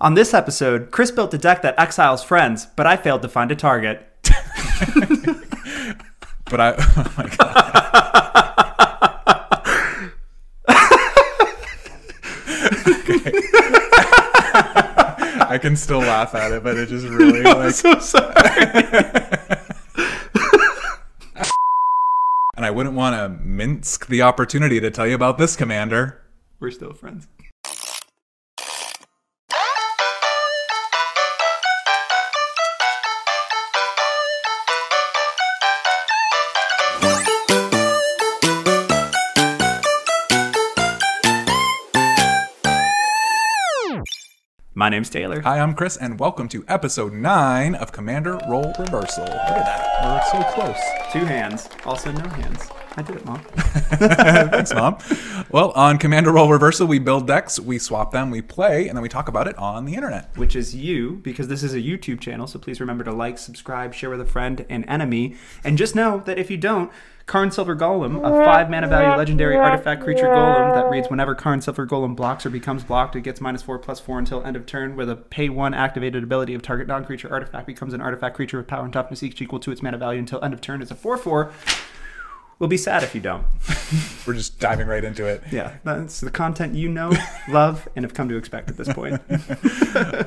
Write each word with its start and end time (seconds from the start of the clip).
On 0.00 0.14
this 0.14 0.32
episode, 0.32 0.90
Chris 0.90 1.10
built 1.10 1.34
a 1.34 1.38
deck 1.38 1.62
that 1.62 1.78
exiles 1.78 2.22
friends, 2.22 2.66
but 2.76 2.86
I 2.86 2.96
failed 2.96 3.22
to 3.22 3.28
find 3.28 3.50
a 3.50 3.56
target. 3.56 4.06
But 6.50 6.60
I, 6.60 6.74
oh 6.78 7.14
my 7.18 7.26
god. 7.36 7.74
I 15.50 15.58
can 15.60 15.76
still 15.76 15.98
laugh 15.98 16.34
at 16.34 16.52
it, 16.52 16.62
but 16.62 16.76
it 16.78 16.88
just 16.88 17.06
really 17.06 17.42
like. 17.44 17.74
so 17.74 17.98
sorry. 17.98 18.32
And 22.56 22.64
I 22.64 22.70
wouldn't 22.70 22.94
want 22.94 23.14
to 23.14 23.28
mince 23.44 23.98
the 23.98 24.22
opportunity 24.22 24.80
to 24.80 24.90
tell 24.90 25.06
you 25.06 25.14
about 25.14 25.36
this 25.38 25.54
commander. 25.54 26.22
We're 26.60 26.70
still 26.70 26.94
friends. 26.94 27.28
My 44.78 44.88
name's 44.88 45.10
Taylor. 45.10 45.40
Hi, 45.40 45.58
I'm 45.58 45.74
Chris, 45.74 45.96
and 45.96 46.20
welcome 46.20 46.48
to 46.50 46.64
episode 46.68 47.12
nine 47.12 47.74
of 47.74 47.90
Commander 47.90 48.38
Role 48.48 48.72
Reversal. 48.78 49.24
Look 49.24 49.32
at 49.32 49.66
that, 49.66 50.04
we're 50.04 50.40
so 50.40 50.52
close. 50.52 50.78
Two 51.12 51.24
hands, 51.24 51.68
also 51.84 52.12
no 52.12 52.28
hands. 52.28 52.60
I 52.98 53.02
did 53.02 53.14
it, 53.14 53.24
Mom. 53.24 53.38
Thanks, 54.50 54.74
Mom. 54.74 54.98
Well, 55.52 55.70
on 55.70 55.98
Commander 55.98 56.32
Role 56.32 56.50
Reversal, 56.50 56.88
we 56.88 56.98
build 56.98 57.28
decks, 57.28 57.60
we 57.60 57.78
swap 57.78 58.10
them, 58.10 58.32
we 58.32 58.42
play, 58.42 58.88
and 58.88 58.96
then 58.96 59.02
we 59.02 59.08
talk 59.08 59.28
about 59.28 59.46
it 59.46 59.56
on 59.56 59.84
the 59.84 59.94
internet. 59.94 60.36
which 60.36 60.56
is 60.56 60.74
you, 60.74 61.20
because 61.22 61.46
this 61.46 61.62
is 61.62 61.74
a 61.74 61.80
YouTube 61.80 62.18
channel. 62.18 62.48
So 62.48 62.58
please 62.58 62.80
remember 62.80 63.04
to 63.04 63.12
like, 63.12 63.38
subscribe, 63.38 63.94
share 63.94 64.10
with 64.10 64.20
a 64.20 64.24
friend 64.24 64.66
and 64.68 64.84
enemy. 64.88 65.36
And 65.62 65.78
just 65.78 65.94
know 65.94 66.24
that 66.26 66.40
if 66.40 66.50
you 66.50 66.56
don't, 66.56 66.90
Karn 67.26 67.52
Silver 67.52 67.76
Golem, 67.76 68.18
a 68.18 68.44
five 68.44 68.68
mana 68.68 68.88
value 68.88 69.16
legendary 69.16 69.56
artifact 69.56 70.02
creature 70.02 70.26
golem 70.26 70.74
that 70.74 70.90
reads 70.90 71.08
whenever 71.08 71.34
Karn 71.34 71.60
Silver 71.60 71.86
Golem 71.86 72.16
blocks 72.16 72.46
or 72.46 72.50
becomes 72.50 72.82
blocked, 72.82 73.14
it 73.14 73.20
gets 73.20 73.40
minus 73.40 73.60
four 73.62 73.78
plus 73.78 74.00
four 74.00 74.18
until 74.18 74.42
end 74.42 74.56
of 74.56 74.64
turn, 74.64 74.96
where 74.96 75.04
the 75.04 75.14
pay 75.14 75.50
one 75.50 75.74
activated 75.74 76.24
ability 76.24 76.54
of 76.54 76.62
target 76.62 76.88
non 76.88 77.04
creature 77.04 77.30
artifact 77.30 77.66
becomes 77.66 77.92
an 77.92 78.00
artifact 78.00 78.34
creature 78.34 78.56
with 78.56 78.66
power 78.66 78.82
and 78.82 78.94
toughness 78.94 79.22
each 79.22 79.40
equal 79.42 79.60
to 79.60 79.70
its 79.70 79.82
mana 79.82 79.98
value 79.98 80.18
until 80.18 80.42
end 80.42 80.54
of 80.54 80.62
turn. 80.62 80.80
It's 80.80 80.90
a 80.90 80.94
4 80.94 81.18
4. 81.18 81.52
We'll 82.58 82.68
be 82.68 82.76
sad 82.76 83.04
if 83.04 83.14
you 83.14 83.20
don't. 83.20 83.46
We're 84.26 84.34
just 84.34 84.58
diving 84.58 84.88
right 84.88 85.04
into 85.04 85.24
it. 85.26 85.44
Yeah, 85.52 85.76
that's 85.84 86.20
the 86.20 86.30
content 86.30 86.74
you 86.74 86.88
know, 86.88 87.12
love, 87.48 87.88
and 87.94 88.04
have 88.04 88.14
come 88.14 88.28
to 88.30 88.36
expect 88.36 88.68
at 88.68 88.76
this 88.76 88.92
point. 88.92 89.20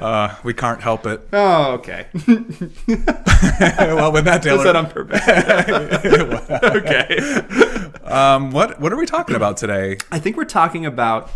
Uh, 0.01 0.35
we 0.43 0.53
can't 0.53 0.81
help 0.81 1.05
it. 1.05 1.21
Oh, 1.31 1.73
okay. 1.73 2.07
well, 2.87 4.11
with 4.11 4.25
that, 4.25 4.41
Taylor. 4.41 4.63
that 4.63 4.75
on 4.75 4.89
purpose. 4.89 5.21
okay. 6.75 8.03
um, 8.03 8.51
what 8.51 8.79
what 8.79 8.91
are 8.91 8.97
we 8.97 9.05
talking 9.05 9.35
about 9.35 9.57
today? 9.57 9.97
I 10.11 10.19
think 10.19 10.37
we're 10.37 10.45
talking 10.45 10.85
about 10.85 11.31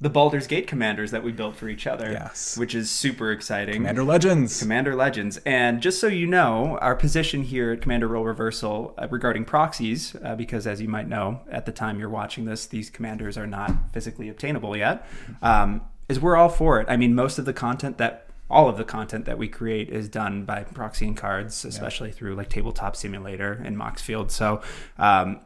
the 0.00 0.10
Baldur's 0.10 0.46
Gate 0.46 0.66
commanders 0.66 1.12
that 1.12 1.22
we 1.22 1.32
built 1.32 1.56
for 1.56 1.68
each 1.68 1.86
other. 1.86 2.10
Yes. 2.10 2.58
Which 2.58 2.74
is 2.74 2.90
super 2.90 3.30
exciting. 3.30 3.76
Commander 3.76 4.04
Legends. 4.04 4.60
Commander 4.60 4.94
Legends. 4.94 5.38
And 5.46 5.80
just 5.80 6.00
so 6.00 6.08
you 6.08 6.26
know, 6.26 6.78
our 6.80 6.96
position 6.96 7.44
here 7.44 7.72
at 7.72 7.80
Commander 7.80 8.08
Role 8.08 8.24
Reversal 8.24 8.94
uh, 8.98 9.08
regarding 9.08 9.44
proxies, 9.44 10.16
uh, 10.22 10.34
because 10.34 10.66
as 10.66 10.80
you 10.80 10.88
might 10.88 11.08
know, 11.08 11.40
at 11.50 11.64
the 11.64 11.72
time 11.72 11.98
you're 11.98 12.08
watching 12.08 12.44
this, 12.44 12.66
these 12.66 12.90
commanders 12.90 13.38
are 13.38 13.46
not 13.46 13.72
physically 13.92 14.28
obtainable 14.28 14.76
yet, 14.76 15.06
um, 15.42 15.80
is 16.08 16.20
we're 16.20 16.36
all 16.36 16.48
for 16.48 16.80
it. 16.80 16.86
I 16.90 16.96
mean, 16.96 17.14
most 17.14 17.38
of 17.38 17.44
the 17.44 17.52
content 17.54 17.98
that 17.98 18.26
all 18.50 18.68
of 18.68 18.76
the 18.76 18.84
content 18.84 19.24
that 19.24 19.38
we 19.38 19.48
create 19.48 19.88
is 19.88 20.08
done 20.08 20.44
by 20.44 20.64
proxying 20.64 21.16
cards, 21.16 21.64
especially 21.64 22.12
through 22.12 22.34
like 22.34 22.50
Tabletop 22.50 22.94
Simulator 22.94 23.60
and 23.64 23.76
Moxfield. 23.76 24.30
So, 24.30 24.60
um, 24.98 25.40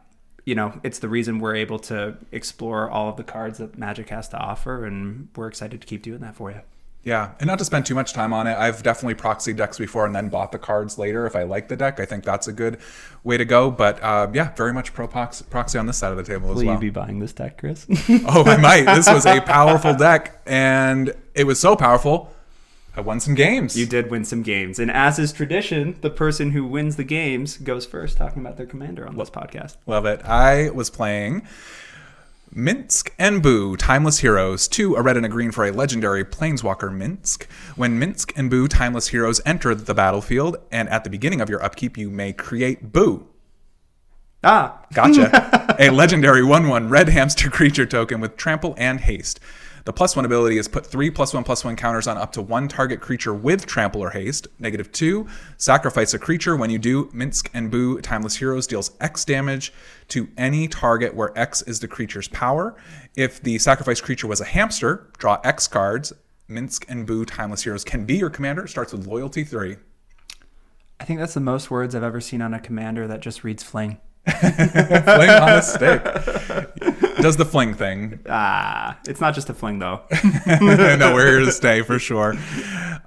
you 0.49 0.55
know, 0.55 0.81
it's 0.83 1.01
the 1.01 1.11
reason 1.11 1.41
we're 1.41 1.57
able 1.57 1.79
to 1.79 2.17
explore 2.33 2.89
all 2.89 3.11
of 3.11 3.19
the 3.19 3.23
cards 3.23 3.59
that 3.59 3.77
Magic 3.77 4.09
has 4.09 4.31
to 4.31 4.39
offer, 4.39 4.87
and 4.87 5.29
we're 5.37 5.47
excited 5.47 5.83
to 5.83 5.87
keep 5.87 6.03
doing 6.03 6.21
that 6.21 6.35
for 6.35 6.51
you. 6.51 6.63
Yeah, 7.03 7.33
and 7.39 7.47
not 7.47 7.59
to 7.59 7.67
spend 7.67 7.85
too 7.85 7.95
much 7.95 8.15
time 8.15 8.33
on 8.33 8.47
it. 8.47 8.57
I've 8.57 8.83
definitely 8.83 9.15
proxied 9.15 9.57
decks 9.57 9.77
before 9.77 10.07
and 10.07 10.15
then 10.15 10.31
bought 10.31 10.53
the 10.53 10.59
cards 10.59 10.97
later 10.97 11.27
if 11.27 11.37
I 11.37 11.43
like 11.43 11.69
the 11.69 11.77
deck. 11.77 12.01
I 12.01 12.07
think 12.07 12.25
that's 12.25 12.49
a 12.49 12.53
good 12.55 12.79
way 13.25 13.37
to 13.37 13.45
go. 13.45 13.71
But 13.71 14.03
uh, 14.03 14.29
yeah, 14.33 14.55
very 14.55 14.73
much 14.73 14.95
pro 14.95 15.07
prox- 15.07 15.43
proxy 15.43 15.77
on 15.77 15.85
this 15.85 15.99
side 15.99 16.13
of 16.13 16.17
the 16.17 16.23
table 16.23 16.51
as 16.51 16.57
well. 16.57 16.65
Will 16.65 16.73
you 16.73 16.79
be 16.79 16.89
buying 16.91 17.19
this 17.19 17.35
deck, 17.35 17.59
Chris? 17.59 17.87
oh, 18.09 18.45
I 18.45 18.57
might. 18.57 18.95
This 18.95 19.07
was 19.07 19.27
a 19.27 19.41
powerful 19.47 19.95
deck, 19.95 20.41
and 20.47 21.15
it 21.35 21.45
was 21.45 21.61
so 21.61 21.77
powerful. 21.77 22.33
I 22.99 23.01
won 23.01 23.21
some 23.21 23.37
games. 23.37 23.79
You 23.79 23.87
did 23.87 24.11
win 24.11 24.25
some 24.25 24.43
games. 24.43 24.81
And 24.81 24.91
as 24.91 25.21
is 25.21 25.33
tradition, 25.33 25.97
the 26.01 26.11
person 26.11 26.51
who 26.51 26.67
wins 26.67 26.97
the 26.97 27.05
games 27.05 27.57
goes 27.57 27.87
first 27.87 28.19
talking 28.19 28.43
about 28.45 28.57
their 28.57 28.67
commander 28.67 29.07
on 29.07 29.17
this 29.17 29.31
podcast. 29.31 29.77
Love 29.87 30.05
it. 30.05 30.21
I 30.25 30.71
was 30.71 30.91
playing 30.91 31.47
Minsc 32.53 33.11
and 33.17 33.41
Boo, 33.41 33.77
Timeless 33.77 34.19
Heroes, 34.19 34.67
two 34.67 34.97
a 34.97 35.03
red 35.03 35.17
and 35.17 35.25
a 35.25 35.29
green 35.29 35.53
for 35.53 35.65
a 35.65 35.71
legendary 35.71 36.25
Planeswalker 36.25 36.91
Minsc. 36.91 37.45
When 37.77 38.01
Minsc 38.01 38.33
and 38.35 38.51
Boo, 38.51 38.67
Timeless 38.67 39.07
Heroes 39.07 39.41
enter 39.47 39.77
the 39.77 39.95
battlefield, 39.95 40.57
and 40.73 40.89
at 40.89 41.05
the 41.05 41.11
beginning 41.11 41.41
of 41.41 41.49
your 41.49 41.63
upkeep, 41.63 41.97
you 41.97 42.11
may 42.11 42.33
create 42.33 42.93
Boo. 42.93 43.29
Ah, 44.43 44.85
Gotcha. 44.93 45.77
a 45.79 45.91
legendary 45.91 46.43
1 46.43 46.69
1 46.69 46.89
red 46.89 47.09
hamster 47.11 47.49
creature 47.49 47.87
token 47.87 48.21
with 48.21 48.37
trample 48.37 48.75
and 48.77 49.03
haste. 49.03 49.39
The 49.89 49.93
plus 49.95 50.15
one 50.15 50.27
ability 50.27 50.59
is 50.59 50.69
put 50.69 50.85
three 50.85 51.11
plus 51.11 51.33
one 51.33 51.45
plus 51.45 51.65
one 51.65 51.75
counters 51.75 52.07
on 52.07 52.19
up 52.19 52.31
to 52.33 52.43
one 52.43 52.69
target 52.69 53.01
creature 53.01 53.33
with 53.33 53.65
trample 53.65 54.03
or 54.03 54.11
haste. 54.11 54.47
Negative 54.59 54.93
two, 54.93 55.27
sacrifice 55.57 56.13
a 56.13 56.19
creature. 56.19 56.55
When 56.57 56.69
you 56.69 56.79
do, 56.79 57.07
Minsc 57.07 57.49
and 57.55 57.71
Boo 57.71 57.99
Timeless 58.03 58.37
Heroes 58.37 58.67
deals 58.67 58.91
X 59.01 59.25
damage 59.25 59.73
to 60.09 60.29
any 60.37 60.69
target 60.69 61.15
where 61.15 61.33
X 61.39 61.63
is 61.63 61.81
the 61.81 61.89
creature's 61.89 62.29
power. 62.29 62.77
If 63.17 63.43
the 63.43 63.57
sacrifice 63.57 64.03
creature 64.03 64.27
was 64.27 64.43
a 64.43 64.45
hamster, 64.45 65.09
draw 65.17 65.41
X 65.43 65.67
cards. 65.67 66.13
Minsc 66.51 66.85
and 66.87 67.07
Boo 67.07 67.25
Timeless 67.25 67.63
Heroes 67.63 67.83
can 67.83 68.05
be 68.05 68.19
your 68.19 68.29
commander. 68.29 68.67
Starts 68.67 68.93
with 68.93 69.07
loyalty 69.07 69.43
three. 69.43 69.79
I 71.01 71.05
think 71.05 71.19
that's 71.19 71.33
the 71.33 71.41
most 71.41 71.71
words 71.71 71.95
I've 71.95 72.03
ever 72.03 72.21
seen 72.21 72.43
on 72.43 72.53
a 72.53 72.61
commander 72.61 73.07
that 73.07 73.21
just 73.21 73.43
reads 73.43 73.63
fling. 73.63 74.01
Fling 74.41 75.31
on 75.31 75.49
a 75.51 75.63
stick. 75.63 76.05
Does 77.17 77.37
the 77.37 77.45
fling 77.45 77.75
thing. 77.75 78.21
Ah, 78.29 78.99
it's 79.09 79.21
not 79.21 79.35
just 79.35 79.49
a 79.51 79.55
fling 79.55 79.79
though. 79.79 80.03
no, 80.47 81.15
we're 81.15 81.27
here 81.27 81.41
to 81.41 81.53
stay 81.53 81.83
for 81.83 81.99
sure. 81.99 82.37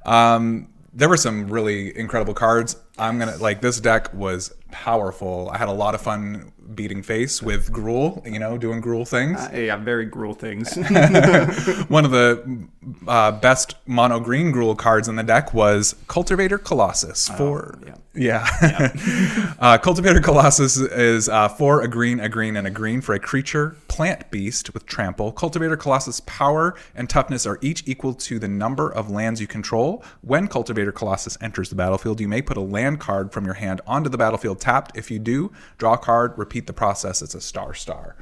Um, 0.05 0.69
there 0.93 1.07
were 1.07 1.17
some 1.17 1.47
really 1.47 1.97
incredible 1.97 2.33
cards. 2.33 2.75
I'm 2.97 3.19
gonna 3.19 3.37
like 3.37 3.61
this 3.61 3.79
deck 3.79 4.13
was 4.13 4.53
powerful. 4.71 5.49
I 5.53 5.57
had 5.57 5.69
a 5.69 5.73
lot 5.73 5.95
of 5.95 6.01
fun 6.01 6.51
beating 6.75 7.03
face 7.03 7.41
with 7.41 7.71
Gruul, 7.71 8.25
you 8.31 8.39
know, 8.39 8.57
doing 8.57 8.81
Gruul 8.81 9.07
things. 9.07 9.39
yeah, 9.53 9.77
very 9.77 10.09
Gruul 10.09 10.37
things. 10.37 10.75
One 11.89 12.05
of 12.05 12.11
the 12.11 12.67
uh, 13.07 13.31
best 13.33 13.75
mono 13.85 14.19
green 14.19 14.51
Gruul 14.51 14.77
cards 14.77 15.07
in 15.07 15.15
the 15.15 15.23
deck 15.23 15.53
was 15.53 15.95
Cultivator 16.07 16.57
Colossus 16.57 17.29
for 17.29 17.77
yeah. 18.13 18.47
yeah. 18.61 19.53
uh, 19.59 19.77
Cultivator 19.77 20.19
Colossus 20.19 20.77
is 20.77 21.29
uh, 21.29 21.47
four 21.47 21.81
a 21.81 21.87
green, 21.87 22.19
a 22.19 22.27
green, 22.27 22.57
and 22.57 22.67
a 22.67 22.69
green 22.69 23.01
for 23.01 23.13
a 23.13 23.19
creature 23.19 23.77
plant 23.87 24.29
beast 24.31 24.73
with 24.73 24.85
trample. 24.85 25.31
Cultivator 25.31 25.77
Colossus 25.77 26.19
power 26.21 26.75
and 26.93 27.09
toughness 27.09 27.45
are 27.45 27.57
each 27.61 27.83
equal 27.85 28.13
to 28.15 28.39
the 28.39 28.47
number 28.47 28.91
of 28.91 29.09
lands 29.09 29.39
you 29.39 29.47
control. 29.47 30.03
When 30.21 30.47
Cultivator 30.47 30.91
Colossus 30.91 31.37
enters 31.39 31.69
the 31.69 31.75
battlefield, 31.75 32.19
you 32.19 32.27
may 32.27 32.41
put 32.41 32.57
a 32.57 32.61
land 32.61 32.99
card 32.99 33.31
from 33.31 33.45
your 33.45 33.55
hand 33.55 33.81
onto 33.87 34.09
the 34.09 34.17
battlefield 34.17 34.59
tapped. 34.59 34.97
If 34.97 35.09
you 35.09 35.19
do, 35.19 35.51
draw 35.77 35.93
a 35.93 35.97
card, 35.97 36.37
repeat 36.37 36.60
the 36.67 36.73
process. 36.73 37.21
It's 37.21 37.35
a 37.35 37.41
star 37.41 37.73
star. 37.73 38.15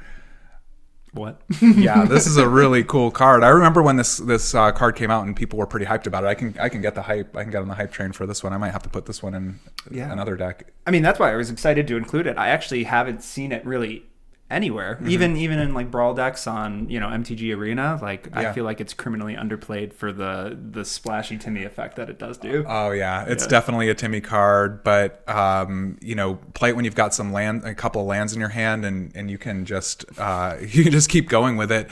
what? 1.12 1.40
Yeah, 1.60 2.04
this 2.04 2.26
is 2.26 2.36
a 2.36 2.48
really 2.60 2.84
cool 2.84 3.10
card. 3.10 3.42
I 3.42 3.48
remember 3.48 3.82
when 3.82 3.96
this 3.96 4.18
this 4.18 4.54
uh, 4.54 4.70
card 4.72 4.94
came 4.96 5.10
out 5.10 5.26
and 5.26 5.34
people 5.34 5.58
were 5.58 5.66
pretty 5.66 5.86
hyped 5.86 6.06
about 6.06 6.24
it. 6.24 6.28
I 6.28 6.34
can 6.34 6.54
I 6.60 6.68
can 6.68 6.80
get 6.80 6.94
the 6.94 7.02
hype. 7.02 7.36
I 7.36 7.42
can 7.42 7.50
get 7.50 7.62
on 7.62 7.68
the 7.68 7.74
hype 7.74 7.92
train 7.92 8.12
for 8.12 8.26
this 8.26 8.42
one. 8.44 8.52
I 8.52 8.58
might 8.58 8.70
have 8.72 8.82
to 8.84 8.88
put 8.88 9.06
this 9.06 9.22
one 9.22 9.34
in 9.34 9.58
Yeah. 9.90 10.12
another 10.12 10.36
deck. 10.36 10.72
I 10.86 10.90
mean, 10.90 11.02
that's 11.02 11.18
why 11.18 11.32
I 11.32 11.36
was 11.36 11.50
excited 11.50 11.86
to 11.88 11.96
include 11.96 12.26
it. 12.26 12.36
I 12.38 12.48
actually 12.48 12.84
haven't 12.84 13.22
seen 13.22 13.50
it 13.52 13.64
really 13.66 14.04
anywhere, 14.50 14.98
even 15.06 15.36
even 15.36 15.58
in 15.60 15.72
like 15.74 15.90
brawl 15.90 16.12
decks 16.14 16.46
on 16.46 16.88
you 16.90 16.98
know 17.00 17.06
MTG 17.08 17.56
Arena. 17.56 17.98
Like 18.02 18.26
Yeah. 18.32 18.50
I 18.50 18.52
feel 18.52 18.64
like 18.64 18.80
it's 18.80 18.92
criminally 18.92 19.34
underplayed 19.36 19.92
for 19.92 20.12
the 20.12 20.58
the 20.70 20.84
splashy 20.84 21.38
Timmy 21.38 21.64
effect 21.64 21.96
that 21.96 22.10
it 22.10 22.18
does 22.18 22.36
do. 22.38 22.64
Oh 22.68 22.90
yeah, 22.90 23.24
it's 23.28 23.44
Yeah. 23.44 23.50
definitely 23.50 23.88
a 23.88 23.94
Timmy 23.94 24.20
card, 24.20 24.82
but 24.82 25.22
um, 25.28 25.96
you 26.00 26.14
know, 26.14 26.34
play 26.54 26.70
it 26.70 26.76
when 26.76 26.84
you've 26.84 26.94
got 26.94 27.14
some 27.14 27.32
land, 27.32 27.64
a 27.64 27.74
couple 27.74 28.00
of 28.02 28.08
lands 28.08 28.32
in 28.32 28.40
your 28.40 28.48
hand, 28.50 28.84
and 28.84 29.12
and 29.14 29.30
you 29.30 29.38
can 29.38 29.64
just 29.64 30.04
uh, 30.18 30.56
you 30.60 30.82
can 30.82 30.92
just 30.92 31.08
keep 31.08 31.28
going 31.28 31.56
with 31.56 31.70
it. 31.70 31.88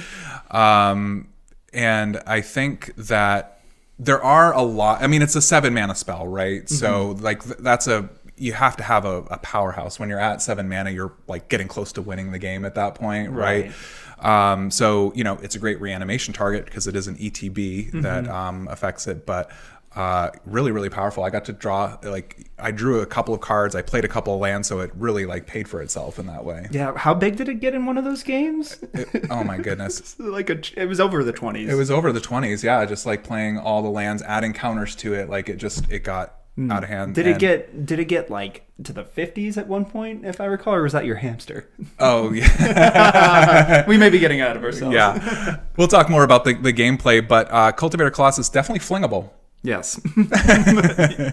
Um, 0.51 1.29
and 1.73 2.21
I 2.27 2.41
think 2.41 2.95
that 2.97 3.61
there 4.01 4.23
are 4.23 4.55
a 4.55 4.63
lot. 4.63 5.03
I 5.03 5.07
mean, 5.09 5.23
it's 5.23 5.35
a 5.37 5.43
seven 5.43 5.75
mana 5.75 5.95
spell, 5.95 6.27
right? 6.27 6.69
So 6.69 7.17
like 7.21 7.43
th- 7.45 7.57
that's 7.59 7.87
a 7.89 8.09
you 8.39 8.53
have 8.53 8.77
to 8.77 8.83
have 8.83 9.05
a, 9.05 9.19
a 9.31 9.39
powerhouse. 9.39 9.99
When 9.99 10.09
you're 10.09 10.21
at 10.21 10.41
seven 10.43 10.69
mana, 10.69 10.91
you're 10.91 11.13
like 11.27 11.49
getting 11.49 11.69
close 11.69 11.93
to 11.93 12.03
winning 12.03 12.33
the 12.33 12.39
game 12.39 12.65
at 12.65 12.75
that 12.77 12.95
point, 12.95 13.31
right? 13.33 13.73
Um, 14.21 14.71
so 14.71 15.13
you 15.15 15.23
know 15.25 15.39
it's 15.43 15.55
a 15.55 15.59
great 15.59 15.81
reanimation 15.81 16.35
target 16.35 16.65
because 16.65 16.87
it 16.87 16.97
is 16.97 17.07
an 17.07 17.17
ETB 17.17 18.03
that 18.03 18.29
um, 18.29 18.69
affects 18.69 19.07
it, 19.07 19.27
but. 19.27 19.51
Uh, 19.97 20.31
really, 20.45 20.71
really 20.71 20.91
powerful. 20.91 21.25
I 21.25 21.31
got 21.31 21.47
to 21.47 21.53
draw 21.53 21.97
like 22.05 22.51
I 22.59 22.71
drew 22.71 23.01
a 23.01 23.07
couple 23.07 23.35
of 23.35 23.41
cards. 23.41 23.75
I 23.75 23.81
played 23.83 24.05
a 24.05 24.09
couple 24.09 24.35
of 24.35 24.39
lands, 24.39 24.69
so 24.69 24.79
it 24.81 24.91
really 24.95 25.25
like 25.25 25.47
paid 25.47 25.67
for 25.67 25.81
itself 25.81 26.19
in 26.19 26.27
that 26.27 26.45
way. 26.45 26.69
Yeah, 26.71 26.95
how 26.97 27.15
big 27.15 27.37
did 27.37 27.49
it 27.49 27.59
get 27.59 27.75
in 27.75 27.87
one 27.87 27.97
of 27.99 28.05
those 28.05 28.23
games? 28.23 28.79
It- 28.93 29.27
oh 29.31 29.43
my 29.43 29.57
goodness, 29.57 30.15
like 30.21 30.51
a, 30.51 30.61
it 30.81 30.87
was 30.87 31.01
over 31.01 31.25
the 31.25 31.33
twenties. 31.33 31.71
It 31.71 31.75
was 31.75 31.91
over 31.91 32.13
the 32.13 32.21
twenties, 32.21 32.63
yeah. 32.63 32.85
Just 32.85 33.07
like 33.07 33.25
playing 33.25 33.59
all 33.59 33.83
the 33.83 33.89
lands, 33.89 34.23
adding 34.23 34.53
counters 34.53 34.95
to 34.97 35.15
it. 35.15 35.31
Like 35.31 35.49
it 35.49 35.57
just 35.57 35.91
it 35.91 36.01
got 36.05 36.35
out 36.71 36.83
of 36.83 36.89
hand. 36.89 37.15
Did 37.15 37.27
it 37.27 37.39
get 37.39 37.87
did 37.87 37.99
it 37.99 38.07
get 38.07 38.31
like 38.31 38.67
to 38.85 38.93
the 38.93 39.05
fifties 39.05 39.57
at 39.57 39.67
one 39.69 39.85
point, 39.85 40.25
if 40.25 40.41
I 40.41 40.45
recall, 40.47 40.75
or 40.75 40.83
was 40.83 40.93
that 40.93 41.05
your 41.05 41.17
hamster? 41.17 41.69
Oh 42.01 42.33
yeah, 42.33 43.85
we 43.89 43.97
may 43.97 44.11
be 44.11 44.19
getting 44.19 44.41
out 44.41 44.57
of 44.57 44.65
ourselves. 44.65 44.95
yeah. 44.95 45.59
We'll 45.77 45.89
talk 45.89 46.09
more 46.09 46.23
about 46.25 46.45
the, 46.45 46.55
the 46.55 46.73
gameplay, 46.73 47.27
but 47.27 47.51
uh, 47.51 47.73
Cultivator 47.73 48.11
Colossus 48.11 48.47
is 48.47 48.51
definitely 48.51 48.81
flingable. 48.81 49.31
Yes. 49.63 50.01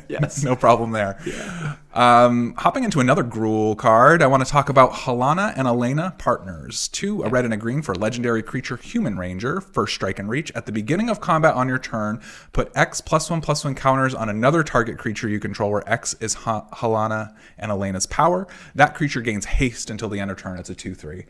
yes. 0.10 0.44
No 0.44 0.56
problem 0.56 0.92
there. 0.92 1.20
Um, 1.94 2.56
hopping 2.58 2.84
into 2.84 3.00
another 3.00 3.24
Gruul 3.24 3.78
card, 3.78 4.24
I 4.24 4.28
want 4.28 4.44
to 4.44 4.52
talk 4.52 4.68
about 4.68 4.92
Halana 4.92 5.54
and 5.56 5.68
Elena 5.68 6.16
Partners. 6.18 6.88
Two, 6.88 7.22
a 7.24 7.30
red 7.30 7.46
and 7.46 7.54
a 7.54 7.58
green 7.58 7.84
for 7.84 7.94
legendary 7.94 8.42
creature 8.42 8.78
Human 8.78 9.18
Ranger, 9.18 9.62
first 9.62 9.94
strike 9.94 10.18
and 10.18 10.28
reach. 10.28 10.52
At 10.56 10.66
the 10.66 10.72
beginning 10.72 11.10
of 11.10 11.22
combat 11.22 11.54
on 11.54 11.68
your 11.68 11.78
turn, 11.78 12.20
put 12.52 12.72
X 12.76 13.00
plus 13.00 13.30
one 13.30 13.42
plus 13.42 13.64
one 13.64 13.76
counters 13.76 14.16
on 14.16 14.28
another 14.28 14.64
target 14.64 14.98
creature 14.98 15.30
you 15.30 15.40
control 15.40 15.70
where 15.70 15.88
X 15.90 16.16
is 16.16 16.34
ha- 16.34 16.68
Halana 16.74 17.36
and 17.60 17.72
Elena's 17.72 18.08
power. 18.08 18.48
That 18.74 18.96
creature 18.96 19.22
gains 19.22 19.46
haste 19.46 19.92
until 19.92 20.10
the 20.10 20.20
end 20.20 20.32
of 20.32 20.38
turn. 20.38 20.58
It's 20.58 20.70
a 20.72 20.76
2 20.76 20.96
3 20.96 21.26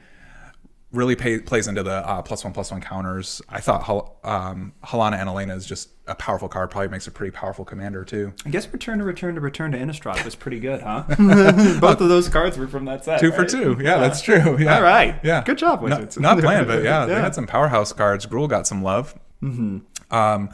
really 0.96 1.16
pay, 1.16 1.40
plays 1.40 1.68
into 1.68 1.84
the 1.84 2.08
uh, 2.08 2.22
plus 2.22 2.44
one 2.44 2.54
plus 2.54 2.72
one 2.72 2.82
counters. 2.82 3.42
I 3.50 3.60
thought 3.60 4.16
um, 4.24 4.74
Halana 4.84 5.20
and 5.20 5.30
Elena 5.30 5.56
is 5.56 5.66
just 5.66 5.90
a 6.08 6.16
powerful 6.16 6.48
card. 6.48 6.72
Probably 6.72 6.90
makes 6.90 7.08
a 7.08 7.12
pretty 7.12 7.32
powerful 7.32 7.66
commander 7.66 8.04
too. 8.04 8.34
I 8.46 8.50
guess 8.50 8.68
return 8.72 9.00
to 9.00 9.04
return 9.04 9.36
to 9.36 9.42
return 9.42 9.72
to 9.72 9.78
Innistrad 9.78 10.24
was 10.24 10.36
pretty 10.36 10.60
good, 10.60 10.82
huh? 10.82 11.04
Both 11.80 12.02
of 12.02 12.10
those 12.10 12.30
cards 12.30 12.58
were 12.58 12.68
from 12.68 12.86
that 12.86 13.04
set. 13.06 13.20
Two 13.20 13.32
for 13.32 13.46
two. 13.46 13.78
Yeah, 13.80 13.98
that's 13.98 14.22
true. 14.22 14.58
Yeah. 14.60 14.78
All 14.78 14.84
right. 14.84 15.20
Yeah. 15.24 15.44
Good 15.44 15.58
job, 15.58 15.82
Not, 15.82 16.00
Wizards. 16.00 16.20
not 16.20 16.40
planned, 16.40 16.68
but 16.68 16.84
yeah, 16.84 17.06
they 17.06 17.16
had 17.16 17.36
some 17.36 17.48
powerhouse 17.48 17.92
cards. 17.94 18.26
Gruul 18.26 18.50
got 18.50 18.68
some 18.68 18.82
love. 18.82 19.18
Mm-hmm. 19.44 20.16
Um, 20.16 20.50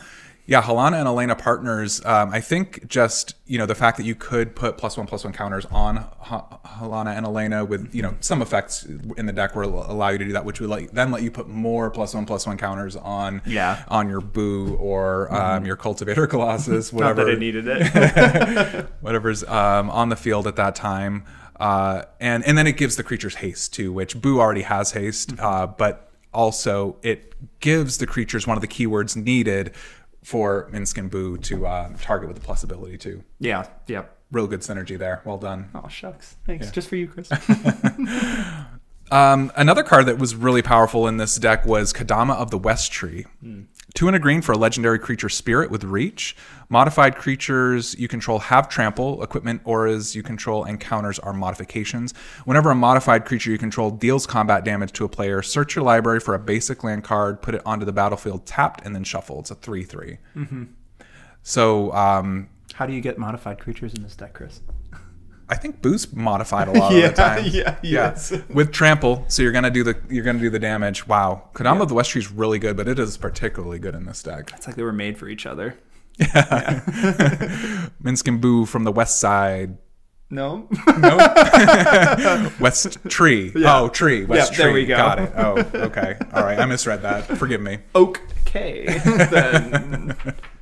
yeah, 0.51 0.61
Halana 0.61 0.99
and 0.99 1.07
Elena 1.07 1.33
partners. 1.33 2.03
Um, 2.05 2.29
I 2.33 2.41
think 2.41 2.85
just 2.89 3.35
you 3.45 3.57
know 3.57 3.65
the 3.65 3.73
fact 3.73 3.95
that 3.95 4.03
you 4.05 4.15
could 4.15 4.53
put 4.53 4.77
plus 4.77 4.97
one 4.97 5.07
plus 5.07 5.23
one 5.23 5.31
counters 5.31 5.65
on 5.67 6.05
ha- 6.19 6.59
Halana 6.65 7.15
and 7.15 7.25
Elena 7.25 7.63
with 7.63 7.95
you 7.95 8.01
know 8.01 8.15
some 8.19 8.41
effects 8.41 8.83
in 9.15 9.27
the 9.27 9.31
deck 9.31 9.55
will 9.55 9.89
allow 9.89 10.09
you 10.09 10.17
to 10.17 10.25
do 10.25 10.33
that, 10.33 10.43
which 10.43 10.59
would 10.59 10.69
like 10.69 10.91
then 10.91 11.09
let 11.09 11.23
you 11.23 11.31
put 11.31 11.47
more 11.47 11.89
plus 11.89 12.13
one 12.13 12.25
plus 12.25 12.45
one 12.45 12.57
counters 12.57 12.97
on 12.97 13.41
Yeah. 13.45 13.81
on 13.87 14.09
your 14.09 14.19
Boo 14.19 14.75
or 14.75 15.33
um, 15.33 15.65
your 15.65 15.77
Cultivator 15.77 16.27
Colossus, 16.33 16.91
Not 16.91 16.99
whatever 16.99 17.23
that 17.23 17.31
it 17.35 17.39
needed 17.39 17.65
it. 17.69 18.87
whatever's 18.99 19.45
um, 19.45 19.89
on 19.89 20.09
the 20.09 20.17
field 20.17 20.47
at 20.47 20.57
that 20.57 20.75
time. 20.75 21.23
Uh, 21.61 22.03
and 22.19 22.43
and 22.45 22.57
then 22.57 22.67
it 22.67 22.75
gives 22.75 22.97
the 22.97 23.03
creatures 23.03 23.35
haste 23.35 23.73
too, 23.73 23.93
which 23.93 24.19
Boo 24.21 24.41
already 24.41 24.63
has 24.63 24.91
haste, 24.91 25.31
uh, 25.39 25.65
but 25.65 26.11
also 26.33 26.97
it 27.03 27.35
gives 27.61 27.99
the 27.99 28.07
creatures 28.07 28.45
one 28.45 28.57
of 28.57 28.61
the 28.61 28.67
keywords 28.67 29.15
needed 29.15 29.71
for 30.23 30.69
Minsc 30.71 30.97
and 30.97 31.09
Boo 31.09 31.37
to 31.37 31.65
uh, 31.65 31.93
target 32.01 32.27
with 32.27 32.37
the 32.37 32.43
plus 32.43 32.63
ability 32.63 32.97
too. 32.97 33.23
yeah. 33.39 33.67
Yeah. 33.87 34.05
Real 34.31 34.47
good 34.47 34.61
synergy 34.61 34.97
there. 34.97 35.21
Well 35.25 35.37
done. 35.37 35.69
Oh 35.75 35.89
shucks. 35.89 36.37
Thanks. 36.47 36.71
Just 36.71 36.87
for 36.87 36.95
you, 36.95 37.07
Chris. 37.07 37.29
Um, 39.11 39.51
another 39.57 39.83
card 39.83 40.05
that 40.05 40.17
was 40.17 40.35
really 40.35 40.61
powerful 40.61 41.05
in 41.05 41.17
this 41.17 41.35
deck 41.35 41.65
was 41.65 41.91
Kodama 41.91 42.33
of 42.35 42.49
the 42.49 42.57
West 42.57 42.93
Tree. 42.93 43.25
Two 43.93 44.07
and 44.07 44.15
a 44.15 44.19
green 44.19 44.41
for 44.41 44.53
a 44.53 44.57
legendary 44.57 44.97
creature 44.99 45.29
spirit 45.29 45.69
with 45.69 45.83
reach. 45.83 46.35
Modified 46.69 47.17
creatures 47.17 47.93
you 47.99 48.07
control 48.07 48.39
have 48.39 48.69
trample. 48.69 49.21
Equipment, 49.21 49.61
auras 49.65 50.15
you 50.15 50.23
control, 50.23 50.63
and 50.63 50.79
counters 50.79 51.19
are 51.19 51.33
modifications. 51.33 52.13
Whenever 52.45 52.71
a 52.71 52.75
modified 52.75 53.25
creature 53.25 53.51
you 53.51 53.57
control 53.57 53.91
deals 53.91 54.25
combat 54.25 54.63
damage 54.63 54.93
to 54.93 55.05
a 55.05 55.09
player, 55.09 55.41
search 55.41 55.75
your 55.75 55.83
library 55.83 56.19
for 56.19 56.33
a 56.33 56.39
basic 56.39 56.83
land 56.83 57.03
card, 57.03 57.41
put 57.41 57.53
it 57.53 57.61
onto 57.65 57.85
the 57.85 57.91
battlefield 57.91 58.45
tapped, 58.45 58.85
and 58.85 58.95
then 58.95 59.03
shuffle. 59.03 59.39
It's 59.41 59.51
a 59.51 59.55
3 59.55 59.83
3. 59.83 60.17
So 61.43 61.91
um, 61.93 62.49
How 62.73 62.85
do 62.85 62.93
you 62.93 63.01
get 63.01 63.17
modified 63.17 63.59
creatures 63.59 63.93
in 63.93 64.03
this 64.03 64.15
deck, 64.15 64.33
Chris? 64.33 64.61
I 65.51 65.55
think 65.55 65.81
Boo's 65.81 66.11
modified 66.13 66.69
a 66.69 66.71
lot 66.79 66.93
Yeah, 66.93 67.05
of 67.07 67.15
the 67.15 67.21
time. 67.21 67.43
yeah, 67.45 67.77
yes. 67.83 68.31
With 68.49 68.71
trample, 68.71 69.25
so 69.27 69.43
you're 69.43 69.51
gonna 69.51 69.69
do 69.69 69.83
the 69.83 69.97
you're 70.09 70.23
gonna 70.23 70.39
do 70.39 70.49
the 70.49 70.59
damage. 70.59 71.07
Wow, 71.07 71.49
Kodama 71.53 71.81
of 71.81 71.89
the 71.89 71.93
West 71.93 72.11
Tree 72.11 72.21
is 72.21 72.31
really 72.31 72.57
good, 72.57 72.77
but 72.77 72.87
it 72.87 72.97
is 72.97 73.17
particularly 73.17 73.77
good 73.77 73.93
in 73.93 74.05
this 74.05 74.23
deck. 74.23 74.51
It's 74.55 74.65
like 74.65 74.75
they 74.77 74.83
were 74.83 74.93
made 74.93 75.17
for 75.17 75.27
each 75.27 75.45
other. 75.45 75.77
Yeah. 76.17 76.81
Minsc 78.03 78.27
and 78.27 78.39
Boo 78.41 78.65
from 78.65 78.83
the 78.83 78.91
west 78.91 79.19
side. 79.19 79.77
No. 80.29 80.67
No. 80.99 81.17
West 82.59 82.97
Tree. 83.09 83.51
Yeah. 83.55 83.79
Oh, 83.79 83.89
tree. 83.89 84.25
West 84.25 84.51
Yeah, 84.51 84.55
Tree. 84.55 84.63
there 84.65 84.73
we 84.73 84.85
go. 84.85 84.97
Got 84.97 85.19
it. 85.19 85.31
Oh, 85.35 85.57
okay. 85.87 86.17
All 86.33 86.43
right. 86.43 86.59
I 86.59 86.65
misread 86.65 87.01
that. 87.01 87.25
Forgive 87.37 87.61
me. 87.61 87.79
Oak 87.95 88.21
K. 88.45 88.85
Then- 89.03 90.15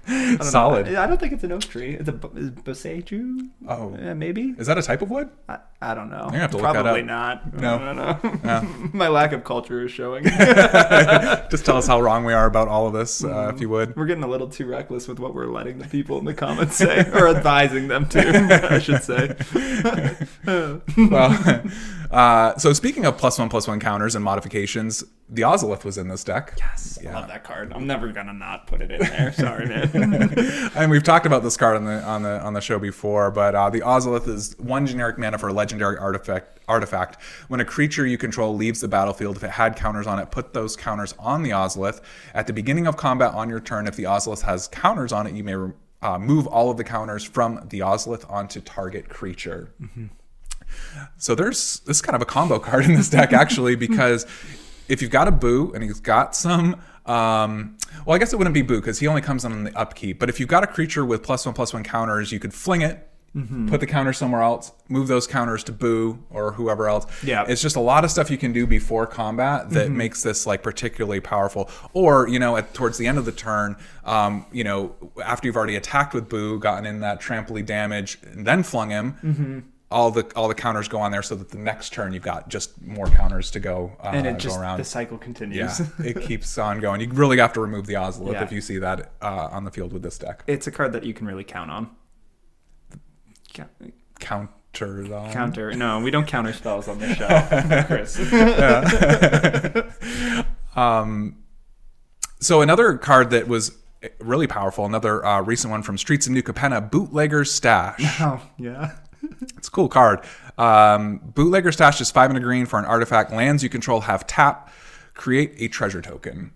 I 0.10 0.28
don't 0.30 0.40
know. 0.40 0.46
Solid. 0.46 0.96
I 0.96 1.06
don't 1.08 1.20
think 1.20 1.34
it's 1.34 1.44
an 1.44 1.52
oak 1.52 1.62
tree. 1.62 1.94
It's 1.96 2.10
a 2.10 2.14
b- 2.14 2.30
is 2.36 2.50
Boseiju? 2.52 3.50
Oh. 3.68 3.96
Yeah, 4.00 4.14
maybe. 4.14 4.56
Is 4.58 4.68
that 4.68 4.78
a 4.78 4.82
type 4.82 5.02
of 5.02 5.10
wood? 5.12 5.30
I, 5.48 5.60
I 5.82 5.94
don't 5.94 6.10
know. 6.10 6.24
gonna 6.26 6.40
have 6.40 6.52
to 6.52 6.58
look 6.58 6.66
that 6.74 6.82
Probably 6.82 7.02
up. 7.02 7.08
not. 7.08 7.54
No. 7.54 7.76
I 7.78 7.94
don't. 8.44 8.94
My 8.94 9.08
lack 9.08 9.32
of 9.34 9.44
culture 9.44 9.86
is 9.86 9.92
showing. 9.92 10.24
Just 11.50 11.66
tell 11.66 11.78
us 11.78 11.88
how 11.88 12.02
wrong 12.02 12.26
we 12.26 12.34
are 12.34 12.46
about 12.48 12.68
all 12.68 12.88
of 12.88 12.94
this, 12.94 13.24
uh, 13.24 13.52
if 13.54 13.62
you 13.62 13.70
would. 13.70 13.96
we're 13.96 14.06
getting 14.08 14.24
a 14.24 14.28
little 14.28 14.48
too 14.50 14.66
reckless 14.66 15.08
with 15.08 15.20
what 15.20 15.34
we're 15.34 15.46
letting 15.48 15.78
the 15.80 15.88
people 15.88 16.18
in 16.18 16.26
the 16.26 16.34
comments 16.34 16.76
say, 16.76 17.08
or 17.14 17.28
advising 17.28 17.88
them 17.88 18.08
to, 18.10 18.70
I 18.72 18.80
should 18.80 19.04
say. 19.04 19.36
Well, 20.98 21.64
uh, 22.12 22.58
so 22.58 22.74
speaking 22.74 23.06
of 23.06 23.18
plus 23.18 23.38
one 23.38 23.50
plus 23.50 23.68
one 23.68 23.80
counters 23.80 24.16
and 24.16 24.24
modifications, 24.24 25.04
the 25.30 25.44
Ozolith 25.44 25.84
was 25.84 25.98
in 25.98 26.08
this 26.08 26.24
deck. 26.24 26.56
Yes, 26.58 26.98
I 27.06 27.12
love 27.12 27.28
that 27.28 27.44
card. 27.44 27.72
I'm 27.74 27.86
never 27.86 28.08
gonna 28.12 28.34
not 28.34 28.66
put 28.66 28.82
it 28.82 28.90
in 28.90 29.00
there. 29.00 29.32
Sorry, 29.34 29.68
man. 29.68 29.92
and 30.76 30.90
we've 30.90 31.04
talked 31.04 31.28
about 31.28 31.44
this 31.44 31.56
card 31.56 31.76
on 31.76 31.86
the 31.86 32.02
on 32.04 32.24
the 32.24 32.40
on 32.42 32.54
the 32.54 32.62
show 32.62 32.80
before, 32.80 33.30
but 33.30 33.54
uh, 33.54 33.70
the 33.70 33.82
Ozolith 33.82 34.28
is 34.28 34.58
one 34.58 34.88
generic 34.88 35.20
mana 35.20 35.38
for 35.38 35.50
a 35.50 35.54
legendary 35.54 35.98
artifact. 35.98 36.60
Artifact. 36.68 37.22
When 37.48 37.60
a 37.60 37.66
creature 37.66 38.06
you 38.06 38.18
control 38.18 38.56
leaves 38.56 38.80
the 38.80 38.88
battlefield, 38.88 39.38
if 39.38 39.44
it 39.44 39.50
had 39.50 39.76
counters 39.76 40.06
on 40.06 40.20
it, 40.20 40.30
put 40.30 40.54
those 40.54 40.76
counters 40.76 41.16
on 41.18 41.42
the 41.42 41.50
Ozolith. 41.50 42.02
At 42.36 42.46
the 42.46 42.54
beginning 42.54 42.86
of 42.86 42.96
combat 42.96 43.34
on 43.34 43.50
your 43.50 43.60
turn, 43.60 43.88
if 43.88 43.96
the 43.96 44.04
Ozolith 44.04 44.44
has 44.44 44.68
counters 44.68 45.12
on 45.12 45.26
it, 45.26 45.34
you 45.34 45.44
may 45.44 45.74
uh, 46.02 46.20
move 46.20 46.46
all 46.46 46.70
of 46.70 46.78
the 46.78 46.84
counters 46.84 47.24
from 47.24 47.68
the 47.70 47.80
Ozolith 47.80 48.30
onto 48.32 48.62
target 48.62 49.10
creature. 49.10 49.74
So 51.18 51.36
there's 51.36 51.80
this 51.82 51.98
is 51.98 52.02
kind 52.02 52.16
of 52.16 52.22
a 52.22 52.26
combo 52.26 52.60
card 52.60 52.86
in 52.86 52.96
this 52.96 53.10
deck 53.10 53.34
actually 53.34 53.76
because 53.88 54.26
if 54.88 55.02
you've 55.02 55.12
got 55.12 55.28
a 55.28 55.32
Boo 55.32 55.72
and 55.74 55.84
he's 55.84 56.00
got 56.00 56.36
some, 56.36 56.82
um, 57.06 57.78
well, 58.06 58.16
I 58.16 58.18
guess 58.18 58.34
it 58.34 58.38
wouldn't 58.38 58.54
be 58.54 58.62
Boo 58.64 58.80
because 58.80 59.00
he 59.00 59.08
only 59.08 59.22
comes 59.22 59.46
on 59.46 59.64
the 59.64 59.78
upkeep. 59.78 60.20
But 60.20 60.30
if 60.30 60.40
you've 60.40 60.50
got 60.50 60.64
a 60.64 60.68
creature 60.68 61.06
with 61.06 61.24
plus 61.24 61.46
one 61.46 61.54
plus 61.54 61.74
one 61.74 61.84
counters, 61.84 62.32
you 62.32 62.40
could 62.40 62.54
fling 62.54 62.82
it. 62.82 63.06
Put 63.70 63.80
the 63.80 63.86
counter 63.86 64.12
somewhere 64.12 64.42
else, 64.42 64.72
move 64.88 65.08
those 65.08 65.28
counters 65.28 65.64
to 65.66 65.72
Boo 65.72 66.18
or 66.32 66.54
whoever 66.54 66.90
else. 66.90 67.06
Yeah. 67.24 67.46
It's 67.48 67.62
just 67.62 67.76
a 67.76 67.80
lot 67.80 68.04
of 68.04 68.10
stuff 68.10 68.32
you 68.32 68.40
can 68.40 68.54
do 68.54 68.66
before 68.66 69.06
combat 69.06 69.70
that 69.70 69.92
makes 69.92 70.24
this 70.24 70.48
like 70.48 70.64
particularly 70.64 71.20
powerful. 71.20 71.70
Or, 71.94 72.28
you 72.28 72.40
know, 72.40 72.58
at 72.58 72.74
towards 72.74 72.98
the 72.98 73.06
end 73.06 73.20
of 73.20 73.26
the 73.26 73.32
turn, 73.32 73.76
um, 74.04 74.48
you 74.52 74.64
know, 74.64 74.96
after 75.24 75.46
you've 75.48 75.56
already 75.56 75.76
attacked 75.76 76.16
with 76.16 76.28
Boo, 76.28 76.58
gotten 76.58 76.88
in 76.88 77.02
that 77.02 77.22
trampoline 77.22 77.68
damage, 77.68 78.18
and 78.24 78.48
then 78.48 78.64
flung 78.64 78.90
him, 78.90 79.72
all 79.92 80.12
the 80.12 80.24
all 80.36 80.48
the 80.48 80.54
counters 80.56 80.88
go 80.88 81.00
on 81.00 81.12
there 81.12 81.24
so 81.24 81.34
that 81.36 81.50
the 81.50 81.58
next 81.58 81.92
turn 81.94 82.14
you've 82.14 82.22
got 82.24 82.48
just 82.48 82.80
more 82.82 83.08
counters 83.08 83.50
to 83.52 83.60
go 83.60 83.92
uh, 84.04 84.12
and 84.14 84.28
it 84.28 84.38
just 84.38 84.58
around. 84.60 84.78
the 84.78 84.84
cycle 84.84 85.18
continues. 85.18 85.80
yeah, 85.80 85.88
it 86.06 86.22
keeps 86.28 86.58
on 86.60 86.80
going. 86.80 87.02
You 87.02 87.10
really 87.10 87.40
have 87.40 87.54
to 87.54 87.62
remove 87.62 87.88
the 87.88 87.96
Ozolith 87.96 88.34
Yeah. 88.34 88.44
if 88.44 88.52
you 88.52 88.62
see 88.62 88.78
that 88.78 89.12
uh, 89.22 89.50
on 89.52 89.64
the 89.64 89.72
field 89.72 89.92
with 89.92 90.04
this 90.04 90.18
deck. 90.20 90.44
It's 90.46 90.68
a 90.68 90.72
card 90.72 90.94
that 90.94 91.04
you 91.06 91.14
can 91.14 91.26
really 91.26 91.44
count 91.44 91.72
on. 91.72 91.90
Ca- 93.54 93.66
Counter 94.20 95.08
though. 95.08 95.28
Counter. 95.32 95.74
No, 95.74 96.00
we 96.02 96.12
don't 96.12 96.28
counter 96.28 96.54
spells 96.54 96.88
on 96.88 97.00
this 97.00 97.18
show, 97.18 97.84
Chris. 97.88 98.20
Um, 100.76 101.38
so 102.40 102.62
another 102.62 102.98
card 102.98 103.32
that 103.32 103.48
was 103.48 103.76
really 104.20 104.48
powerful, 104.48 104.86
another 104.86 105.26
uh, 105.26 105.42
recent 105.42 105.72
one 105.72 105.84
from 105.84 105.98
Streets 105.98 106.26
of 106.28 106.32
New 106.32 106.44
Capenna, 106.44 106.90
Bootlegger's 106.90 107.52
Stash. 107.52 108.00
oh, 108.22 108.42
yeah. 108.58 108.96
It's 109.58 109.68
a 109.68 109.72
cool 109.72 109.90
card. 109.90 110.22
Um, 110.58 111.18
Bootlegger 111.18 111.72
Stash 111.72 112.02
is 112.02 112.12
five 112.12 112.30
and 112.30 112.38
a 112.38 112.42
green 112.42 112.66
for 112.66 112.80
an 112.80 112.86
artifact. 112.86 113.32
Lands 113.32 113.64
you 113.64 113.70
control 113.70 114.02
have 114.02 114.26
tap. 114.28 114.72
Create 115.14 115.54
a 115.58 115.68
treasure 115.68 116.02
token. 116.02 116.52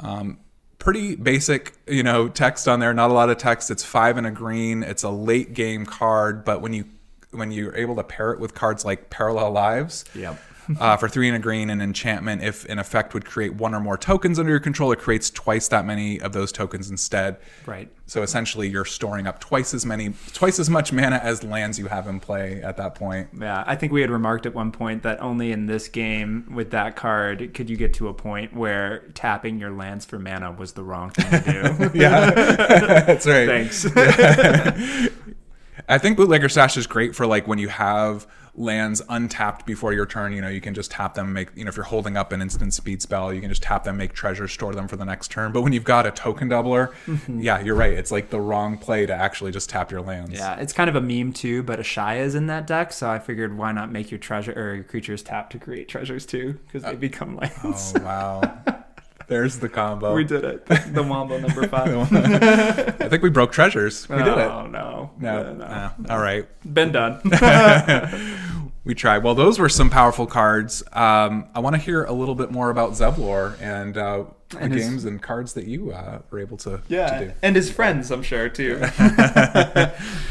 Um, 0.00 0.38
pretty 0.78 1.16
basic, 1.16 1.74
you 1.88 2.02
know, 2.02 2.28
text 2.28 2.68
on 2.68 2.78
there. 2.80 2.94
Not 2.94 3.10
a 3.10 3.14
lot 3.14 3.30
of 3.30 3.38
text. 3.38 3.70
It's 3.70 3.84
five 3.84 4.16
and 4.16 4.26
a 4.26 4.30
green. 4.30 4.82
It's 4.82 5.02
a 5.02 5.10
late 5.10 5.54
game 5.54 5.84
card, 5.86 6.44
but 6.44 6.60
when 6.62 6.72
you 6.72 6.84
when 7.32 7.50
you're 7.50 7.74
able 7.76 7.96
to 7.96 8.04
pair 8.04 8.32
it 8.32 8.40
with 8.40 8.54
cards 8.54 8.84
like 8.84 9.10
Parallel 9.10 9.50
Lives. 9.50 10.04
Yep. 10.14 10.40
Uh, 10.78 10.96
for 10.96 11.08
three 11.08 11.28
and 11.28 11.36
a 11.36 11.40
green, 11.40 11.70
an 11.70 11.80
enchantment, 11.80 12.42
if 12.42 12.64
an 12.66 12.78
effect 12.78 13.14
would 13.14 13.24
create 13.24 13.54
one 13.54 13.74
or 13.74 13.80
more 13.80 13.96
tokens 13.96 14.38
under 14.38 14.50
your 14.50 14.60
control, 14.60 14.92
it 14.92 14.98
creates 14.98 15.30
twice 15.30 15.68
that 15.68 15.84
many 15.84 16.20
of 16.20 16.32
those 16.32 16.52
tokens 16.52 16.90
instead. 16.90 17.36
Right. 17.66 17.90
So 18.06 18.22
essentially, 18.22 18.68
you're 18.68 18.84
storing 18.84 19.26
up 19.26 19.40
twice 19.40 19.74
as 19.74 19.84
many, 19.84 20.14
twice 20.32 20.60
as 20.60 20.70
much 20.70 20.92
mana 20.92 21.16
as 21.16 21.42
lands 21.42 21.78
you 21.78 21.86
have 21.86 22.06
in 22.06 22.20
play 22.20 22.62
at 22.62 22.76
that 22.76 22.94
point. 22.94 23.28
Yeah, 23.38 23.64
I 23.66 23.74
think 23.74 23.92
we 23.92 24.00
had 24.00 24.10
remarked 24.10 24.46
at 24.46 24.54
one 24.54 24.70
point 24.70 25.02
that 25.02 25.20
only 25.20 25.50
in 25.50 25.66
this 25.66 25.88
game 25.88 26.52
with 26.54 26.70
that 26.70 26.94
card 26.94 27.52
could 27.52 27.68
you 27.68 27.76
get 27.76 27.94
to 27.94 28.08
a 28.08 28.14
point 28.14 28.54
where 28.54 29.00
tapping 29.14 29.58
your 29.58 29.72
lands 29.72 30.04
for 30.04 30.20
mana 30.20 30.52
was 30.52 30.72
the 30.72 30.84
wrong 30.84 31.10
thing 31.10 31.42
to 31.42 31.52
do. 31.52 31.90
Yeah, 31.96 32.30
that's 33.06 33.26
right. 33.26 33.46
Thanks. 33.46 33.86
I 35.88 35.98
think 35.98 36.16
bootlegger 36.16 36.48
stash 36.48 36.76
is 36.76 36.86
great 36.86 37.14
for 37.14 37.26
like 37.26 37.46
when 37.46 37.58
you 37.58 37.68
have 37.68 38.26
lands 38.58 39.02
untapped 39.08 39.66
before 39.66 39.92
your 39.92 40.06
turn. 40.06 40.32
You 40.32 40.40
know, 40.40 40.48
you 40.48 40.60
can 40.60 40.74
just 40.74 40.90
tap 40.90 41.14
them, 41.14 41.32
make 41.32 41.48
you 41.54 41.64
know 41.64 41.68
if 41.68 41.76
you're 41.76 41.84
holding 41.84 42.16
up 42.16 42.32
an 42.32 42.42
instant 42.42 42.74
speed 42.74 43.02
spell, 43.02 43.32
you 43.32 43.40
can 43.40 43.48
just 43.48 43.62
tap 43.62 43.84
them, 43.84 43.96
make 43.96 44.12
treasures, 44.12 44.52
store 44.52 44.74
them 44.74 44.88
for 44.88 44.96
the 44.96 45.04
next 45.04 45.30
turn. 45.30 45.52
But 45.52 45.62
when 45.62 45.72
you've 45.72 45.84
got 45.84 46.06
a 46.06 46.10
token 46.10 46.48
doubler, 46.48 46.92
mm-hmm. 47.06 47.40
yeah, 47.40 47.60
you're 47.60 47.74
right. 47.74 47.92
It's 47.92 48.10
like 48.10 48.30
the 48.30 48.40
wrong 48.40 48.78
play 48.78 49.06
to 49.06 49.14
actually 49.14 49.52
just 49.52 49.68
tap 49.68 49.90
your 49.90 50.00
lands. 50.00 50.32
Yeah, 50.32 50.56
it's 50.56 50.72
kind 50.72 50.88
of 50.88 50.96
a 50.96 51.00
meme 51.00 51.32
too, 51.32 51.62
but 51.62 51.78
Ashaya 51.78 52.20
is 52.20 52.34
in 52.34 52.46
that 52.46 52.66
deck, 52.66 52.92
so 52.92 53.08
I 53.08 53.18
figured 53.18 53.56
why 53.56 53.72
not 53.72 53.92
make 53.92 54.10
your 54.10 54.18
treasure 54.18 54.52
or 54.52 54.74
your 54.74 54.84
creatures 54.84 55.22
tap 55.22 55.50
to 55.50 55.58
create 55.58 55.88
treasures 55.88 56.26
too, 56.26 56.58
because 56.66 56.84
uh, 56.84 56.90
they 56.90 56.96
become 56.96 57.36
oh, 57.36 57.40
lands. 57.40 57.92
Oh 57.96 58.00
wow. 58.02 58.84
There's 59.28 59.58
the 59.58 59.68
combo. 59.68 60.14
we 60.14 60.24
did 60.24 60.44
it. 60.44 60.66
The 60.94 61.02
Wombo 61.02 61.38
number 61.38 61.66
five. 61.68 61.88
I 62.12 63.08
think 63.08 63.22
we 63.22 63.30
broke 63.30 63.50
treasures. 63.52 64.08
We 64.08 64.16
did 64.18 64.26
it. 64.28 64.38
Oh 64.38 64.66
no. 64.66 65.10
No, 65.18 65.52
no. 65.52 65.54
no. 65.54 65.90
All 66.08 66.20
right. 66.20 66.46
Been 66.72 66.92
done. 66.92 67.20
We 68.84 68.94
tried. 68.94 69.24
Well, 69.24 69.34
those 69.34 69.58
were 69.58 69.68
some 69.68 69.90
powerful 69.90 70.26
cards. 70.28 70.84
Um, 70.92 71.48
I 71.56 71.58
want 71.58 71.74
to 71.74 71.82
hear 71.82 72.04
a 72.04 72.12
little 72.12 72.36
bit 72.36 72.52
more 72.52 72.70
about 72.70 72.92
Zevlor 72.92 73.60
and, 73.60 73.98
uh, 73.98 74.26
And 74.60 74.72
the 74.72 74.76
his- 74.76 74.86
games 74.88 75.04
and 75.04 75.20
cards 75.20 75.54
that 75.54 75.66
you 75.66 75.90
uh, 75.90 76.20
were 76.30 76.38
able 76.38 76.56
to, 76.58 76.76
to 76.76 76.82
Yeah, 76.86 77.18
do. 77.24 77.32
and 77.42 77.56
his 77.56 77.68
friends, 77.68 78.12
I'm 78.12 78.22
sure 78.22 78.48
too. 78.48 78.78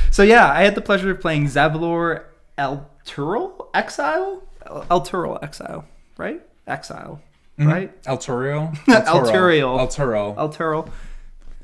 so 0.09 0.23
yeah, 0.23 0.49
I 0.49 0.63
had 0.63 0.73
the 0.75 0.81
pleasure 0.81 1.11
of 1.11 1.19
playing 1.19 1.47
Zavlor 1.47 2.23
El 2.57 2.89
Tural 3.05 3.67
Exile, 3.73 4.41
El 4.65 4.85
El 4.89 5.39
Exile, 5.43 5.83
right? 6.17 6.41
Exile, 6.65 7.21
Mm-hmm. 7.59 7.69
right? 7.69 7.97
El 8.05 8.17
Turiel? 8.17 8.77
El 8.87 9.25
Turiel. 9.25 9.79
El 9.79 9.87
Turo. 9.87 10.37
El 10.37 10.49
Tural. 10.49 10.91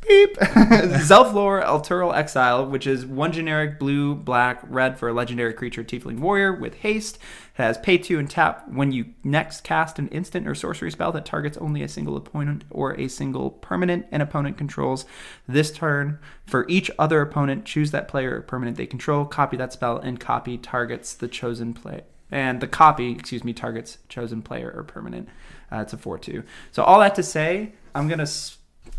Beep. 0.08 0.36
Zelflor 0.40 1.62
El 1.64 2.14
Exile, 2.14 2.66
which 2.66 2.88
is 2.88 3.06
one 3.06 3.32
generic 3.32 3.78
blue, 3.78 4.16
black, 4.16 4.62
red 4.68 4.98
for 4.98 5.10
a 5.10 5.14
legendary 5.14 5.54
creature 5.54 5.84
Tiefling 5.84 6.20
Warrior 6.20 6.54
with 6.54 6.76
haste. 6.76 7.18
It 7.18 7.62
has 7.62 7.78
pay 7.78 7.98
two 7.98 8.18
and 8.18 8.30
tap 8.30 8.68
when 8.68 8.92
you 8.92 9.06
next 9.24 9.62
cast 9.64 10.00
an 10.00 10.08
instant 10.08 10.48
or 10.48 10.56
sorcery 10.56 10.90
spell 10.92 11.12
that 11.12 11.26
targets 11.26 11.58
only 11.58 11.84
a 11.84 11.88
single 11.88 12.18
opponent 12.18 12.64
or 12.72 13.00
a 13.00 13.08
single 13.08 13.52
permanent 13.52 14.08
an 14.12 14.22
opponent 14.22 14.58
controls. 14.58 15.06
This 15.48 15.72
turn, 15.72 16.18
for 16.46 16.66
each 16.68 16.90
other 16.98 17.22
opponent, 17.22 17.66
choose 17.66 17.92
that 17.92 18.08
player 18.08 18.38
or 18.38 18.42
permanent 18.42 18.78
they 18.78 18.88
control, 18.88 19.26
copy 19.26 19.56
that 19.58 19.74
spell, 19.74 19.98
and 19.98 20.20
copy 20.20 20.58
targets 20.58 21.14
the 21.14 21.28
chosen 21.28 21.74
play. 21.74 22.02
And 22.32 22.60
the 22.62 22.68
copy, 22.68 23.12
excuse 23.12 23.44
me, 23.44 23.54
targets 23.54 24.00
chosen 24.10 24.42
player 24.42 24.74
or 24.76 24.84
permanent. 24.84 25.30
Uh, 25.72 25.80
it's 25.82 25.94
a 25.94 25.98
4 25.98 26.18
2. 26.18 26.44
So, 26.72 26.84
all 26.84 27.00
that 27.00 27.16
to 27.16 27.24
say, 27.24 27.74
I'm 27.96 28.08
going 28.08 28.20
to. 28.20 28.30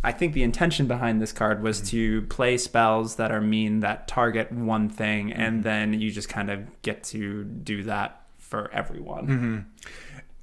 I 0.05 0.11
think 0.11 0.33
the 0.33 0.43
intention 0.43 0.87
behind 0.89 1.23
this 1.23 1.31
card 1.33 1.63
was 1.63 1.81
to 1.91 2.23
play 2.23 2.57
spells 2.59 3.17
that 3.17 3.31
are 3.31 3.41
mean 3.41 3.81
that 3.81 4.09
target 4.09 4.51
one 4.51 4.89
thing, 4.89 5.33
and 5.33 5.63
then 5.63 5.93
you 5.93 6.11
just 6.11 6.29
kind 6.29 6.51
of 6.51 6.83
get 6.83 7.05
to 7.05 7.45
do 7.45 7.85
that 7.85 8.21
for 8.39 8.71
everyone. 8.73 9.67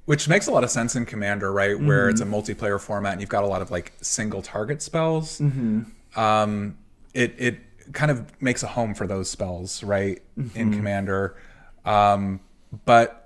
Which 0.06 0.28
makes 0.28 0.46
a 0.46 0.50
lot 0.50 0.64
of 0.64 0.70
sense 0.70 0.96
in 0.96 1.04
Commander, 1.06 1.52
right? 1.52 1.78
Where 1.78 2.08
it's 2.08 2.20
a 2.20 2.24
Mm-hmm. 2.24 2.34
multiplayer 2.34 2.80
format 2.80 3.12
and 3.12 3.20
you've 3.20 3.30
got 3.30 3.44
a 3.44 3.46
lot 3.46 3.62
of 3.62 3.70
like 3.70 3.92
single 4.00 4.42
target 4.42 4.82
spells. 4.82 5.38
Mm-hmm. 5.40 6.18
Um, 6.18 6.78
it 7.14 7.34
it 7.38 7.58
kind 7.92 8.10
of 8.10 8.40
makes 8.42 8.62
a 8.62 8.66
home 8.66 8.94
for 8.94 9.06
those 9.06 9.30
spells, 9.30 9.84
right? 9.84 10.22
Mm-hmm. 10.38 10.58
In 10.58 10.72
Commander, 10.72 11.36
um, 11.84 12.40
but 12.86 13.19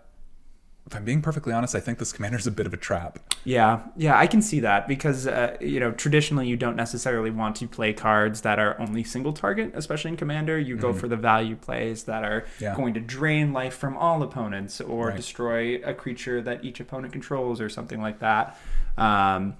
if 0.87 0.95
I'm 0.95 1.05
being 1.05 1.23
perfectly 1.23 1.53
honest, 1.53 1.75
I 1.75 1.81
think 1.81 1.99
this 1.99 2.13
Commander's 2.13 2.47
a 2.47 2.51
bit 2.51 2.67
of 2.67 2.75
a 2.75 2.77
trap. 2.77 3.19
Yeah, 3.45 3.81
yeah, 3.97 4.19
I 4.19 4.27
can 4.27 4.43
see 4.43 4.61
that 4.61 4.87
because 4.87 5.27
uh, 5.27 5.57
you 5.61 5.81
know 5.81 5.93
traditionally 5.93 6.47
you 6.47 6.57
don't 6.57 6.77
necessarily 6.77 7.31
want 7.31 7.57
to 7.57 7.67
play 7.69 7.93
cards 7.95 8.43
that 8.43 8.59
are 8.59 8.79
only 8.81 9.03
single 9.03 9.33
target, 9.33 9.73
especially 9.75 10.11
in 10.11 10.17
Commander. 10.19 10.59
You 10.59 10.77
go 10.77 10.93
for 10.93 11.09
the 11.09 11.17
value 11.17 11.57
plays 11.57 12.05
that 12.05 12.23
are 12.25 12.43
Mm-hmm. 12.43 12.65
Yeah. 12.65 12.77
going 12.77 12.95
to 12.95 13.01
drain 13.01 13.53
life 13.53 13.75
from 13.75 13.97
all 13.97 14.23
opponents 14.23 14.81
or 14.81 15.09
Right. 15.09 15.17
destroy 15.17 15.77
a 15.85 15.95
creature 15.95 16.43
that 16.43 16.65
each 16.65 16.81
opponent 16.81 17.13
controls 17.13 17.61
or 17.61 17.69
something 17.69 18.01
like 18.03 18.19
that. 18.21 18.59
Um, 18.99 19.57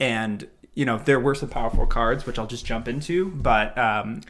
and 0.00 0.48
you 0.74 0.84
know 0.84 0.98
there 0.98 1.20
were 1.20 1.34
some 1.34 1.48
powerful 1.48 1.86
cards 1.86 2.26
which 2.26 2.38
I'll 2.38 2.46
just 2.46 2.64
jump 2.66 2.88
into, 2.88 3.30
but 3.30 3.76
um, 3.78 4.20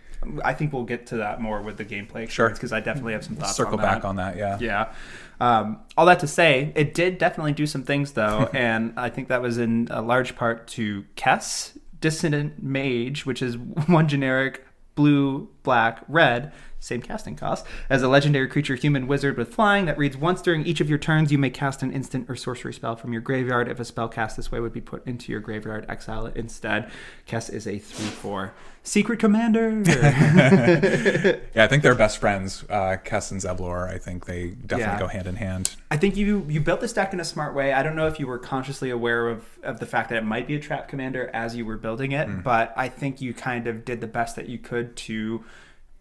I 0.45 0.55
think 0.55 0.73
we'll 0.73 0.85
get 0.85 1.07
to 1.09 1.17
that 1.19 1.41
more 1.41 1.61
with 1.63 1.77
the 1.77 1.85
gameplay 1.85 2.29
Sure. 2.31 2.49
because 2.51 2.73
I 2.73 2.81
definitely 2.81 3.13
have 3.15 3.25
some 3.25 3.37
thoughts. 3.37 3.57
Circle 3.57 3.75
on 3.75 3.81
that. 3.81 3.95
back 3.95 4.05
on 4.05 4.17
that, 4.17 4.37
yeah. 4.37 4.59
Yeah. 4.61 4.93
Um, 5.41 5.81
all 5.97 6.07
that 6.07 6.21
to 6.21 6.27
say, 6.27 6.73
it 6.75 6.95
did 6.95 7.19
definitely 7.19 7.53
do 7.53 7.67
some 7.67 7.83
things 7.83 8.13
though, 8.13 8.49
and 8.55 8.95
I 8.97 9.11
think 9.11 9.29
that 9.29 9.43
was 9.43 9.59
in 9.59 9.89
a 9.91 10.01
large 10.01 10.37
part 10.37 10.67
to 10.69 11.05
Kess, 11.17 11.77
Dissident 12.01 12.63
Mage, 12.63 13.27
which 13.27 13.43
is 13.43 13.57
one 13.87 14.09
generic 14.09 14.65
blue, 14.95 15.49
black, 15.65 16.03
red, 16.09 16.53
same 16.85 17.03
casting 17.03 17.35
cost, 17.37 17.64
as 17.88 18.03
a 18.03 18.09
legendary 18.09 18.49
creature 18.49 18.75
human 18.75 19.07
wizard 19.07 19.37
with 19.37 19.55
flying 19.55 19.87
that 19.87 19.97
reads 19.99 20.17
once 20.17 20.43
during 20.43 20.64
each 20.67 20.81
of 20.81 20.88
your 20.88 20.99
turns, 20.99 21.33
you 21.33 21.38
may 21.38 21.50
cast 21.50 21.83
an 21.83 21.93
instant 21.93 22.29
or 22.29 22.37
sorcery 22.37 22.73
spell 22.75 22.95
from 22.97 23.12
your 23.12 23.23
graveyard. 23.23 23.69
If 23.69 23.81
a 23.81 23.85
spell 23.85 24.09
cast 24.09 24.37
this 24.37 24.53
way 24.53 24.61
would 24.61 24.73
be 24.73 24.81
put 24.81 25.07
into 25.07 25.33
your 25.33 25.41
graveyard, 25.41 25.87
exile 25.88 26.26
it 26.26 26.37
instead. 26.37 26.91
Kess 27.26 27.53
is 27.53 27.67
a 27.67 27.79
3 27.79 28.07
4 28.07 28.55
secret 28.83 29.19
commander. 29.19 29.83
Yeah, 31.55 31.64
I 31.64 31.67
think 31.69 31.83
they're 31.83 31.95
best 31.95 32.19
friends. 32.19 32.64
Uh, 32.69 32.97
Kess 33.05 33.31
and 33.31 33.41
Zevlor, 33.41 33.88
I 33.88 33.99
think 33.99 34.26
they 34.26 34.49
definitely 34.50 34.95
Yeah. 34.95 34.99
go 34.99 35.07
hand 35.07 35.26
in 35.26 35.37
hand. 35.37 35.76
I 35.91 35.97
think 35.97 36.17
you 36.17 36.45
you 36.49 36.61
built 36.61 36.81
this 36.81 36.93
deck 36.93 37.12
in 37.12 37.21
a 37.21 37.25
smart 37.25 37.55
way. 37.55 37.73
I 37.73 37.83
don't 37.83 37.97
know 37.97 38.07
if 38.07 38.19
you 38.19 38.26
were 38.26 38.38
consciously 38.38 38.91
aware 38.91 39.29
of, 39.29 39.45
of 39.62 39.79
the 39.81 39.87
fact 39.87 40.09
that 40.11 40.17
it 40.19 40.25
might 40.25 40.47
be 40.47 40.55
a 40.57 40.61
trap 40.61 40.88
commander 40.88 41.31
as 41.33 41.57
you 41.57 41.64
were 41.64 41.76
building 41.76 42.12
it, 42.12 42.43
but 42.43 42.73
I 42.76 42.88
think 42.88 43.21
you 43.21 43.33
kind 43.35 43.67
of 43.67 43.85
did 43.85 44.00
the 44.00 44.07
best 44.07 44.37
that 44.37 44.49
you 44.49 44.59
could 44.59 44.97
to 44.97 45.45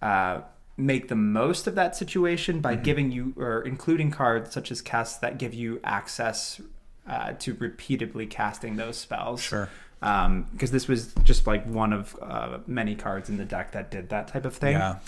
uh, 0.02 0.42
make 0.76 1.08
the 1.08 1.16
most 1.16 1.68
of 1.68 1.76
that 1.76 1.96
situation 1.96 2.60
by 2.60 2.76
giving 2.76 3.12
you 3.12 3.34
or 3.38 3.62
including 3.62 4.10
cards 4.10 4.52
such 4.52 4.72
as 4.72 4.82
Kess 4.82 5.20
that 5.20 5.38
give 5.38 5.54
you 5.54 5.80
access 5.84 6.60
uh, 7.08 7.34
to 7.34 7.54
repeatedly 7.56 8.26
casting 8.26 8.76
those 8.76 8.98
spells. 8.98 9.42
Sure. 9.42 9.70
Because 10.00 10.72
this 10.72 10.88
was 10.88 11.14
just 11.24 11.48
like 11.48 11.66
one 11.66 11.94
of 11.94 12.18
uh, 12.22 12.58
many 12.68 12.96
cards 12.96 13.30
in 13.30 13.38
the 13.38 13.46
deck 13.46 13.72
that 13.72 13.92
did 13.92 14.10
that 14.10 14.28
type 14.28 14.46
of 14.46 14.56
thing. 14.56 14.74
Yeah. 14.74 15.00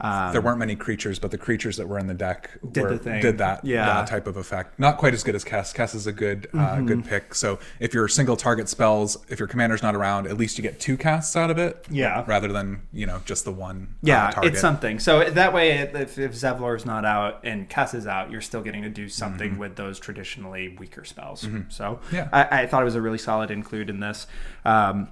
Um, 0.00 0.32
there 0.32 0.40
weren't 0.40 0.58
many 0.58 0.74
creatures, 0.74 1.20
but 1.20 1.30
the 1.30 1.38
creatures 1.38 1.76
that 1.76 1.86
were 1.86 1.98
in 1.98 2.08
the 2.08 2.14
deck 2.14 2.50
Did 2.72 2.82
were, 2.82 2.96
the 2.98 3.20
did 3.20 3.38
that, 3.38 3.64
Yeah. 3.64 3.84
that 3.86 4.08
type 4.08 4.26
of 4.26 4.36
effect. 4.36 4.76
Not 4.80 4.96
quite 4.98 5.14
as 5.14 5.22
good 5.22 5.36
as 5.36 5.44
Kess. 5.44 5.72
Kess 5.72 5.94
is 5.94 6.08
a 6.08 6.12
good 6.12 6.48
uh, 6.52 6.56
Mm-hmm. 6.56 6.86
good 6.86 7.04
pick. 7.04 7.34
So 7.36 7.60
if 7.78 7.94
your 7.94 8.08
single 8.08 8.36
target 8.36 8.68
spells, 8.68 9.16
if 9.28 9.38
your 9.38 9.46
commander's 9.46 9.80
not 9.82 9.94
around, 9.94 10.26
at 10.26 10.36
least 10.36 10.58
you 10.58 10.62
get 10.62 10.80
two 10.80 10.96
casts 10.96 11.36
out 11.36 11.50
of 11.50 11.58
it. 11.58 11.86
Yeah. 11.88 12.24
Rather 12.26 12.48
than 12.48 12.82
you 12.92 13.06
know 13.06 13.20
just 13.26 13.44
the 13.44 13.52
one. 13.52 13.94
Yeah, 14.02 14.32
uh, 14.36 14.40
it's 14.42 14.60
something. 14.60 14.98
So 14.98 15.30
that 15.30 15.52
way, 15.52 15.70
if, 15.70 16.18
if 16.18 16.32
Zevlor's 16.32 16.84
not 16.84 17.04
out 17.04 17.40
and 17.44 17.68
Kess 17.70 17.94
is 17.94 18.06
out, 18.08 18.30
you're 18.30 18.40
still 18.40 18.62
getting 18.62 18.82
to 18.82 18.88
do 18.90 19.08
something 19.08 19.56
with 19.56 19.76
those 19.76 20.00
traditionally 20.00 20.74
weaker 20.80 21.04
spells. 21.04 21.46
So 21.68 22.00
Yeah. 22.10 22.28
I, 22.32 22.62
I 22.62 22.66
thought 22.66 22.82
it 22.82 22.86
was 22.86 22.96
a 22.96 23.02
really 23.02 23.18
solid 23.18 23.52
include 23.52 23.88
in 23.88 24.00
this. 24.00 24.26
Um, 24.64 25.10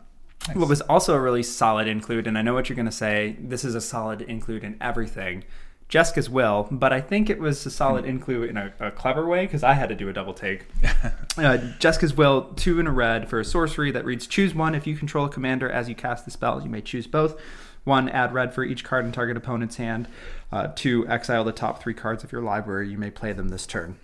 What 0.55 0.69
was 0.69 0.81
also 0.83 1.15
a 1.15 1.21
really 1.21 1.43
solid 1.43 1.87
include, 1.87 2.27
and 2.27 2.37
I 2.37 2.43
know 2.43 2.55
what 2.55 2.69
you're 2.69 2.77
going 2.77 2.87
to 2.87 2.93
say, 2.93 3.37
this 3.39 3.65
is 3.65 3.75
a 3.75 3.81
solid 3.81 4.23
include 4.23 4.65
in 4.65 4.77
everything. 4.81 5.45
Jeska's 5.91 6.31
will, 6.31 6.69
but 6.71 6.93
I 6.93 7.01
think 7.01 7.29
it 7.29 7.41
was 7.41 7.67
a 7.67 7.71
solid 7.71 8.05
include 8.05 8.49
in 8.49 8.57
a, 8.57 8.73
a 8.79 8.91
clever 8.93 9.27
way 9.27 9.45
because 9.45 9.65
I 9.65 9.75
had 9.75 9.89
to 9.89 9.95
do 9.97 10.09
a 10.09 10.13
double 10.13 10.35
take. 10.35 10.67
Uh, 11.39 11.57
Jeska's 11.79 12.13
Will, 12.13 12.53
two 12.55 12.81
in 12.81 12.87
a 12.87 12.91
red 12.91 13.31
for 13.31 13.41
a 13.41 13.45
sorcery 13.45 13.91
that 13.93 14.05
reads 14.05 14.27
Choose 14.27 14.53
one. 14.53 14.75
If 14.75 14.87
you 14.87 14.95
control 14.95 15.25
a 15.25 15.29
commander 15.31 15.71
as 15.71 15.89
you 15.89 15.95
cast 15.95 16.25
the 16.27 16.31
spell, 16.31 16.61
you 16.61 16.69
may 16.69 16.83
choose 16.83 17.07
both. 17.07 17.41
One, 17.85 18.11
add 18.11 18.35
red 18.35 18.53
for 18.53 18.63
each 18.63 18.85
card 18.85 19.07
in 19.07 19.13
target 19.13 19.37
opponent's 19.37 19.77
hand. 19.77 20.07
Uh, 20.53 20.69
two, 20.75 21.09
exile 21.09 21.45
the 21.45 21.53
top 21.53 21.81
three 21.81 21.95
cards 21.95 22.23
of 22.25 22.33
your 22.33 22.43
library. 22.43 22.91
You 22.91 22.99
may 22.99 23.11
play 23.11 23.33
them 23.33 23.49
this 23.49 23.65
turn. 23.65 23.99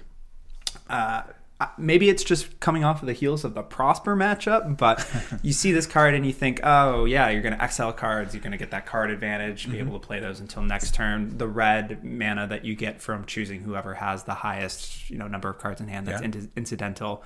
Uh, 0.88 1.22
maybe 1.78 2.08
it's 2.10 2.22
just 2.22 2.60
coming 2.60 2.84
off 2.84 3.00
of 3.02 3.06
the 3.06 3.12
heels 3.14 3.44
of 3.44 3.54
the 3.54 3.62
Prosper 3.62 4.14
matchup, 4.14 4.76
but 4.76 5.08
you 5.42 5.52
see 5.52 5.72
this 5.72 5.86
card 5.86 6.14
and 6.14 6.26
you 6.26 6.32
think, 6.32 6.60
oh, 6.62 7.04
yeah, 7.06 7.30
you're 7.30 7.40
going 7.42 7.54
to 7.56 7.62
exile 7.62 7.92
cards. 7.92 8.34
You're 8.34 8.42
going 8.42 8.52
to 8.52 8.58
get 8.58 8.70
that 8.72 8.84
card 8.86 9.10
advantage, 9.10 9.70
be 9.70 9.78
able 9.78 9.98
to 9.98 10.06
play 10.06 10.20
those 10.20 10.40
until 10.40 10.62
next 10.62 10.94
turn. 10.94 11.38
The 11.38 11.48
red 11.48 12.04
mana 12.04 12.46
that 12.48 12.64
you 12.64 12.74
get 12.74 13.00
from 13.00 13.24
choosing 13.24 13.60
whoever 13.60 13.94
has 13.94 14.24
the 14.24 14.34
highest 14.34 15.08
you 15.08 15.16
know 15.16 15.28
number 15.28 15.48
of 15.48 15.58
cards 15.58 15.80
in 15.80 15.88
hand 15.88 16.06
that's 16.06 16.20
Yeah. 16.20 16.26
in- 16.26 16.50
incidental. 16.56 17.22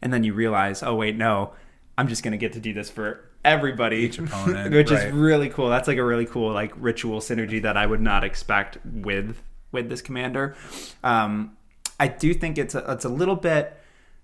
And 0.00 0.12
then 0.12 0.22
you 0.22 0.34
realize, 0.34 0.82
oh, 0.82 0.94
wait, 0.94 1.16
no. 1.16 1.52
I'm 1.96 2.08
just 2.08 2.22
gonna 2.24 2.36
get 2.36 2.52
to 2.54 2.60
do 2.60 2.72
this 2.72 2.90
for 2.90 3.28
everybody, 3.44 3.98
Each 3.98 4.18
opponent, 4.18 4.72
which 4.74 4.90
right. 4.90 5.06
is 5.08 5.12
really 5.12 5.48
cool. 5.48 5.68
That's 5.68 5.86
like 5.86 5.98
a 5.98 6.04
really 6.04 6.26
cool 6.26 6.52
like 6.52 6.72
ritual 6.76 7.20
synergy 7.20 7.62
that 7.62 7.76
I 7.76 7.86
would 7.86 8.00
not 8.00 8.24
expect 8.24 8.78
with 8.84 9.40
with 9.70 9.88
this 9.88 10.02
commander. 10.02 10.56
Um, 11.04 11.56
I 11.98 12.08
do 12.08 12.34
think 12.34 12.58
it's 12.58 12.74
a, 12.74 12.84
it's 12.92 13.04
a 13.04 13.08
little 13.08 13.36
bit 13.36 13.80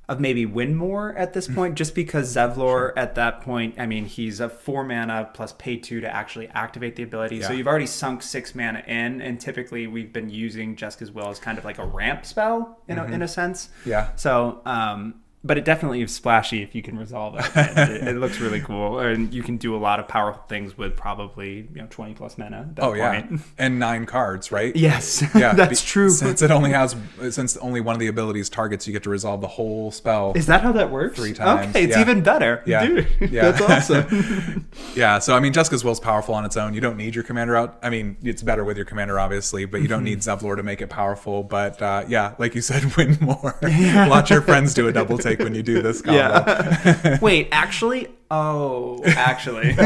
of 0.09 0.19
maybe 0.19 0.45
win 0.45 0.75
more 0.75 1.15
at 1.17 1.31
Mm. 1.31 1.33
this 1.35 1.47
point, 1.47 1.75
just 1.77 1.95
because 1.95 2.35
Zevlor 2.35 2.93
at 2.97 3.15
that 3.15 3.43
point, 3.43 3.77
I 3.79 3.87
mean, 3.87 4.07
he's 4.07 4.41
a 4.41 4.49
four 4.49 4.83
mana 4.83 5.31
plus 5.33 5.53
pay 5.53 5.77
two 5.77 6.01
to 6.01 6.13
actually 6.13 6.49
activate 6.49 6.97
the 6.97 7.05
ability. 7.05 7.43
So 7.43 7.53
you've 7.53 7.69
already 7.69 7.87
sunk 7.87 8.23
six 8.23 8.53
mana 8.53 8.83
in, 8.89 9.21
and 9.21 9.39
typically 9.41 9.87
we've 9.87 10.13
been 10.13 10.29
using 10.29 10.75
Jeska's 10.75 11.13
Will 11.13 11.29
as 11.29 11.39
kind 11.39 11.59
of 11.59 11.65
like 11.65 11.79
a 11.79 11.85
ramp 11.85 12.27
spell 12.27 12.81
in 12.89 12.99
a, 12.99 13.05
in 13.05 13.23
a 13.23 13.29
sense. 13.29 13.69
Mm-hmm. 13.83 13.91
Yeah. 13.91 14.09
So, 14.17 14.63
um, 14.67 15.20
but 15.43 15.57
it 15.57 15.65
definitely 15.65 16.03
is 16.03 16.15
splashy 16.15 16.63
if 16.63 16.75
you 16.75 16.83
can 16.83 16.99
resolve 16.99 17.35
it. 17.39 17.45
it. 17.57 18.09
It 18.09 18.17
looks 18.17 18.39
really 18.41 18.61
cool, 18.71 18.99
and 18.99 19.33
you 19.33 19.43
can 19.43 19.57
do 19.57 19.75
a 19.75 19.79
lot 19.79 19.99
of 20.01 20.07
powerful 20.09 20.43
things 20.49 20.77
with 20.77 20.97
probably 20.97 21.69
you 21.75 21.81
know 21.81 21.87
twenty 21.91 22.15
plus 22.15 22.37
mana. 22.39 22.61
At 22.61 22.77
that 22.77 22.85
Oh 22.85 22.93
yeah, 22.95 23.23
point. 23.23 23.41
and 23.59 23.79
nine 23.79 24.07
cards, 24.07 24.53
right? 24.53 24.75
Yes, 24.77 25.23
Yeah, 25.35 25.53
that's 25.55 25.81
be- 25.83 25.87
true. 25.87 26.11
Since 26.11 26.43
it 26.43 26.51
only 26.51 26.71
has, 26.73 26.95
since 27.31 27.57
only 27.59 27.81
one 27.81 27.95
of 27.95 28.01
the 28.01 28.09
abilities 28.09 28.49
targets, 28.49 28.87
you 28.87 28.93
get 28.93 29.03
to 29.05 29.11
resolve 29.11 29.41
the 29.41 29.49
whole 29.49 29.91
spell. 29.91 30.33
Is 30.37 30.47
that 30.47 30.61
how 30.63 30.73
that 30.73 30.91
works? 30.91 31.17
Three 31.17 31.33
times, 31.33 31.71
Okay, 31.71 31.85
it's 31.85 31.97
yeah. 31.97 32.01
even 32.03 32.23
better. 32.23 32.63
Yeah, 32.67 32.85
Dude, 32.87 33.07
yeah. 33.31 33.51
that's 33.51 33.91
awesome. 33.91 34.67
Yeah, 34.95 35.19
so 35.21 35.35
I 35.35 35.41
mean, 35.41 35.53
Jeska's 35.53 35.85
Will's 35.85 36.01
powerful 36.01 36.35
on 36.35 36.45
its 36.45 36.57
own. 36.57 36.75
You 36.75 36.81
don't 36.81 36.97
need 36.97 37.15
your 37.15 37.25
commander 37.25 37.57
out. 37.57 37.79
I 37.83 37.91
mean, 37.91 38.17
it's 38.23 38.43
better 38.43 38.65
with 38.65 38.77
your 38.77 38.87
commander, 38.87 39.19
obviously, 39.19 39.65
but 39.65 39.81
you 39.81 39.89
don't 39.89 40.05
need 40.05 40.11
Mm-hmm. 40.19 40.45
Zevlor 40.45 40.57
to 40.57 40.63
make 40.65 40.81
it 40.83 40.89
powerful. 40.91 41.43
But 41.45 41.81
uh, 41.81 42.05
yeah, 42.09 42.35
like 42.39 42.55
you 42.57 42.61
said, 42.61 42.97
win 42.97 43.17
more. 43.21 43.57
Watch 43.63 44.31
your 44.31 44.43
friends 44.43 44.75
do 44.75 44.89
a 44.89 44.93
double 44.93 45.17
take 45.19 45.30
when 45.39 45.55
you 45.55 45.63
do 45.63 45.83
this 45.83 46.03
combo. 46.03 46.19
yeah. 46.19 47.19
Wait, 47.23 47.49
actually, 47.53 48.09
oh, 48.31 49.03
actually. 49.05 49.71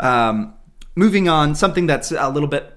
um, 0.00 0.54
moving 0.96 1.28
on, 1.28 1.54
something 1.54 1.86
that's 1.86 2.12
a 2.12 2.28
little 2.28 2.48
bit 2.48 2.74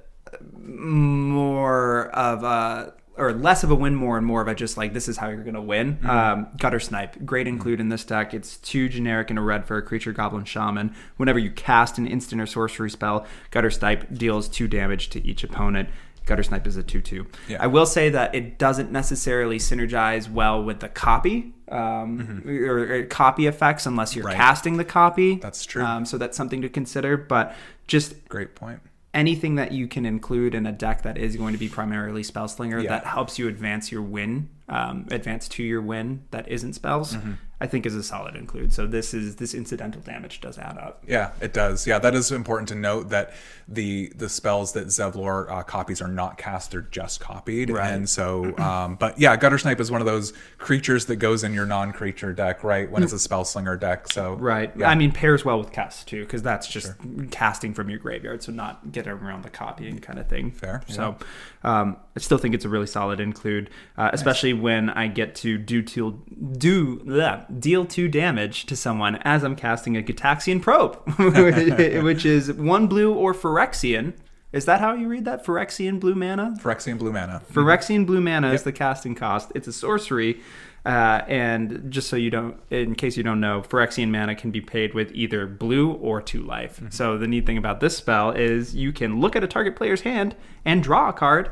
more 0.60 2.08
of 2.10 2.44
a 2.44 2.94
or 3.18 3.34
less 3.34 3.64
of 3.64 3.70
a 3.70 3.76
win 3.76 3.94
more 3.94 4.18
and 4.18 4.26
more 4.26 4.42
of 4.42 4.48
a 4.48 4.56
just 4.56 4.78
like 4.78 4.94
this 4.94 5.08
is 5.08 5.18
how 5.18 5.30
you're 5.30 5.44
gonna 5.44 5.62
win. 5.62 6.00
Um, 6.04 6.48
Gutter 6.58 6.80
Snipe, 6.80 7.24
great 7.24 7.48
include 7.48 7.80
in 7.80 7.90
this 7.90 8.04
deck. 8.04 8.34
It's 8.34 8.58
two 8.58 8.90
generic 8.90 9.30
and 9.30 9.38
a 9.38 9.42
red 9.42 9.66
for 9.66 9.78
a 9.78 9.82
creature, 9.82 10.12
Goblin 10.12 10.46
Shaman. 10.46 10.96
Whenever 11.18 11.38
you 11.38 11.52
cast 11.52 11.98
an 11.98 12.08
instant 12.08 12.42
or 12.42 12.48
sorcery 12.48 12.90
spell, 12.90 13.28
Gutter 13.52 13.70
Snipe 13.70 14.12
deals 14.14 14.48
two 14.48 14.68
damage 14.68 15.10
to 15.10 15.26
each 15.26 15.44
opponent. 15.44 15.90
Gutter 16.26 16.44
Snipe 16.44 16.68
is 16.68 16.78
a 16.78 16.84
2 16.84 17.02
2. 17.02 17.26
Yeah. 17.50 17.58
I 17.64 17.68
will 17.68 17.86
say 17.86 18.10
that 18.10 18.34
it 18.36 18.58
doesn't 18.60 18.92
necessarily 18.92 19.58
synergize 19.58 20.30
well 20.30 20.64
with 20.64 20.80
the 20.80 20.90
copy 20.90 21.54
um, 21.70 22.44
or, 22.46 22.78
or 22.80 23.04
copy 23.06 23.48
effects 23.48 23.86
unless 23.86 24.16
you're 24.16 24.26
Right. 24.26 24.36
casting 24.36 24.78
the 24.78 24.86
copy. 24.86 25.36
That's 25.36 25.66
true. 25.66 25.84
Um, 25.84 26.06
so 26.06 26.18
that's 26.18 26.38
something 26.38 26.62
to 26.62 26.70
consider. 26.70 27.18
But 27.18 27.56
just 27.88 28.28
Great 28.30 28.56
point. 28.56 28.80
anything 29.14 29.56
that 29.56 29.72
you 29.72 29.88
can 29.88 30.06
include 30.06 30.54
in 30.54 30.66
a 30.66 30.72
deck 30.72 31.02
that 31.04 31.18
is 31.18 31.36
going 31.36 31.54
to 31.54 31.60
be 31.60 31.68
primarily 31.70 32.24
spell 32.24 32.48
slinger 32.48 32.80
Yeah. 32.80 32.90
that 32.92 33.06
helps 33.06 33.40
you 33.40 33.48
advance 33.48 33.92
your 33.92 34.02
win, 34.02 34.50
um, 34.70 35.08
advance 35.12 35.48
to 35.50 35.64
your 35.64 35.82
win 35.82 36.24
that 36.32 36.48
isn't 36.48 36.74
spells, 36.74 37.16
Mm-hmm. 37.16 37.32
I 37.62 37.68
think 37.68 37.86
is 37.86 37.96
a 37.96 38.02
solid 38.02 38.36
include. 38.36 38.74
So 38.74 38.88
this 38.88 39.14
is 39.14 39.36
this 39.36 39.54
incidental 39.54 40.02
damage 40.02 40.42
does 40.42 40.58
add 40.58 40.80
up. 40.80 41.04
Yeah, 41.08 41.32
it 41.40 41.54
does. 41.54 41.86
Yeah, 41.86 42.00
that 42.00 42.16
is 42.16 42.32
important 42.32 42.68
to 42.70 42.76
note 42.76 43.10
that 43.10 43.34
the 43.68 44.12
the 44.16 44.30
spells 44.30 44.74
that 44.74 44.88
Zevlor 44.88 45.50
uh, 45.50 45.62
copies 45.62 46.02
are 46.02 46.08
not 46.08 46.40
cast; 46.40 46.72
they're 46.72 46.82
just 46.82 47.20
copied. 47.20 47.70
Right. 47.70 47.92
And 47.92 48.10
so, 48.10 48.58
um, 48.58 48.96
but 48.96 49.20
yeah, 49.20 49.38
Gutter 49.38 49.60
Snipe 49.60 49.80
is 49.80 49.92
one 49.92 50.02
of 50.02 50.08
those 50.08 50.34
creatures 50.58 51.06
that 51.06 51.18
goes 51.18 51.44
in 51.44 51.54
your 51.54 51.68
non-creature 51.68 52.34
deck, 52.34 52.64
right? 52.64 52.90
When 52.90 53.04
it's 53.04 53.14
a 53.14 53.20
spell 53.20 53.46
slinger 53.46 53.78
deck. 53.78 54.12
So 54.12 54.34
Right. 54.34 54.72
Yeah. 54.76 54.90
I 54.90 54.96
mean, 54.96 55.12
pairs 55.12 55.46
well 55.46 55.60
with 55.60 55.72
Kess 55.72 56.04
too, 56.04 56.24
because 56.24 56.42
that's 56.42 56.68
just 56.68 56.94
casting 57.30 57.76
from 57.76 57.92
your 57.92 58.00
graveyard, 58.00 58.42
so 58.42 58.52
not 58.52 58.92
getting 58.92 59.12
around 59.12 59.44
the 59.44 59.52
copying 59.52 60.00
kind 60.00 60.18
of 60.18 60.28
thing. 60.28 60.50
Fair, 60.50 60.82
So, 60.88 61.16
um, 61.64 61.98
I 62.16 62.20
still 62.20 62.40
think 62.40 62.56
it's 62.56 62.66
a 62.66 62.70
really 62.70 62.88
solid 62.88 63.20
include, 63.20 63.70
uh, 63.98 64.10
especially 64.14 64.54
when 64.54 64.90
I 64.90 65.08
get 65.08 65.36
to 65.36 65.58
do 65.60 65.84
to 65.84 66.22
do 66.58 67.00
bleh, 67.00 67.46
deal 67.60 67.86
two 67.86 68.08
damage 68.08 68.66
to 68.66 68.76
someone 68.76 69.16
as 69.18 69.44
I'm 69.44 69.56
casting 69.56 69.98
a 69.98 70.02
Gitaxian 70.02 70.62
Probe, 70.62 70.96
which 72.04 72.26
is 72.26 72.52
one 72.54 72.88
blue 72.88 73.14
or 73.14 73.34
Phyrexian. 73.34 74.14
Is 74.52 74.66
that 74.66 74.82
how 74.82 74.94
you 74.94 75.08
read 75.08 75.26
that? 75.26 75.46
Phyrexian 75.46 76.00
blue 76.00 76.16
mana. 76.16 76.56
Phyrexian 76.60 76.98
blue 76.98 77.14
mana. 77.14 77.42
Phyrexian 77.54 78.06
blue 78.06 78.20
mana 78.20 78.52
is 78.52 78.64
the 78.64 78.74
casting 78.74 79.16
cost. 79.16 79.52
It's 79.56 79.68
a 79.68 79.74
sorcery. 79.74 80.42
Uh, 80.86 81.22
and 81.28 81.92
just 81.92 82.10
so 82.10 82.16
you 82.16 82.32
don't, 82.32 82.58
in 82.70 82.96
case 82.96 83.16
you 83.16 83.24
don't 83.24 83.40
know, 83.40 83.62
Phyrexian 83.62 84.10
mana 84.10 84.36
can 84.36 84.52
be 84.52 84.60
paid 84.60 84.94
with 84.94 85.12
either 85.14 85.46
blue 85.46 85.92
or 85.94 86.22
two 86.22 86.42
life. 86.42 86.78
Mm-hmm. 86.78 86.90
So 86.90 87.18
the 87.18 87.28
neat 87.28 87.46
thing 87.46 87.58
about 87.58 87.80
this 87.80 87.96
spell 87.96 88.32
is 88.32 88.76
you 88.76 88.92
can 88.92 89.22
look 89.22 89.36
at 89.36 89.44
a 89.44 89.48
target 89.48 89.76
player's 89.76 90.02
hand 90.02 90.36
and 90.66 90.84
draw 90.84 91.10
a 91.10 91.14
card 91.14 91.52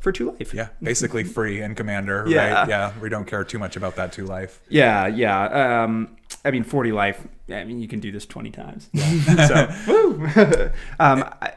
for 0.00 0.12
two 0.12 0.30
life. 0.32 0.52
Yeah, 0.54 0.68
basically 0.82 1.24
free 1.36 1.60
in 1.62 1.74
Commander, 1.74 2.24
Yeah. 2.26 2.52
right? 2.60 2.68
Yeah, 2.68 2.92
we 3.00 3.08
don't 3.08 3.26
care 3.26 3.44
too 3.44 3.58
much 3.58 3.76
about 3.76 3.96
that 3.96 4.12
two 4.12 4.26
life. 4.26 4.60
Yeah, 4.68 5.06
yeah. 5.06 5.82
Um, 5.84 6.16
I 6.44 6.50
mean, 6.50 6.64
40 6.64 6.92
life, 6.92 7.26
I 7.50 7.64
mean, 7.64 7.80
you 7.80 7.88
can 7.88 8.00
do 8.00 8.10
this 8.12 8.24
20 8.26 8.50
times. 8.50 8.88
so, 9.48 9.68
woo! 9.86 10.26
um, 10.98 11.24
I, 11.42 11.52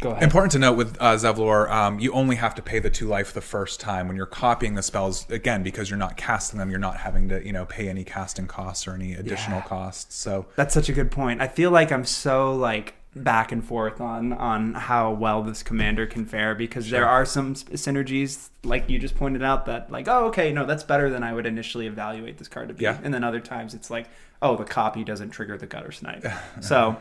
go 0.00 0.10
ahead. 0.10 0.22
Important 0.22 0.52
to 0.52 0.58
note 0.58 0.76
with 0.76 0.96
uh, 1.00 1.14
Zevlor, 1.14 1.70
um, 1.70 1.98
you 2.00 2.12
only 2.12 2.36
have 2.36 2.54
to 2.56 2.62
pay 2.62 2.78
the 2.80 2.90
two 2.90 3.06
life 3.06 3.32
the 3.32 3.40
first 3.40 3.80
time 3.80 4.08
when 4.08 4.16
you're 4.16 4.26
copying 4.26 4.74
the 4.74 4.82
spells. 4.82 5.28
Again, 5.30 5.62
because 5.62 5.88
you're 5.88 5.98
not 5.98 6.16
casting 6.16 6.58
them, 6.58 6.68
you're 6.70 6.78
not 6.78 6.98
having 6.98 7.28
to, 7.30 7.44
you 7.46 7.52
know, 7.52 7.64
pay 7.64 7.88
any 7.88 8.04
casting 8.04 8.46
costs 8.46 8.86
or 8.86 8.92
any 8.94 9.14
additional 9.14 9.58
Yeah. 9.60 9.66
costs. 9.68 10.14
So 10.16 10.46
That's 10.56 10.74
such 10.74 10.88
a 10.88 10.92
good 10.92 11.10
point. 11.10 11.40
I 11.40 11.48
feel 11.48 11.70
like 11.70 11.92
I'm 11.92 12.04
so 12.04 12.54
like 12.54 12.94
back 13.16 13.50
and 13.50 13.64
forth 13.64 14.00
on 14.00 14.32
on 14.34 14.74
how 14.74 15.10
well 15.10 15.42
this 15.42 15.62
commander 15.62 16.06
can 16.06 16.26
fare 16.26 16.54
because 16.54 16.90
there 16.90 17.08
are 17.08 17.24
some 17.24 17.54
synergies 17.54 18.50
like 18.62 18.90
you 18.90 18.98
just 18.98 19.14
pointed 19.16 19.42
out 19.42 19.64
that 19.66 19.90
like 19.90 20.06
oh 20.06 20.26
okay 20.26 20.52
no 20.52 20.66
that's 20.66 20.82
better 20.82 21.08
than 21.08 21.22
I 21.22 21.32
would 21.32 21.46
initially 21.46 21.86
evaluate 21.86 22.36
this 22.38 22.48
card 22.48 22.68
to 22.68 22.74
be 22.74 22.84
Yeah. 22.84 22.98
and 23.02 23.14
then 23.14 23.24
other 23.24 23.40
times 23.40 23.72
it's 23.72 23.88
like 23.90 24.06
oh 24.42 24.54
the 24.56 24.64
copy 24.64 25.02
doesn't 25.02 25.30
trigger 25.30 25.56
the 25.56 25.66
gutter 25.66 25.92
snipe 25.92 26.26
so 26.60 26.96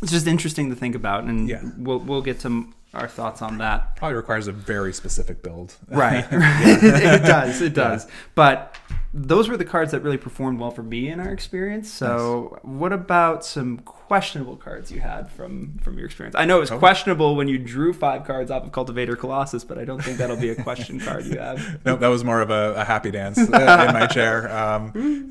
it's 0.00 0.10
just 0.12 0.26
interesting 0.26 0.70
to 0.70 0.76
think 0.76 0.94
about 0.94 1.24
and 1.24 1.46
Yeah. 1.48 1.60
we'll 1.76 1.98
we'll 1.98 2.22
get 2.22 2.40
to 2.40 2.66
our 2.94 3.08
thoughts 3.08 3.42
on 3.42 3.58
that 3.58 3.96
probably 3.96 4.16
requires 4.16 4.46
a 4.48 4.52
very 4.52 4.92
specific 4.92 5.42
build. 5.42 5.74
Right. 5.88 6.26
it, 6.30 7.22
does. 7.24 7.62
It 7.62 7.72
does. 7.72 8.06
But 8.34 8.74
those 9.12 9.48
were 9.48 9.56
the 9.56 9.64
cards 9.64 9.92
that 9.92 10.00
really 10.00 10.16
performed 10.16 10.58
well 10.58 10.72
for 10.72 10.82
me 10.82 11.08
in 11.08 11.20
our 11.20 11.30
experience. 11.30 11.90
So, 11.92 12.58
what 12.62 12.92
about 12.92 13.44
some 13.44 13.78
questionable 13.78 14.56
cards 14.56 14.90
you 14.90 15.00
had 15.00 15.30
from 15.30 15.78
from 15.78 15.96
your 15.96 16.06
experience? 16.06 16.34
I 16.36 16.46
know 16.46 16.56
it 16.56 16.60
was 16.60 16.70
questionable 16.70 17.36
when 17.36 17.46
you 17.46 17.58
drew 17.58 17.92
five 17.92 18.24
cards 18.24 18.50
off 18.50 18.64
of 18.64 18.72
Cultivator 18.72 19.14
Colossus, 19.14 19.62
but 19.62 19.78
I 19.78 19.84
don't 19.84 20.02
think 20.02 20.18
that'll 20.18 20.36
be 20.36 20.50
a 20.50 20.60
question 20.60 20.98
card 20.98 21.26
you 21.26 21.38
have. 21.38 21.84
Nope, 21.84 22.00
that 22.00 22.08
was 22.08 22.24
more 22.24 22.40
of 22.40 22.50
a, 22.50 22.74
a 22.74 22.84
happy 22.84 23.12
dance 23.12 23.38
uh, 23.38 23.84
in 23.88 23.94
my 23.94 24.06
chair. 24.06 24.50
Um, 24.52 25.30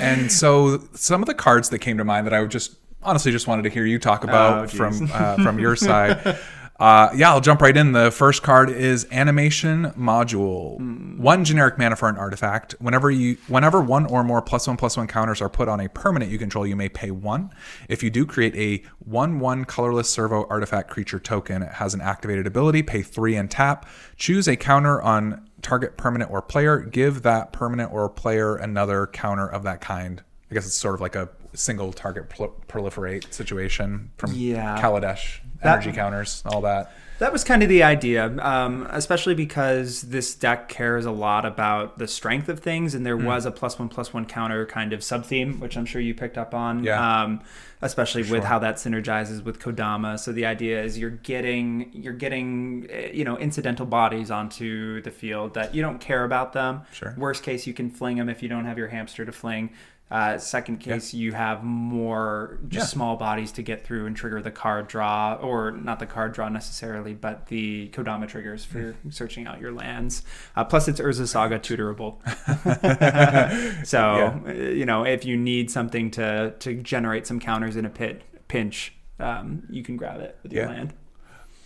and 0.00 0.30
so, 0.30 0.84
some 0.94 1.20
of 1.20 1.26
the 1.26 1.34
cards 1.34 1.70
that 1.70 1.80
came 1.80 1.98
to 1.98 2.04
mind 2.04 2.26
that 2.26 2.34
I 2.34 2.40
would 2.40 2.52
just 2.52 2.76
honestly 3.02 3.32
just 3.32 3.46
wanted 3.46 3.62
to 3.62 3.70
hear 3.70 3.84
you 3.84 3.98
talk 3.98 4.24
about 4.24 4.64
Oh, 4.64 4.66
from 4.68 5.10
uh, 5.12 5.36
from 5.36 5.58
your 5.58 5.76
side. 5.88 6.38
Uh, 6.78 7.10
yeah, 7.16 7.30
I'll 7.30 7.40
jump 7.40 7.60
right 7.60 7.76
in. 7.76 7.90
The 7.90 8.12
first 8.12 8.44
card 8.44 8.70
is 8.70 9.04
Animation 9.10 9.90
Module. 9.98 10.76
Hmm. 10.76 11.20
One 11.20 11.44
generic 11.44 11.76
mana 11.76 11.96
for 11.96 12.08
an 12.08 12.16
artifact. 12.16 12.76
Whenever 12.78 13.10
you, 13.10 13.36
whenever 13.48 13.80
one 13.80 14.06
or 14.06 14.22
more 14.22 14.40
plus 14.40 14.68
one 14.68 14.76
plus 14.76 14.96
one 14.96 15.08
counters 15.08 15.42
are 15.42 15.48
put 15.48 15.68
on 15.68 15.80
a 15.80 15.88
permanent 15.88 16.30
you 16.30 16.38
control, 16.38 16.64
you 16.64 16.76
may 16.76 16.88
pay 16.88 17.10
one. 17.10 17.50
If 17.88 18.04
you 18.04 18.10
do 18.10 18.24
create 18.24 18.54
a 18.54 18.86
one-one 19.00 19.64
colorless 19.64 20.08
servo 20.08 20.46
artifact 20.48 20.88
creature 20.88 21.18
token, 21.18 21.62
it 21.64 21.72
has 21.72 21.94
an 21.94 22.00
activated 22.00 22.46
ability. 22.46 22.84
Pay 22.84 23.02
three 23.02 23.34
and 23.34 23.50
tap. 23.50 23.88
Choose 24.16 24.46
a 24.46 24.54
counter 24.54 25.02
on 25.02 25.48
target 25.62 25.96
permanent 25.96 26.30
or 26.30 26.40
player. 26.40 26.78
Give 26.78 27.22
that 27.22 27.52
permanent 27.52 27.92
or 27.92 28.08
player 28.08 28.54
another 28.54 29.08
counter 29.08 29.48
of 29.48 29.64
that 29.64 29.80
kind. 29.80 30.22
I 30.48 30.54
guess 30.54 30.64
it's 30.64 30.78
sort 30.78 30.94
of 30.94 31.00
like 31.00 31.16
a 31.16 31.28
single 31.54 31.92
target 31.92 32.28
proliferate 32.68 33.32
situation 33.32 34.10
from 34.16 34.32
Yeah. 34.34 34.78
Kaladesh 34.80 35.40
That- 35.62 35.72
energy 35.74 35.92
counters, 35.92 36.42
all 36.46 36.60
that. 36.62 36.92
That 37.18 37.32
was 37.32 37.42
kind 37.42 37.64
of 37.64 37.68
the 37.68 37.82
idea, 37.82 38.26
um, 38.38 38.86
especially 38.90 39.34
because 39.34 40.02
this 40.02 40.36
deck 40.36 40.68
cares 40.68 41.04
a 41.04 41.10
lot 41.10 41.44
about 41.44 41.98
the 41.98 42.06
strength 42.06 42.48
of 42.48 42.60
things, 42.60 42.94
and 42.94 43.04
there 43.04 43.16
Hmm. 43.16 43.24
was 43.24 43.44
a 43.44 43.50
plus 43.50 43.76
one 43.76 43.88
plus 43.88 44.14
one 44.14 44.24
counter 44.24 44.64
kind 44.66 44.92
of 44.92 45.02
sub 45.02 45.24
theme, 45.24 45.58
which 45.58 45.76
I'm 45.76 45.84
sure 45.84 46.00
you 46.00 46.14
picked 46.14 46.38
up 46.38 46.54
on. 46.54 46.84
Yeah. 46.84 47.22
Um, 47.22 47.40
especially 47.82 48.22
with 48.24 48.44
how 48.44 48.58
that 48.60 48.76
synergizes 48.76 49.42
with 49.42 49.58
Kodama. 49.60 50.16
So 50.18 50.30
the 50.32 50.46
idea 50.46 50.80
is 50.82 50.96
you're 50.96 51.10
getting 51.10 51.90
you're 51.92 52.12
getting 52.12 52.86
eh, 52.88 53.10
you 53.12 53.24
know 53.24 53.36
incidental 53.36 53.86
bodies 53.86 54.30
onto 54.30 55.00
the 55.02 55.10
field 55.10 55.54
that 55.54 55.74
you 55.74 55.82
don't 55.82 56.00
care 56.00 56.22
about 56.22 56.52
them. 56.52 56.82
Sure. 56.92 57.14
Worst 57.18 57.42
case, 57.42 57.66
you 57.66 57.74
can 57.74 57.90
fling 57.90 58.16
them 58.18 58.28
if 58.28 58.44
you 58.44 58.48
don't 58.48 58.64
have 58.64 58.78
your 58.78 58.88
hamster 58.88 59.24
to 59.24 59.32
fling. 59.32 59.70
Uh, 60.10 60.38
second 60.38 60.78
case, 60.78 61.12
you 61.12 61.32
have 61.32 61.62
more 61.62 62.58
just 62.68 62.84
Yeah. 62.86 62.88
small 62.94 63.16
bodies 63.16 63.52
to 63.52 63.62
get 63.62 63.84
through 63.84 64.06
and 64.06 64.16
trigger 64.16 64.40
the 64.40 64.50
card 64.50 64.88
draw, 64.88 65.34
or 65.34 65.70
not 65.72 65.98
the 65.98 66.06
card 66.06 66.32
draw 66.32 66.48
necessarily, 66.48 67.12
but 67.12 67.48
the 67.48 67.90
Kodama 67.90 68.26
triggers 68.26 68.64
for 68.64 68.94
searching 69.10 69.46
out 69.46 69.60
your 69.60 69.72
lands. 69.72 70.22
Uh, 70.56 70.64
plus, 70.64 70.88
it's 70.88 70.98
Urza 70.98 71.26
Saga 71.28 71.58
tutorable. 71.58 72.16
so, 73.86 74.42
uh, 74.46 74.52
you 74.52 74.86
know, 74.86 75.04
if 75.04 75.24
you 75.24 75.36
need 75.36 75.70
something 75.70 76.10
to, 76.12 76.54
to 76.58 76.74
generate 76.82 77.26
some 77.26 77.38
counters 77.40 77.76
in 77.76 77.84
a 77.84 77.90
pit 77.90 78.22
pinch, 78.48 78.94
um, 79.20 79.62
you 79.68 79.82
can 79.82 79.96
grab 79.96 80.20
it 80.20 80.38
with 80.42 80.52
your 80.52 80.64
Yeah. 80.64 80.70
land. 80.70 80.94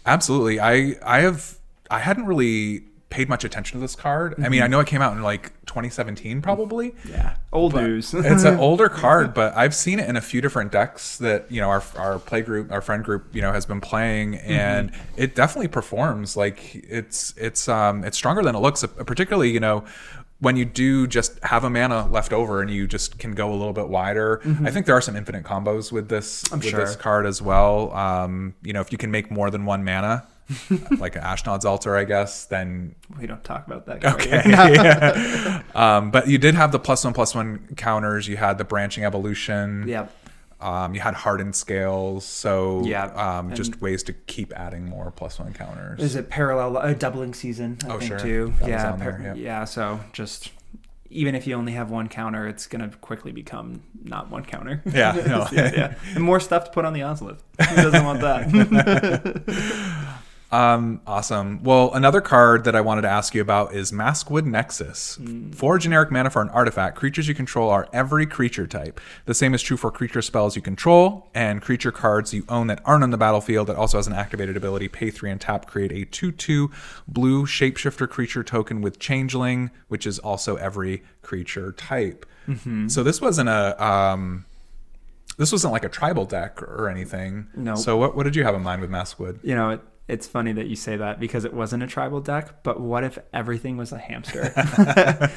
Absolutely. 0.04 0.58
I 0.58 0.96
I 1.04 1.20
have 1.20 1.58
I 1.90 2.00
hadn't 2.00 2.26
really 2.26 2.82
paid 3.12 3.28
much 3.28 3.44
attention 3.44 3.78
to 3.78 3.82
this 3.82 3.94
card. 3.94 4.34
I 4.42 4.48
mean, 4.48 4.62
I 4.62 4.66
know 4.66 4.80
it 4.80 4.86
came 4.86 5.02
out 5.02 5.14
in 5.14 5.22
like 5.22 5.52
2017 5.66 6.40
probably. 6.40 6.94
Yeah. 7.06 7.36
Old 7.52 7.74
news. 7.74 8.14
it's 8.14 8.44
an 8.44 8.58
older 8.58 8.88
card, 9.02 9.34
but 9.34 9.54
I've 9.54 9.74
seen 9.74 9.98
it 9.98 10.08
in 10.08 10.16
a 10.16 10.20
few 10.22 10.40
different 10.40 10.72
decks 10.72 11.18
that 11.18 11.52
you 11.52 11.60
know 11.60 11.68
our 11.68 11.82
our 11.96 12.18
play 12.18 12.40
group, 12.40 12.72
our 12.72 12.80
friend 12.80 13.04
group, 13.04 13.26
you 13.34 13.42
know, 13.42 13.52
has 13.52 13.66
been 13.66 13.82
playing, 13.82 14.36
and 14.36 14.92
it 15.18 15.34
definitely 15.34 15.68
performs. 15.68 16.38
Like 16.38 16.74
it's 16.74 17.34
it's 17.36 17.68
um 17.68 18.02
it's 18.02 18.16
stronger 18.16 18.42
than 18.42 18.56
it 18.56 18.60
looks. 18.60 18.82
Particularly, 18.82 19.50
you 19.50 19.60
know, 19.60 19.84
when 20.40 20.56
you 20.56 20.64
do 20.64 21.06
just 21.06 21.38
have 21.44 21.64
a 21.64 21.70
mana 21.70 22.08
left 22.08 22.32
over 22.32 22.62
and 22.62 22.70
you 22.70 22.86
just 22.86 23.18
can 23.18 23.32
go 23.32 23.50
a 23.52 23.56
little 23.56 23.74
bit 23.74 23.88
wider. 23.88 24.40
I 24.64 24.70
think 24.70 24.86
there 24.86 24.96
are 24.96 25.02
some 25.02 25.16
infinite 25.16 25.44
combos 25.44 25.92
with 25.92 26.08
this 26.08 26.44
with 26.50 26.64
sure. 26.64 26.80
this 26.80 26.96
card 26.96 27.26
as 27.26 27.42
well. 27.42 27.92
Um, 27.92 28.54
you 28.62 28.72
know, 28.72 28.80
if 28.80 28.90
you 28.90 28.96
can 28.96 29.10
make 29.10 29.30
more 29.30 29.50
than 29.50 29.66
one 29.66 29.84
mana. 29.84 30.26
like 30.98 31.16
an 31.16 31.22
Ashnod's 31.22 31.64
altar, 31.64 31.96
I 31.96 32.04
guess. 32.04 32.44
Then 32.46 32.94
we 33.18 33.26
don't 33.26 33.42
talk 33.44 33.66
about 33.66 33.86
that. 33.86 34.00
guy 34.00 34.12
Okay. 34.14 34.42
yeah. 34.46 35.62
um, 35.74 36.10
but 36.10 36.28
you 36.28 36.38
did 36.38 36.54
have 36.54 36.72
the 36.72 36.78
plus 36.78 37.04
one 37.04 37.12
plus 37.14 37.34
one 37.34 37.66
counters. 37.76 38.28
You 38.28 38.36
had 38.36 38.58
the 38.58 38.64
branching 38.64 39.04
evolution. 39.04 39.84
yeah. 39.86 40.06
Um, 40.60 40.94
you 40.94 41.00
had 41.00 41.14
hardened 41.14 41.56
scales. 41.56 42.24
So 42.24 42.84
Yeah, 42.84 43.06
um, 43.06 43.52
just 43.52 43.80
ways 43.80 44.04
to 44.04 44.12
keep 44.12 44.52
adding 44.54 44.84
more 44.88 45.10
plus 45.10 45.40
one 45.40 45.52
counters. 45.52 45.98
Is 46.00 46.14
it 46.14 46.30
parallel 46.30 46.76
uh, 46.76 46.92
doubling 46.94 47.34
season? 47.34 47.78
I 47.84 47.88
Oh, 47.88 47.98
think 47.98 48.08
sure. 48.10 48.18
too. 48.20 48.54
That 48.60 48.68
yeah, 48.68 48.92
on 48.92 48.98
there, 49.00 49.34
yeah. 49.36 49.64
So 49.64 49.98
just 50.12 50.52
even 51.10 51.34
if 51.34 51.48
you 51.48 51.56
only 51.56 51.72
have 51.72 51.90
one 51.90 52.08
counter, 52.08 52.46
it's 52.46 52.68
gonna 52.68 52.90
quickly 53.00 53.32
become 53.32 53.82
not 54.04 54.30
one 54.30 54.44
counter. 54.44 54.82
Yeah, 54.86 55.12
no. 55.26 55.48
yeah, 55.50 55.72
yeah. 55.74 55.94
And 56.14 56.22
more 56.22 56.38
stuff 56.38 56.66
to 56.66 56.70
put 56.70 56.84
on 56.84 56.92
the 56.92 57.00
Ozolith. 57.00 57.40
Who 57.68 57.76
doesn't 57.76 58.04
want 58.04 58.20
that? 58.20 60.18
Um, 60.52 61.00
awesome. 61.06 61.62
Well, 61.62 61.92
another 61.94 62.20
card 62.20 62.64
that 62.64 62.76
I 62.76 62.82
wanted 62.82 63.02
to 63.02 63.08
ask 63.08 63.34
you 63.34 63.40
about 63.40 63.74
is 63.74 63.90
Maskwood 63.90 64.44
Nexus. 64.44 65.18
Four 65.52 65.78
generic 65.78 66.10
mana 66.10 66.28
for 66.28 66.42
an 66.42 66.50
artifact. 66.50 66.94
Creatures 66.96 67.26
you 67.26 67.34
control 67.34 67.70
are 67.70 67.88
every 67.92 68.26
creature 68.26 68.66
type. 68.66 69.00
The 69.24 69.32
same 69.32 69.54
is 69.54 69.62
true 69.62 69.78
for 69.78 69.90
creature 69.90 70.20
spells 70.20 70.54
you 70.54 70.60
control 70.60 71.30
and 71.34 71.62
creature 71.62 71.90
cards 71.90 72.34
you 72.34 72.44
own 72.50 72.66
that 72.66 72.82
aren't 72.84 73.02
on 73.02 73.10
the 73.10 73.16
battlefield. 73.16 73.66
That 73.68 73.76
also 73.76 73.96
has 73.96 74.06
an 74.06 74.12
activated 74.12 74.54
ability. 74.56 74.88
Pay 74.88 75.10
three 75.10 75.30
and 75.30 75.40
tap. 75.40 75.66
Create 75.66 75.90
a 75.90 76.04
two-two 76.04 76.70
blue 77.08 77.46
shapeshifter 77.46 78.06
creature 78.06 78.44
token 78.44 78.82
with 78.82 78.98
Changeling, 78.98 79.70
which 79.88 80.06
is 80.06 80.18
also 80.18 80.56
every 80.56 81.02
creature 81.22 81.72
type. 81.72 82.26
So 82.88 83.02
this 83.02 83.20
wasn't 83.20 83.48
a 83.48 83.82
um, 83.82 84.44
this 85.38 85.50
wasn't 85.52 85.72
like 85.72 85.84
a 85.84 85.88
tribal 85.88 86.26
deck 86.26 86.60
or 86.60 86.88
anything. 86.88 87.46
No. 87.56 87.74
So 87.76 87.96
what 87.96 88.14
what 88.16 88.24
did 88.24 88.36
you 88.36 88.44
have 88.44 88.54
in 88.54 88.62
mind 88.62 88.82
with 88.82 88.90
Maskwood? 88.90 89.38
you 89.42 89.54
know, 89.54 89.70
it, 89.70 89.80
it's 90.12 90.26
funny 90.26 90.52
that 90.52 90.66
you 90.66 90.76
say 90.76 90.98
that 90.98 91.18
because 91.18 91.46
it 91.46 91.54
wasn't 91.54 91.82
a 91.82 91.86
tribal 91.86 92.20
deck, 92.20 92.62
but 92.62 92.78
what 92.78 93.02
if 93.02 93.18
everything 93.32 93.78
was 93.78 93.92
a 93.92 93.98
hamster? 93.98 94.52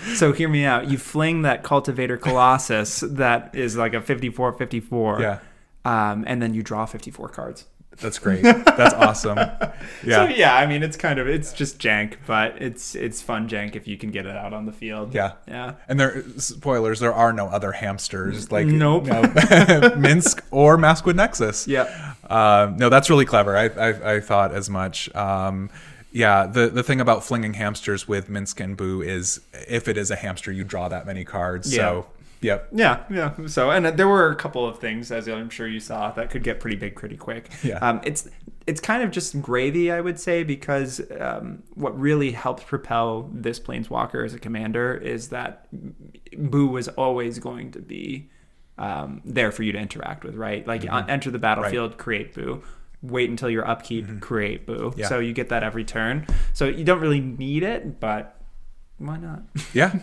so 0.15 0.33
hear 0.33 0.49
me 0.49 0.65
out. 0.65 0.89
You 0.89 0.97
fling 0.97 1.43
that 1.43 1.63
cultivator 1.63 2.17
colossus 2.17 2.99
that 2.99 3.55
is 3.55 3.77
like 3.77 3.93
a 3.93 4.01
54 4.01 4.51
54. 4.51 5.21
Yeah. 5.21 5.39
Um, 5.85 6.25
and 6.27 6.41
then 6.41 6.53
you 6.53 6.61
draw 6.61 6.85
54 6.85 7.29
cards. 7.29 7.65
That's 7.99 8.19
great. 8.19 8.43
That's 8.43 8.93
awesome. 8.93 9.37
Yeah. 10.03 10.25
So 10.27 10.29
Yeah. 10.29 10.35
yeah, 10.35 10.55
I 10.55 10.65
mean 10.67 10.83
it's 10.83 10.97
kind 10.97 11.19
of 11.19 11.27
it's 11.27 11.51
just 11.53 11.79
jank, 11.79 12.15
but 12.27 12.61
it's 12.61 12.95
it's 12.95 13.21
fun 13.21 13.47
jank 13.49 13.75
if 13.75 13.87
you 13.87 13.97
can 13.97 14.11
get 14.11 14.25
it 14.25 14.35
out 14.35 14.53
on 14.53 14.65
the 14.65 14.71
field. 14.71 15.13
Yeah. 15.13 15.33
Yeah. 15.47 15.73
And 15.87 15.99
there, 15.99 16.23
spoilers, 16.37 16.99
there 16.99 17.13
are 17.13 17.33
no 17.33 17.47
other 17.47 17.71
hamsters 17.71 18.51
like 18.51 18.67
Nope. 18.67 19.05
no, 19.05 19.21
Minsc 19.95 20.41
or 20.51 20.77
Maskwood 20.77 21.15
Nexus. 21.15 21.67
Yep. 21.67 21.89
Um, 22.29 22.77
no, 22.77 22.89
that's 22.89 23.09
really 23.09 23.25
clever. 23.25 23.55
I, 23.57 23.65
I, 23.69 24.15
I 24.15 24.19
thought 24.19 24.53
as 24.53 24.69
much. 24.69 25.13
Um, 25.15 25.69
yeah, 26.11 26.45
the, 26.47 26.67
the 26.69 26.83
thing 26.83 27.01
about 27.01 27.23
flinging 27.25 27.55
hamsters 27.55 28.07
with 28.07 28.29
Minsc 28.29 28.59
and 28.63 28.77
Boo 28.77 29.01
is 29.01 29.41
if 29.67 29.87
it 29.87 29.97
is 29.97 30.11
a 30.11 30.15
hamster, 30.15 30.51
you 30.51 30.63
draw 30.63 30.87
that 30.87 31.05
many 31.05 31.25
cards. 31.25 31.73
So, 31.75 32.07
yep. 32.45 32.69
Yeah, 32.71 33.03
yeah. 33.09 33.47
So, 33.47 33.71
and 33.71 33.85
there 33.85 34.07
were 34.07 34.29
a 34.29 34.35
couple 34.35 34.67
of 34.67 34.79
things, 34.79 35.11
as 35.11 35.27
I'm 35.27 35.49
sure 35.49 35.67
you 35.67 35.79
saw, 35.79 36.11
that 36.11 36.29
could 36.29 36.43
get 36.43 36.59
pretty 36.59 36.77
big 36.77 36.95
pretty 36.95 37.17
quick. 37.17 37.49
Yeah. 37.63 37.77
Um, 37.79 38.01
it's 38.03 38.29
it's 38.67 38.81
kind 38.81 39.03
of 39.03 39.11
just 39.11 39.41
gravy, 39.41 39.91
I 39.91 40.01
would 40.01 40.19
say, 40.19 40.43
because 40.43 41.01
um, 41.19 41.63
what 41.75 41.97
really 41.99 42.31
helped 42.31 42.65
propel 42.65 43.29
this 43.33 43.59
planeswalker 43.59 44.25
as 44.25 44.33
a 44.33 44.39
commander 44.39 44.95
is 44.95 45.29
that 45.29 45.67
Boo 46.37 46.67
was 46.67 46.87
always 46.89 47.37
going 47.39 47.71
to 47.71 47.79
be 47.79 48.29
um, 48.77 49.21
there 49.23 49.51
for 49.51 49.63
you 49.63 49.71
to 49.71 49.77
interact 49.77 50.23
with, 50.23 50.35
right? 50.35 50.65
Like 50.65 50.89
uh, 50.89 51.03
enter 51.07 51.31
the 51.31 51.39
battlefield, 51.39 51.97
create 51.97 52.33
Boo. 52.33 52.63
Wait 53.01 53.29
until 53.29 53.51
your 53.51 53.67
upkeep, 53.67 54.19
create 54.19 54.65
Boo. 54.65 54.91
Yeah. 54.97 55.07
So 55.07 55.19
you 55.19 55.31
get 55.31 55.49
that 55.49 55.61
every 55.61 55.83
turn. 55.83 56.25
So 56.53 56.65
you 56.65 56.83
don't 56.83 56.99
really 56.99 57.19
need 57.19 57.61
it, 57.61 57.99
but 57.99 58.34
why 58.97 59.17
not? 59.17 59.43
Yeah. 59.73 59.93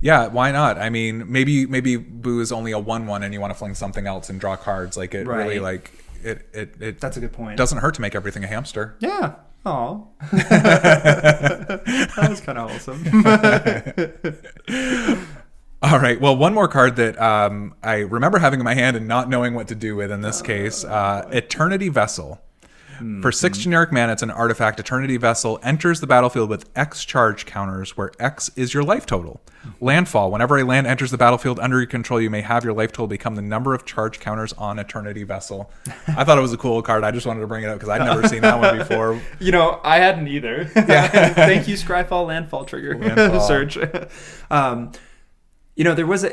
Yeah, 0.00 0.28
why 0.28 0.50
not? 0.50 0.78
I 0.78 0.88
mean, 0.90 1.30
maybe 1.30 1.66
maybe 1.66 1.96
Boo 1.96 2.40
is 2.40 2.52
only 2.52 2.72
a 2.72 2.78
one 2.78 3.06
one 3.06 3.22
and 3.22 3.34
you 3.34 3.40
want 3.40 3.52
to 3.52 3.58
fling 3.58 3.74
something 3.74 4.06
else 4.06 4.30
and 4.30 4.40
draw 4.40 4.56
cards. 4.56 4.96
Like 4.96 5.14
it 5.14 5.26
really 5.26 5.60
like 5.60 5.92
it 6.22 6.48
it, 6.52 6.74
it 6.80 7.00
That's 7.00 7.16
a 7.16 7.20
good 7.20 7.32
point. 7.32 7.56
doesn't 7.58 7.78
hurt 7.78 7.94
to 7.96 8.00
make 8.00 8.14
everything 8.14 8.44
a 8.44 8.46
hamster. 8.46 8.96
Yeah. 9.00 9.34
Oh, 9.66 10.08
that 10.32 11.82
was 12.30 12.40
kind 12.40 12.56
of 12.56 12.70
wholesome. 12.70 13.04
All 15.82 15.98
right. 15.98 16.18
Well, 16.20 16.36
one 16.36 16.52
more 16.54 16.68
card 16.68 16.96
that 16.96 17.20
um, 17.20 17.74
I 17.82 17.98
remember 17.98 18.38
having 18.38 18.60
in 18.60 18.64
my 18.64 18.74
hand 18.74 18.96
and 18.96 19.06
not 19.08 19.28
knowing 19.28 19.52
what 19.54 19.68
to 19.68 19.74
do 19.74 19.96
with 19.96 20.10
in 20.10 20.20
this 20.22 20.40
case 20.42 20.82
uh, 20.84 21.28
Eternity 21.30 21.88
Vessel. 21.90 22.40
For 23.22 23.32
six 23.32 23.58
generic 23.58 23.92
mana, 23.92 24.12
it's 24.12 24.22
an 24.22 24.30
artifact. 24.30 24.78
Eternity 24.78 25.16
Vessel 25.16 25.58
enters 25.62 26.00
the 26.00 26.06
battlefield 26.06 26.50
with 26.50 26.68
X 26.76 27.04
charge 27.04 27.46
counters, 27.46 27.96
where 27.96 28.12
X 28.18 28.50
is 28.56 28.74
your 28.74 28.82
life 28.82 29.06
total. 29.06 29.40
Landfall. 29.80 30.30
Whenever 30.30 30.58
a 30.58 30.64
land 30.64 30.86
enters 30.86 31.10
the 31.10 31.18
battlefield 31.18 31.58
under 31.60 31.78
your 31.78 31.86
control, 31.86 32.20
you 32.20 32.30
may 32.30 32.40
have 32.40 32.64
your 32.64 32.72
life 32.72 32.92
total 32.92 33.06
become 33.06 33.34
the 33.34 33.42
number 33.42 33.74
of 33.74 33.84
charge 33.84 34.20
counters 34.20 34.52
on 34.54 34.78
Eternity 34.78 35.22
Vessel. 35.22 35.70
I 36.08 36.24
thought 36.24 36.38
it 36.38 36.42
was 36.42 36.52
a 36.52 36.58
cool 36.58 36.82
card. 36.82 37.04
I 37.04 37.10
just 37.10 37.26
wanted 37.26 37.40
to 37.40 37.46
bring 37.46 37.64
it 37.64 37.68
up 37.68 37.76
because 37.78 37.88
I'd 37.88 38.04
never 38.04 38.26
seen 38.28 38.42
that 38.42 38.58
one 38.58 38.78
before. 38.78 39.20
You 39.38 39.52
know, 39.52 39.80
I 39.82 39.98
hadn't 39.98 40.28
either. 40.28 40.70
Yeah. 40.76 41.08
Thank 41.34 41.68
you, 41.68 41.74
Scryfall 41.76 42.26
Landfall 42.26 42.64
Trigger 42.64 42.96
Landfall. 42.98 43.40
search. 43.46 43.78
um, 44.50 44.92
you 45.74 45.84
know, 45.84 45.94
there 45.94 46.06
was 46.06 46.24
a, 46.24 46.28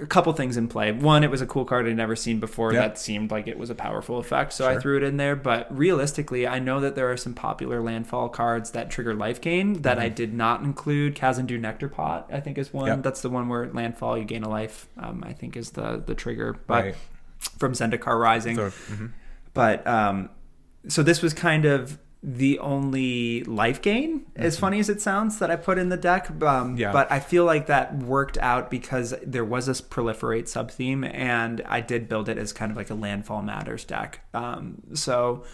a 0.00 0.06
couple 0.06 0.32
things 0.32 0.56
in 0.56 0.66
play. 0.68 0.90
One, 0.92 1.22
it 1.22 1.30
was 1.30 1.40
a 1.42 1.46
cool 1.46 1.64
card 1.64 1.86
I'd 1.86 1.96
never 1.96 2.16
seen 2.16 2.40
before 2.40 2.72
Yeah. 2.72 2.80
that 2.80 2.98
seemed 2.98 3.30
like 3.30 3.46
it 3.46 3.58
was 3.58 3.68
a 3.70 3.74
powerful 3.74 4.18
effect, 4.18 4.52
so 4.52 4.68
I 4.68 4.78
threw 4.78 4.96
it 4.96 5.02
in 5.02 5.16
there. 5.16 5.36
But 5.36 5.66
realistically, 5.76 6.46
I 6.46 6.58
know 6.58 6.80
that 6.80 6.94
there 6.94 7.10
are 7.12 7.16
some 7.16 7.34
popular 7.34 7.80
landfall 7.82 8.28
cards 8.28 8.70
that 8.72 8.90
trigger 8.90 9.14
life 9.14 9.40
gain 9.40 9.82
that 9.82 9.98
I 9.98 10.08
did 10.08 10.32
not 10.32 10.62
include. 10.62 11.14
Kazandu 11.16 11.60
Nectar 11.60 11.88
Pot, 11.88 12.28
I 12.32 12.40
think, 12.40 12.56
is 12.58 12.72
one. 12.72 12.86
Mm-hmm. 12.86 12.96
Yep. 12.98 13.02
That's 13.04 13.22
the 13.22 13.30
one 13.30 13.48
where 13.48 13.68
landfall 13.72 14.16
you 14.16 14.24
gain 14.24 14.42
a 14.42 14.48
life. 14.48 14.88
Um, 14.98 15.22
I 15.26 15.32
think 15.32 15.56
is 15.56 15.70
the 15.70 16.02
the 16.04 16.14
trigger, 16.14 16.56
but 16.66 16.84
Right. 16.84 16.94
from 17.58 17.72
Zendikar 17.72 18.18
Rising. 18.18 18.56
So, 18.56 18.70
mhm. 18.70 19.10
But 19.54 19.86
um, 19.86 20.30
so 20.88 21.02
this 21.02 21.20
was 21.22 21.34
kind 21.34 21.64
of 21.64 21.98
the 22.22 22.58
only 22.58 23.42
life 23.44 23.80
gain, 23.80 24.26
as 24.36 24.58
funny 24.58 24.78
as 24.78 24.88
it 24.90 25.00
sounds, 25.00 25.38
that 25.38 25.50
I 25.50 25.56
put 25.56 25.78
in 25.78 25.88
the 25.88 25.96
deck. 25.96 26.30
Um, 26.30 26.36
Mm-hmm. 26.40 26.76
Yeah. 26.76 26.92
But 26.92 27.10
I 27.10 27.20
feel 27.20 27.44
like 27.44 27.66
that 27.66 27.96
worked 27.96 28.36
out 28.38 28.70
because 28.70 29.14
there 29.24 29.44
was 29.44 29.66
this 29.66 29.80
proliferate 29.80 30.48
sub 30.48 30.70
theme, 30.70 31.04
and 31.04 31.62
I 31.66 31.80
did 31.80 32.08
build 32.08 32.28
it 32.28 32.36
as 32.36 32.52
kind 32.52 32.70
of 32.70 32.76
like 32.76 32.90
a 32.90 32.94
landfall 32.94 33.42
matters 33.42 33.84
deck. 33.84 34.20
Um, 34.34 34.82
so 34.94 35.44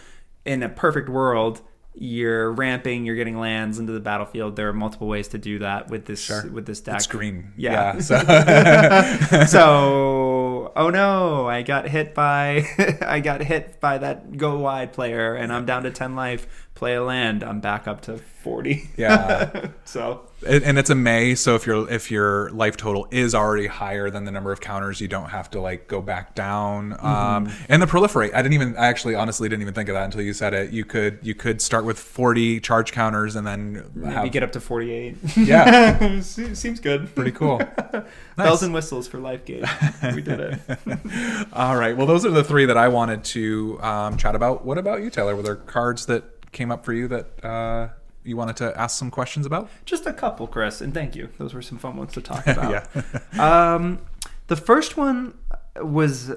in 0.45 0.63
a 0.63 0.69
perfect 0.69 1.09
world. 1.09 1.61
You're 1.99 2.51
ramping, 2.51 3.05
you're 3.05 3.15
getting 3.15 3.39
lands 3.39 3.79
into 3.79 3.91
the 3.91 3.99
battlefield. 3.99 4.55
There 4.55 4.69
are 4.69 4.73
multiple 4.73 5.07
ways 5.07 5.29
to 5.29 5.37
do 5.37 5.59
that 5.59 5.89
with 5.89 6.05
this 6.05 6.21
Sure. 6.21 6.47
with 6.47 6.65
this 6.65 6.79
deck. 6.79 6.95
It's 6.97 7.07
green. 7.07 7.53
Yeah. 7.57 7.99
so 7.99 8.17
so 9.47 10.71
oh 10.75 10.89
no 10.89 11.47
i 11.47 11.61
got 11.63 11.87
hit 11.87 12.13
by 12.13 12.65
i 13.01 13.19
got 13.19 13.41
hit 13.41 13.79
by 13.79 13.97
that 13.97 14.37
go 14.37 14.59
wide 14.59 14.93
player 14.93 15.33
and 15.33 15.51
i'm 15.51 15.65
down 15.65 15.83
to 15.83 15.91
10 15.91 16.15
life 16.15 16.67
play 16.77 16.93
a 16.93 17.03
land, 17.03 17.43
I'm 17.43 17.59
back 17.59 17.87
up 17.87 18.01
to 18.01 18.19
40. 18.19 18.89
Yeah. 18.97 19.69
so 19.83 20.26
And 20.45 20.77
it's 20.77 20.91
a 20.91 20.95
May, 20.95 21.33
so 21.33 21.55
if 21.55 21.65
your 21.65 21.89
if 21.89 22.11
your 22.11 22.51
life 22.51 22.77
total 22.77 23.07
is 23.09 23.33
already 23.33 23.65
higher 23.65 24.11
than 24.11 24.23
the 24.23 24.31
number 24.31 24.51
of 24.51 24.61
counters, 24.61 25.01
you 25.01 25.07
don't 25.07 25.29
have 25.29 25.49
to 25.51 25.59
like 25.59 25.87
go 25.87 25.99
back 25.99 26.35
down. 26.35 26.95
Um, 26.99 27.49
and 27.67 27.81
the 27.81 27.87
proliferate, 27.87 28.35
I 28.35 28.43
didn't 28.43 28.53
even, 28.53 28.77
I 28.77 28.85
actually 28.85 29.15
honestly 29.15 29.49
didn't 29.49 29.63
even 29.63 29.73
think 29.73 29.89
of 29.89 29.95
that 29.95 30.05
until 30.05 30.21
you 30.21 30.33
said 30.33 30.53
it. 30.53 30.71
You 30.71 30.85
could 30.85 31.17
you 31.23 31.33
could 31.33 31.59
start 31.59 31.85
with 31.85 31.97
forty 31.97 32.59
charge 32.59 32.91
counters 32.91 33.35
and 33.35 33.47
then 33.47 33.89
maybe 33.95 34.13
have, 34.13 34.31
get 34.31 34.43
up 34.43 34.51
to 34.51 34.59
48. 34.59 35.17
yeah, 35.37 36.19
Seems 36.21 36.79
good. 36.79 37.15
pretty 37.15 37.31
cool. 37.31 37.59
Bells 38.37 38.61
and 38.61 38.75
whistles 38.75 39.07
for 39.07 39.17
life 39.17 39.43
game. 39.43 39.65
We 40.13 40.21
did 40.21 40.39
it. 40.39 40.59
All 41.53 41.75
right, 41.75 41.97
well 41.97 42.05
those 42.05 42.25
are 42.27 42.31
the 42.31 42.43
three 42.43 42.65
that 42.67 42.77
I 42.77 42.89
wanted 42.89 43.23
to 43.25 43.81
um, 43.81 44.17
chat 44.17 44.35
about. 44.35 44.63
What 44.63 44.77
about 44.77 45.01
you, 45.01 45.09
Taylor? 45.09 45.35
Were 45.35 45.41
there 45.41 45.55
cards 45.55 46.05
that 46.05 46.51
came 46.51 46.71
up 46.71 46.85
for 46.85 46.93
you 46.93 47.07
that 47.07 47.43
uh, 47.43 47.89
you 48.27 48.37
wanted 48.37 48.55
to 48.57 48.79
ask 48.79 48.97
some 48.97 49.09
questions 49.11 49.45
about? 49.45 49.69
Just 49.85 50.05
a 50.05 50.13
couple, 50.13 50.47
Chris, 50.47 50.81
and 50.81 50.93
thank 50.93 51.15
you. 51.15 51.29
Those 51.37 51.53
were 51.53 51.61
some 51.61 51.77
fun 51.77 51.95
ones 51.95 52.13
to 52.13 52.21
talk 52.21 52.45
about. 52.47 52.87
yeah. 52.93 53.73
Um, 53.73 53.99
the 54.47 54.55
first 54.55 54.97
one 54.97 55.37
was 55.81 56.31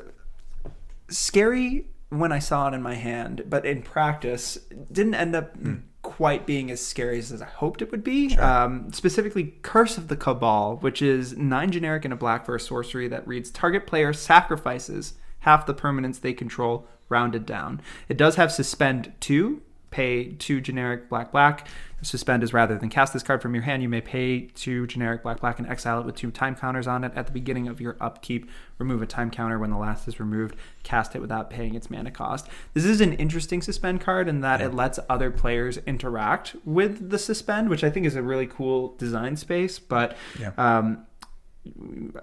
scary 1.08 1.86
when 2.10 2.32
I 2.32 2.38
saw 2.38 2.68
it 2.68 2.74
in 2.74 2.82
my 2.82 2.94
hand, 2.94 3.44
but 3.48 3.64
in 3.64 3.82
practice, 3.82 4.58
didn't 4.90 5.14
end 5.14 5.36
up 5.36 5.56
quite 6.02 6.46
being 6.46 6.70
as 6.70 6.84
scary 6.84 7.18
as 7.18 7.40
I 7.40 7.44
hoped 7.46 7.82
it 7.82 7.90
would 7.90 8.02
be. 8.02 8.36
Um, 8.36 8.92
specifically, 8.92 9.54
Curse 9.62 9.98
of 9.98 10.08
the 10.08 10.16
Cabal, 10.16 10.76
which 10.78 11.02
is 11.02 11.36
nine 11.36 11.70
generic 11.70 12.04
and 12.04 12.12
a 12.12 12.16
black 12.16 12.46
for 12.46 12.56
a 12.56 12.60
sorcery 12.60 13.06
that 13.08 13.26
reads 13.28 13.50
target 13.50 13.86
player 13.86 14.12
sacrifices 14.12 15.14
half 15.40 15.66
the 15.66 15.74
permanents 15.74 16.20
they 16.20 16.32
control, 16.32 16.86
rounded 17.08 17.46
down. 17.46 17.80
It 18.08 18.16
does 18.16 18.36
have 18.36 18.52
suspend 18.52 19.12
two, 19.20 19.62
pay 19.90 20.32
two 20.32 20.60
generic 20.60 21.08
black 21.08 21.32
black. 21.32 21.66
Suspend 22.02 22.42
is 22.42 22.54
rather 22.54 22.78
than 22.78 22.88
cast 22.88 23.12
this 23.12 23.22
card 23.22 23.42
from 23.42 23.54
your 23.54 23.64
hand, 23.64 23.82
you 23.82 23.88
may 23.88 24.00
pay 24.00 24.46
two 24.54 24.86
generic 24.86 25.22
black 25.22 25.40
black 25.40 25.58
and 25.58 25.68
exile 25.68 26.00
it 26.00 26.06
with 26.06 26.14
two 26.14 26.30
time 26.30 26.54
counters 26.54 26.86
on 26.86 27.04
it. 27.04 27.12
At 27.14 27.26
the 27.26 27.32
beginning 27.32 27.68
of 27.68 27.78
your 27.78 27.96
upkeep, 28.00 28.48
remove 28.78 29.02
a 29.02 29.06
time 29.06 29.30
counter 29.30 29.58
when 29.58 29.68
the 29.70 29.76
last 29.76 30.08
is 30.08 30.18
removed. 30.18 30.56
Cast 30.82 31.14
it 31.14 31.20
without 31.20 31.50
paying 31.50 31.74
its 31.74 31.90
mana 31.90 32.10
cost. 32.10 32.48
This 32.72 32.86
is 32.86 33.02
an 33.02 33.12
interesting 33.14 33.60
suspend 33.60 34.00
card 34.00 34.28
in 34.28 34.40
that 34.40 34.62
it 34.62 34.72
lets 34.72 34.98
other 35.10 35.30
players 35.30 35.76
interact 35.86 36.56
with 36.64 37.10
the 37.10 37.18
suspend, 37.18 37.68
which 37.68 37.84
I 37.84 37.90
think 37.90 38.06
is 38.06 38.16
a 38.16 38.22
really 38.22 38.46
cool 38.46 38.94
design 38.96 39.36
space. 39.36 39.78
But 39.78 40.16
Yeah. 40.38 40.52
um, 40.56 41.04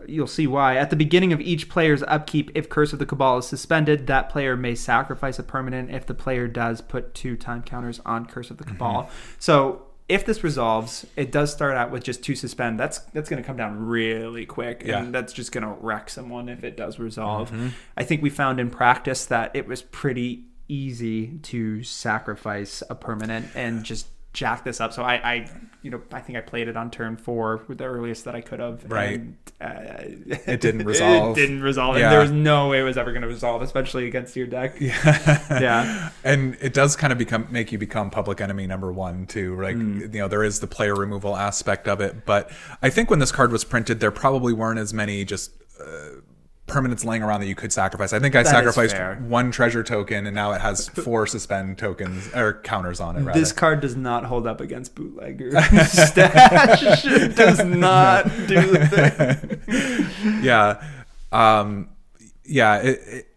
you'll 0.07 0.27
see 0.27 0.47
why. 0.47 0.77
At 0.77 0.89
the 0.89 0.95
beginning 0.95 1.31
of 1.31 1.41
each 1.41 1.69
player's 1.69 2.03
upkeep, 2.03 2.51
if 2.55 2.69
Curse 2.69 2.93
of 2.93 2.99
the 2.99 3.05
Cabal 3.05 3.37
is 3.39 3.47
suspended, 3.47 4.07
that 4.07 4.29
player 4.29 4.57
may 4.57 4.75
sacrifice 4.75 5.37
a 5.37 5.43
permanent 5.43 5.91
if 5.91 6.05
the 6.05 6.13
player 6.13 6.47
does 6.47 6.81
put 6.81 7.13
two 7.13 7.35
time 7.35 7.61
counters 7.61 7.99
on 8.05 8.25
Curse 8.25 8.49
of 8.51 8.57
the 8.57 8.63
mm-hmm. 8.63 8.73
Cabal. 8.73 9.09
So 9.39 9.83
if 10.09 10.25
this 10.25 10.43
resolves, 10.43 11.05
it 11.15 11.31
does 11.31 11.51
start 11.51 11.75
out 11.75 11.91
with 11.91 12.03
just 12.03 12.23
two 12.23 12.35
suspend. 12.35 12.79
That's 12.79 12.99
that's 13.13 13.29
going 13.29 13.41
to 13.41 13.45
come 13.45 13.57
down 13.57 13.85
really 13.85 14.45
quick, 14.45 14.83
Yeah. 14.85 14.99
and 14.99 15.13
that's 15.13 15.33
just 15.33 15.51
going 15.51 15.65
to 15.65 15.75
wreck 15.81 16.09
someone 16.09 16.49
if 16.49 16.63
it 16.63 16.77
does 16.77 16.97
resolve. 16.97 17.51
Mm-hmm. 17.51 17.69
I 17.95 18.03
think 18.03 18.21
we 18.21 18.29
found 18.29 18.59
in 18.59 18.69
practice 18.69 19.25
that 19.25 19.55
it 19.55 19.67
was 19.67 19.81
pretty 19.81 20.45
easy 20.69 21.37
to 21.43 21.83
sacrifice 21.83 22.83
a 22.89 22.95
permanent 22.95 23.47
and 23.55 23.83
just 23.83 24.07
jack 24.37 24.63
this 24.63 24.79
up. 24.79 24.93
So 24.93 25.01
I, 25.01 25.15
I 25.15 25.49
you 25.81 25.89
know, 25.89 26.01
I 26.11 26.19
think 26.19 26.37
I 26.37 26.41
played 26.41 26.67
it 26.67 26.77
on 26.77 26.91
turn 26.91 27.17
four 27.17 27.63
with 27.67 27.79
the 27.79 27.85
earliest 27.85 28.25
that 28.25 28.35
I 28.35 28.41
could 28.41 28.59
have. 28.59 28.83
Right. 28.89 29.19
And, 29.19 29.37
uh, 29.59 30.35
It 30.45 30.61
didn't 30.61 30.85
resolve. 30.85 31.35
it 31.37 31.41
didn't 31.41 31.61
resolve. 31.63 31.97
Yeah. 31.97 32.03
And 32.03 32.11
there 32.13 32.19
was 32.21 32.31
no 32.31 32.69
way 32.69 32.79
it 32.79 32.83
was 32.83 32.97
ever 32.97 33.11
going 33.11 33.23
to 33.23 33.27
resolve, 33.27 33.61
especially 33.63 34.05
against 34.07 34.35
your 34.35 34.45
deck. 34.47 34.75
Yeah. 34.81 35.59
Yeah. 35.59 36.09
And 36.23 36.55
it 36.61 36.73
does 36.73 36.95
kind 36.95 37.11
of 37.11 37.17
become 37.17 37.47
make 37.49 37.71
you 37.71 37.77
become 37.79 38.09
public 38.11 38.39
enemy 38.39 38.67
number 38.67 38.91
one 38.93 39.25
too. 39.25 39.59
Like 39.59 39.75
Hmm. 39.75 40.01
you 40.01 40.07
know, 40.19 40.27
there 40.27 40.43
is 40.43 40.59
the 40.59 40.67
player 40.67 40.93
removal 40.95 41.35
aspect 41.35 41.87
of 41.87 41.99
it, 41.99 42.25
but 42.25 42.51
I 42.83 42.89
think 42.91 43.09
when 43.09 43.19
this 43.19 43.31
card 43.31 43.51
was 43.51 43.63
printed, 43.63 43.99
there 43.99 44.11
probably 44.11 44.53
weren't 44.53 44.79
as 44.79 44.93
many 44.93 45.25
just 45.25 45.51
uh, 45.81 46.21
permanents 46.67 47.05
laying 47.05 47.23
around 47.23 47.39
that 47.39 47.47
you 47.47 47.55
could 47.55 47.71
sacrifice. 47.71 48.13
I 48.13 48.19
think 48.19 48.35
I 48.35 48.41
is 48.41 48.49
sacrificed 48.49 48.95
one 49.21 49.51
treasure 49.51 49.83
token, 49.83 50.25
and 50.27 50.35
now 50.35 50.51
it 50.51 50.61
has 50.61 50.89
four 50.89 51.25
suspend 51.25 51.77
tokens 51.77 52.29
or 52.35 52.61
counters 52.61 52.99
on 52.99 53.15
it. 53.15 53.23
Rather. 53.23 53.39
This 53.39 53.51
card 53.51 53.79
does 53.79 53.95
not 53.95 54.25
hold 54.25 54.45
up 54.45 54.59
against 54.61 54.93
bootlegger. 54.93 55.51
Stash 55.85 57.03
does 57.35 57.63
not 57.63 58.25
do 58.47 58.61
the 58.71 59.35
thing. 60.21 60.43
yeah, 60.43 60.83
um, 61.31 61.89
yeah. 62.43 62.77
It, 62.79 62.99
it, 63.05 63.27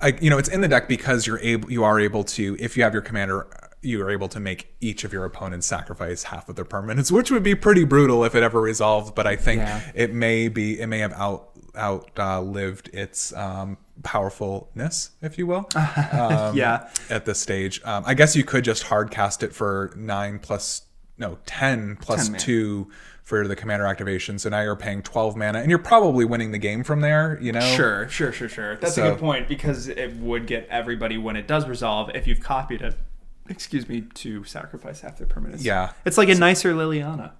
I, 0.00 0.16
you 0.20 0.30
know, 0.30 0.38
it's 0.38 0.48
in 0.48 0.62
the 0.62 0.68
deck 0.68 0.88
because 0.88 1.26
you're 1.26 1.40
able, 1.40 1.70
you 1.70 1.84
are 1.84 2.00
able 2.00 2.24
to, 2.24 2.56
if 2.58 2.74
you 2.76 2.82
have 2.84 2.94
your 2.94 3.02
commander, 3.02 3.46
you 3.82 4.02
are 4.02 4.10
able 4.10 4.28
to 4.28 4.40
make 4.40 4.74
each 4.80 5.04
of 5.04 5.12
your 5.12 5.26
opponents 5.26 5.66
sacrifice 5.66 6.22
half 6.24 6.48
of 6.48 6.56
their 6.56 6.64
permanents, 6.64 7.12
which 7.12 7.30
would 7.30 7.42
be 7.42 7.54
pretty 7.54 7.84
brutal 7.84 8.24
if 8.24 8.34
it 8.34 8.42
ever 8.42 8.60
resolved. 8.62 9.14
But 9.14 9.26
I 9.26 9.36
think 9.36 9.60
Yeah. 9.60 9.82
it 9.94 10.14
may 10.14 10.48
be, 10.48 10.80
it 10.80 10.86
may 10.86 11.00
have 11.00 11.12
out 11.12 11.49
out 11.76 12.10
uh, 12.18 12.42
its 12.92 13.32
um, 13.34 13.76
powerfulness, 14.02 15.10
if 15.22 15.38
you 15.38 15.46
will. 15.46 15.68
Um, 16.12 16.56
Yeah. 16.56 16.88
At 17.08 17.24
this 17.24 17.40
stage, 17.40 17.80
um, 17.84 18.04
I 18.06 18.14
guess 18.14 18.34
you 18.36 18.44
could 18.44 18.64
just 18.64 18.84
hard 18.84 19.10
cast 19.10 19.42
it 19.42 19.52
for 19.54 19.92
nine 19.96 20.38
plus 20.38 20.82
no 21.18 21.38
ten 21.46 21.96
plus 21.96 22.28
10 22.28 22.38
two 22.38 22.90
for 23.22 23.46
the 23.46 23.54
commander 23.54 23.86
activation. 23.86 24.38
So 24.38 24.48
now 24.48 24.62
you're 24.62 24.74
paying 24.76 25.02
twelve 25.02 25.36
mana, 25.36 25.60
and 25.60 25.68
you're 25.70 25.78
probably 25.78 26.24
winning 26.24 26.50
the 26.52 26.58
game 26.58 26.82
from 26.82 27.00
there. 27.00 27.38
You 27.40 27.52
know, 27.52 27.60
Sure, 27.60 28.08
sure, 28.08 28.32
sure, 28.32 28.48
sure. 28.48 28.76
That's 28.76 28.94
So- 28.94 29.06
a 29.06 29.10
good 29.10 29.20
point 29.20 29.46
because 29.48 29.88
it 29.88 30.16
would 30.16 30.46
get 30.46 30.66
everybody 30.68 31.18
when 31.18 31.36
it 31.36 31.46
does 31.46 31.68
resolve 31.68 32.10
if 32.14 32.26
you've 32.26 32.40
copied 32.40 32.82
it. 32.82 32.96
Excuse 33.48 33.88
me, 33.88 34.02
to 34.14 34.44
sacrifice 34.44 35.00
half 35.00 35.18
their 35.18 35.26
permanents. 35.26 35.64
Yeah. 35.64 35.90
it's 36.04 36.16
like 36.16 36.28
a 36.28 36.34
nicer 36.36 36.72
Liliana. 36.72 37.32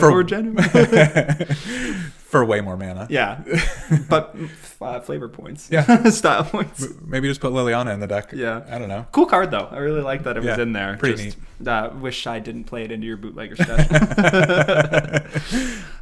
For- 0.00 0.24
for 2.26 2.44
way 2.44 2.60
more 2.60 2.76
mana. 2.76 3.06
yeah, 3.10 3.40
but 4.08 4.34
uh, 4.80 5.00
flavor 5.00 5.28
points. 5.28 5.68
Yeah. 5.70 6.04
style 6.10 6.44
points. 6.44 6.86
Maybe 7.04 7.28
just 7.28 7.40
put 7.40 7.52
Liliana 7.52 7.92
in 7.94 8.00
the 8.00 8.06
deck. 8.06 8.30
Yeah. 8.32 8.62
I 8.70 8.78
don't 8.78 8.88
know. 8.88 9.06
Cool 9.12 9.26
card 9.26 9.50
though. 9.50 9.68
I 9.70 9.78
really 9.78 10.02
like 10.02 10.24
that 10.24 10.36
it 10.36 10.42
was 10.42 10.58
in 10.58 10.72
there. 10.72 10.96
pretty 10.98 11.26
Just, 11.26 11.38
Uh, 11.66 11.90
wish 12.00 12.26
I 12.26 12.38
didn't 12.40 12.64
play 12.64 12.84
it 12.84 12.92
into 12.92 13.06
your 13.06 13.16
bootlegger 13.16 13.56
special. 13.56 13.96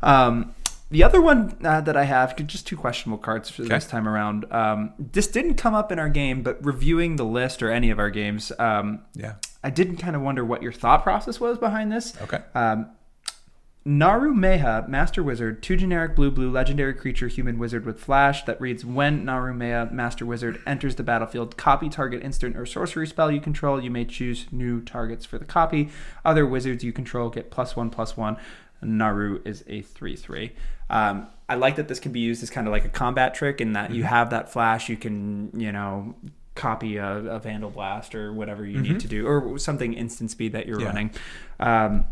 um, 0.03 0.55
the 0.95 1.03
other 1.03 1.21
one 1.21 1.57
uh, 1.65 1.81
that 1.81 1.97
I 1.97 2.05
have, 2.05 2.37
just 2.47 2.69
two 2.69 2.77
questionable 2.77 3.19
cards 3.19 3.51
for 3.51 3.63
this 3.63 3.85
time 3.85 4.07
around. 4.07 4.47
Um, 4.53 4.93
this 4.97 5.27
didn't 5.27 5.57
come 5.57 5.75
up 5.75 5.91
in 5.91 5.99
our 5.99 6.09
game, 6.09 6.45
but 6.45 6.65
reviewing 6.65 7.17
the 7.17 7.25
list 7.25 7.65
or 7.65 7.71
any 7.73 7.91
of 7.91 7.99
our 7.99 8.11
games, 8.11 8.53
um, 8.61 9.01
Yeah. 9.13 9.35
I 9.65 9.71
did 9.71 9.99
kind 9.99 10.15
of 10.15 10.23
wonder 10.23 10.45
what 10.45 10.63
your 10.63 10.71
thought 10.71 11.03
process 11.03 11.41
was 11.41 11.59
behind 11.59 11.91
this. 11.91 12.17
Okay. 12.23 12.39
Um, 12.55 12.91
Naru 13.85 14.33
Meha, 14.35 14.87
Master 14.89 15.21
Wizard, 15.21 15.65
two 15.65 15.75
generic 15.75 16.15
blue 16.15 16.31
blue 16.31 16.49
legendary 16.49 16.95
creature 16.95 17.27
human 17.27 17.59
wizard 17.59 17.85
with 17.85 17.99
flash 17.99 18.45
that 18.45 18.61
reads 18.61 18.85
when 18.85 19.25
Naru 19.25 19.53
Meha, 19.53 19.91
Master 19.91 20.25
Wizard, 20.25 20.61
enters 20.65 20.95
the 20.95 21.03
battlefield, 21.03 21.57
copy 21.57 21.89
target 21.89 22.23
instant 22.23 22.57
or 22.57 22.67
sorcery 22.67 23.09
spell 23.09 23.33
you 23.33 23.41
control. 23.41 23.83
You 23.83 23.91
may 23.91 24.05
choose 24.05 24.47
new 24.53 24.81
targets 24.81 25.27
for 25.27 25.39
the 25.39 25.45
copy. 25.45 25.89
Other 26.25 26.47
wizards 26.47 26.85
you 26.85 26.93
control 26.93 27.31
get 27.31 27.51
plus 27.51 27.75
one 27.75 27.91
plus 27.91 28.17
one. 28.17 28.37
Naru 28.81 29.41
is 29.45 29.65
a 29.67 29.83
3 29.83 30.15
3. 30.15 30.53
Um, 30.91 31.27
I 31.49 31.57
like 31.57 31.77
that 31.77 31.89
this 31.89 32.01
can 32.01 32.13
be 32.13 32.21
used 32.21 32.43
as 32.43 32.51
kind 32.51 32.67
of 32.67 32.73
like 32.73 32.85
a 32.85 32.89
combat 32.89 33.35
trick 33.35 33.61
in 33.61 33.75
that 33.75 33.91
you 33.93 34.05
have 34.05 34.31
that 34.31 34.51
flash, 34.53 34.89
you 34.89 34.97
can, 34.97 35.51
you 35.59 35.73
know, 35.73 36.15
copy 36.55 36.97
a, 36.97 37.17
a 37.17 37.39
Vandal 37.39 37.71
Blast 37.71 38.15
or 38.15 38.33
whatever 38.33 38.65
you 38.65 38.81
need 38.81 39.01
to 39.01 39.09
do, 39.09 39.27
or 39.27 39.59
something 39.59 39.93
instant 39.93 40.31
speed 40.31 40.53
that 40.53 40.67
you're 40.67 40.81
Yeah. 40.81 40.87
running. 40.87 41.11
Um, 41.61 42.05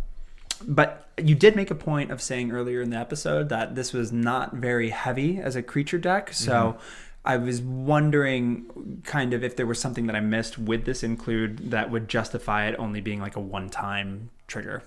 but 0.66 1.08
you 1.16 1.34
did 1.34 1.56
make 1.56 1.70
a 1.70 1.74
point 1.74 2.10
of 2.10 2.20
saying 2.20 2.52
earlier 2.52 2.80
in 2.82 2.90
the 2.90 2.96
episode 2.96 3.48
that 3.48 3.74
this 3.74 3.92
was 3.92 4.12
not 4.12 4.54
very 4.54 4.90
heavy 4.90 5.38
as 5.38 5.56
a 5.56 5.62
creature 5.62 5.98
deck. 5.98 6.32
So 6.32 6.76
I 7.24 7.36
was 7.36 7.62
wondering 7.62 9.00
kind 9.04 9.32
of 9.32 9.44
if 9.44 9.56
there 9.56 9.66
was 9.66 9.80
something 9.80 10.06
that 10.08 10.16
I 10.16 10.20
missed 10.20 10.58
with 10.58 10.84
this 10.84 11.02
include 11.02 11.70
that 11.70 11.90
would 11.90 12.08
justify 12.08 12.66
it 12.66 12.74
only 12.78 13.00
being 13.00 13.20
like 13.20 13.36
a 13.36 13.40
one 13.40 13.70
time 13.70 14.30
trigger. 14.46 14.82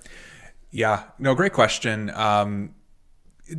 Yeah. 0.72 1.04
No, 1.18 1.34
great 1.36 1.54
question. 1.54 2.10
Um, 2.12 2.76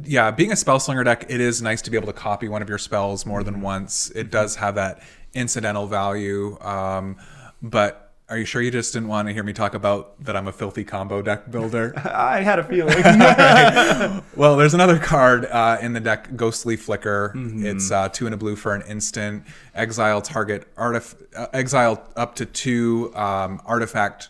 yeah, 0.05 0.31
being 0.31 0.53
a 0.53 0.57
spell 0.57 0.81
slinger 0.81 1.05
deck, 1.05 1.27
it 1.29 1.41
is 1.41 1.63
nice 1.63 1.83
to 1.83 1.91
be 1.91 1.97
able 1.97 2.09
to 2.09 2.13
copy 2.13 2.49
one 2.49 2.63
of 2.63 2.69
your 2.69 2.79
spells 2.79 3.25
more 3.25 3.43
than 3.43 3.61
once. 3.61 4.11
It 4.11 4.31
does 4.31 4.57
have 4.57 4.75
that 4.77 5.03
incidental 5.35 5.87
value. 5.87 6.59
Um, 6.61 7.17
but 7.63 8.03
are 8.29 8.37
you 8.37 8.45
sure 8.45 8.61
you 8.61 8.73
just 8.73 8.93
didn't 8.93 9.09
want 9.09 9.29
to 9.29 9.35
hear 9.35 9.45
me 9.45 9.53
talk 9.53 9.75
about 9.75 10.23
that 10.25 10.37
I'm 10.37 10.49
a 10.49 10.53
filthy 10.53 10.83
combo 10.83 11.23
deck 11.23 11.49
builder? 11.51 11.95
I 12.13 12.43
had 12.43 12.59
a 12.59 12.65
feeling. 12.65 12.97
Well, 14.37 14.57
there's 14.57 14.75
another 14.75 14.99
card 14.99 15.47
uh, 15.47 15.79
in 15.81 15.93
the 15.93 16.01
deck, 16.01 16.35
Ghostly 16.37 16.77
Flicker. 16.77 17.33
It's 17.37 17.91
uh, 17.91 18.09
two 18.11 18.27
and 18.27 18.35
a 18.35 18.37
blue 18.37 18.55
for 18.57 18.75
an 18.75 18.83
instant. 18.83 19.45
Exile 19.75 20.21
target 20.21 20.75
artif- 20.75 21.15
uh, 21.35 21.47
exile 21.53 22.07
up 22.17 22.35
to 22.37 22.45
two 22.47 23.15
um, 23.15 23.63
artifact 23.65 24.29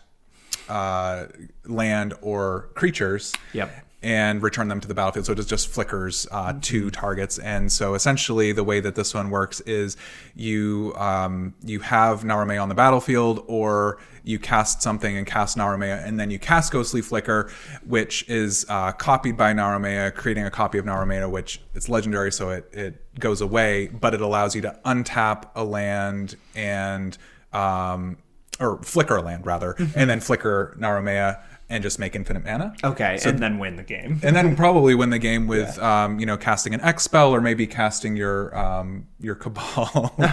uh, 0.69 1.25
land 1.65 2.13
or 2.21 2.69
creatures. 2.75 3.33
Yep. 3.53 3.86
And 4.03 4.43
return 4.43 4.67
them 4.67 4.79
to 4.79 4.87
the 4.87 4.93
battlefield. 4.93 5.25
So 5.25 5.33
it 5.33 5.47
just 5.47 5.69
flickers 5.69 6.27
uh, 6.31 6.53
two 6.61 6.91
targets. 6.91 7.39
And 7.39 7.71
so 7.71 7.95
essentially, 7.95 8.51
the 8.51 8.63
way 8.63 8.79
that 8.79 8.93
this 8.93 9.11
one 9.15 9.31
works 9.31 9.59
is 9.61 9.97
you 10.35 10.93
um, 10.97 11.55
you 11.63 11.79
have 11.79 12.23
Naru 12.23 12.45
Meha 12.45 12.61
on 12.61 12.69
the 12.69 12.75
battlefield, 12.75 13.43
or 13.47 13.97
you 14.23 14.37
cast 14.37 14.83
something 14.83 15.17
and 15.17 15.25
cast 15.25 15.57
Naru 15.57 15.79
Meha, 15.79 16.05
and 16.05 16.19
then 16.19 16.29
you 16.29 16.37
cast 16.37 16.71
Ghostly 16.71 17.01
Flicker, 17.01 17.49
which 17.87 18.23
is 18.29 18.67
uh, 18.69 18.91
copied 18.91 19.35
by 19.35 19.51
Naru 19.51 19.79
Meha, 19.79 20.13
creating 20.13 20.45
a 20.45 20.51
copy 20.51 20.77
of 20.77 20.85
Naru 20.85 21.07
Meha, 21.07 21.27
which 21.29 21.59
it's 21.73 21.89
legendary, 21.89 22.31
so 22.31 22.51
it 22.51 22.69
it 22.73 23.19
goes 23.19 23.41
away, 23.41 23.87
but 23.87 24.13
it 24.13 24.21
allows 24.21 24.55
you 24.55 24.61
to 24.61 24.79
untap 24.85 25.49
a 25.55 25.63
land 25.63 26.35
and 26.55 27.17
um, 27.51 28.17
or 28.59 28.79
flicker 28.83 29.17
a 29.17 29.21
land 29.23 29.43
rather, 29.45 29.75
and 29.95 30.07
then 30.07 30.19
flicker 30.19 30.75
Naru 30.77 31.03
Meha 31.03 31.41
and 31.69 31.83
just 31.83 31.99
make 31.99 32.15
infinite 32.15 32.45
mana. 32.45 32.73
Okay, 32.83 33.19
and 33.25 33.39
then 33.39 33.59
win 33.59 33.75
the 33.75 33.83
game. 33.83 34.19
And 34.23 34.35
then 34.35 34.55
probably 34.55 34.95
win 34.95 35.09
the 35.09 35.19
game 35.19 35.47
with, 35.47 35.77
um, 35.79 36.19
you 36.19 36.25
know, 36.25 36.37
casting 36.37 36.73
an 36.73 36.81
X 36.81 37.03
spell 37.03 37.33
or 37.33 37.41
maybe 37.41 37.67
casting 37.67 38.15
your 38.15 38.57
um, 38.57 39.07
your 39.19 39.35
Cabal. 39.35 40.13
you 40.17 40.23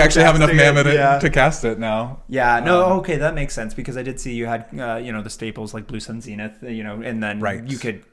actually 0.00 0.24
have 0.24 0.36
enough 0.36 0.50
it, 0.50 0.56
mana 0.56 0.84
to, 0.84 0.94
yeah. 0.94 1.18
to 1.18 1.28
cast 1.28 1.64
it 1.64 1.78
now. 1.78 2.22
Yeah, 2.28 2.60
no, 2.60 2.84
okay, 3.00 3.16
that 3.16 3.34
makes 3.34 3.54
sense 3.54 3.74
because 3.74 3.96
I 3.96 4.02
did 4.02 4.18
see 4.18 4.32
you 4.34 4.46
had, 4.46 4.66
uh, 4.78 4.96
you 4.96 5.12
know, 5.12 5.22
the 5.22 5.30
staples 5.30 5.74
like 5.74 5.86
Blue 5.86 6.00
Sun 6.00 6.20
Zenith, 6.22 6.62
you 6.62 6.82
know, 6.82 7.02
and 7.02 7.22
then 7.22 7.40
Right. 7.40 7.62
you 7.64 7.78
could 7.78 8.04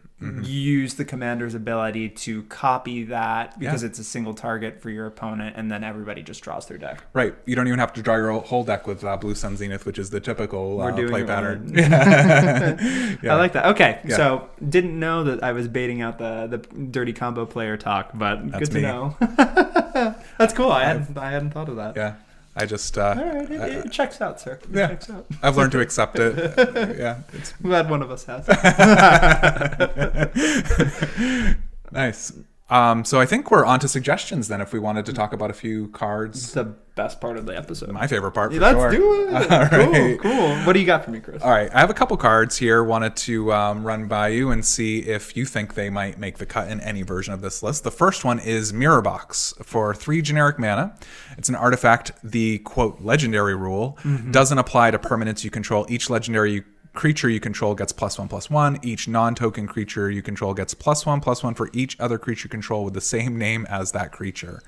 use 0.43 0.93
the 0.95 1.05
commander's 1.05 1.55
ability 1.55 2.09
to 2.09 2.43
copy 2.43 3.03
that 3.05 3.57
because 3.59 3.81
Yeah. 3.81 3.89
it's 3.89 3.97
a 3.99 4.03
single 4.03 4.33
target 4.35 4.79
for 4.81 4.89
your 4.91 5.07
opponent, 5.07 5.55
and 5.57 5.71
then 5.71 5.83
everybody 5.83 6.21
just 6.21 6.43
draws 6.43 6.67
their 6.67 6.77
deck. 6.77 7.03
Right. 7.13 7.33
You 7.45 7.55
don't 7.55 7.67
even 7.67 7.79
have 7.79 7.91
to 7.93 8.01
draw 8.03 8.15
your 8.17 8.31
whole 8.41 8.63
deck 8.63 8.85
with 8.85 9.03
uh, 9.03 9.17
Blue 9.17 9.33
Sun 9.33 9.57
Zenith, 9.57 9.85
which 9.85 9.97
is 9.97 10.11
the 10.11 10.19
typical 10.19 10.79
uh, 10.81 10.93
play 10.93 11.23
pattern. 11.23 11.71
right. 11.73 11.89
Yeah. 13.23 13.33
I 13.33 13.35
like 13.35 13.53
that. 13.53 13.65
Okay, 13.67 13.99
Yeah. 14.05 14.15
so 14.17 14.49
didn't 14.67 14.99
know 14.99 15.23
that 15.23 15.43
I 15.43 15.51
was 15.53 15.67
baiting 15.67 16.01
out 16.01 16.17
the 16.19 16.47
the 16.47 16.57
dirty 16.57 17.13
combo 17.13 17.45
player 17.45 17.75
talk, 17.77 18.11
but 18.13 18.51
That's 18.51 18.69
good 18.69 18.75
me. 18.75 18.81
to 18.81 18.87
know. 18.87 19.15
That's 20.37 20.53
cool. 20.53 20.71
I 20.71 20.85
hadn't 20.85 21.17
I 21.17 21.31
hadn't 21.31 21.51
thought 21.51 21.69
of 21.69 21.75
that. 21.77 21.95
Yeah. 21.95 22.13
I 22.55 22.65
just, 22.65 22.97
uh, 22.97 23.15
All 23.17 23.23
right, 23.23 23.49
it, 23.49 23.85
it 23.85 23.91
checks 23.91 24.19
out, 24.19 24.41
sir. 24.41 24.59
It 24.63 24.69
Yeah. 24.71 24.87
checks 24.87 25.09
out. 25.09 25.25
I've 25.41 25.55
learned 25.55 25.71
to 25.71 25.79
accept 25.79 26.19
it. 26.19 26.35
yeah. 26.99 27.19
It's 27.33 27.53
I'm 27.63 27.69
glad 27.69 27.89
one 27.89 28.01
of 28.01 28.11
us 28.11 28.25
has. 28.25 28.45
nice. 31.91 32.33
Um, 32.71 33.03
so 33.05 33.19
I 33.19 33.25
think 33.25 33.51
we're 33.51 33.65
on 33.65 33.79
to 33.81 33.87
suggestions 33.87 34.47
then 34.47 34.61
if 34.61 34.71
we 34.73 34.79
wanted 34.79 35.05
to 35.07 35.13
talk 35.13 35.33
about 35.33 35.49
a 35.49 35.53
few 35.53 35.89
cards. 35.89 36.41
It's 36.41 36.53
the 36.53 36.63
best 36.95 37.19
part 37.21 37.37
of 37.37 37.45
the 37.45 37.55
episode. 37.57 37.89
My 37.91 38.07
favorite 38.07 38.31
part 38.31 38.53
for 38.53 38.59
Let's 38.59 38.79
sure. 38.79 38.91
do 38.91 39.27
it. 39.27 39.33
All 39.51 39.67
Cool, 39.67 39.91
right. 39.91 40.19
cool. 40.21 40.55
What 40.65 40.73
do 40.73 40.79
you 40.79 40.85
got 40.85 41.03
for 41.03 41.11
me, 41.11 41.19
Chris? 41.19 41.41
All 41.43 41.51
right, 41.51 41.69
I 41.73 41.79
have 41.81 41.89
a 41.89 41.93
couple 41.93 42.15
cards 42.17 42.57
here. 42.57 42.83
Wanted 42.83 43.15
to 43.17 43.51
um, 43.53 43.83
run 43.83 44.07
by 44.07 44.29
you 44.29 44.51
and 44.51 44.63
see 44.65 44.99
if 44.99 45.35
you 45.35 45.45
think 45.45 45.73
they 45.73 45.89
might 45.89 46.17
make 46.17 46.37
the 46.37 46.45
cut 46.45 46.69
in 46.69 46.79
any 46.81 47.01
version 47.01 47.33
of 47.33 47.41
this 47.41 47.61
list. 47.61 47.83
The 47.83 47.91
first 47.91 48.23
one 48.23 48.39
is 48.39 48.71
Mirror 48.71 49.01
Box 49.01 49.53
for 49.63 49.93
three 49.93 50.21
generic 50.21 50.57
mana. 50.57 50.95
It's 51.37 51.49
an 51.49 51.55
artifact. 51.55 52.11
The 52.23 52.59
quote 52.59 53.01
legendary 53.01 53.55
rule 53.55 53.97
doesn't 54.31 54.57
apply 54.57 54.91
to 54.91 54.99
permanents 54.99 55.43
you 55.43 55.49
control. 55.51 55.85
Each 55.89 56.09
legendary 56.09 56.63
creature 56.93 57.29
you 57.29 57.39
control 57.39 57.75
gets 57.75 57.91
plus 57.91 58.19
one 58.19 58.27
plus 58.27 58.49
one. 58.49 58.79
Each 58.81 59.07
non-token 59.07 59.67
creature 59.67 60.09
you 60.09 60.21
control 60.21 60.53
gets 60.53 60.73
plus 60.73 61.05
one 61.05 61.21
plus 61.21 61.43
one 61.43 61.53
for 61.53 61.69
each 61.73 61.99
other 61.99 62.17
creature 62.17 62.47
control 62.47 62.83
with 62.83 62.93
the 62.93 63.01
same 63.01 63.37
name 63.37 63.65
as 63.69 63.91
that 63.93 64.11
creature. 64.11 64.61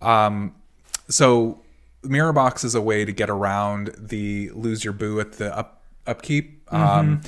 Um, 0.00 0.54
so 1.08 1.60
mirror 2.02 2.32
box 2.32 2.64
is 2.64 2.74
a 2.74 2.80
way 2.80 3.04
to 3.04 3.12
get 3.12 3.28
around 3.28 3.94
the 3.98 4.50
lose 4.50 4.84
your 4.84 4.92
boo 4.92 5.20
at 5.20 5.32
the 5.32 5.56
up 5.56 5.82
upkeep. 6.06 6.62
Um, 6.72 7.20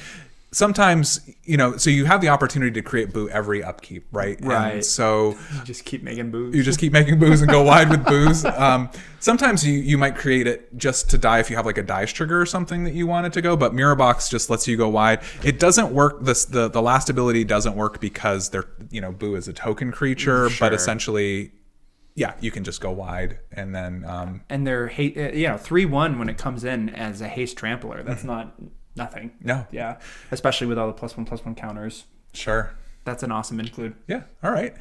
sometimes 0.53 1.21
you 1.45 1.57
know, 1.57 1.77
so 1.77 1.91
you 1.91 2.05
have 2.05 2.21
the 2.21 2.29
opportunity 2.29 2.71
to 2.73 2.83
create 2.83 3.13
boo 3.13 3.29
every 3.29 3.63
upkeep, 3.63 4.07
right? 4.13 4.39
And 4.41 4.49
Right. 4.49 4.85
so 4.85 5.37
You 5.55 5.63
just 5.65 5.85
keep 5.85 6.03
making 6.03 6.31
boos. 6.31 6.55
you 6.55 6.63
just 6.63 6.79
keep 6.79 6.93
making 6.93 7.19
boos 7.19 7.41
and 7.41 7.51
go 7.51 7.63
wide 7.63 7.89
with 7.91 8.05
boos. 8.05 8.45
Um, 8.45 8.91
sometimes 9.21 9.67
you, 9.67 9.75
you 9.75 9.97
might 9.99 10.17
create 10.17 10.47
it 10.47 10.77
just 10.77 11.11
to 11.11 11.19
die 11.19 11.39
if 11.41 11.51
you 11.51 11.57
have 11.57 11.67
like 11.67 11.79
a 11.79 11.83
dice 11.83 12.13
trigger 12.13 12.41
or 12.41 12.47
something 12.47 12.85
that 12.85 12.95
you 12.95 13.07
want 13.07 13.27
it 13.27 13.33
to 13.35 13.43
go, 13.43 13.57
but 13.57 13.75
Mirror 13.75 13.97
Box 13.97 14.29
just 14.29 14.51
lets 14.51 14.67
you 14.69 14.77
go 14.77 14.89
wide. 14.89 15.21
It 15.45 15.59
doesn't 15.59 15.93
work. 15.93 16.23
This 16.25 16.45
the 16.45 16.69
the 16.69 16.83
last 16.83 17.11
ability 17.11 17.45
doesn't 17.45 17.75
work 17.77 18.01
because 18.01 18.51
they're 18.51 18.69
you 18.91 19.01
know 19.01 19.13
Boo 19.13 19.35
is 19.37 19.49
a 19.49 19.53
token 19.53 19.93
creature, 19.93 20.51
Sure. 20.51 20.69
but 20.69 20.75
essentially, 20.75 21.53
yeah, 22.15 22.35
you 22.41 22.51
can 22.51 22.65
just 22.65 22.81
go 22.81 22.91
wide 22.91 23.39
and 23.53 23.75
then 23.75 24.05
um, 24.07 24.43
and 24.49 24.67
they're 24.67 24.89
hate, 24.89 25.17
uh, 25.17 25.31
you 25.33 25.49
know, 25.49 25.57
three 25.57 25.85
one 25.85 26.19
when 26.19 26.29
it 26.29 26.39
comes 26.39 26.65
in 26.65 26.89
as 26.91 27.21
a 27.21 27.29
haste 27.29 27.57
trampler. 27.57 28.03
That's 28.03 28.25
not 28.25 28.55
nothing. 29.01 29.33
no, 29.43 29.67
Yeah, 29.73 29.99
especially 30.31 30.67
with 30.69 30.79
all 30.79 30.87
the 30.87 30.93
plus 30.93 31.17
one 31.17 31.27
plus 31.27 31.45
one 31.45 31.55
counters. 31.55 32.05
sure, 32.33 32.73
That's 33.05 33.23
an 33.23 33.33
awesome 33.33 33.59
include. 33.61 33.95
yeah, 34.07 34.23
all 34.43 34.53
right. 34.53 34.75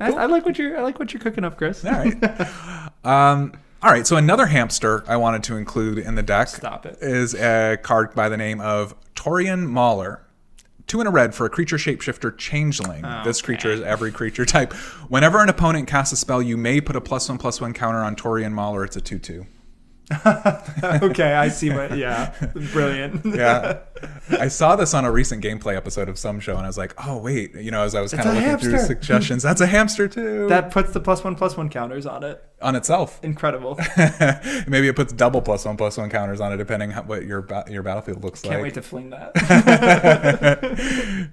I, 0.00 0.10
I 0.12 0.26
like 0.26 0.44
what 0.44 0.58
you're. 0.58 0.76
I 0.76 0.82
like 0.82 0.98
what 0.98 1.12
you're 1.14 1.20
cooking 1.22 1.44
up, 1.44 1.56
Chris. 1.56 1.84
All 1.84 1.92
right. 1.92 2.20
um, 3.04 3.52
all 3.82 3.90
right. 3.92 4.04
So 4.06 4.16
another 4.16 4.46
hamster 4.46 5.04
I 5.06 5.16
wanted 5.16 5.44
to 5.44 5.56
include 5.56 5.98
in 5.98 6.16
the 6.16 6.22
deck 6.22 6.48
Stop 6.48 6.84
it. 6.84 6.98
is 7.00 7.34
a 7.34 7.78
card 7.82 8.12
by 8.14 8.28
the 8.28 8.36
name 8.36 8.60
of 8.60 8.94
Taurean 9.14 9.66
Mauler. 9.68 10.20
Two 10.86 11.00
in 11.00 11.06
a 11.06 11.10
red 11.10 11.34
for 11.34 11.46
a 11.46 11.48
creature 11.50 11.76
shapeshifter 11.76 12.36
changeling. 12.36 13.02
This 13.24 13.38
Okay. 13.40 13.46
creature 13.46 13.70
is 13.70 13.80
every 13.82 14.10
creature 14.12 14.44
type. 14.44 14.72
Whenever 15.08 15.40
an 15.42 15.48
opponent 15.48 15.86
casts 15.88 16.12
a 16.12 16.16
spell, 16.16 16.42
you 16.42 16.56
may 16.58 16.80
put 16.80 16.94
a 16.96 17.00
plus 17.00 17.28
one 17.28 17.38
plus 17.38 17.60
one 17.60 17.72
counter 17.72 18.00
on 18.00 18.16
Taurean 18.16 18.52
Mauler. 18.52 18.84
It's 18.84 18.96
a 18.96 19.00
two 19.00 19.18
two. 19.18 19.46
okay, 20.26 21.32
I 21.32 21.48
see 21.48 21.70
what. 21.70 21.96
Yeah, 21.96 22.34
brilliant. 22.72 23.24
Yeah. 23.34 23.78
I 24.38 24.48
saw 24.48 24.76
this 24.76 24.92
on 24.92 25.04
a 25.06 25.10
recent 25.10 25.42
gameplay 25.42 25.76
episode 25.76 26.08
of 26.10 26.18
some 26.18 26.38
show 26.38 26.52
and 26.56 26.62
I 26.64 26.66
was 26.66 26.76
like, 26.76 26.92
oh 27.06 27.16
wait, 27.18 27.54
you 27.54 27.70
know, 27.70 27.82
as 27.84 27.94
I 27.94 28.02
was 28.02 28.12
kind 28.12 28.28
of 28.28 28.34
looking 28.34 28.58
through 28.58 28.78
suggestions, 28.80 29.42
that's 29.42 29.62
a 29.62 29.66
hamster 29.66 30.08
too. 30.08 30.46
That 30.48 30.70
puts 30.70 30.92
the 30.92 31.00
plus 31.00 31.24
one 31.24 31.34
plus 31.34 31.56
one 31.56 31.70
counters 31.70 32.04
on 32.04 32.22
it. 32.22 32.44
on 32.60 32.76
itself. 32.76 33.18
Incredible. 33.24 33.78
Maybe 34.66 34.88
it 34.88 34.94
puts 34.96 35.12
double 35.14 35.40
plus 35.40 35.64
one 35.64 35.76
plus 35.78 35.96
one 35.96 36.10
counters 36.10 36.40
on 36.40 36.52
it, 36.52 36.58
depending 36.58 36.90
how, 36.90 37.02
what 37.02 37.24
your 37.24 37.40
ba- 37.42 37.64
your 37.68 37.82
battlefield 37.82 38.22
looks 38.22 38.44
like. 38.44 38.52
Can't 38.52 38.62
wait 38.62 38.74
to 38.74 38.82
fling 38.82 39.10
that. 39.10 39.34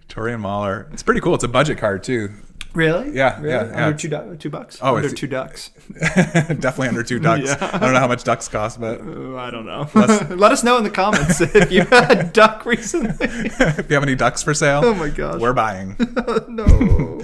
Taurean 0.08 0.40
Mauler. 0.40 0.88
It's 0.94 1.04
pretty 1.04 1.20
cool. 1.22 1.36
It's 1.36 1.44
a 1.44 1.50
budget 1.50 1.78
card 1.78 2.04
too. 2.04 2.30
Really? 2.74 3.12
Yeah, 3.16 3.38
Really? 3.42 3.50
yeah, 3.50 3.70
yeah. 3.72 3.86
Under 3.88 3.98
two, 3.98 4.08
du- 4.08 4.36
two 4.38 4.50
bucks. 4.50 4.80
Oh, 4.82 4.96
under 4.96 5.10
two 5.10 5.28
ducks. 5.28 5.72
Definitely 6.00 6.88
under 6.88 7.04
two 7.04 7.20
ducks. 7.28 7.44
Yeah. 7.46 7.70
I 7.74 7.78
don't 7.80 7.94
know 7.94 8.00
how 8.00 8.08
much 8.08 8.24
ducks 8.24 8.48
cost, 8.48 8.80
but 8.80 9.02
Uh, 9.02 9.36
I 9.36 9.52
don't 9.52 9.66
know. 9.66 9.90
Let 9.94 10.52
us 10.54 10.64
know 10.64 10.78
in 10.78 10.84
the 10.86 10.90
comments 10.90 11.42
if 11.42 11.70
you 11.72 11.82
had 11.84 12.12
a 12.18 12.24
duck 12.24 12.66
recently. 12.66 13.18
if 13.20 13.90
you 13.90 13.94
have 13.96 14.04
any 14.04 14.16
ducks 14.16 14.42
for 14.42 14.54
sale, 14.54 14.82
Oh 14.86 14.94
my 14.94 15.10
gosh. 15.10 15.42
we're 15.42 15.52
buying. 15.54 15.98
no. 16.48 17.22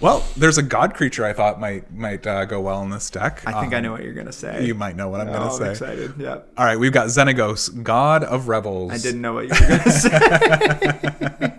Well, 0.00 0.24
there's 0.36 0.56
a 0.56 0.62
god 0.62 0.94
creature 0.94 1.26
I 1.26 1.34
thought 1.34 1.60
might 1.60 1.92
might 1.92 2.26
uh, 2.26 2.46
go 2.46 2.58
well 2.60 2.82
in 2.82 2.88
this 2.88 3.10
deck. 3.10 3.42
I 3.46 3.60
think 3.60 3.74
I 3.74 3.78
Um, 3.78 3.82
know 3.82 3.92
what 3.92 4.02
you're 4.02 4.14
gonna 4.14 4.32
say. 4.32 4.64
You 4.64 4.74
might 4.74 4.96
know 4.96 5.10
what 5.10 5.20
I'm 5.20 5.28
oh, 5.28 5.32
gonna 5.32 5.50
I'm 5.50 5.58
say. 5.58 5.70
excited. 5.72 6.14
Yeah. 6.18 6.38
All 6.56 6.64
right, 6.64 6.78
we've 6.78 6.90
got 6.92 7.08
Xenagos, 7.08 7.82
God 7.82 8.24
of 8.24 8.46
Revels. 8.48 8.92
I 8.92 8.96
didn't 8.98 9.20
know 9.20 9.34
what 9.34 9.42
you 9.44 9.50
were 9.50 9.76
gonna 9.76 9.90
say. 9.90 11.49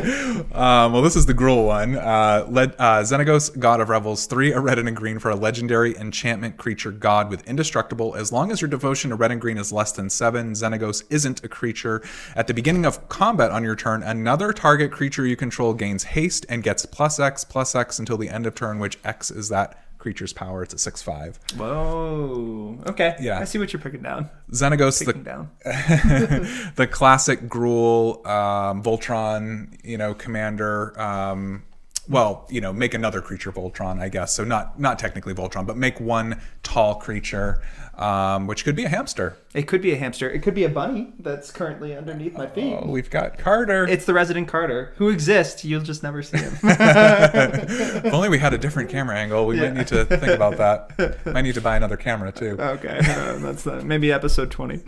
Um, 0.00 0.92
well, 0.92 1.02
this 1.02 1.16
is 1.16 1.26
the 1.26 1.34
Gruul 1.34 1.66
one. 1.66 1.96
Uh, 1.96 2.00
uh, 2.00 3.02
Xenagos, 3.02 3.58
God 3.58 3.80
of 3.80 3.88
Revels, 3.88 4.26
three, 4.26 4.52
a 4.52 4.60
red 4.60 4.78
and 4.78 4.88
a 4.88 4.92
green 4.92 5.18
for 5.18 5.30
a 5.30 5.34
legendary 5.34 5.96
enchantment 5.96 6.56
creature 6.56 6.90
god 6.90 7.30
with 7.30 7.46
indestructible. 7.48 8.14
As 8.16 8.32
long 8.32 8.50
as 8.50 8.60
your 8.60 8.68
devotion 8.68 9.10
to 9.10 9.16
red 9.16 9.30
and 9.30 9.40
green 9.40 9.58
is 9.58 9.72
less 9.72 9.92
than 9.92 10.10
seven, 10.10 10.52
Xenagos 10.52 11.04
isn't 11.10 11.44
a 11.44 11.48
creature. 11.48 12.02
At 12.34 12.46
the 12.46 12.54
beginning 12.54 12.84
of 12.84 13.08
combat 13.08 13.50
on 13.50 13.62
your 13.62 13.76
turn, 13.76 14.02
another 14.02 14.52
target 14.52 14.90
creature 14.90 15.26
you 15.26 15.36
control 15.36 15.74
gains 15.74 16.04
haste 16.04 16.46
and 16.48 16.62
gets 16.62 16.86
plus 16.86 17.20
X, 17.20 17.44
plus 17.44 17.74
X 17.74 17.98
until 17.98 18.16
the 18.16 18.28
end 18.28 18.46
of 18.46 18.54
turn, 18.54 18.78
which 18.78 18.98
X 19.04 19.30
is 19.30 19.48
that 19.50 19.82
creature's 20.00 20.32
power. 20.32 20.62
It's 20.64 20.74
a 20.74 20.78
6 20.78 21.02
5. 21.02 21.38
Whoa. 21.56 22.78
Okay. 22.88 23.14
Yeah. 23.20 23.38
I 23.38 23.44
see 23.44 23.58
what 23.58 23.72
you're 23.72 23.82
picking 23.82 24.02
down. 24.02 24.28
Xenagos, 24.50 25.04
Picking 25.04 25.22
the, 25.22 25.30
down. 25.30 25.50
the 26.74 26.88
classic 26.90 27.42
Gruul, 27.42 28.26
um, 28.26 28.82
Voltron, 28.82 29.78
you 29.84 29.98
know, 29.98 30.14
commander. 30.14 31.00
Um, 31.00 31.62
well, 32.08 32.46
you 32.50 32.60
know, 32.60 32.72
make 32.72 32.94
another 32.94 33.20
creature 33.20 33.52
Voltron, 33.52 34.00
I 34.00 34.08
guess. 34.08 34.32
So 34.32 34.42
not 34.42 34.80
not 34.80 34.98
technically 34.98 35.34
Voltron, 35.34 35.66
but 35.66 35.76
make 35.76 36.00
one 36.00 36.40
tall 36.64 36.96
creature, 36.96 37.62
um, 38.00 38.46
which 38.46 38.64
could 38.64 38.74
be 38.74 38.84
a 38.84 38.88
hamster. 38.88 39.36
It 39.54 39.68
could 39.68 39.82
be 39.82 39.92
a 39.92 39.96
hamster. 39.96 40.30
It 40.30 40.42
could 40.42 40.54
be 40.54 40.64
a 40.64 40.68
bunny 40.68 41.12
that's 41.18 41.50
currently 41.52 41.94
underneath 41.96 42.34
my 42.34 42.46
feet. 42.46 42.78
Oh, 42.80 42.86
we've 42.88 43.10
got 43.10 43.36
Carter. 43.38 43.86
It's 43.86 44.06
the 44.06 44.14
resident 44.14 44.48
Carter 44.48 44.92
who 44.96 45.08
exists. 45.10 45.64
You'll 45.64 45.82
just 45.82 46.02
never 46.02 46.22
see 46.22 46.38
him. 46.38 46.54
if 46.62 48.12
only 48.14 48.28
we 48.30 48.38
had 48.38 48.54
a 48.54 48.58
different 48.58 48.88
camera 48.90 49.16
angle. 49.16 49.46
We 49.46 49.56
Yeah. 49.56 49.68
might 49.68 49.74
need 49.78 49.86
to 49.88 50.04
think 50.06 50.22
about 50.32 50.56
that. 50.56 51.24
might 51.32 51.42
need 51.42 51.54
to 51.54 51.60
buy 51.60 51.76
another 51.76 51.96
camera 51.98 52.32
too. 52.32 52.56
okay, 52.58 52.98
uh, 53.02 53.38
that's 53.38 53.66
uh, 53.66 53.82
maybe 53.84 54.10
episode 54.12 54.50
twenty. 54.50 54.80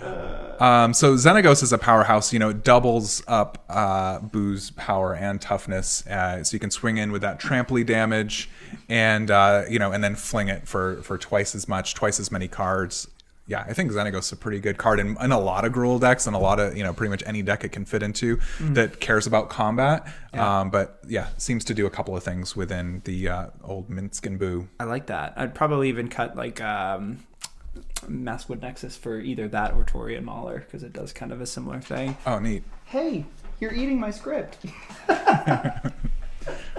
Um, 0.60 0.92
so 0.92 1.14
Xenagos 1.14 1.62
is 1.62 1.72
a 1.72 1.78
powerhouse. 1.78 2.32
You 2.32 2.38
know, 2.38 2.50
it 2.50 2.62
doubles 2.62 3.22
up 3.26 3.64
uh, 3.68 4.20
Boo's 4.20 4.70
power 4.72 5.14
and 5.14 5.40
toughness, 5.40 6.06
uh, 6.06 6.44
so 6.44 6.54
you 6.54 6.60
can 6.60 6.70
swing 6.70 6.98
in 6.98 7.10
with 7.12 7.22
that 7.22 7.40
trample 7.40 7.82
damage, 7.82 8.50
and 8.88 9.30
uh, 9.30 9.64
you 9.68 9.78
know, 9.78 9.90
and 9.90 10.04
then 10.04 10.14
fling 10.14 10.48
it 10.48 10.68
for 10.68 11.02
for 11.02 11.16
twice 11.16 11.54
as 11.54 11.66
much, 11.66 11.94
twice 11.94 12.20
as 12.20 12.30
many 12.30 12.46
cards. 12.46 13.08
yeah, 13.50 13.64
I 13.66 13.72
think 13.72 13.90
Xenagos 13.90 14.20
is 14.20 14.32
a 14.32 14.36
pretty 14.36 14.60
good 14.60 14.78
card 14.78 15.00
in, 15.00 15.16
in 15.20 15.32
a 15.32 15.40
lot 15.40 15.64
of 15.64 15.72
Gruul 15.72 16.00
decks 16.00 16.28
and 16.28 16.36
a 16.36 16.38
lot 16.38 16.60
of, 16.60 16.76
you 16.76 16.84
know, 16.84 16.92
pretty 16.92 17.10
much 17.10 17.24
any 17.26 17.42
deck 17.42 17.64
it 17.64 17.70
can 17.70 17.84
fit 17.84 18.00
into 18.00 18.38
that 18.60 19.00
cares 19.00 19.26
about 19.26 19.50
combat. 19.50 20.06
Yeah. 20.32 20.60
Um, 20.60 20.70
but 20.70 21.00
yeah, 21.08 21.26
seems 21.36 21.64
to 21.64 21.74
do 21.74 21.84
a 21.84 21.90
couple 21.90 22.16
of 22.16 22.22
things 22.22 22.54
within 22.54 23.02
the 23.06 23.28
uh, 23.28 23.46
old 23.64 23.90
Minsc 23.90 24.24
and 24.24 24.38
Boo. 24.38 24.68
I 24.78 24.84
like 24.84 25.06
that. 25.06 25.34
I'd 25.36 25.52
probably 25.52 25.88
even 25.88 26.08
cut 26.08 26.36
like 26.36 26.60
um, 26.60 27.26
Masswood 28.08 28.62
Nexus 28.62 28.96
for 28.96 29.20
either 29.20 29.46
that 29.48 29.74
or 29.74 29.84
Taurean 29.84 30.24
Mauler 30.24 30.60
because 30.60 30.82
it 30.82 30.92
does 30.92 31.12
kind 31.12 31.32
of 31.32 31.40
a 31.40 31.46
similar 31.46 31.80
thing. 31.80 32.16
Oh, 32.26 32.38
neat. 32.38 32.64
Hey, 32.86 33.24
you're 33.60 33.72
eating 33.72 34.00
my 34.00 34.10
script. 34.10 34.58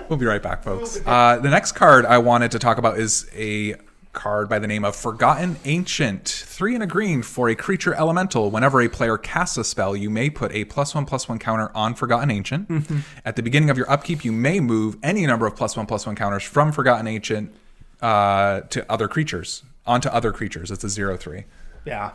We'll 0.10 0.18
be 0.18 0.26
right 0.26 0.42
back, 0.44 0.64
folks. 0.64 1.00
Uh, 1.06 1.38
the 1.38 1.50
next 1.50 1.72
card 1.74 2.06
I 2.06 2.18
wanted 2.18 2.52
to 2.52 2.60
talk 2.60 2.78
about 2.78 3.00
is 3.00 3.30
a 3.34 3.76
card 4.12 4.50
by 4.50 4.60
the 4.60 4.68
name 4.68 4.84
of 4.84 4.94
Forgotten 4.94 5.56
Ancient. 5.64 6.28
Three 6.28 6.74
and 6.74 6.84
a 6.84 6.88
green 6.88 7.22
for 7.22 7.48
a 7.48 7.56
creature 7.56 7.94
elemental. 7.94 8.52
Whenever 8.52 8.82
a 8.82 8.89
player 8.89 9.18
casts 9.18 9.58
a 9.58 9.64
spell, 9.64 9.96
you 9.96 10.10
may 10.10 10.30
put 10.30 10.52
a 10.52 10.66
plus 10.66 10.94
one 10.94 11.06
plus 11.06 11.30
one 11.30 11.39
counter 11.39 11.72
on 11.74 11.96
Forgotten 11.96 12.30
Ancient. 12.30 12.70
At 13.26 13.38
the 13.38 13.44
beginning 13.44 13.70
of 13.70 13.78
your 13.78 13.89
upkeep, 13.89 14.26
you 14.26 14.34
may 14.34 14.60
move 14.60 14.98
any 15.02 15.26
number 15.26 15.48
of 15.48 15.56
plus 15.56 15.78
one 15.78 15.86
plus 15.86 16.06
one 16.06 16.16
counters 16.16 16.44
from 16.44 16.74
Forgotten 16.74 17.08
Ancient 17.08 17.56
uh, 18.02 18.62
to 18.62 18.92
other 18.92 19.08
creatures, 19.08 19.64
onto 19.86 20.10
other 20.10 20.32
creatures. 20.32 20.72
It's 20.72 20.84
a 20.84 20.90
zero 20.90 21.18
three. 21.18 21.46
Yeah. 21.86 22.12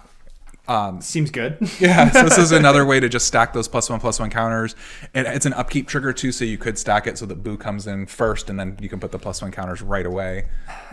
Um, 0.69 1.01
Seems 1.01 1.31
good. 1.31 1.59
Yeah, 1.81 2.11
so 2.11 2.25
this 2.25 2.39
is 2.39 2.51
another 2.51 2.85
way 2.91 2.99
to 2.99 3.09
just 3.09 3.27
stack 3.27 3.53
those 3.53 3.69
plus 3.69 3.89
one 3.89 4.01
plus 4.01 4.19
one 4.19 4.31
counters. 4.31 4.75
And 5.15 5.27
it's 5.27 5.47
an 5.47 5.53
upkeep 5.53 5.87
trigger 5.87 6.13
too, 6.13 6.33
so 6.33 6.45
you 6.45 6.59
could 6.59 6.79
stack 6.79 7.07
it 7.07 7.19
so 7.19 7.27
that 7.27 7.43
Boo 7.43 7.57
comes 7.57 7.87
in 7.87 8.07
first, 8.07 8.51
and 8.51 8.59
then 8.59 8.77
you 8.81 8.89
can 8.89 8.99
put 8.99 9.13
the 9.13 9.19
plus 9.19 9.43
one 9.43 9.53
counters 9.53 9.81
right 9.83 10.07
away. 10.07 10.47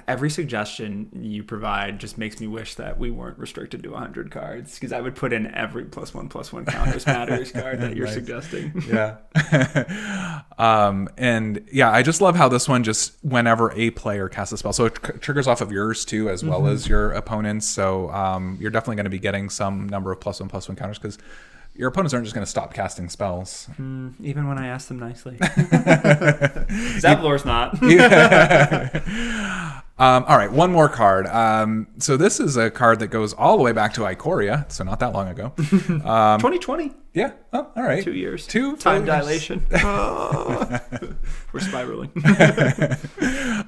Every 0.07 0.29
suggestion 0.29 1.09
you 1.13 1.43
provide 1.43 1.99
just 1.99 2.17
makes 2.17 2.39
me 2.39 2.47
wish 2.47 2.75
that 2.75 2.99
we 2.99 3.09
weren't 3.11 3.37
restricted 3.39 3.83
to 3.83 3.91
100 3.91 4.31
cards 4.31 4.73
because 4.75 4.91
I 4.91 4.99
would 5.01 5.15
put 5.15 5.31
in 5.33 5.53
every 5.55 5.85
plus 5.85 6.13
one 6.13 6.27
plus 6.29 6.51
one 6.51 6.65
counters 6.65 7.05
matters 7.05 7.51
card 7.53 7.79
that 7.81 7.95
you're 7.95 8.05
Nice. 8.05 8.15
suggesting. 8.15 8.83
Yeah. 8.87 9.17
um, 10.57 11.07
and 11.17 11.63
yeah, 11.71 11.89
I 11.91 12.03
just 12.03 12.19
love 12.21 12.35
how 12.35 12.49
this 12.49 12.67
one 12.67 12.83
just 12.83 13.13
whenever 13.23 13.71
a 13.73 13.91
player 13.91 14.27
casts 14.29 14.51
a 14.53 14.57
spell, 14.57 14.73
so 14.73 14.85
it 14.85 14.95
tr- 14.95 15.11
triggers 15.13 15.47
off 15.47 15.61
of 15.61 15.71
yours 15.71 16.03
too, 16.05 16.29
as 16.29 16.43
well 16.43 16.67
as 16.67 16.87
your 16.87 17.11
opponents. 17.13 17.67
So 17.67 18.09
um, 18.11 18.57
you're 18.59 18.71
definitely 18.71 18.97
going 18.97 19.05
to 19.05 19.09
be 19.09 19.19
getting 19.19 19.49
some 19.49 19.87
number 19.87 20.11
of 20.11 20.19
plus 20.19 20.39
one 20.39 20.49
plus 20.49 20.67
one 20.67 20.75
counters 20.75 20.97
because 20.99 21.17
your 21.75 21.89
opponents 21.89 22.13
aren't 22.13 22.23
just 22.25 22.35
going 22.35 22.45
to 22.45 22.49
stop 22.51 22.71
casting 22.75 23.09
spells. 23.09 23.67
Even 23.79 24.47
when 24.47 24.59
I 24.59 24.67
ask 24.67 24.87
them 24.89 24.99
nicely. 24.99 25.37
Zevlor's 26.99 27.45
not. 27.45 27.79
Um, 29.99 30.25
all 30.27 30.37
right, 30.37 30.51
one 30.51 30.71
more 30.71 30.89
card. 30.89 31.27
Um, 31.27 31.87
so 31.99 32.17
this 32.17 32.39
is 32.39 32.57
a 32.57 32.71
card 32.71 32.99
that 32.99 33.07
goes 33.07 33.33
all 33.33 33.57
the 33.57 33.63
way 33.63 33.71
back 33.73 33.93
to 33.93 34.01
Ikoria, 34.01 34.69
so 34.71 34.83
not 34.83 34.99
that 34.99 35.13
long 35.13 35.27
ago. 35.27 35.53
Um, 36.03 36.39
2020. 36.39 36.91
Yeah. 37.13 37.33
Oh, 37.51 37.67
all 37.75 37.83
right. 37.83 38.03
Two 38.03 38.13
years. 38.13 38.47
Two 38.47 38.75
Time 38.77 39.05
years. 39.05 39.19
dilation. 39.19 39.65
Oh. 39.73 40.79
We're 41.53 41.59
spiraling. 41.59 42.11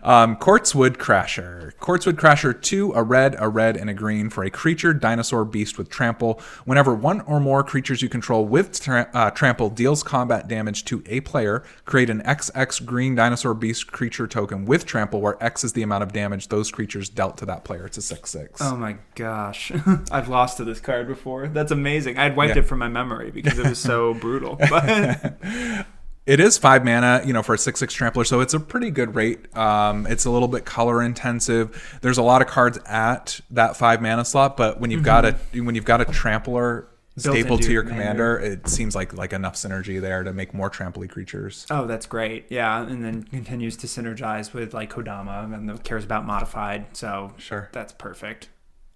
Um, 0.03 0.35
Quartzwood 0.37 0.97
Crasher. 0.97 1.73
Quartzwood 1.79 2.13
Crasher 2.13 2.59
2, 2.59 2.93
a 2.93 3.01
red, 3.01 3.35
a 3.39 3.49
red, 3.49 3.75
and 3.75 3.89
a 3.89 3.93
green 3.93 4.29
for 4.29 4.43
a 4.43 4.51
creature, 4.51 4.93
dinosaur, 4.93 5.43
beast 5.45 5.79
with 5.79 5.89
trample. 5.89 6.39
Whenever 6.65 6.93
one 6.93 7.21
or 7.21 7.39
more 7.39 7.63
creatures 7.63 8.03
you 8.03 8.09
control 8.09 8.45
with 8.45 8.79
tra- 8.79 9.09
uh, 9.15 9.31
trample 9.31 9.71
deals 9.71 10.03
combat 10.03 10.47
damage 10.47 10.85
to 10.85 11.01
a 11.07 11.21
player, 11.21 11.63
create 11.85 12.11
an 12.11 12.21
XX 12.21 12.85
green 12.85 13.15
dinosaur 13.15 13.55
beast 13.55 13.91
creature 13.91 14.27
token 14.27 14.65
with 14.65 14.85
trample, 14.85 15.21
where 15.21 15.43
X 15.43 15.63
is 15.63 15.73
the 15.73 15.81
amount 15.81 16.03
of 16.03 16.13
damage 16.13 16.49
those 16.49 16.69
creatures 16.69 17.09
dealt 17.09 17.37
to 17.37 17.45
that 17.47 17.63
player. 17.63 17.85
It's 17.87 17.97
a 17.97 18.01
6 18.03 18.29
6. 18.29 18.61
Oh 18.61 18.75
my 18.75 18.97
gosh. 19.15 19.71
I've 20.11 20.27
lost 20.29 20.57
to 20.57 20.63
this 20.65 20.79
card 20.79 21.07
before. 21.07 21.47
That's 21.47 21.71
amazing. 21.71 22.19
I'd 22.19 22.35
wiped 22.35 22.55
Yeah. 22.55 22.61
it 22.61 22.67
from 22.67 22.77
my 22.79 22.89
memory 22.89 23.31
because 23.41 23.59
it 23.59 23.67
was 23.67 23.79
so 23.79 24.13
brutal. 24.21 24.55
But 24.69 25.37
It 26.25 26.39
is 26.39 26.57
five 26.57 26.83
mana, 26.83 27.21
you 27.23 27.33
know, 27.33 27.43
for 27.43 27.53
a 27.53 27.57
six 27.57 27.79
six 27.79 27.93
trampler, 27.93 28.23
so 28.23 28.41
it's 28.41 28.55
a 28.55 28.59
pretty 28.59 28.89
good 28.89 29.13
rate. 29.13 29.55
Um, 29.55 30.07
it's 30.07 30.25
a 30.25 30.31
little 30.31 30.47
bit 30.47 30.65
color 30.65 31.03
intensive. 31.03 31.99
There's 32.01 32.17
a 32.17 32.23
lot 32.23 32.41
of 32.41 32.47
cards 32.47 32.79
at 32.87 33.39
that 33.51 33.77
five 33.77 34.01
mana 34.01 34.25
slot, 34.25 34.57
but 34.57 34.79
when 34.79 34.89
you've 34.89 35.03
got 35.03 35.23
a 35.23 35.33
when 35.53 35.75
you've 35.75 35.85
got 35.85 36.01
a 36.01 36.05
trampler 36.05 36.87
stapled 37.15 37.59
Mm-hmm. 37.61 37.67
to 37.67 37.71
your 37.73 37.83
your 37.83 37.91
commander, 37.91 38.39
it 38.39 38.67
seems 38.67 38.95
like 38.95 39.13
like 39.13 39.33
enough 39.33 39.53
synergy 39.53 40.01
there 40.01 40.23
to 40.23 40.33
make 40.33 40.51
more 40.51 40.71
tramply 40.71 41.07
creatures. 41.07 41.67
oh, 41.69 41.85
that's 41.85 42.07
great. 42.07 42.47
Yeah, 42.49 42.81
and 42.81 43.05
then 43.05 43.21
continues 43.21 43.77
to 43.77 43.85
synergize 43.87 44.51
with 44.51 44.73
like 44.73 44.91
Kodama 44.91 45.53
and 45.53 45.69
the 45.69 45.77
cares 45.77 46.03
about 46.03 46.25
modified. 46.25 46.87
So 46.97 47.33
Sure. 47.37 47.69
that's 47.71 47.93
perfect. 47.93 48.49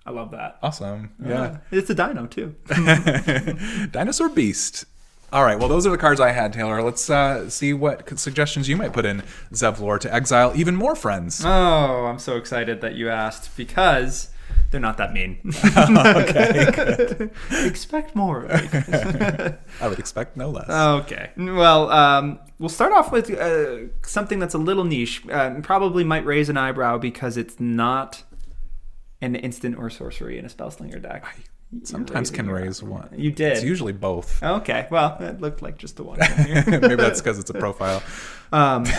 I 0.09 0.11
love 0.11 0.31
that. 0.31 0.57
Awesome. 0.63 1.11
Yeah. 1.23 1.57
It's 1.69 1.87
a 1.91 1.93
dino 1.93 2.25
too. 2.25 2.55
Dinosaur 3.91 4.29
Beast. 4.29 4.85
All 5.31 5.43
right. 5.43 5.59
Well, 5.59 5.67
those 5.67 5.85
are 5.85 5.91
the 5.91 5.99
cards 5.99 6.19
I 6.19 6.31
had, 6.31 6.51
Taylor. 6.51 6.81
Let's 6.81 7.07
uh, 7.11 7.47
see 7.47 7.73
what 7.73 8.17
suggestions 8.17 8.67
you 8.67 8.75
might 8.75 8.91
put 8.91 9.05
in 9.05 9.21
Zevlor 9.53 9.99
to 9.99 10.11
exile 10.11 10.51
even 10.55 10.75
more 10.75 10.95
friends. 10.95 11.45
Oh, 11.45 12.05
I'm 12.07 12.17
so 12.17 12.37
excited 12.37 12.81
that 12.81 12.95
you 12.95 13.07
asked 13.07 13.55
because 13.55 14.31
they're 14.71 14.81
not 14.81 14.97
that 14.97 15.13
mean. 15.13 15.37
okay. 15.77 17.29
Expect 17.67 18.15
more. 18.15 18.47
I 18.49 19.87
would 19.87 19.99
expect 19.99 20.37
no 20.37 20.49
less. 20.49 20.69
Okay. 20.69 21.29
Well, 21.37 21.91
um, 21.91 22.39
we'll 22.57 22.69
start 22.69 22.93
off 22.93 23.11
with 23.11 23.29
uh, 23.29 23.89
something 24.01 24.39
that's 24.39 24.55
a 24.55 24.59
little 24.59 24.85
niche. 24.85 25.21
Uh, 25.29 25.59
probably 25.61 26.03
might 26.03 26.25
raise 26.25 26.49
an 26.49 26.57
eyebrow 26.57 26.97
because 26.97 27.37
it's 27.37 27.59
not 27.59 28.23
an 29.21 29.35
instant 29.35 29.77
or 29.77 29.89
sorcery 29.89 30.37
in 30.37 30.45
a 30.45 30.49
spell 30.49 30.71
spellslinger 30.71 31.01
deck. 31.01 31.25
You're 31.71 31.85
Sometimes 31.85 32.31
can 32.31 32.49
raise 32.49 32.81
one. 32.81 33.09
You 33.15 33.31
did. 33.31 33.53
It's 33.53 33.63
usually 33.63 33.93
both. 33.93 34.41
Okay. 34.41 34.87
Well, 34.89 35.17
it 35.19 35.39
looked 35.39 35.61
like 35.61 35.77
just 35.77 35.97
the 35.97 36.03
one. 36.03 36.17
Maybe 36.67 36.95
that's 36.95 37.21
because 37.21 37.37
it's 37.37 37.51
a 37.51 37.53
profile. 37.53 38.01
Um, 38.51 38.85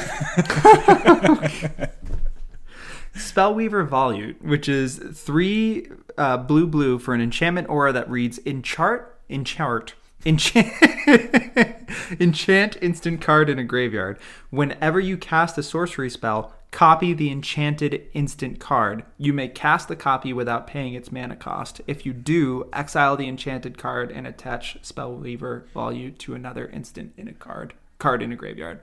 Spellweaver 3.16 3.88
Volute, 3.88 4.40
which 4.40 4.68
is 4.68 4.98
three 4.98 5.88
uh, 6.16 6.36
blue 6.36 6.68
blue 6.68 7.00
for 7.00 7.12
an 7.12 7.20
enchantment 7.20 7.68
aura 7.68 7.92
that 7.92 8.08
reads 8.08 8.38
enchant 8.46 9.02
enchant 9.28 9.94
enchant 10.24 10.72
enchant 12.20 12.76
instant 12.80 13.20
card 13.20 13.50
in 13.50 13.58
a 13.58 13.64
graveyard. 13.64 14.18
Whenever 14.50 15.00
you 15.00 15.16
cast 15.16 15.58
a 15.58 15.62
sorcery 15.64 16.10
spell, 16.10 16.54
copy 16.70 17.12
the 17.12 17.30
enchanted 17.30 18.06
instant 18.12 18.60
card. 18.60 19.04
You 19.18 19.32
may 19.32 19.48
cast 19.48 19.88
the 19.88 19.96
copy 19.96 20.32
without 20.32 20.66
paying 20.66 20.94
its 20.94 21.10
mana 21.10 21.36
cost. 21.36 21.80
If 21.86 22.06
you 22.06 22.12
do, 22.12 22.68
exile 22.72 23.16
the 23.16 23.28
enchanted 23.28 23.76
card 23.76 24.10
and 24.12 24.26
attach 24.26 24.80
Spellweaver 24.82 25.64
Volute 25.74 26.18
to 26.18 26.34
another 26.34 26.68
instant 26.68 27.12
in 27.16 27.28
a 27.28 27.32
card 27.32 27.74
card 27.98 28.22
in 28.22 28.32
a 28.32 28.36
graveyard. 28.36 28.80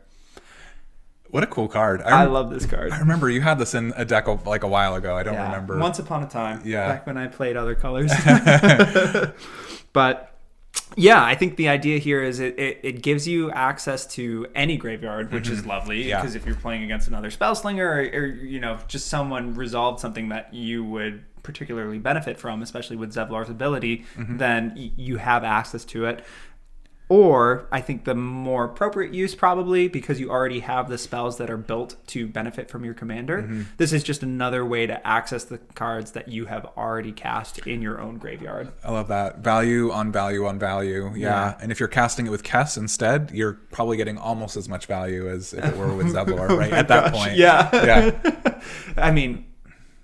What 1.30 1.44
a 1.44 1.48
cool 1.48 1.68
card. 1.68 2.02
I 2.02 2.24
rem- 2.24 2.32
love 2.32 2.50
this 2.50 2.66
card. 2.66 2.92
I 2.94 3.00
remember 3.00 3.30
you 3.30 3.42
had 3.42 3.60
this 3.60 3.74
in 3.74 3.92
a 3.98 4.06
deck 4.06 4.30
of, 4.30 4.48
like 4.48 4.64
a 4.64 4.68
while 4.68 4.96
ago. 4.96 5.16
I 5.18 5.24
don't 5.24 5.34
Yeah, 5.34 5.48
remember. 5.48 5.78
Once 5.78 6.00
upon 6.00 6.24
a 6.24 6.28
time. 6.28 6.62
Yeah. 6.64 6.88
Back 6.88 7.06
when 7.06 7.18
I 7.18 7.28
played 7.28 7.58
other 7.58 7.76
colors. 7.76 8.12
but 9.94 10.37
yeah, 10.96 11.24
I 11.24 11.36
think 11.36 11.58
the 11.58 11.70
idea 11.70 11.98
here 12.00 12.24
is 12.24 12.40
it, 12.40 12.58
it, 12.58 12.80
it 12.84 13.02
gives 13.02 13.28
you 13.28 13.52
access 13.52 14.06
to 14.16 14.48
any 14.56 14.78
graveyard, 14.78 15.32
which 15.32 15.50
is 15.50 15.66
lovely. 15.66 16.00
Mm-hmm. 16.00 16.10
Yeah. 16.10 16.22
Because 16.22 16.36
if 16.36 16.46
you're 16.46 16.56
playing 16.56 16.84
against 16.84 17.08
another 17.08 17.30
spellslinger 17.30 17.80
or, 18.14 18.20
or, 18.20 18.26
you 18.26 18.60
know, 18.60 18.80
just 18.88 19.08
someone 19.08 19.54
resolved 19.54 20.00
something 20.00 20.30
that 20.30 20.54
you 20.54 20.84
would 20.84 21.24
particularly 21.44 21.98
benefit 22.00 22.38
from, 22.40 22.62
especially 22.62 22.96
with 22.98 23.14
Zevlor's 23.14 23.50
ability, 23.50 24.06
Mm-hmm. 24.18 24.38
then 24.38 24.74
y- 24.76 24.92
you 24.96 25.18
have 25.18 25.44
access 25.44 25.86
to 25.86 26.06
it. 26.06 26.24
Or 27.10 27.68
I 27.72 27.80
think 27.80 28.04
the 28.04 28.16
more 28.16 28.66
appropriate 28.66 29.14
use 29.14 29.34
probably 29.34 29.88
because 29.88 30.20
you 30.20 30.30
already 30.30 30.60
have 30.60 30.90
the 30.90 30.98
spells 30.98 31.38
that 31.38 31.50
are 31.50 31.58
built 31.58 31.96
to 32.08 32.28
benefit 32.28 32.70
from 32.70 32.84
your 32.84 32.94
commander. 32.94 33.44
Mm-hmm. 33.44 33.62
This 33.78 33.94
is 33.94 34.04
just 34.04 34.24
another 34.24 34.66
way 34.66 34.88
to 34.88 35.08
access 35.08 35.46
the 35.46 35.58
cards 35.76 36.12
that 36.12 36.28
you 36.28 36.48
have 36.48 36.66
already 36.76 37.14
cast 37.14 37.60
in 37.66 37.82
your 37.82 38.02
own 38.02 38.18
graveyard. 38.18 38.74
I 38.84 38.92
love 38.92 39.08
that. 39.08 39.40
Value 39.40 39.90
on 39.92 40.12
value 40.12 40.46
on 40.46 40.60
value. 40.60 41.14
Yeah. 41.16 41.28
Yeah. 41.28 41.58
And 41.62 41.72
if 41.72 41.80
you're 41.80 41.88
casting 41.88 42.28
it 42.28 42.30
with 42.30 42.44
Kess 42.44 42.78
instead, 42.78 43.32
you're 43.32 43.54
probably 43.54 43.96
getting 43.96 44.18
almost 44.18 44.58
as 44.58 44.68
much 44.68 44.86
value 44.86 45.30
as 45.30 45.54
if 45.54 45.64
it 45.64 45.78
were 45.78 45.96
with 45.96 46.08
Zevlor, 46.14 46.50
right? 46.50 46.74
At 46.74 46.90
that 46.90 47.14
point. 47.14 47.32
Oh 47.32 47.36
Yeah. 47.36 47.70
Yeah. 47.74 48.62
I 48.98 49.12
mean, 49.12 49.46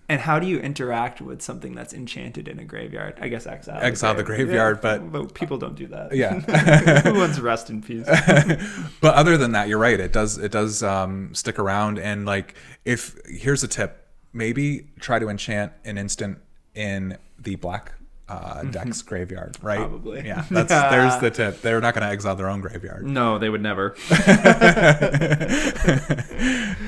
and 0.09 0.19
how 0.21 0.37
do 0.39 0.47
you 0.47 0.59
interact 0.59 1.21
with 1.21 1.41
something 1.41 1.73
that's 1.75 1.93
enchanted 1.93 2.47
in 2.47 2.59
a 2.59 2.65
graveyard? 2.65 3.17
I 3.21 3.27
guess 3.29 3.47
exile. 3.47 3.79
Exile 3.81 4.15
the 4.15 4.23
graveyard, 4.23 4.81
but- 4.81 5.11
but 5.11 5.33
people 5.33 5.57
don't 5.57 5.75
do 5.75 5.87
that. 5.87 6.13
Yeah. 6.15 6.39
Who 7.01 7.15
wants 7.15 7.39
rest 7.51 7.69
in 7.69 7.81
peace? 7.81 8.05
but 9.01 9.15
other 9.15 9.37
than 9.37 9.53
that, 9.53 9.67
you're 9.69 9.77
right. 9.79 9.99
It 9.99 10.11
does 10.11 10.37
it 10.37 10.51
does 10.51 10.83
um, 10.83 11.33
stick 11.33 11.57
around. 11.59 11.99
And 11.99 12.25
like, 12.25 12.55
if 12.85 13.15
here's 13.25 13.63
a 13.63 13.67
tip, 13.67 14.07
maybe 14.33 14.87
try 14.99 15.19
to 15.19 15.29
enchant 15.29 15.71
an 15.85 15.97
instant 15.97 16.39
in 16.75 17.17
the 17.39 17.55
black 17.55 17.93
uh, 18.33 18.63
deck's 18.63 19.01
graveyard, 19.01 19.57
right? 19.61 19.77
Probably. 19.79 20.25
Yeah, 20.25 20.45
that's 20.49 20.69
there's 20.91 21.17
the 21.19 21.29
tip. 21.31 21.61
They're 21.61 21.79
not 21.81 21.93
going 21.93 22.03
to 22.05 22.09
exile 22.11 22.35
their 22.35 22.49
own 22.49 22.61
graveyard. 22.61 23.05
No, 23.05 23.37
they 23.37 23.49
would 23.49 23.61
never. 23.61 23.95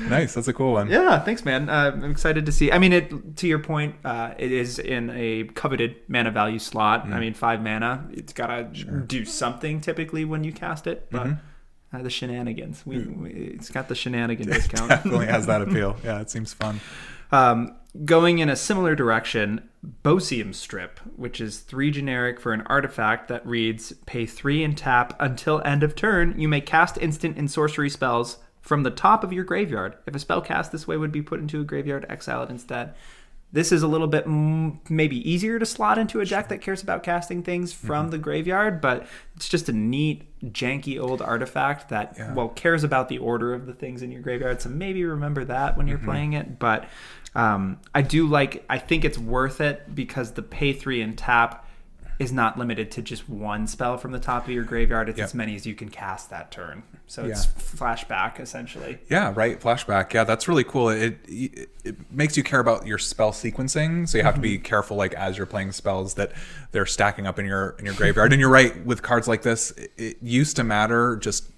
nice. 0.08 0.34
That's 0.34 0.48
a 0.48 0.52
cool 0.52 0.72
one. 0.72 0.88
Yeah, 0.88 1.18
thanks, 1.20 1.44
man. 1.44 1.68
Uh, 1.68 1.92
I'm 1.94 2.10
excited 2.10 2.46
to 2.46 2.52
see. 2.52 2.70
I 2.72 2.78
mean, 2.78 2.92
it 2.92 3.36
to 3.36 3.46
your 3.46 3.58
point, 3.58 3.96
uh, 4.04 4.34
it 4.38 4.52
is 4.52 4.78
in 4.78 5.10
a 5.10 5.44
coveted 5.54 5.96
mana 6.08 6.30
value 6.30 6.58
slot. 6.58 7.06
Mm. 7.06 7.12
I 7.14 7.20
mean, 7.20 7.34
five 7.34 7.62
mana. 7.62 8.08
It's 8.12 8.32
gotta 8.32 8.64
do 8.64 9.24
something 9.24 9.80
typically 9.80 10.24
when 10.24 10.44
you 10.44 10.52
cast 10.52 10.86
it, 10.86 11.08
but 11.10 11.26
Mm-hmm. 11.26 11.96
uh, 11.96 12.02
the 12.02 12.10
shenanigans. 12.10 12.84
We, 12.86 12.96
Mm. 12.96 13.22
we 13.22 13.30
it's 13.30 13.70
got 13.70 13.88
the 13.88 13.94
shenanigan 13.94 14.46
discount. 14.48 14.88
Definitely 14.90 15.26
has 15.26 15.46
that 15.46 15.62
appeal. 15.62 15.96
Yeah, 16.04 16.20
it 16.20 16.30
seems 16.30 16.52
fun. 16.52 16.80
Um, 17.32 17.74
going 18.04 18.38
in 18.38 18.48
a 18.48 18.56
similar 18.56 18.94
direction, 18.94 19.68
Bosium 20.02 20.54
Strip, 20.54 20.98
which 21.16 21.40
is 21.40 21.60
three 21.60 21.90
generic 21.90 22.40
for 22.40 22.52
an 22.52 22.62
artifact 22.62 23.28
that 23.28 23.46
reads 23.46 23.92
pay 24.06 24.26
three 24.26 24.64
and 24.64 24.76
tap 24.76 25.14
until 25.20 25.62
end 25.64 25.82
of 25.82 25.94
turn. 25.94 26.38
You 26.38 26.48
may 26.48 26.60
cast 26.60 26.98
instant 26.98 27.36
and 27.36 27.50
sorcery 27.50 27.90
spells 27.90 28.38
from 28.60 28.82
the 28.82 28.90
top 28.90 29.22
of 29.22 29.32
your 29.32 29.44
graveyard. 29.44 29.96
If 30.06 30.14
a 30.14 30.18
spell 30.18 30.40
cast 30.40 30.72
this 30.72 30.88
way 30.88 30.96
would 30.96 31.12
be 31.12 31.22
put 31.22 31.40
into 31.40 31.60
a 31.60 31.64
graveyard, 31.64 32.04
exile 32.08 32.42
it 32.42 32.50
instead. 32.50 32.94
This 33.52 33.72
is 33.72 33.82
a 33.82 33.88
little 33.88 34.08
bit 34.08 34.26
mm, 34.26 34.78
maybe 34.90 35.28
easier 35.30 35.58
to 35.58 35.64
slot 35.64 35.98
into 35.98 36.20
a 36.20 36.26
deck 36.26 36.48
that 36.48 36.60
cares 36.60 36.82
about 36.82 37.02
casting 37.02 37.42
things 37.42 37.72
from 37.72 38.10
the 38.10 38.18
graveyard, 38.18 38.80
but 38.80 39.06
it's 39.36 39.48
just 39.48 39.68
a 39.68 39.72
neat, 39.72 40.24
janky 40.52 41.00
old 41.00 41.22
artifact 41.22 41.88
that, 41.88 42.16
Yeah. 42.18 42.34
well, 42.34 42.48
cares 42.48 42.84
about 42.84 43.08
the 43.08 43.18
order 43.18 43.54
of 43.54 43.66
the 43.66 43.72
things 43.72 44.02
in 44.02 44.10
your 44.10 44.20
graveyard. 44.20 44.60
So 44.60 44.68
maybe 44.68 45.04
remember 45.04 45.44
that 45.44 45.76
when 45.76 45.86
you're 45.88 45.98
playing 45.98 46.32
it. 46.34 46.58
But 46.58 46.88
um, 47.34 47.78
I 47.94 48.02
do 48.02 48.26
like, 48.26 48.64
I 48.68 48.78
think 48.78 49.04
it's 49.04 49.18
worth 49.18 49.60
it 49.60 49.94
because 49.94 50.32
the 50.32 50.42
pay 50.42 50.72
three 50.72 51.00
and 51.00 51.16
tap 51.16 51.65
is 52.18 52.32
not 52.32 52.58
limited 52.58 52.90
to 52.92 53.02
just 53.02 53.28
one 53.28 53.66
spell 53.66 53.98
from 53.98 54.12
the 54.12 54.18
top 54.18 54.44
of 54.44 54.50
your 54.50 54.64
graveyard. 54.64 55.08
It's 55.08 55.18
Yep. 55.18 55.24
as 55.26 55.34
many 55.34 55.54
as 55.54 55.66
you 55.66 55.74
can 55.74 55.88
cast 55.90 56.30
that 56.30 56.50
turn. 56.50 56.82
So 57.06 57.22
Yeah. 57.24 57.32
it's 57.32 57.46
flashback 57.46 58.40
essentially. 58.40 58.98
Yeah, 59.08 59.32
right. 59.34 59.60
Flashback. 59.60 60.12
Yeah, 60.12 60.24
that's 60.24 60.48
really 60.48 60.64
cool. 60.64 60.88
It, 60.88 61.18
it 61.28 61.68
it 61.84 61.96
makes 62.10 62.36
you 62.36 62.42
care 62.42 62.58
about 62.58 62.86
your 62.86 62.98
spell 62.98 63.30
sequencing, 63.30 64.08
so 64.08 64.18
you 64.18 64.24
have 64.24 64.34
to 64.34 64.40
be 64.40 64.54
mm-hmm. 64.54 64.64
careful, 64.64 64.96
like 64.96 65.14
as 65.14 65.36
you're 65.36 65.46
playing 65.46 65.70
spells, 65.72 66.14
that 66.14 66.32
they're 66.72 66.86
stacking 66.86 67.26
up 67.26 67.38
in 67.38 67.46
your 67.46 67.76
in 67.78 67.84
your 67.84 67.94
graveyard. 67.94 68.32
and 68.32 68.40
you're 68.40 68.50
right 68.50 68.84
with 68.84 69.02
cards 69.02 69.28
like 69.28 69.42
this. 69.42 69.70
It, 69.72 69.92
it 69.96 70.16
used 70.22 70.56
to 70.56 70.64
matter 70.64 71.16
just 71.16 71.50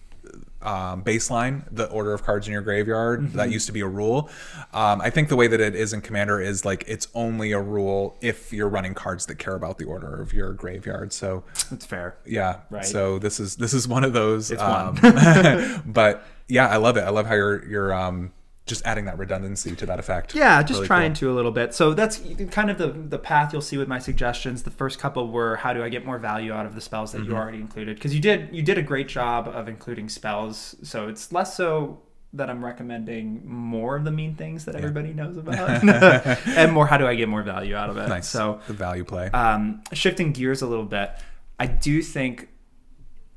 um, 0.68 1.02
baseline 1.02 1.62
the 1.70 1.88
order 1.88 2.12
of 2.12 2.22
cards 2.22 2.46
in 2.46 2.52
your 2.52 2.60
graveyard. 2.60 3.32
That 3.32 3.50
used 3.50 3.66
to 3.68 3.72
be 3.72 3.80
a 3.80 3.86
rule. 3.86 4.28
Um, 4.74 5.00
I 5.00 5.08
think 5.08 5.30
the 5.30 5.36
way 5.36 5.46
that 5.46 5.60
it 5.60 5.74
is 5.74 5.94
in 5.94 6.02
Commander 6.02 6.40
is 6.40 6.64
like 6.64 6.84
it's 6.86 7.08
only 7.14 7.52
a 7.52 7.60
rule 7.60 8.16
if 8.20 8.52
you're 8.52 8.68
running 8.68 8.94
cards 8.94 9.24
that 9.26 9.36
care 9.36 9.54
about 9.54 9.78
the 9.78 9.86
order 9.86 10.20
of 10.20 10.34
your 10.34 10.52
graveyard. 10.52 11.12
So 11.14 11.44
That's 11.70 11.86
fair. 11.86 12.18
yeah. 12.26 12.60
Right. 12.68 12.84
So 12.84 13.18
this 13.18 13.40
is 13.40 13.56
this 13.56 13.72
is 13.72 13.88
one 13.88 14.04
of 14.04 14.12
those. 14.12 14.50
It's 14.50 14.60
um, 14.60 14.98
but 15.86 16.22
yeah, 16.48 16.68
I 16.68 16.76
love 16.76 16.98
it. 16.98 17.04
I 17.04 17.10
love 17.10 17.26
how 17.26 17.34
you're 17.34 17.64
you're 17.66 17.94
um 17.94 18.32
just 18.68 18.84
adding 18.86 19.06
that 19.06 19.18
redundancy 19.18 19.74
to 19.74 19.86
that 19.86 19.98
effect. 19.98 20.34
Yeah, 20.34 20.62
just 20.62 20.78
Really 20.78 20.86
trying 20.86 21.10
cool. 21.12 21.20
to 21.20 21.32
a 21.32 21.34
little 21.34 21.50
bit. 21.50 21.74
So 21.74 21.94
that's 21.94 22.20
kind 22.50 22.70
of 22.70 22.78
the 22.78 22.88
the 22.88 23.18
path 23.18 23.52
you'll 23.52 23.62
see 23.62 23.76
with 23.78 23.88
my 23.88 23.98
suggestions. 23.98 24.62
The 24.62 24.70
first 24.70 24.98
couple 24.98 25.28
were 25.30 25.56
how 25.56 25.72
do 25.72 25.82
I 25.82 25.88
get 25.88 26.04
more 26.06 26.18
value 26.18 26.52
out 26.52 26.66
of 26.66 26.74
the 26.74 26.80
spells 26.80 27.12
that 27.12 27.24
you 27.24 27.34
already 27.34 27.58
included? 27.58 27.96
Because 27.96 28.14
you 28.14 28.20
did 28.20 28.48
you 28.54 28.62
did 28.62 28.78
a 28.78 28.82
great 28.82 29.08
job 29.08 29.48
of 29.48 29.66
including 29.68 30.08
spells. 30.08 30.76
So 30.82 31.08
it's 31.08 31.32
less 31.32 31.56
so 31.56 32.00
that 32.34 32.50
I'm 32.50 32.62
recommending 32.62 33.40
more 33.48 33.96
of 33.96 34.04
the 34.04 34.10
mean 34.10 34.34
things 34.34 34.66
that 34.66 34.74
everybody 34.74 35.14
knows 35.14 35.38
about, 35.38 35.82
and 36.46 36.72
more 36.72 36.86
how 36.86 36.98
do 36.98 37.06
I 37.06 37.14
get 37.14 37.26
more 37.28 37.42
value 37.42 37.74
out 37.74 37.88
of 37.88 37.96
it. 37.96 38.06
Nice. 38.06 38.28
So 38.28 38.60
the 38.66 38.74
value 38.74 39.02
play. 39.04 39.30
um, 39.32 39.82
shifting 39.94 40.32
gears 40.32 40.60
a 40.60 40.66
little 40.66 40.84
bit, 40.84 41.10
I 41.58 41.66
do 41.66 42.02
think, 42.02 42.48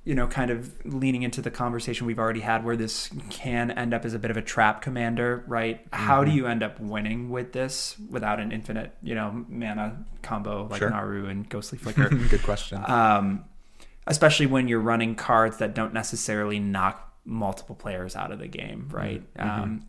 you 0.03 0.15
know, 0.15 0.25
kind 0.27 0.49
of 0.49 0.73
leaning 0.83 1.21
into 1.23 1.41
the 1.41 1.51
conversation 1.51 2.07
we've 2.07 2.17
already 2.17 2.39
had, 2.39 2.65
where 2.65 2.75
this 2.75 3.09
can 3.29 3.69
end 3.71 3.93
up 3.93 4.03
as 4.03 4.13
a 4.15 4.19
bit 4.19 4.31
of 4.31 4.37
a 4.37 4.41
trap 4.41 4.81
commander, 4.81 5.43
right? 5.47 5.85
How 5.93 6.21
Mm-hmm. 6.21 6.29
do 6.31 6.35
you 6.37 6.47
end 6.47 6.63
up 6.63 6.79
winning 6.79 7.29
with 7.29 7.51
this 7.53 7.95
without 8.09 8.39
an 8.39 8.51
infinite, 8.51 8.95
you 9.03 9.13
know, 9.13 9.45
mana 9.47 10.03
combo 10.23 10.67
like 10.71 10.79
Sure. 10.79 10.89
Naru 10.89 11.27
and 11.27 11.47
Ghostly 11.47 11.77
Flicker? 11.83 12.09
Good 12.09 12.41
question. 12.43 12.83
um, 12.87 13.45
especially 14.07 14.47
when 14.47 14.67
you're 14.67 14.79
running 14.79 15.13
cards 15.13 15.57
that 15.57 15.75
don't 15.75 15.93
necessarily 15.93 16.59
knock 16.59 17.13
multiple 17.23 17.75
players 17.75 18.15
out 18.15 18.31
of 18.31 18.39
the 18.39 18.47
game, 18.47 18.89
right? 18.91 19.21
Um, 19.37 19.85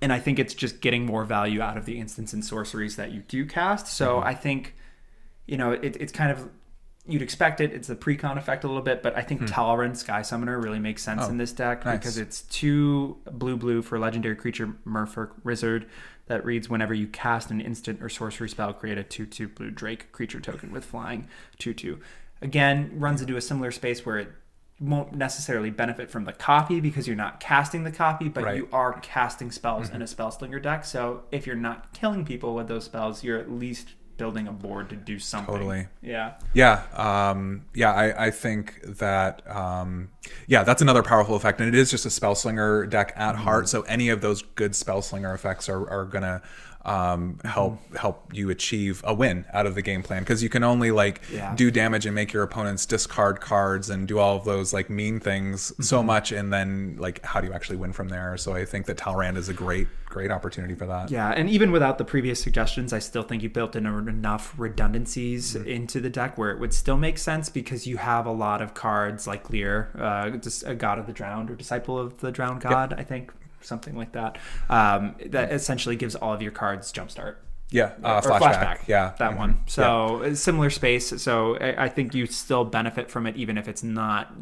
and 0.00 0.12
I 0.12 0.20
think 0.20 0.38
it's 0.38 0.54
just 0.54 0.80
getting 0.80 1.04
more 1.04 1.24
value 1.24 1.60
out 1.60 1.76
of 1.76 1.84
the 1.86 1.98
instants 1.98 2.32
and 2.32 2.44
sorceries 2.44 2.94
that 2.94 3.10
you 3.10 3.22
do 3.26 3.44
cast. 3.44 3.88
So 3.88 4.20
I 4.20 4.34
think, 4.34 4.76
you 5.46 5.56
know, 5.56 5.72
it, 5.72 5.96
it's 5.98 6.12
kind 6.12 6.30
of 6.30 6.48
you'd 7.08 7.22
expect 7.22 7.60
it. 7.60 7.72
It's 7.72 7.88
the 7.88 7.96
precon 7.96 8.36
effect 8.36 8.64
a 8.64 8.66
little 8.66 8.82
bit, 8.82 9.02
but 9.02 9.16
I 9.16 9.22
think 9.22 9.40
hmm. 9.42 9.46
Talrand 9.46 9.96
Sky 9.96 10.22
Summoner 10.22 10.58
really 10.58 10.78
makes 10.78 11.02
sense 11.02 11.22
Oh, 11.24 11.28
in 11.28 11.38
this 11.38 11.52
deck 11.52 11.84
nice. 11.84 11.98
because 11.98 12.18
it's 12.18 12.42
two 12.42 13.16
blue 13.30 13.56
blue 13.56 13.82
for 13.82 13.98
legendary 13.98 14.36
creature 14.36 14.74
Merfolk 14.86 15.30
Wizard 15.44 15.86
that 16.26 16.44
reads 16.44 16.68
whenever 16.68 16.92
you 16.94 17.06
cast 17.06 17.50
an 17.50 17.60
instant 17.60 18.02
or 18.02 18.08
sorcery 18.08 18.48
spell, 18.48 18.72
create 18.72 18.98
a 18.98 19.04
2 19.04 19.26
2 19.26 19.48
blue 19.48 19.70
Drake 19.70 20.10
creature 20.12 20.40
token 20.40 20.72
with 20.72 20.84
flying 20.84 21.28
2 21.58 21.72
2. 21.74 21.98
Again, 22.42 22.90
runs 22.94 23.20
into 23.20 23.36
a 23.36 23.40
similar 23.40 23.70
space 23.70 24.04
where 24.04 24.18
it 24.18 24.28
won't 24.78 25.14
necessarily 25.14 25.70
benefit 25.70 26.10
from 26.10 26.24
the 26.24 26.32
copy 26.32 26.80
because 26.80 27.06
you're 27.06 27.16
not 27.16 27.40
casting 27.40 27.84
the 27.84 27.90
copy, 27.92 28.28
but 28.28 28.44
Right. 28.44 28.56
you 28.56 28.68
are 28.72 29.00
casting 29.00 29.50
spells 29.50 29.86
mm-hmm. 29.86 29.96
in 29.96 30.02
a 30.02 30.06
spell 30.06 30.30
slinger 30.30 30.60
deck. 30.60 30.84
So 30.84 31.22
if 31.32 31.46
you're 31.46 31.56
not 31.56 31.92
killing 31.94 32.24
people 32.26 32.54
with 32.54 32.68
those 32.68 32.84
spells, 32.84 33.24
you're 33.24 33.38
at 33.38 33.50
least 33.50 33.94
building 34.16 34.48
a 34.48 34.52
board 34.52 34.88
to 34.90 34.96
do 34.96 35.18
something. 35.18 35.54
Totally. 35.54 35.86
Yeah. 36.02 36.34
Yeah, 36.54 36.82
um, 36.94 37.66
yeah, 37.74 37.92
I, 37.92 38.26
I 38.26 38.30
think 38.30 38.80
that 38.82 39.42
um, 39.54 40.08
yeah, 40.46 40.62
that's 40.64 40.82
another 40.82 41.02
powerful 41.02 41.36
effect, 41.36 41.60
and 41.60 41.68
it 41.68 41.74
is 41.78 41.90
just 41.90 42.06
a 42.06 42.10
spell 42.10 42.34
slinger 42.34 42.86
deck 42.86 43.12
at 43.16 43.34
Mm-hmm. 43.34 43.44
heart. 43.44 43.68
So 43.68 43.82
any 43.82 44.08
of 44.08 44.20
those 44.22 44.42
good 44.42 44.74
spell 44.74 45.02
slinger 45.02 45.34
effects 45.34 45.68
are, 45.68 45.88
are 45.90 46.04
gonna 46.06 46.42
um, 46.84 47.38
help 47.44 47.74
Mm-hmm. 47.82 47.96
help 47.96 48.30
you 48.32 48.48
achieve 48.50 49.02
a 49.04 49.12
win 49.12 49.44
out 49.52 49.66
of 49.66 49.74
the 49.74 49.82
game 49.82 50.02
plan 50.04 50.22
because 50.22 50.42
you 50.42 50.48
can 50.48 50.62
only 50.62 50.92
like 50.92 51.20
Yeah. 51.32 51.52
do 51.54 51.70
damage 51.70 52.06
and 52.06 52.14
make 52.14 52.32
your 52.32 52.42
opponents 52.44 52.86
discard 52.86 53.40
cards 53.40 53.90
and 53.90 54.06
do 54.06 54.18
all 54.18 54.36
of 54.36 54.44
those 54.44 54.72
like 54.72 54.88
mean 54.88 55.18
things 55.20 55.72
so 55.86 55.98
Mm-hmm. 55.98 56.06
much, 56.06 56.32
and 56.32 56.52
then 56.52 56.96
like 56.98 57.24
how 57.24 57.40
do 57.40 57.48
you 57.48 57.52
actually 57.52 57.76
win 57.76 57.92
from 57.92 58.08
there? 58.08 58.36
So 58.38 58.54
I 58.54 58.64
think 58.64 58.86
that 58.86 58.96
Talrand 58.96 59.36
is 59.36 59.48
a 59.48 59.54
great 59.54 59.88
great 60.16 60.30
opportunity 60.30 60.74
for 60.74 60.86
that. 60.86 61.10
Yeah, 61.10 61.28
and 61.30 61.50
even 61.50 61.70
without 61.72 61.98
the 61.98 62.04
previous 62.04 62.40
suggestions, 62.42 62.92
I 62.94 63.00
still 63.00 63.22
think 63.22 63.42
you 63.42 63.50
built 63.50 63.76
in 63.76 63.84
enough 63.84 64.54
redundancies 64.56 65.54
Mm-hmm. 65.54 65.68
into 65.68 66.00
the 66.00 66.08
deck 66.10 66.38
where 66.38 66.50
it 66.50 66.58
would 66.58 66.72
still 66.72 66.96
make 66.96 67.18
sense 67.18 67.48
because 67.50 67.86
you 67.86 67.98
have 67.98 68.24
a 68.26 68.32
lot 68.32 68.62
of 68.62 68.72
cards 68.72 69.26
like 69.26 69.50
Lier, 69.50 69.90
uh, 69.98 70.30
just 70.38 70.66
a 70.66 70.74
God 70.74 70.98
of 70.98 71.06
the 71.06 71.12
Drowned 71.12 71.50
or 71.50 71.54
Disciple 71.54 71.98
of 71.98 72.18
the 72.18 72.32
Drowned 72.32 72.62
God, 72.62 72.94
I 72.96 73.02
think, 73.04 73.32
something 73.60 73.94
like 73.94 74.12
that. 74.12 74.38
Um, 74.70 75.16
that 75.26 75.52
essentially 75.52 75.96
gives 75.96 76.14
all 76.14 76.32
of 76.32 76.40
your 76.40 76.52
cards 76.52 76.90
jumpstart. 76.92 77.36
Yeah, 77.70 77.90
uh, 78.02 78.22
Or 78.24 78.30
flashback. 78.30 78.86
Yeah, 78.86 79.12
that 79.18 79.32
Mhm. 79.32 79.36
one. 79.38 79.60
So 79.66 80.22
a 80.22 80.34
similar 80.36 80.70
space. 80.70 81.12
So 81.20 81.56
I, 81.58 81.84
I 81.84 81.88
think 81.88 82.14
you 82.14 82.24
still 82.26 82.64
benefit 82.64 83.10
from 83.10 83.26
it, 83.26 83.36
even 83.36 83.58
if 83.58 83.66
it's 83.68 83.82
not 83.82 84.32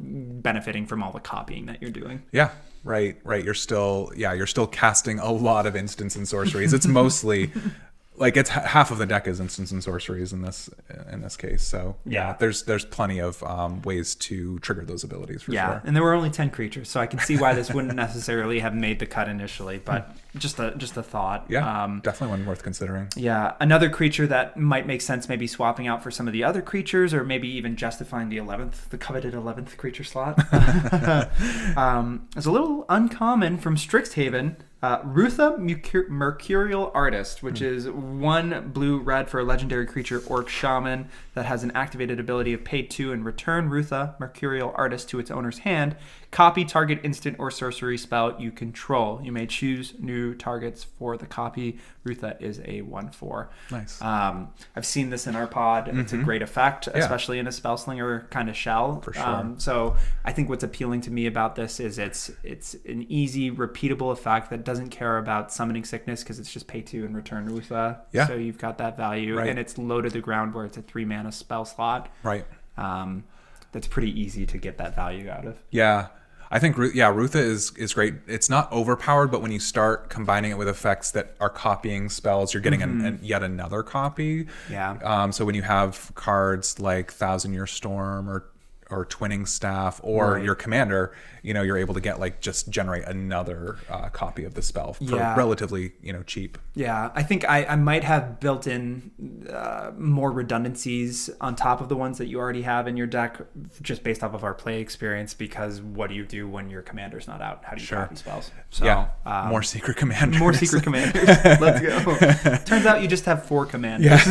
benefiting 0.42 0.86
from 0.86 1.02
all 1.02 1.10
the 1.10 1.20
copying 1.20 1.66
that 1.66 1.80
you're 1.82 1.90
doing. 1.90 2.22
Yeah, 2.32 2.50
right, 2.84 3.16
right. 3.24 3.44
You're 3.44 3.54
still, 3.54 4.12
yeah, 4.16 4.32
you're 4.32 4.46
still 4.46 4.66
casting 4.66 5.18
a 5.18 5.32
lot 5.32 5.66
of 5.66 5.74
instants 5.74 6.14
and 6.16 6.28
sorceries. 6.28 6.72
It's 6.72 6.86
mostly 6.86 7.50
like 8.16 8.36
it's 8.36 8.50
half 8.50 8.90
of 8.90 8.98
the 8.98 9.06
deck 9.06 9.26
is 9.26 9.40
instants 9.40 9.72
and 9.72 9.82
sorceries 9.82 10.32
in 10.32 10.42
this 10.42 10.70
in 11.10 11.20
this 11.22 11.36
case. 11.36 11.62
So 11.62 11.96
Yeah. 12.04 12.36
there's 12.38 12.62
there's 12.62 12.84
plenty 12.84 13.18
of 13.18 13.42
um, 13.42 13.82
ways 13.82 14.14
to 14.16 14.58
trigger 14.60 14.84
those 14.84 15.02
abilities 15.04 15.42
for 15.42 15.52
yeah, 15.52 15.66
sure. 15.66 15.82
and 15.84 15.96
there 15.96 16.02
were 16.02 16.14
only 16.14 16.30
ten 16.30 16.50
creatures, 16.50 16.88
so 16.88 17.00
I 17.00 17.06
can 17.06 17.18
see 17.18 17.36
why 17.36 17.54
this 17.54 17.72
wouldn't 17.72 17.94
necessarily 17.96 18.60
have 18.60 18.74
made 18.74 18.98
the 19.00 19.06
cut 19.06 19.28
initially. 19.28 19.78
But 19.84 20.14
just 20.36 20.58
a 20.60 20.74
just 20.76 20.96
a 20.96 21.02
thought. 21.02 21.46
Yeah, 21.48 21.84
Um, 21.84 22.00
definitely 22.04 22.36
one 22.38 22.46
worth 22.46 22.62
considering. 22.62 23.08
yeah, 23.16 23.54
another 23.60 23.90
creature 23.90 24.26
that 24.28 24.56
might 24.56 24.86
make 24.86 25.00
sense, 25.00 25.28
maybe 25.28 25.46
swapping 25.46 25.86
out 25.88 26.02
for 26.02 26.10
some 26.10 26.26
of 26.28 26.32
the 26.32 26.44
other 26.44 26.62
creatures, 26.62 27.12
or 27.14 27.24
maybe 27.24 27.48
even 27.48 27.74
justifying 27.76 28.28
the 28.28 28.36
eleventh, 28.38 28.90
the 28.90 28.98
coveted 28.98 29.34
eleventh 29.34 29.76
creature 29.76 30.04
slot. 30.04 30.38
um, 31.76 32.28
is 32.36 32.46
a 32.46 32.50
little 32.50 32.84
uncommon 32.88 33.58
from 33.58 33.76
Strixhaven. 33.76 34.56
Uh, 34.84 35.00
Rutha 35.02 35.56
Mercur- 35.58 36.10
Mercurial 36.10 36.90
Artist, 36.92 37.42
which 37.42 37.62
is 37.62 37.88
one 37.88 38.68
blue 38.68 38.98
red 38.98 39.30
for 39.30 39.40
a 39.40 39.42
legendary 39.42 39.86
creature 39.86 40.22
Orc 40.26 40.50
Shaman 40.50 41.08
that 41.32 41.46
has 41.46 41.64
an 41.64 41.70
activated 41.70 42.20
ability 42.20 42.52
of 42.52 42.64
pay 42.64 42.82
two 42.82 43.10
and 43.10 43.24
return 43.24 43.70
Rutha 43.70 44.14
Mercurial 44.20 44.74
Artist 44.76 45.08
to 45.08 45.18
its 45.18 45.30
owner's 45.30 45.60
hand. 45.60 45.96
Copy 46.34 46.64
target 46.64 46.98
instant 47.04 47.36
or 47.38 47.48
sorcery 47.48 47.96
spell 47.96 48.34
you 48.40 48.50
control. 48.50 49.20
You 49.22 49.30
may 49.30 49.46
choose 49.46 49.94
new 50.00 50.34
targets 50.34 50.82
for 50.82 51.16
the 51.16 51.26
copy. 51.26 51.78
Rutha 52.02 52.36
is 52.40 52.60
a 52.64 52.80
1 52.80 53.10
4. 53.10 53.50
Nice. 53.70 54.02
Um, 54.02 54.48
I've 54.74 54.84
seen 54.84 55.10
this 55.10 55.28
in 55.28 55.36
our 55.36 55.46
pod. 55.46 55.88
It's 55.96 56.12
a 56.12 56.16
great 56.16 56.42
effect, 56.42 56.88
Yeah. 56.88 56.98
especially 57.02 57.38
in 57.38 57.46
a 57.46 57.52
spell 57.52 57.76
slinger 57.76 58.26
kind 58.30 58.48
of 58.48 58.56
shell. 58.56 59.00
For 59.02 59.12
sure. 59.12 59.24
Um, 59.24 59.60
so 59.60 59.94
I 60.24 60.32
think 60.32 60.48
what's 60.48 60.64
appealing 60.64 61.02
to 61.02 61.12
me 61.12 61.26
about 61.26 61.54
this 61.54 61.78
is 61.78 62.00
it's 62.00 62.32
it's 62.42 62.74
an 62.84 63.06
easy, 63.08 63.52
repeatable 63.52 64.10
effect 64.10 64.50
that 64.50 64.64
doesn't 64.64 64.88
care 64.90 65.18
about 65.18 65.52
summoning 65.52 65.84
sickness 65.84 66.24
because 66.24 66.40
it's 66.40 66.52
just 66.52 66.66
pay 66.66 66.80
two 66.82 67.04
and 67.04 67.14
return 67.14 67.46
Rutha. 67.48 68.00
Yeah. 68.10 68.26
So 68.26 68.34
you've 68.34 68.58
got 68.58 68.78
that 68.78 68.96
value, 68.96 69.38
Right. 69.38 69.50
and 69.50 69.58
it's 69.60 69.78
low 69.78 70.00
to 70.02 70.10
the 70.10 70.18
ground 70.20 70.52
where 70.52 70.64
it's 70.64 70.76
a 70.76 70.82
three 70.82 71.04
mana 71.04 71.30
spell 71.30 71.64
slot. 71.64 72.10
Right. 72.24 72.44
Um, 72.76 73.22
that's 73.70 73.86
pretty 73.86 74.20
easy 74.20 74.46
to 74.46 74.58
get 74.58 74.78
that 74.78 74.96
value 74.96 75.30
out 75.30 75.44
of. 75.46 75.62
Yeah. 75.70 76.08
I 76.50 76.58
think 76.58 76.76
yeah, 76.94 77.12
Rutha 77.12 77.38
is 77.38 77.72
is 77.76 77.94
great. 77.94 78.14
It's 78.26 78.48
not 78.48 78.70
overpowered, 78.72 79.28
but 79.28 79.42
when 79.42 79.52
you 79.52 79.58
start 79.58 80.08
combining 80.10 80.50
it 80.52 80.58
with 80.58 80.68
effects 80.68 81.10
that 81.12 81.34
are 81.40 81.50
copying 81.50 82.08
spells, 82.08 82.54
you're 82.54 82.62
getting 82.62 82.82
an, 82.82 83.04
an, 83.04 83.18
yet 83.22 83.42
another 83.42 83.82
copy. 83.82 84.46
Yeah. 84.70 84.98
Um, 85.02 85.32
so 85.32 85.44
when 85.44 85.54
you 85.54 85.62
have 85.62 86.12
cards 86.14 86.78
like 86.78 87.10
Thousand 87.12 87.52
Year 87.54 87.66
Storm 87.66 88.28
or 88.28 88.46
or 88.94 89.04
Twinning 89.06 89.46
Staff 89.46 90.00
or 90.02 90.34
Right. 90.34 90.44
your 90.44 90.54
commander, 90.54 91.12
you 91.42 91.52
know, 91.52 91.62
you're 91.62 91.76
able 91.76 91.94
to 91.94 92.00
get 92.00 92.18
like 92.20 92.40
just 92.40 92.70
generate 92.70 93.04
another 93.04 93.76
uh, 93.90 94.08
copy 94.08 94.44
of 94.44 94.54
the 94.54 94.62
spell 94.62 94.94
for 94.94 95.04
Yeah. 95.04 95.36
relatively 95.36 95.92
you 96.02 96.12
know 96.12 96.22
cheap. 96.22 96.56
Yeah, 96.74 97.10
I 97.14 97.22
think 97.22 97.48
I, 97.48 97.64
I 97.66 97.76
might 97.76 98.02
have 98.04 98.40
built 98.40 98.66
in 98.66 99.10
uh, 99.52 99.92
more 99.96 100.32
redundancies 100.32 101.30
on 101.40 101.54
top 101.54 101.80
of 101.80 101.88
the 101.88 101.96
ones 101.96 102.18
that 102.18 102.26
you 102.26 102.38
already 102.40 102.62
have 102.62 102.88
in 102.88 102.96
your 102.96 103.06
deck, 103.06 103.38
just 103.82 104.02
based 104.02 104.24
off 104.24 104.34
of 104.34 104.42
our 104.42 104.54
play 104.54 104.80
experience. 104.80 105.34
Because 105.34 105.80
what 105.80 106.08
do 106.08 106.14
you 106.16 106.24
do 106.24 106.48
when 106.48 106.70
your 106.70 106.82
commander's 106.82 107.28
not 107.28 107.40
out? 107.40 107.64
How 107.64 107.74
do 107.76 107.80
you 107.80 107.86
Sure. 107.86 107.98
copy 107.98 108.16
spells? 108.16 108.50
So, 108.70 108.84
yeah. 108.84 109.06
um, 109.26 109.48
more 109.50 109.62
secret 109.62 109.96
commanders. 109.96 110.40
more 110.40 110.52
secret 110.52 110.82
commanders. 110.82 111.28
Let's 111.60 111.80
go. 111.80 112.56
Turns 112.64 112.86
out 112.86 113.02
you 113.02 113.08
just 113.08 113.24
have 113.26 113.44
four 113.46 113.66
commanders. 113.66 114.20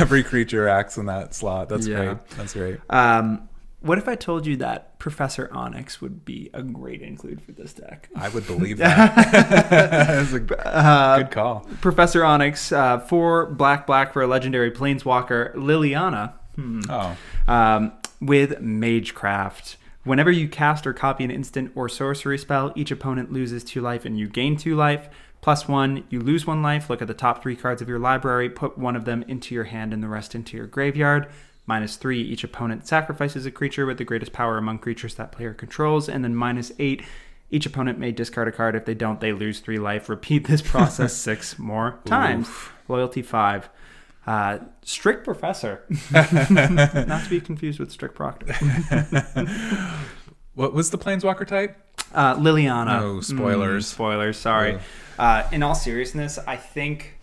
Every 0.00 0.22
creature 0.22 0.68
acts 0.68 0.96
in 0.96 1.06
that 1.06 1.34
slot. 1.34 1.68
That's 1.68 1.86
Yeah. 1.86 2.04
great. 2.04 2.28
That's 2.36 2.52
great. 2.54 2.80
Um, 2.90 3.21
what 3.82 3.98
if 3.98 4.08
I 4.08 4.14
told 4.14 4.46
you 4.46 4.56
that 4.58 4.98
Professor 4.98 5.50
Onyx 5.52 6.00
would 6.00 6.24
be 6.24 6.50
a 6.54 6.62
great 6.62 7.02
include 7.02 7.42
for 7.42 7.52
this 7.52 7.72
deck? 7.72 8.08
I 8.14 8.28
would 8.28 8.46
believe 8.46 8.78
that. 8.78 9.14
That's 9.70 10.32
a 10.32 10.38
good 10.38 11.30
call. 11.30 11.66
Professor 11.80 12.24
Onyx, 12.24 12.72
uh, 12.72 13.00
four 13.00 13.46
black 13.46 13.86
black 13.86 14.12
for 14.12 14.22
a 14.22 14.26
legendary 14.26 14.70
planeswalker, 14.70 15.54
Liliana. 15.54 16.34
Hmm. 16.54 16.82
Oh, 16.88 17.16
um, 17.48 17.92
with 18.20 18.60
Magecraft. 18.60 19.76
Whenever 20.04 20.30
you 20.30 20.48
cast 20.48 20.86
or 20.86 20.92
copy 20.92 21.24
an 21.24 21.30
instant 21.30 21.72
or 21.74 21.88
sorcery 21.88 22.38
spell, 22.38 22.72
each 22.76 22.90
opponent 22.90 23.32
loses 23.32 23.64
two 23.64 23.80
life 23.80 24.04
and 24.04 24.18
you 24.18 24.28
gain 24.28 24.56
two 24.56 24.76
life. 24.76 25.08
Plus 25.40 25.66
one, 25.66 26.04
you 26.08 26.20
lose 26.20 26.46
one 26.46 26.62
life. 26.62 26.88
Look 26.88 27.02
at 27.02 27.08
the 27.08 27.14
top 27.14 27.42
three 27.42 27.56
cards 27.56 27.82
of 27.82 27.88
your 27.88 27.98
library, 27.98 28.48
put 28.48 28.78
one 28.78 28.94
of 28.94 29.04
them 29.04 29.24
into 29.26 29.54
your 29.54 29.64
hand 29.64 29.92
and 29.92 30.02
the 30.02 30.08
rest 30.08 30.34
into 30.36 30.56
your 30.56 30.66
graveyard. 30.66 31.28
Minus 31.72 31.96
three, 31.96 32.20
each 32.20 32.44
opponent 32.44 32.86
sacrifices 32.86 33.46
a 33.46 33.50
creature 33.50 33.86
with 33.86 33.96
the 33.96 34.04
greatest 34.04 34.34
power 34.34 34.58
among 34.58 34.80
creatures 34.80 35.14
that 35.14 35.32
player 35.32 35.54
controls. 35.54 36.06
And 36.06 36.22
then 36.22 36.36
minus 36.36 36.70
eight, 36.78 37.02
each 37.50 37.64
opponent 37.64 37.98
may 37.98 38.12
discard 38.12 38.46
a 38.46 38.52
card. 38.52 38.76
If 38.76 38.84
they 38.84 38.92
don't, 38.92 39.22
they 39.22 39.32
lose 39.32 39.60
three 39.60 39.78
life. 39.78 40.10
Repeat 40.10 40.48
this 40.48 40.60
process 40.62 41.14
six 41.14 41.58
more 41.58 41.98
times. 42.04 42.46
Loyalty 42.88 43.22
five. 43.22 43.70
Uh, 44.26 44.58
strict 44.82 45.24
professor, 45.24 45.82
not 46.12 47.24
to 47.24 47.26
be 47.30 47.40
confused 47.40 47.78
with 47.78 47.90
strict 47.90 48.16
proctor. 48.16 48.52
what 50.54 50.74
was 50.74 50.90
the 50.90 50.98
planeswalker 50.98 51.46
type? 51.46 51.74
Uh, 52.12 52.36
Liliana. 52.36 53.00
No, 53.00 53.22
spoilers. 53.22 53.86
Mm, 53.86 53.94
spoilers. 53.94 54.36
Sorry. 54.36 54.78
Uh, 55.18 55.48
in 55.50 55.62
all 55.62 55.74
seriousness, 55.74 56.38
I 56.46 56.56
think 56.56 57.18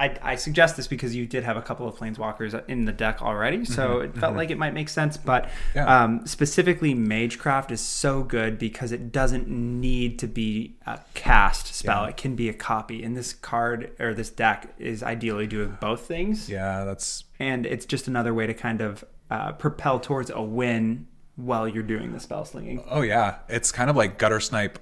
I, 0.00 0.16
I 0.22 0.34
suggest 0.36 0.76
this 0.76 0.88
because 0.88 1.14
you 1.14 1.26
did 1.26 1.44
have 1.44 1.56
a 1.56 1.62
couple 1.62 1.86
of 1.86 1.94
planeswalkers 1.94 2.60
in 2.68 2.86
the 2.86 2.92
deck 2.92 3.20
already, 3.22 3.64
so 3.64 4.00
it 4.00 4.16
felt 4.16 4.34
like 4.34 4.50
it 4.50 4.58
might 4.58 4.72
make 4.74 4.88
sense. 4.88 5.16
But 5.16 5.44
Mm-hmm. 5.44 5.76
Yeah. 5.78 6.02
um, 6.04 6.26
specifically, 6.26 6.94
Magecraft 6.94 7.70
is 7.70 7.80
so 7.80 8.22
good 8.22 8.58
because 8.58 8.92
it 8.92 9.12
doesn't 9.12 9.46
need 9.48 10.18
to 10.20 10.26
be 10.26 10.76
a 10.86 10.98
cast 11.14 11.74
spell; 11.74 12.04
Yeah. 12.04 12.08
it 12.10 12.16
can 12.16 12.34
be 12.34 12.48
a 12.48 12.54
copy. 12.54 13.04
And 13.04 13.16
this 13.16 13.32
card 13.34 13.92
or 14.00 14.14
this 14.14 14.30
deck 14.30 14.72
is 14.78 15.02
ideally 15.02 15.46
doing 15.46 15.76
both 15.80 16.00
things. 16.02 16.48
Yeah, 16.48 16.84
that's 16.84 17.24
and 17.38 17.66
it's 17.66 17.84
just 17.86 18.08
another 18.08 18.32
way 18.34 18.46
to 18.46 18.54
kind 18.54 18.80
of 18.80 19.04
uh, 19.30 19.52
propel 19.52 20.00
towards 20.00 20.30
a 20.30 20.40
win 20.42 21.06
while 21.36 21.68
you're 21.68 21.82
doing 21.82 22.12
the 22.12 22.20
spell 22.20 22.44
slinging. 22.44 22.82
oh 22.90 23.02
yeah. 23.02 23.36
It's 23.48 23.70
kind 23.70 23.88
of 23.90 23.96
like 23.96 24.18
gutter 24.18 24.40
snipe 24.40 24.78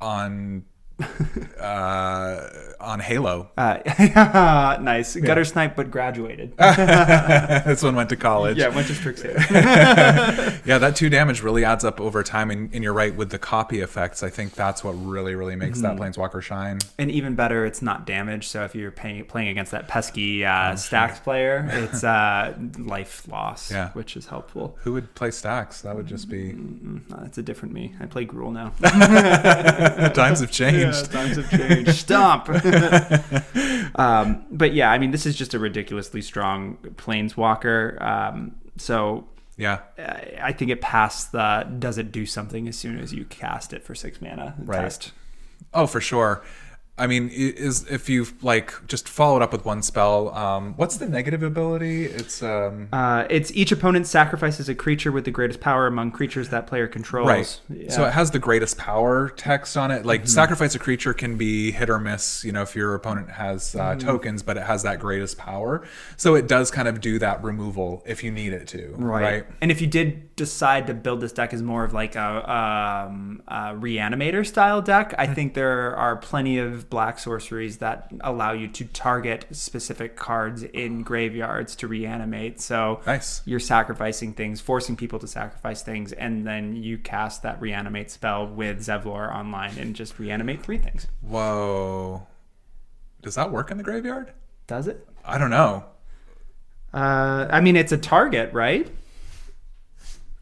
on 0.00 0.64
uh 1.60 2.50
on 2.80 3.00
Halo. 3.00 3.50
Uh, 3.56 3.78
nice 4.80 5.16
gutter 5.16 5.44
snipe, 5.44 5.74
but 5.74 5.90
graduated. 5.90 6.56
this 6.56 7.82
one 7.82 7.96
went 7.96 8.08
to 8.10 8.16
college. 8.16 8.56
yeah, 8.56 8.68
went 8.68 8.86
to 8.86 8.92
Strixhaven. 8.92 10.60
Yeah, 10.64 10.78
that 10.78 10.96
two 10.96 11.08
damage 11.08 11.42
really 11.42 11.64
adds 11.64 11.84
up 11.84 12.00
over 12.00 12.22
time, 12.22 12.50
and, 12.50 12.72
and 12.74 12.84
you're 12.84 12.92
right 12.92 13.14
with 13.14 13.30
the 13.30 13.38
copy 13.38 13.80
effects. 13.80 14.22
I 14.22 14.28
think 14.30 14.52
that's 14.54 14.84
what 14.84 14.92
really, 14.92 15.34
really 15.34 15.56
makes 15.56 15.80
that 15.80 15.96
planeswalker 15.96 16.42
shine. 16.42 16.78
and 16.98 17.10
even 17.10 17.34
better, 17.34 17.64
it's 17.66 17.80
not 17.82 18.06
damage. 18.06 18.46
So 18.48 18.64
if 18.64 18.74
you're 18.74 18.90
paying, 18.90 19.24
playing 19.24 19.48
against 19.48 19.72
that 19.72 19.88
pesky 19.88 20.44
Oh, 20.44 20.48
uh, 20.50 20.76
stacks 20.76 21.20
player, 21.20 21.66
it's 21.72 22.04
uh, 22.04 22.54
life 22.78 23.26
loss, 23.28 23.70
Yeah. 23.72 23.90
which 23.92 24.16
is 24.16 24.26
helpful. 24.26 24.76
Who 24.82 24.92
would 24.92 25.14
play 25.14 25.30
stacks? 25.30 25.80
That 25.82 25.96
would 25.96 26.06
just 26.06 26.28
be 26.28 26.52
Mm, 26.52 27.00
uh, 27.12 27.22
That's 27.22 27.38
a 27.38 27.42
different 27.42 27.74
me. 27.74 27.94
I 28.00 28.06
play 28.06 28.24
Gruul 28.26 28.52
now. 28.52 28.70
times 30.10 30.40
have 30.40 30.50
changed. 30.50 30.87
Times 31.08 31.36
have 31.36 31.50
changed. 31.50 31.90
Stomp. 31.94 32.48
um, 33.96 34.44
but 34.50 34.72
yeah, 34.74 34.90
I 34.90 34.98
mean, 34.98 35.10
this 35.10 35.26
is 35.26 35.36
just 35.36 35.54
a 35.54 35.58
ridiculously 35.58 36.22
strong 36.22 36.76
planeswalker. 36.96 38.00
Um, 38.02 38.54
so 38.76 39.26
Yeah, 39.56 39.80
I 39.98 40.38
I 40.42 40.52
think 40.52 40.70
it 40.70 40.80
passed 40.80 41.32
the 41.32 41.66
does 41.78 41.98
it 41.98 42.12
do 42.12 42.26
something 42.26 42.68
as 42.68 42.76
soon 42.76 42.98
as 43.00 43.12
you 43.12 43.24
cast 43.24 43.72
it 43.72 43.82
for 43.84 43.94
six 43.94 44.20
mana 44.20 44.54
Right. 44.58 44.80
test. 44.82 45.12
Oh, 45.74 45.86
for 45.86 46.00
sure. 46.00 46.42
I 46.98 47.06
mean, 47.06 47.30
is 47.32 47.86
if 47.90 48.08
you 48.08 48.26
like 48.42 48.72
just 48.86 49.08
follow 49.08 49.36
it 49.36 49.42
up 49.42 49.52
with 49.52 49.64
one 49.64 49.82
spell. 49.82 50.34
Um, 50.34 50.74
what's 50.76 50.96
the 50.96 51.08
negative 51.08 51.42
ability? 51.42 52.04
It's 52.06 52.42
um, 52.42 52.88
Uh, 52.92 53.24
it's 53.30 53.50
each 53.52 53.72
opponent 53.72 54.06
sacrifices 54.06 54.68
a 54.68 54.74
creature 54.74 55.12
with 55.12 55.24
the 55.24 55.30
greatest 55.30 55.60
power 55.60 55.86
among 55.86 56.10
creatures 56.12 56.48
that 56.50 56.66
player 56.66 56.86
controls. 56.88 57.28
right. 57.28 57.60
Yeah. 57.68 57.90
So 57.90 58.04
it 58.04 58.12
has 58.12 58.30
the 58.30 58.38
greatest 58.38 58.78
power 58.78 59.30
text 59.30 59.76
on 59.76 59.90
it. 59.90 60.04
Like 60.04 60.26
sacrifice 60.28 60.74
a 60.74 60.78
creature 60.78 61.14
can 61.14 61.36
be 61.36 61.70
hit 61.72 61.88
or 61.88 61.98
miss. 61.98 62.44
You 62.44 62.52
know, 62.52 62.62
if 62.62 62.74
your 62.74 62.94
opponent 62.94 63.30
has 63.30 63.74
uh, 63.76 63.94
tokens, 63.96 64.42
but 64.42 64.56
it 64.56 64.64
has 64.64 64.82
that 64.82 64.98
greatest 65.00 65.38
power. 65.38 65.86
So 66.16 66.34
it 66.34 66.48
does 66.48 66.70
kind 66.70 66.88
of 66.88 67.00
do 67.00 67.18
that 67.20 67.42
removal 67.42 68.02
if 68.06 68.24
you 68.24 68.30
need 68.30 68.52
it 68.52 68.66
to. 68.68 68.94
Right. 68.96 69.46
And 69.60 69.70
if 69.70 69.80
you 69.80 69.86
did 69.86 70.34
decide 70.36 70.86
to 70.86 70.94
build 70.94 71.20
this 71.20 71.32
deck 71.32 71.52
as 71.52 71.62
more 71.62 71.84
of 71.84 71.92
like 71.92 72.14
a, 72.16 72.50
um, 72.50 73.42
a 73.48 73.74
reanimator 73.74 74.46
style 74.46 74.82
deck, 74.82 75.12
Hmm. 75.14 75.20
I 75.20 75.26
think 75.26 75.54
there 75.54 75.96
are 75.96 76.16
plenty 76.16 76.58
of 76.58 76.87
black 76.90 77.18
sorceries 77.18 77.78
that 77.78 78.10
allow 78.20 78.52
you 78.52 78.68
to 78.68 78.84
target 78.86 79.46
specific 79.50 80.16
cards 80.16 80.62
in 80.62 81.02
graveyards 81.02 81.76
to 81.76 81.88
reanimate. 81.88 82.60
So 82.60 83.00
Nice. 83.06 83.42
you're 83.44 83.60
sacrificing 83.60 84.32
things, 84.32 84.60
forcing 84.60 84.96
people 84.96 85.18
to 85.18 85.26
sacrifice 85.26 85.82
things, 85.82 86.12
and 86.12 86.46
then 86.46 86.76
you 86.76 86.98
cast 86.98 87.42
that 87.42 87.60
reanimate 87.60 88.10
spell 88.10 88.46
with 88.46 88.78
Zevlor 88.80 89.34
online 89.34 89.76
and 89.78 89.94
just 89.94 90.18
reanimate 90.18 90.62
three 90.62 90.78
things. 90.78 91.06
Whoa. 91.20 92.26
Does 93.22 93.34
that 93.34 93.50
work 93.50 93.70
in 93.70 93.76
the 93.78 93.84
graveyard? 93.84 94.32
Does 94.66 94.86
it? 94.86 95.06
I 95.24 95.38
don't 95.38 95.50
know. 95.50 95.84
Uh, 96.94 97.46
I 97.50 97.60
mean, 97.60 97.76
it's 97.76 97.92
a 97.92 97.98
target, 97.98 98.52
right? 98.52 98.90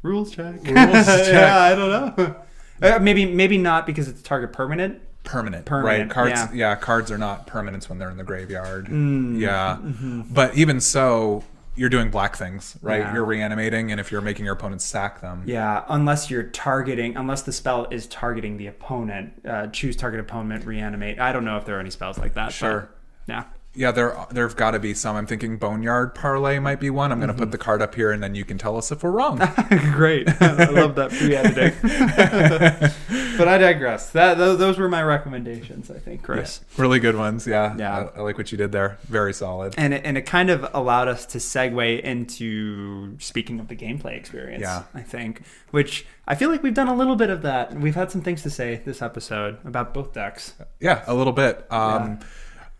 Rules 0.02 0.30
check. 0.30 0.54
Rules 0.62 0.66
check. 1.06 1.26
yeah, 1.32 1.56
I 1.58 1.74
don't 1.74 2.16
know. 2.18 2.36
Uh, 2.82 2.98
maybe, 2.98 3.24
maybe 3.24 3.56
not 3.56 3.86
because 3.86 4.06
it's 4.06 4.20
target 4.20 4.52
permanent. 4.52 5.00
Permanent, 5.26 5.66
Permanent, 5.66 6.08
right? 6.08 6.10
Cards, 6.10 6.54
yeah. 6.54 6.70
yeah. 6.70 6.76
cards 6.76 7.10
are 7.10 7.18
not 7.18 7.46
permanents 7.46 7.90
when 7.90 7.98
they're 7.98 8.10
in 8.10 8.16
the 8.16 8.24
graveyard. 8.24 8.86
Mm, 8.86 9.38
yeah, 9.38 9.76
mm-hmm. 9.78 10.22
but 10.32 10.56
even 10.56 10.80
so, 10.80 11.44
you're 11.74 11.90
doing 11.90 12.10
black 12.10 12.36
things, 12.36 12.78
right? 12.80 13.00
Yeah. 13.00 13.12
You're 13.12 13.26
reanimating, 13.26 13.90
and 13.92 14.00
if 14.00 14.10
you're 14.10 14.22
making 14.22 14.46
your 14.46 14.54
opponent 14.54 14.80
sack 14.80 15.20
them, 15.20 15.42
Yeah, 15.44 15.84
unless 15.88 16.30
you're 16.30 16.44
targeting, 16.44 17.16
unless 17.16 17.42
the 17.42 17.52
spell 17.52 17.86
is 17.90 18.06
targeting 18.06 18.56
the 18.56 18.68
opponent, 18.68 19.42
uh, 19.46 19.66
choose 19.66 19.94
target 19.96 20.20
opponent, 20.20 20.64
reanimate. 20.64 21.20
I 21.20 21.32
don't 21.32 21.44
know 21.44 21.58
if 21.58 21.66
there 21.66 21.76
are 21.76 21.80
any 21.80 21.90
spells 21.90 22.16
like 22.18 22.32
that. 22.34 22.46
but, 22.46 22.52
Sure. 22.54 22.88
yeah. 23.26 23.44
Yeah, 23.76 23.90
there 23.92 24.16
there've 24.30 24.56
got 24.56 24.70
to 24.72 24.78
be 24.78 24.94
some. 24.94 25.14
I'm 25.16 25.26
thinking 25.26 25.58
Boneyard 25.58 26.14
Parlay 26.14 26.58
might 26.58 26.80
be 26.80 26.90
one. 26.90 27.12
I'm 27.12 27.18
going 27.18 27.28
to 27.28 27.34
Mm-hmm. 27.34 27.42
put 27.44 27.52
the 27.52 27.58
card 27.58 27.82
up 27.82 27.94
here, 27.94 28.10
and 28.12 28.22
then 28.22 28.34
you 28.34 28.44
can 28.44 28.56
tell 28.58 28.76
us 28.76 28.90
if 28.90 29.02
we're 29.02 29.10
wrong. 29.10 29.36
Great. 29.92 30.28
I 30.40 30.64
love 30.70 30.94
that 30.96 31.10
pre-editing. 31.10 31.74
but 33.38 33.48
I 33.48 33.58
digress. 33.58 34.10
That 34.10 34.38
tho- 34.38 34.56
those 34.56 34.78
were 34.78 34.88
my 34.88 35.02
recommendations. 35.02 35.90
I 35.90 35.98
think, 35.98 36.22
Chris. 36.22 36.60
really 36.76 36.98
good 36.98 37.16
ones. 37.16 37.46
Yeah, 37.46 37.76
Yeah. 37.76 38.08
I, 38.14 38.18
I 38.18 38.22
like 38.22 38.38
what 38.38 38.50
you 38.52 38.58
did 38.58 38.72
there. 38.72 38.98
Very 39.04 39.32
solid. 39.34 39.74
and 39.76 39.92
it, 39.94 40.02
and 40.04 40.16
it 40.16 40.22
kind 40.22 40.50
of 40.50 40.66
allowed 40.74 41.08
us 41.08 41.26
to 41.26 41.38
segue 41.38 42.00
into 42.00 43.18
speaking 43.18 43.60
of 43.60 43.68
the 43.68 43.76
gameplay 43.76 44.16
experience 44.16 44.62
Yeah. 44.62 44.82
i 44.94 45.00
think 45.00 45.42
which 45.70 46.06
i 46.26 46.34
feel 46.34 46.50
like 46.50 46.62
we've 46.62 46.74
done 46.74 46.88
a 46.88 46.94
little 46.94 47.16
bit 47.16 47.30
of 47.30 47.42
that 47.42 47.74
we've 47.74 47.94
had 47.94 48.10
some 48.10 48.20
things 48.22 48.42
to 48.42 48.50
say 48.50 48.80
this 48.84 49.02
episode 49.02 49.58
about 49.64 49.92
both 49.94 50.12
decks 50.12 50.54
Yeah, 50.80 51.02
a 51.06 51.14
little 51.14 51.32
bit. 51.32 51.66
Um, 51.70 52.20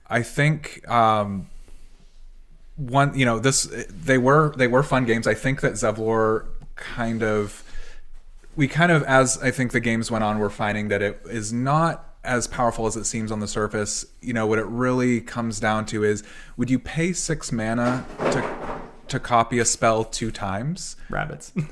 I 0.09 0.23
think 0.23 0.89
um, 0.89 1.49
one, 2.77 3.19
you 3.19 3.25
know, 3.25 3.39
this 3.39 3.69
they 3.91 4.19
were 4.19 4.55
they 4.57 4.69
were 4.69 4.83
fun 4.83 5.05
games. 5.05 5.27
I 5.27 5.35
think 5.35 5.61
that 5.63 5.73
Zevlor 5.75 6.47
kind 6.77 7.23
of 7.23 7.65
we 8.55 8.69
kind 8.69 8.93
of 8.93 9.03
as 9.05 9.43
I 9.43 9.51
think 9.51 9.73
the 9.73 9.81
games 9.81 10.11
went 10.11 10.25
on, 10.25 10.39
we're 10.39 10.49
finding 10.51 10.89
that 10.89 11.03
it 11.03 11.21
is 11.27 11.53
not 11.53 12.03
as 12.25 12.47
powerful 12.47 12.87
as 12.87 12.97
it 12.97 13.05
seems 13.05 13.31
on 13.31 13.41
the 13.41 13.49
surface. 13.49 14.07
You 14.21 14.33
know, 14.33 14.47
what 14.47 14.59
it 14.59 14.67
really 14.67 15.21
comes 15.21 15.61
down 15.61 15.87
to 15.87 16.05
is 16.05 16.23
would 16.57 16.71
you 16.71 16.79
pay 16.79 17.13
six 17.13 17.51
mana 17.51 18.05
to 18.19 18.81
to 19.09 19.21
copy 19.21 19.59
a 19.59 19.65
spell 19.65 20.05
two 20.05 20.31
times? 20.31 20.97
rabbits 21.09 21.53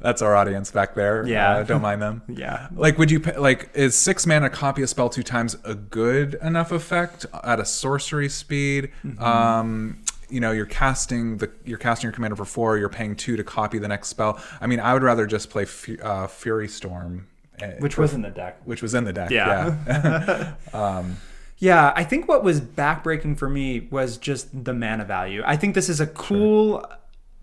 That's 0.00 0.22
our 0.22 0.36
audience 0.36 0.70
back 0.70 0.94
there. 0.94 1.26
Yeah. 1.26 1.56
Uh, 1.56 1.62
don't 1.64 1.82
mind 1.82 2.02
them. 2.02 2.22
Yeah. 2.28 2.68
Like, 2.74 2.98
would 2.98 3.10
you 3.10 3.18
like 3.20 3.70
is 3.74 3.94
six 3.94 4.26
mana 4.26 4.50
copy 4.50 4.82
a 4.82 4.86
spell 4.86 5.08
two 5.08 5.22
times 5.22 5.56
a 5.64 5.74
good 5.74 6.34
enough 6.42 6.70
effect 6.72 7.26
at 7.44 7.58
a 7.60 7.64
sorcery 7.64 8.28
speed? 8.28 8.90
Mm-hmm. 9.04 9.22
Um, 9.22 9.98
you 10.28 10.40
know, 10.40 10.50
you're 10.52 10.66
casting 10.66 11.38
the 11.38 11.50
you're 11.64 11.78
casting 11.78 12.08
your 12.08 12.12
commander 12.12 12.36
for 12.36 12.44
four. 12.44 12.76
You're 12.78 12.88
paying 12.88 13.14
two 13.16 13.36
to 13.36 13.44
copy 13.44 13.78
the 13.78 13.88
next 13.88 14.08
spell. 14.08 14.40
I 14.60 14.66
mean, 14.66 14.80
I 14.80 14.92
would 14.92 15.02
rather 15.02 15.26
just 15.26 15.50
play 15.50 15.64
Fu- 15.64 15.98
uh, 16.02 16.26
Fury 16.26 16.68
Storm, 16.68 17.28
uh, 17.62 17.68
Which 17.78 17.96
was 17.96 18.12
in 18.12 18.22
the 18.22 18.30
deck. 18.30 18.60
which 18.64 18.82
was 18.82 18.92
in 18.94 19.04
the 19.04 19.12
deck. 19.12 19.30
Yeah. 19.30 19.76
yeah. 19.86 20.54
Yeah, 21.58 21.92
I 21.96 22.04
think 22.04 22.28
what 22.28 22.44
was 22.44 22.60
backbreaking 22.60 23.38
for 23.38 23.48
me 23.48 23.88
was 23.90 24.18
just 24.18 24.64
the 24.64 24.74
mana 24.74 25.06
value. 25.06 25.42
I 25.46 25.56
think 25.56 25.74
this 25.74 25.88
is 25.88 26.00
a 26.00 26.06
cool 26.06 26.84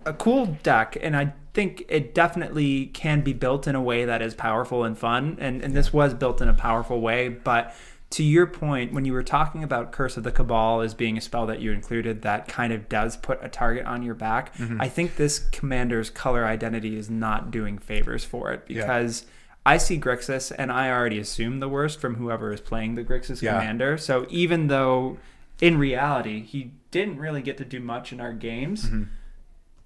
a 0.05 0.13
cool 0.13 0.57
deck 0.63 0.97
and 1.01 1.15
I 1.15 1.33
think 1.53 1.83
it 1.87 2.15
definitely 2.15 2.87
can 2.87 3.21
be 3.21 3.33
built 3.33 3.67
in 3.67 3.75
a 3.75 3.81
way 3.81 4.05
that 4.05 4.21
is 4.21 4.33
powerful 4.33 4.83
and 4.83 4.97
fun 4.97 5.37
and 5.39 5.61
and 5.61 5.73
this 5.75 5.93
was 5.93 6.13
built 6.13 6.41
in 6.41 6.49
a 6.49 6.53
powerful 6.53 6.99
way, 7.01 7.29
but 7.29 7.73
to 8.11 8.21
your 8.23 8.45
point, 8.45 8.93
when 8.93 9.05
you 9.05 9.13
were 9.13 9.23
talking 9.23 9.63
about 9.63 9.91
Curse 9.91 10.17
of 10.17 10.23
the 10.23 10.31
Cabal 10.31 10.81
as 10.81 10.93
being 10.93 11.17
a 11.17 11.21
spell 11.21 11.47
that 11.47 11.61
you 11.61 11.71
included 11.71 12.21
that 12.21 12.47
kind 12.47 12.71
of 12.71 12.87
does 12.87 13.17
put 13.17 13.43
a 13.43 13.49
target 13.49 13.87
on 13.87 14.03
your 14.03 14.13
back, 14.13 14.53
I 14.79 14.87
think 14.87 15.15
this 15.15 15.39
commander's 15.39 16.11
color 16.11 16.45
identity 16.45 16.95
is 16.95 17.09
not 17.09 17.49
doing 17.49 17.79
favors 17.79 18.23
for 18.23 18.51
it 18.51 18.61
Yeah. 18.67 18.81
because 18.81 19.25
I 19.65 19.77
see 19.77 19.99
Grixis 19.99 20.51
and 20.55 20.71
I 20.71 20.91
already 20.91 21.17
assume 21.17 21.59
the 21.59 21.69
worst 21.69 21.99
from 21.99 22.15
whoever 22.15 22.53
is 22.53 22.61
playing 22.61 22.93
the 22.93 23.03
Grixis 23.03 23.41
Yeah. 23.41 23.53
commander. 23.59 23.97
So 23.97 24.27
even 24.29 24.67
though 24.67 25.17
in 25.59 25.79
reality 25.79 26.43
he 26.43 26.71
didn't 26.91 27.17
really 27.17 27.41
get 27.41 27.57
to 27.57 27.65
do 27.65 27.79
much 27.79 28.13
in 28.13 28.19
our 28.21 28.33
games, 28.33 28.85
Mm-hmm. 28.85 29.03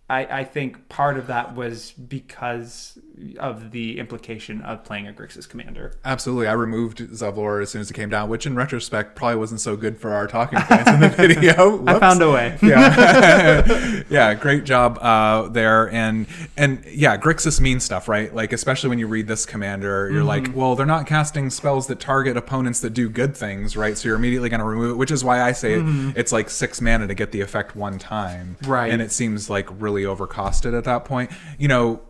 I, 0.09 0.39
I 0.39 0.43
think 0.45 0.87
part 0.87 1.17
of 1.17 1.27
that 1.27 1.53
was 1.53 1.91
because 1.91 2.97
of 3.39 3.71
the 3.71 3.99
implication 3.99 4.61
of 4.61 4.83
playing 4.85 5.07
a 5.07 5.11
Grixis 5.11 5.49
commander. 5.49 5.93
Absolutely. 6.05 6.47
I 6.47 6.53
removed 6.53 6.99
Zevlor 6.99 7.61
as 7.61 7.71
soon 7.71 7.81
as 7.81 7.89
it 7.91 7.93
came 7.95 8.09
down, 8.09 8.29
which 8.29 8.45
in 8.45 8.55
retrospect 8.55 9.15
probably 9.15 9.37
wasn't 9.37 9.59
so 9.59 9.75
good 9.75 9.97
for 9.97 10.13
our 10.13 10.25
talking 10.27 10.59
points 10.61 10.89
in 10.89 10.99
the 11.01 11.09
video. 11.17 11.83
I 11.87 11.99
found 11.99 12.21
a 12.21 12.31
way. 12.31 12.57
yeah, 12.63 14.03
yeah, 14.09 14.33
great 14.35 14.63
job 14.63 14.97
uh, 15.01 15.49
there, 15.49 15.91
and 15.91 16.27
and 16.55 16.85
yeah, 16.85 17.17
Grixis 17.17 17.59
means 17.59 17.83
stuff, 17.83 18.07
right? 18.07 18.33
Like 18.33 18.53
especially 18.53 18.89
when 18.89 18.99
you 18.99 19.07
read 19.07 19.27
this 19.27 19.45
commander, 19.45 20.09
you're 20.11 20.23
like, 20.23 20.37
Mm-hmm. 20.37 20.53
well, 20.53 20.75
they're 20.75 20.85
not 20.85 21.07
casting 21.07 21.49
spells 21.49 21.87
that 21.87 21.99
target 21.99 22.37
opponents 22.37 22.79
that 22.81 22.91
do 22.91 23.09
good 23.09 23.35
things, 23.35 23.75
right? 23.75 23.97
So 23.97 24.07
you're 24.07 24.15
immediately 24.15 24.49
going 24.49 24.59
to 24.59 24.65
remove 24.65 24.91
it, 24.91 24.95
which 24.97 25.09
is 25.11 25.23
why 25.23 25.41
I 25.41 25.51
say 25.51 25.73
it, 25.73 25.83
it's 26.15 26.31
like 26.31 26.49
six 26.51 26.79
mana 26.79 27.07
to 27.07 27.15
get 27.15 27.31
the 27.31 27.41
effect 27.41 27.75
one 27.75 27.97
time, 27.97 28.55
Mm-hmm. 28.61 28.71
Right. 28.71 28.91
And 28.91 29.01
it 29.01 29.11
seems 29.11 29.49
like 29.49 29.67
really 29.81 29.96
overcosted 30.03 30.77
at 30.77 30.83
that 30.85 31.05
point. 31.05 31.31
You 31.57 31.67
know, 31.67 32.01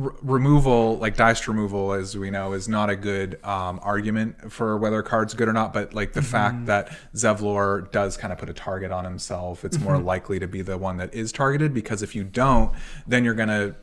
r- 0.00 0.14
removal, 0.22 0.98
like 0.98 1.16
dice 1.16 1.46
removal, 1.48 1.92
as 1.92 2.16
we 2.16 2.30
know, 2.30 2.52
is 2.52 2.68
not 2.68 2.90
a 2.90 2.96
good 2.96 3.42
um, 3.44 3.78
argument 3.82 4.52
for 4.52 4.76
whether 4.78 4.98
a 4.98 5.02
card's 5.02 5.34
good 5.34 5.48
or 5.48 5.52
not. 5.52 5.72
But 5.72 5.94
like 5.94 6.12
the 6.12 6.20
Mm-hmm. 6.20 6.30
fact 6.30 6.66
that 6.66 6.96
Zevlor 7.14 7.90
does 7.92 8.16
kind 8.16 8.32
of 8.32 8.38
put 8.38 8.48
a 8.48 8.54
target 8.54 8.90
on 8.92 9.04
himself, 9.04 9.64
it's 9.64 9.78
more 9.78 9.96
Mm-hmm. 9.96 10.06
likely 10.06 10.38
to 10.38 10.46
be 10.48 10.62
the 10.62 10.78
one 10.78 10.96
that 10.98 11.12
is 11.14 11.32
targeted 11.32 11.72
because 11.74 12.02
if 12.02 12.14
you 12.14 12.24
don't, 12.24 12.72
then 13.06 13.24
you're 13.24 13.34
gonna 13.34 13.74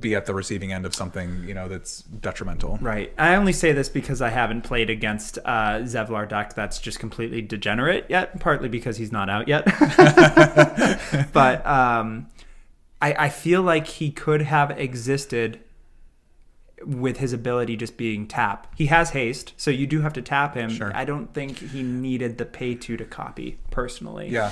be 0.00 0.16
at 0.16 0.26
the 0.26 0.34
receiving 0.34 0.72
end 0.72 0.84
of 0.84 0.92
something 0.96 1.44
you 1.46 1.54
know 1.54 1.68
that's 1.68 2.02
detrimental. 2.02 2.76
Right. 2.80 3.12
I 3.16 3.36
only 3.36 3.52
say 3.52 3.70
this 3.70 3.88
because 3.88 4.20
I 4.20 4.30
haven't 4.30 4.62
played 4.62 4.90
against 4.90 5.38
uh, 5.44 5.82
Zevlor 5.82 6.28
deck 6.28 6.54
that's 6.54 6.80
just 6.80 6.98
completely 6.98 7.40
degenerate 7.40 8.06
yet, 8.08 8.40
partly 8.40 8.68
because 8.68 8.96
he's 8.96 9.12
not 9.12 9.30
out 9.30 9.46
yet. 9.46 9.64
but 11.32 11.64
um, 11.66 12.26
I, 13.02 13.14
I 13.26 13.28
feel 13.28 13.62
like 13.62 13.86
he 13.86 14.10
could 14.10 14.42
have 14.42 14.70
existed 14.78 15.60
with 16.84 17.18
his 17.18 17.32
ability 17.32 17.76
just 17.76 17.96
being 17.96 18.26
tap. 18.26 18.66
He 18.76 18.86
has 18.86 19.10
haste, 19.10 19.52
so 19.56 19.70
you 19.70 19.86
do 19.86 20.00
have 20.00 20.12
to 20.14 20.22
tap 20.22 20.54
him. 20.54 20.70
Sure. 20.70 20.92
I 20.94 21.04
don't 21.04 21.32
think 21.34 21.58
he 21.58 21.82
needed 21.82 22.38
the 22.38 22.46
pay 22.46 22.74
two 22.74 22.96
to 22.96 23.04
copy 23.04 23.58
personally. 23.70 24.28
Yeah. 24.28 24.50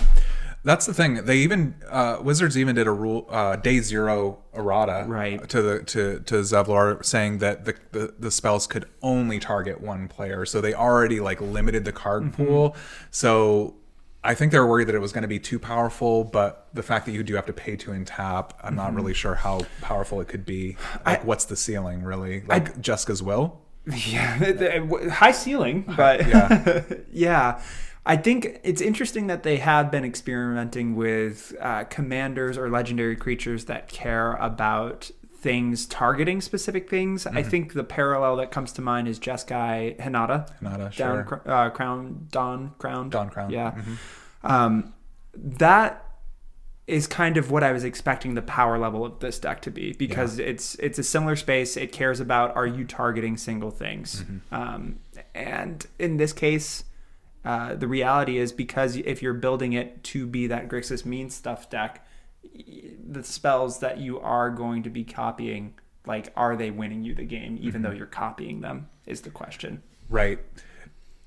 That's 0.65 0.85
the 0.87 0.93
thing. 0.93 1.25
They 1.25 1.39
even 1.39 1.77
uh, 1.89 2.19
Wizards 2.21 2.59
even 2.59 2.75
did 2.75 2.87
a 2.87 2.91
rule 2.91 3.27
uh, 3.31 3.57
day 3.57 3.79
zero 3.81 4.41
errata 4.53 5.05
Right. 5.07 5.49
to 5.49 5.63
the 5.63 5.83
to 5.85 6.19
to 6.21 6.35
Zevlor 6.43 7.03
saying 7.05 7.39
that 7.39 7.65
the, 7.65 7.77
the 7.93 8.15
the 8.19 8.31
spells 8.31 8.67
could 8.67 8.85
only 9.01 9.39
target 9.39 9.81
one 9.81 10.09
player. 10.09 10.45
So 10.45 10.61
they 10.61 10.75
already 10.75 11.21
like 11.21 11.41
limited 11.41 11.85
the 11.85 11.93
card 11.93 12.25
Mm-hmm. 12.25 12.45
pool. 12.45 12.77
So 13.11 13.77
I 14.25 14.35
think 14.35 14.51
they 14.53 14.59
were 14.59 14.67
worried 14.67 14.89
that 14.89 14.95
it 14.95 15.01
was 15.01 15.13
going 15.13 15.23
to 15.23 15.29
be 15.29 15.39
too 15.39 15.59
powerful, 15.59 16.25
but 16.25 16.67
the 16.75 16.83
fact 16.83 17.07
that 17.07 17.13
you 17.13 17.23
do 17.23 17.35
have 17.37 17.47
to 17.47 17.53
pay 17.53 17.77
to 17.77 18.05
tap, 18.05 18.59
I'm 18.63 18.75
not 18.75 18.89
Mm-hmm. 18.89 18.97
really 18.97 19.15
sure 19.15 19.35
how 19.37 19.61
powerful 19.81 20.21
it 20.21 20.29
could 20.29 20.45
be. 20.45 20.77
Like, 21.07 21.25
what's 21.25 21.45
the 21.45 21.57
ceiling 21.57 22.03
really? 22.03 22.43
Like 22.43 22.81
Jeska's 22.81 23.23
will? 23.23 23.61
Yeah, 23.87 25.09
high 25.11 25.31
ceiling, 25.33 25.85
but 25.97 26.27
Yeah. 26.27 26.83
yeah. 27.13 27.63
I 28.05 28.17
think 28.17 28.61
it's 28.65 28.81
interesting 28.81 29.27
that 29.27 29.43
they 29.43 29.59
have 29.59 29.91
been 29.91 30.05
experimenting 30.05 30.97
with 30.97 31.55
uh, 31.61 31.85
commanders 31.85 32.57
or 32.57 32.71
legendary 32.71 33.17
creatures 33.17 33.67
that 33.67 33.89
care 33.89 34.33
about 34.35 35.11
things 35.41 35.87
targeting 35.87 36.41
specific 36.41 36.91
things. 36.91 37.27
I 37.27 37.31
Mm-hmm. 37.31 37.51
think 37.51 37.73
the 37.75 37.85
parallel 37.85 38.37
that 38.37 38.51
comes 38.51 38.73
to 38.73 38.83
mind 38.83 39.07
is 39.09 39.19
Jeskai 39.21 39.99
Hinata. 39.99 40.49
Hinata, 40.61 40.97
Down, 40.97 41.27
sure. 41.29 41.43
uh, 41.47 41.71
crown, 41.71 42.27
Dawn, 42.31 42.73
crown. 42.79 43.09
Dawn 43.11 43.31
Crown, 43.31 43.51
Yeah. 43.51 43.73
mhm. 43.73 43.97
Um, 44.51 44.95
that 45.35 46.05
is 46.87 47.07
kind 47.07 47.37
of 47.37 47.51
what 47.51 47.63
I 47.63 47.71
was 47.73 47.85
expecting 47.85 48.35
the 48.35 48.41
power 48.43 48.79
level 48.79 49.05
of 49.05 49.21
this 49.21 49.39
deck 49.39 49.61
to 49.63 49.71
be 49.71 49.93
because 49.93 50.39
it's 50.39 50.75
it's 50.77 50.99
a 50.99 51.03
similar 51.05 51.37
space. 51.37 51.77
It 51.77 51.93
cares 51.93 52.19
about 52.19 52.57
are 52.57 52.67
you 52.67 52.85
targeting 52.85 53.37
single 53.37 53.71
things, 53.71 54.25
um, 54.51 54.99
and 55.35 55.87
in 55.99 56.17
this 56.17 56.33
case, 56.33 56.85
uh, 57.45 57.75
the 57.75 57.87
reality 57.87 58.39
is 58.39 58.53
because 58.53 58.97
if 58.97 59.23
you're 59.23 59.35
building 59.35 59.75
it 59.75 60.03
to 60.05 60.27
be 60.27 60.47
that 60.47 60.69
Grixis 60.69 61.05
mean 61.05 61.29
stuff 61.31 61.69
deck, 61.69 62.05
the 63.09 63.25
spells 63.25 63.79
that 63.81 63.99
you 63.99 64.21
are 64.21 64.51
going 64.51 64.83
to 64.83 64.91
be 64.91 65.05
copying, 65.05 65.75
like 66.07 66.33
are 66.37 66.57
they 66.57 66.71
winning 66.71 67.05
you 67.05 67.15
the 67.15 67.25
game, 67.25 67.59
even 67.61 67.83
though 67.83 67.91
you're 67.91 68.07
copying 68.07 68.61
them, 68.61 68.89
is 69.07 69.23
the 69.23 69.31
question. 69.31 69.83
Right. 70.09 70.39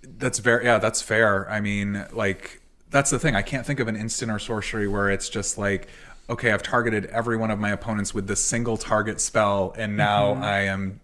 That's 0.03 0.39
very 0.39 0.65
yeah, 0.65 0.77
that's 0.79 1.01
fair. 1.01 1.49
I 1.49 1.59
mean, 1.61 2.05
like 2.11 2.61
that's 2.89 3.09
the 3.11 3.19
thing. 3.19 3.35
I 3.35 3.41
can't 3.41 3.65
think 3.65 3.79
of 3.79 3.87
an 3.87 3.95
instant 3.95 4.31
or 4.31 4.39
sorcery 4.39 4.87
where 4.87 5.09
it's 5.09 5.29
just 5.29 5.57
like, 5.57 5.87
okay, 6.29 6.51
I've 6.51 6.63
targeted 6.63 7.05
every 7.05 7.37
one 7.37 7.51
of 7.51 7.59
my 7.59 7.69
opponents 7.71 8.13
with 8.13 8.27
this 8.27 8.43
single 8.43 8.77
target 8.77 9.21
spell, 9.21 9.73
and 9.77 9.95
now 9.97 10.33
Mm-hmm. 10.33 10.43
I 10.43 10.59
am 10.61 11.01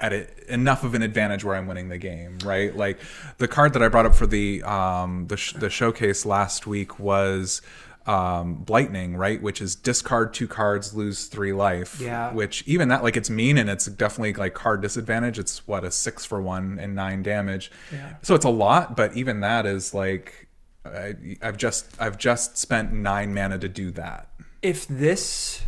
at 0.00 0.12
it, 0.12 0.44
enough 0.48 0.84
of 0.84 0.94
an 0.94 1.02
advantage 1.02 1.44
where 1.44 1.56
I'm 1.56 1.66
winning 1.66 1.88
the 1.88 1.98
game, 1.98 2.38
right? 2.44 2.74
Like 2.74 2.98
the 3.38 3.48
card 3.48 3.72
that 3.72 3.82
I 3.82 3.88
brought 3.88 4.06
up 4.06 4.14
for 4.14 4.26
the 4.26 4.62
um 4.62 5.26
the 5.26 5.36
sh- 5.36 5.54
the 5.54 5.68
showcase 5.70 6.24
last 6.24 6.66
week 6.66 6.98
was 6.98 7.60
um 8.08 8.54
blightning 8.64 9.14
right 9.16 9.42
which 9.42 9.60
is 9.60 9.76
discard 9.76 10.32
two 10.32 10.48
cards 10.48 10.94
lose 10.94 11.26
three 11.26 11.52
life 11.52 12.00
Yeah. 12.00 12.32
which 12.32 12.64
even 12.66 12.88
that 12.88 13.02
like 13.02 13.16
it's 13.18 13.28
mean 13.28 13.58
and 13.58 13.68
it's 13.68 13.84
definitely 13.84 14.32
like 14.32 14.54
card 14.54 14.80
disadvantage 14.80 15.38
it's 15.38 15.66
what 15.68 15.84
a 15.84 15.90
six 15.90 16.24
for 16.24 16.40
one 16.40 16.78
and 16.80 16.94
nine 16.94 17.22
damage 17.22 17.70
Yeah. 17.92 18.14
so 18.22 18.34
it's 18.34 18.46
a 18.46 18.50
lot 18.50 18.96
but 18.96 19.14
even 19.14 19.40
that 19.40 19.66
is 19.66 19.92
like 19.92 20.48
I, 20.86 21.14
i've 21.42 21.58
just 21.58 21.86
i've 22.00 22.16
just 22.16 22.56
spent 22.56 22.94
nine 22.94 23.34
mana 23.34 23.58
to 23.58 23.68
do 23.68 23.90
that 23.90 24.30
if 24.62 24.88
this 24.88 25.60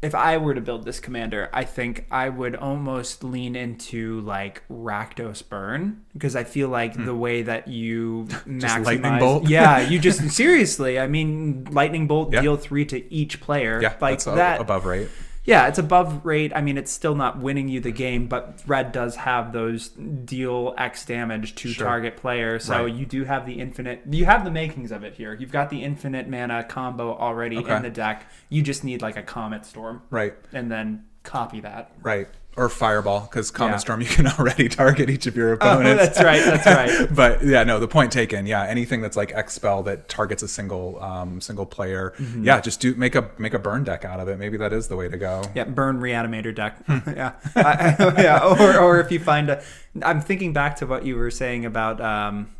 if 0.00 0.14
I 0.14 0.38
were 0.38 0.54
to 0.54 0.60
build 0.60 0.84
this 0.84 1.00
commander, 1.00 1.50
I 1.52 1.64
think 1.64 2.06
I 2.10 2.28
would 2.28 2.54
almost 2.54 3.24
lean 3.24 3.56
into 3.56 4.20
like 4.20 4.62
Rakdos 4.70 5.48
Burn 5.48 6.04
because 6.12 6.36
I 6.36 6.44
feel 6.44 6.68
like 6.68 6.94
the 7.04 7.14
way 7.14 7.42
that 7.42 7.66
you 7.66 8.26
maximize, 8.46 8.76
Hmm. 8.76 8.82
lightning 8.84 9.18
bolt? 9.18 9.48
yeah, 9.48 9.80
you 9.80 9.98
just 9.98 10.30
seriously, 10.30 11.00
I 11.00 11.08
mean, 11.08 11.66
lightning 11.72 12.06
bolt 12.06 12.32
Yeah. 12.32 12.42
deal 12.42 12.56
three 12.56 12.84
to 12.86 13.12
each 13.12 13.40
player, 13.40 13.80
yeah 13.82 13.94
like 14.00 14.18
that's 14.22 14.24
that. 14.26 14.60
above 14.60 14.86
right 14.86 15.08
Yeah, 15.48 15.66
it's 15.66 15.78
above 15.78 16.26
rate. 16.26 16.52
I 16.54 16.60
mean, 16.60 16.76
it's 16.76 16.92
still 16.92 17.14
not 17.14 17.38
winning 17.38 17.68
you 17.68 17.80
the 17.80 17.90
game, 17.90 18.26
but 18.26 18.60
red 18.66 18.92
does 18.92 19.16
have 19.16 19.52
those 19.54 19.88
deal 19.88 20.74
X 20.76 21.06
damage 21.06 21.54
to 21.54 21.68
Sure. 21.70 21.86
target 21.86 22.18
player. 22.18 22.58
So 22.58 22.84
Right. 22.84 22.92
you 22.94 23.06
do 23.06 23.24
have 23.24 23.46
the 23.46 23.54
infinite. 23.54 24.02
You 24.10 24.26
have 24.26 24.44
the 24.44 24.50
makings 24.50 24.92
of 24.92 25.04
it 25.04 25.14
here. 25.14 25.32
You've 25.32 25.50
got 25.50 25.70
the 25.70 25.82
infinite 25.82 26.28
mana 26.28 26.64
combo 26.64 27.16
already 27.16 27.56
Okay. 27.56 27.74
in 27.76 27.82
the 27.82 27.88
deck. 27.88 28.26
You 28.50 28.60
just 28.60 28.84
need 28.84 29.00
like 29.00 29.16
a 29.16 29.22
Comet 29.22 29.64
Storm, 29.64 30.02
right 30.10 30.34
and 30.52 30.70
then 30.70 31.04
copy 31.22 31.60
that. 31.60 31.92
right 32.02 32.28
or 32.58 32.68
fireball 32.68 33.20
because 33.20 33.50
common 33.52 33.72
Yeah. 33.72 33.76
Oh, 33.76 33.78
storm 33.78 34.00
you 34.00 34.08
can 34.08 34.26
already 34.38 34.68
target 34.68 35.08
each 35.08 35.26
of 35.26 35.36
your 35.36 35.52
opponents 35.52 36.02
that's 36.18 36.22
right. 36.22 36.44
That's 36.44 36.66
right. 36.66 37.08
but 37.14 37.44
yeah, 37.44 37.62
no, 37.62 37.78
the 37.78 37.86
point 37.88 38.10
taken. 38.10 38.46
Yeah, 38.46 38.64
anything 38.64 39.00
that's 39.00 39.16
like 39.16 39.32
X 39.32 39.54
spell 39.54 39.84
that 39.84 40.08
targets 40.08 40.42
a 40.42 40.48
single 40.48 41.00
um, 41.02 41.40
single 41.40 41.64
player. 41.64 42.14
Mm-hmm. 42.18 42.44
Yeah, 42.44 42.60
just 42.60 42.80
do 42.80 42.94
make 42.96 43.14
a 43.14 43.30
make 43.38 43.54
a 43.54 43.58
burn 43.58 43.84
deck 43.84 44.04
out 44.04 44.18
of 44.18 44.28
it. 44.28 44.38
Maybe 44.38 44.56
that 44.58 44.72
is 44.72 44.88
the 44.88 44.96
way 44.96 45.08
to 45.08 45.16
go. 45.16 45.42
Yeah, 45.54 45.64
burn 45.64 46.00
reanimator 46.00 46.54
deck. 46.54 46.84
Hmm. 46.86 46.98
yeah, 47.10 47.34
I, 47.54 47.96
I- 47.98 48.22
yeah. 48.22 48.38
Or, 48.58 48.78
or 48.78 49.00
if 49.00 49.12
you 49.12 49.20
find 49.20 49.48
a, 49.50 49.62
I'm 50.02 50.20
thinking 50.20 50.52
back 50.52 50.76
to 50.76 50.86
what 50.86 51.06
you 51.06 51.16
were 51.16 51.30
saying 51.30 51.64
about, 51.64 52.00
um, 52.00 52.50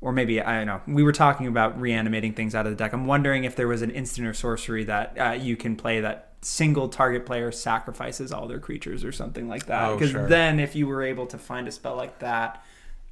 or 0.00 0.12
maybe 0.12 0.40
I 0.42 0.58
don't 0.58 0.66
know. 0.66 0.80
We 0.94 1.02
were 1.02 1.12
talking 1.12 1.46
about 1.46 1.80
reanimating 1.80 2.34
things 2.34 2.54
out 2.54 2.66
of 2.66 2.72
the 2.72 2.76
deck. 2.76 2.92
I'm 2.92 3.06
wondering 3.06 3.44
if 3.44 3.56
there 3.56 3.66
was 3.68 3.80
an 3.82 3.90
instant 3.90 4.26
or 4.28 4.34
sorcery 4.34 4.84
that 4.84 5.16
uh, 5.18 5.30
you 5.32 5.56
can 5.56 5.74
play 5.74 6.00
that 6.00 6.27
single 6.42 6.88
target 6.88 7.26
player 7.26 7.50
sacrifices 7.52 8.32
all 8.32 8.46
their 8.46 8.60
creatures 8.60 9.04
or 9.04 9.12
something 9.12 9.48
like 9.48 9.66
that. 9.66 9.88
Oh, 9.88 9.94
Because 9.94 10.10
sure. 10.10 10.28
then, 10.28 10.60
if 10.60 10.74
you 10.76 10.86
were 10.86 11.02
able 11.02 11.26
to 11.26 11.38
find 11.38 11.66
a 11.68 11.72
spell 11.72 11.96
like 11.96 12.18
that, 12.20 12.64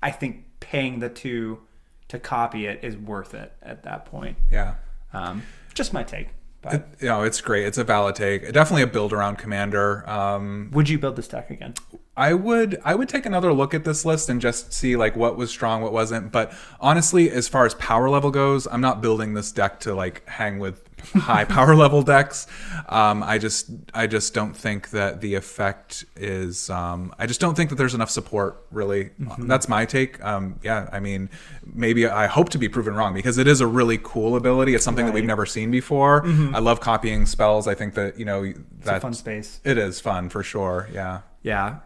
I 0.02 0.10
think 0.10 0.44
paying 0.60 1.00
the 1.00 1.08
two 1.08 1.60
to 2.08 2.18
copy 2.18 2.66
it 2.66 2.80
is 2.82 2.96
worth 2.96 3.34
it 3.34 3.52
at 3.62 3.82
that 3.82 4.04
point. 4.06 4.36
Yeah. 4.50 4.74
Um, 5.12 5.42
just 5.74 5.92
my 5.92 6.02
take. 6.04 6.28
But 6.62 6.74
It, 6.74 6.86
you 7.00 7.08
know, 7.08 7.22
it's 7.22 7.40
great. 7.40 7.66
It's 7.66 7.78
a 7.78 7.84
valid 7.84 8.14
take. 8.16 8.52
Definitely 8.52 8.82
a 8.82 8.86
build 8.86 9.12
around 9.12 9.38
commander. 9.38 10.08
Um, 10.08 10.70
would 10.72 10.88
you 10.88 10.98
build 10.98 11.16
this 11.16 11.28
deck 11.28 11.50
again? 11.50 11.74
I 12.16 12.32
would 12.32 12.80
I 12.84 12.94
would 12.94 13.08
take 13.08 13.26
another 13.26 13.52
look 13.52 13.74
at 13.74 13.84
this 13.84 14.04
list 14.04 14.28
and 14.28 14.40
just 14.40 14.72
see 14.72 14.96
like 14.96 15.16
what 15.16 15.36
was 15.36 15.50
strong, 15.50 15.82
what 15.82 15.92
wasn't. 15.92 16.32
But 16.32 16.52
honestly, 16.80 17.30
as 17.30 17.46
far 17.46 17.66
as 17.66 17.74
power 17.74 18.08
level 18.08 18.30
goes, 18.30 18.66
I'm 18.66 18.80
not 18.80 19.00
building 19.02 19.34
this 19.34 19.52
deck 19.52 19.80
to 19.80 19.94
like 19.94 20.26
hang 20.28 20.58
with 20.58 20.85
high 21.14 21.44
power 21.44 21.74
level 21.74 22.02
decks. 22.02 22.46
Um, 22.88 23.22
I 23.22 23.38
just 23.38 23.70
I 23.94 24.06
just 24.06 24.34
don't 24.34 24.54
think 24.56 24.90
that 24.90 25.20
the 25.20 25.34
effect 25.34 26.04
is. 26.16 26.68
Um, 26.70 27.14
I 27.18 27.26
just 27.26 27.40
don't 27.40 27.54
think 27.54 27.70
that 27.70 27.76
there's 27.76 27.94
enough 27.94 28.10
support. 28.10 28.66
Really, 28.70 29.10
that's 29.38 29.68
my 29.68 29.84
take. 29.84 30.22
Um, 30.24 30.58
yeah, 30.62 30.88
I 30.92 31.00
mean, 31.00 31.30
maybe 31.64 32.06
I 32.06 32.26
hope 32.26 32.48
to 32.50 32.58
be 32.58 32.68
proven 32.68 32.94
wrong 32.94 33.14
because 33.14 33.38
it 33.38 33.46
is 33.46 33.60
a 33.60 33.66
really 33.66 33.98
cool 34.02 34.36
ability. 34.36 34.74
It's 34.74 34.84
something 34.84 35.06
that 35.06 35.14
we've 35.14 35.24
never 35.24 35.46
seen 35.46 35.70
before. 35.70 36.24
I 36.26 36.58
love 36.58 36.80
copying 36.80 37.26
spells. 37.26 37.66
I 37.66 37.74
think 37.74 37.94
that 37.94 38.18
you 38.18 38.24
know 38.24 38.42
It's 38.44 38.58
that 38.84 38.96
a 38.98 39.00
fun 39.00 39.14
space. 39.14 39.60
it 39.64 39.78
is 39.78 40.00
fun 40.00 40.28
for 40.28 40.42
sure. 40.42 40.88
Yeah. 40.92 41.20
Yeah. 41.42 41.78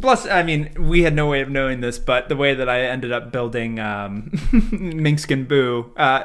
Plus, 0.00 0.26
I 0.26 0.42
mean, 0.42 0.70
we 0.78 1.02
had 1.02 1.14
no 1.14 1.28
way 1.28 1.40
of 1.40 1.48
knowing 1.48 1.80
this, 1.80 1.98
but 1.98 2.28
the 2.28 2.36
way 2.36 2.54
that 2.54 2.68
I 2.68 2.82
ended 2.82 3.12
up 3.12 3.32
building 3.32 3.78
um, 3.80 4.30
Minkskin 4.52 5.48
Boo, 5.48 5.92
uh, 5.96 6.22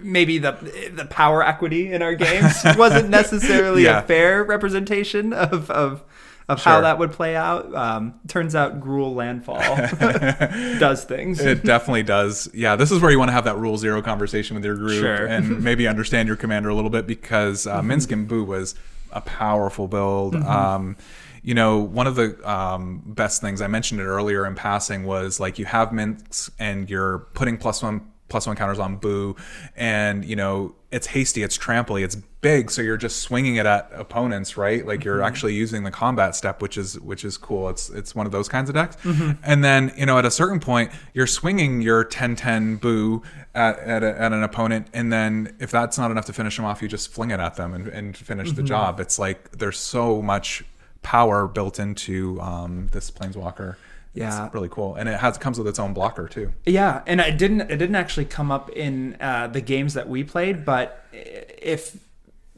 maybe 0.00 0.38
the 0.38 0.52
the 0.94 1.04
power 1.06 1.42
equity 1.42 1.92
in 1.92 2.02
our 2.02 2.14
games 2.14 2.62
wasn't 2.76 3.08
necessarily 3.10 3.84
Yeah. 3.84 4.00
a 4.00 4.02
fair 4.02 4.44
representation 4.44 5.32
of 5.32 5.70
of, 5.70 6.02
of 6.48 6.62
how 6.62 6.80
that 6.82 6.98
would 6.98 7.12
play 7.12 7.34
out. 7.36 7.74
Um, 7.74 8.14
turns 8.28 8.54
out, 8.54 8.80
Gruul 8.80 9.14
Landfall 9.14 9.58
does 10.78 11.04
things. 11.04 11.40
It 11.40 11.64
definitely 11.64 12.02
does. 12.02 12.48
Yeah, 12.52 12.76
this 12.76 12.90
is 12.90 13.00
where 13.00 13.10
you 13.10 13.18
want 13.18 13.28
to 13.30 13.32
have 13.32 13.44
that 13.44 13.56
rule 13.56 13.76
zero 13.78 14.02
conversation 14.02 14.54
with 14.54 14.64
your 14.64 14.76
group 14.76 15.00
Sure. 15.00 15.26
and 15.26 15.62
maybe 15.62 15.88
understand 15.88 16.28
your 16.28 16.36
commander 16.36 16.68
a 16.68 16.74
little 16.74 16.90
bit 16.90 17.06
because 17.06 17.66
uh, 17.66 17.80
Minsc 17.80 18.10
and 18.12 18.28
Boo 18.28 18.44
was 18.44 18.74
a 19.12 19.20
powerful 19.20 19.88
build. 19.88 20.34
Um, 20.36 20.96
you 21.44 21.54
know, 21.54 21.78
one 21.78 22.06
of 22.06 22.16
the 22.16 22.50
um, 22.50 23.02
best 23.04 23.42
things 23.42 23.60
I 23.60 23.66
mentioned 23.66 24.00
it 24.00 24.04
earlier 24.04 24.46
in 24.46 24.54
passing 24.54 25.04
was 25.04 25.38
like 25.38 25.58
you 25.58 25.66
have 25.66 25.90
Minsc 25.90 26.50
and 26.58 26.88
you're 26.88 27.18
putting 27.34 27.58
plus 27.58 27.82
one 27.82 28.10
plus 28.30 28.46
one 28.46 28.56
counters 28.56 28.78
on 28.78 28.96
Boo, 28.96 29.36
and 29.76 30.24
you 30.24 30.36
know 30.36 30.74
it's 30.90 31.08
hasty, 31.08 31.42
it's 31.42 31.58
tramply, 31.58 32.02
it's 32.02 32.16
big, 32.40 32.70
so 32.70 32.80
you're 32.80 32.96
just 32.96 33.20
swinging 33.20 33.56
it 33.56 33.66
at 33.66 33.90
opponents, 33.92 34.56
right? 34.56 34.86
Like 34.86 35.04
you're 35.04 35.16
mm-hmm. 35.16 35.26
actually 35.26 35.54
using 35.54 35.84
the 35.84 35.90
combat 35.90 36.34
step, 36.34 36.62
which 36.62 36.78
is 36.78 36.98
which 37.00 37.26
is 37.26 37.36
cool. 37.36 37.68
It's 37.68 37.90
it's 37.90 38.14
one 38.14 38.24
of 38.24 38.32
those 38.32 38.48
kinds 38.48 38.70
of 38.70 38.74
decks. 38.74 38.96
Mm-hmm. 39.02 39.32
And 39.42 39.62
then 39.62 39.92
you 39.98 40.06
know 40.06 40.18
at 40.18 40.24
a 40.24 40.30
certain 40.30 40.60
point, 40.60 40.92
you're 41.12 41.26
swinging 41.26 41.82
your 41.82 42.06
10-10 42.06 42.80
Boo 42.80 43.22
at 43.54 43.78
at, 43.80 44.02
a, 44.02 44.18
at 44.18 44.32
an 44.32 44.42
opponent, 44.42 44.86
and 44.94 45.12
then 45.12 45.54
if 45.60 45.70
that's 45.70 45.98
not 45.98 46.10
enough 46.10 46.24
to 46.24 46.32
finish 46.32 46.56
them 46.56 46.64
off, 46.64 46.80
you 46.80 46.88
just 46.88 47.12
fling 47.12 47.32
it 47.32 47.40
at 47.40 47.56
them 47.56 47.74
and, 47.74 47.88
and 47.88 48.16
finish 48.16 48.52
the 48.52 48.62
mm-hmm. 48.62 48.66
job. 48.66 48.98
It's 48.98 49.18
like 49.18 49.58
there's 49.58 49.78
so 49.78 50.22
much 50.22 50.64
power 51.04 51.46
built 51.46 51.78
into 51.78 52.40
um, 52.40 52.88
this 52.90 53.10
planeswalker. 53.12 53.76
Yeah. 54.14 54.46
it's 54.46 54.54
really 54.54 54.68
cool, 54.68 54.94
and 54.94 55.08
it 55.08 55.18
has 55.18 55.38
comes 55.38 55.58
with 55.58 55.66
its 55.68 55.78
own 55.80 55.92
blocker 55.92 56.28
too. 56.28 56.52
Yeah, 56.64 57.02
and 57.06 57.20
it 57.20 57.36
didn't 57.36 57.62
it 57.62 57.76
didn't 57.78 57.96
actually 57.96 58.26
come 58.26 58.50
up 58.52 58.70
in 58.70 59.16
uh, 59.20 59.48
the 59.48 59.60
games 59.60 59.94
that 59.94 60.08
we 60.08 60.22
played, 60.24 60.64
but 60.64 61.04
if 61.12 61.96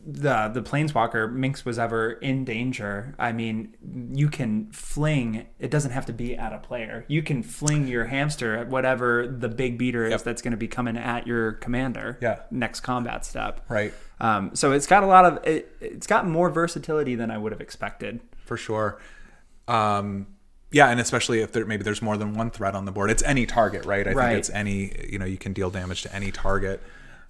the 0.09 0.49
the 0.53 0.61
planeswalker 0.63 1.33
Minsc 1.35 1.65
was 1.65 1.79
ever 1.79 2.13
in 2.13 2.45
danger, 2.45 3.15
I 3.19 3.33
mean, 3.33 3.75
you 4.13 4.29
can 4.29 4.71
fling. 4.71 5.47
It 5.59 5.71
doesn't 5.71 5.93
have 5.93 6.05
to 6.07 6.13
be 6.13 6.37
at 6.37 6.53
a 6.53 6.59
player. 6.59 7.07
You 7.09 7.23
can 7.23 7.43
fling 7.43 7.89
your 7.89 8.05
hamster 8.05 8.55
at 8.57 8.69
whatever 8.69 9.27
the 9.27 9.49
big 9.49 9.79
beater 9.79 10.05
is 10.05 10.11
Yep. 10.11 10.23
that's 10.25 10.43
going 10.43 10.53
to 10.53 10.57
be 10.59 10.69
coming 10.69 10.99
at 10.99 11.27
your 11.27 11.53
commander. 11.53 12.19
Yeah. 12.21 12.41
next 12.51 12.81
combat 12.81 13.25
step. 13.25 13.65
Right. 13.71 13.95
Um, 14.21 14.55
so 14.55 14.73
it's 14.73 14.87
got 14.87 15.03
a 15.03 15.07
lot 15.07 15.25
of 15.25 15.47
it, 15.47 15.75
it's 15.81 16.07
got 16.07 16.27
more 16.29 16.51
versatility 16.51 17.15
than 17.15 17.31
I 17.31 17.39
would 17.39 17.53
have 17.53 17.63
expected. 17.63 18.21
For 18.47 18.57
sure. 18.57 18.99
Um, 19.69 20.29
yeah, 20.71 20.89
and 20.91 21.01
especially 21.01 21.41
if 21.41 21.53
there 21.53 21.65
maybe 21.65 21.83
there's 21.83 22.03
more 22.03 22.17
than 22.17 22.35
one 22.35 22.51
threat 22.51 22.75
on 22.75 22.85
the 22.85 22.93
board, 22.93 23.11
it's 23.11 23.23
any 23.23 23.47
target, 23.47 23.85
right? 23.85 24.07
I 24.07 24.13
Right. 24.13 24.27
think 24.29 24.39
it's 24.39 24.51
any 24.51 24.93
you 25.11 25.19
know 25.19 25.25
you 25.25 25.37
can 25.39 25.53
deal 25.53 25.71
damage 25.71 26.03
to 26.03 26.15
any 26.15 26.31
target. 26.31 26.83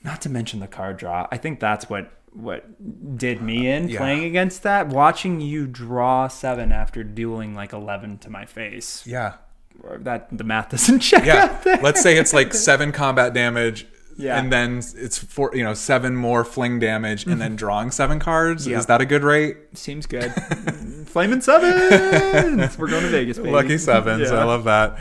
Not 0.05 0.21
to 0.23 0.29
mention 0.29 0.61
the 0.61 0.67
card 0.67 0.97
draw. 0.99 1.27
I 1.31 1.37
think 1.37 1.61
that's 1.61 1.89
what 1.91 2.13
what 2.33 3.17
did 3.19 3.41
me 3.41 3.69
in 3.69 3.89
Yeah. 3.89 3.99
playing 3.99 4.25
against 4.25 4.63
that. 4.65 4.89
Watching 4.89 5.41
you 5.41 5.67
draw 5.67 6.29
seven 6.29 6.71
after 6.73 7.03
dueling 7.03 7.55
like 7.55 7.73
eleven 7.73 8.19
to 8.19 8.31
my 8.31 8.45
face. 8.45 9.07
Yeah, 9.07 9.35
Or 9.83 9.99
That 9.99 10.37
the 10.37 10.45
math 10.45 10.71
doesn't 10.71 11.01
check 11.11 11.25
yeah. 11.25 11.79
Let's 11.83 12.03
say 12.03 12.17
it's 12.19 12.33
like 12.35 12.53
seven 12.55 12.93
combat 12.93 13.33
damage. 13.33 13.87
Yeah. 14.17 14.39
And 14.39 14.53
then 14.53 14.79
it's 14.79 15.19
four, 15.19 15.51
you 15.55 15.63
know, 15.63 15.75
seven 15.75 16.17
more 16.17 16.45
fling 16.45 16.79
damage, 16.79 17.27
and 17.27 17.41
then 17.41 17.55
drawing 17.57 17.91
seven 17.91 18.19
cards. 18.19 18.67
Mm-hmm. 18.67 18.79
Is 18.79 18.87
that 18.87 19.01
a 19.01 19.07
good 19.07 19.23
rate? 19.23 19.57
Seems 19.75 20.07
good. 20.07 20.33
Flaming 21.07 21.41
sevens. 21.41 22.79
We're 22.79 22.89
going 22.89 23.03
to 23.03 23.09
Vegas, 23.09 23.37
baby. 23.37 23.51
Lucky 23.51 23.79
sevens. 23.79 24.31
Yeah. 24.31 24.39
I 24.39 24.45
love 24.45 24.65
that. 24.65 24.99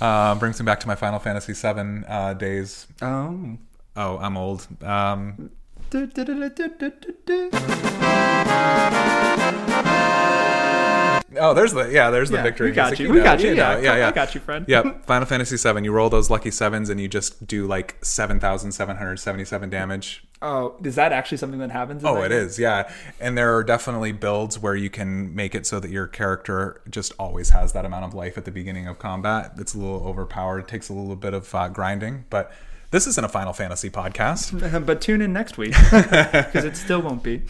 Uh, 0.00 0.34
brings 0.34 0.60
me 0.60 0.64
back 0.64 0.80
to 0.80 0.86
my 0.86 0.94
Final 0.94 1.18
Fantasy 1.18 1.54
VII 1.54 2.04
uh, 2.06 2.34
days. 2.34 2.86
Oh. 3.02 3.58
Oh, 3.96 4.18
I'm 4.18 4.36
old. 4.36 4.66
Um, 4.82 5.50
oh, 11.36 11.54
there's 11.54 11.72
the 11.72 11.90
yeah, 11.92 12.10
there's 12.10 12.30
the 12.30 12.36
Yeah, 12.36 12.42
victory. 12.42 12.70
we 12.70 12.74
got 12.74 12.90
music. 12.90 12.98
you. 13.00 13.12
We 13.12 13.18
know, 13.18 13.24
got 13.24 13.40
you. 13.40 13.50
know, 13.54 13.72
Yeah, 13.72 13.78
yeah, 13.80 13.96
yeah. 13.98 14.08
I 14.08 14.12
got 14.12 14.34
you, 14.34 14.40
friend. 14.40 14.64
Yep, 14.68 15.04
Final 15.06 15.26
Fantasy 15.26 15.56
VII. 15.56 15.84
You 15.84 15.92
roll 15.92 16.08
those 16.10 16.30
lucky 16.30 16.50
sevens, 16.50 16.88
and 16.90 17.00
you 17.00 17.08
just 17.08 17.46
do 17.46 17.66
like 17.66 17.96
seven 18.02 18.40
thousand 18.40 18.72
seven 18.72 18.96
hundred 18.96 19.18
seventy-seven 19.18 19.70
damage. 19.70 20.24
Oh, 20.40 20.76
is 20.84 20.94
that 20.94 21.10
actually 21.12 21.38
something 21.38 21.58
that 21.58 21.72
happens? 21.72 22.02
in 22.04 22.08
Oh, 22.08 22.14
that 22.14 22.26
it 22.26 22.28
game? 22.28 22.38
is, 22.46 22.58
yeah. 22.60 22.88
And 23.18 23.36
there 23.36 23.56
are 23.56 23.64
definitely 23.64 24.12
builds 24.12 24.56
where 24.56 24.76
you 24.76 24.88
can 24.88 25.34
make 25.34 25.52
it 25.54 25.66
so 25.66 25.80
that 25.80 25.90
your 25.90 26.06
character 26.06 26.80
just 26.88 27.12
always 27.18 27.50
has 27.50 27.72
that 27.72 27.84
amount 27.84 28.04
of 28.04 28.14
life 28.14 28.38
at 28.38 28.44
the 28.44 28.52
beginning 28.52 28.86
of 28.86 29.00
combat. 29.00 29.54
It's 29.58 29.74
a 29.74 29.78
little 29.78 30.06
overpowered. 30.06 30.60
It 30.60 30.68
takes 30.68 30.88
a 30.88 30.92
little 30.92 31.16
bit 31.16 31.34
of 31.34 31.52
uh, 31.56 31.68
grinding, 31.70 32.24
but 32.30 32.52
this 32.92 33.08
isn't 33.08 33.24
a 33.24 33.28
Final 33.28 33.52
Fantasy 33.52 33.90
podcast. 33.90 34.86
but 34.86 35.00
tune 35.00 35.22
in 35.22 35.32
next 35.32 35.58
week 35.58 35.72
because 35.90 36.64
it 36.64 36.76
still 36.76 37.02
won't 37.02 37.24
be. 37.24 37.42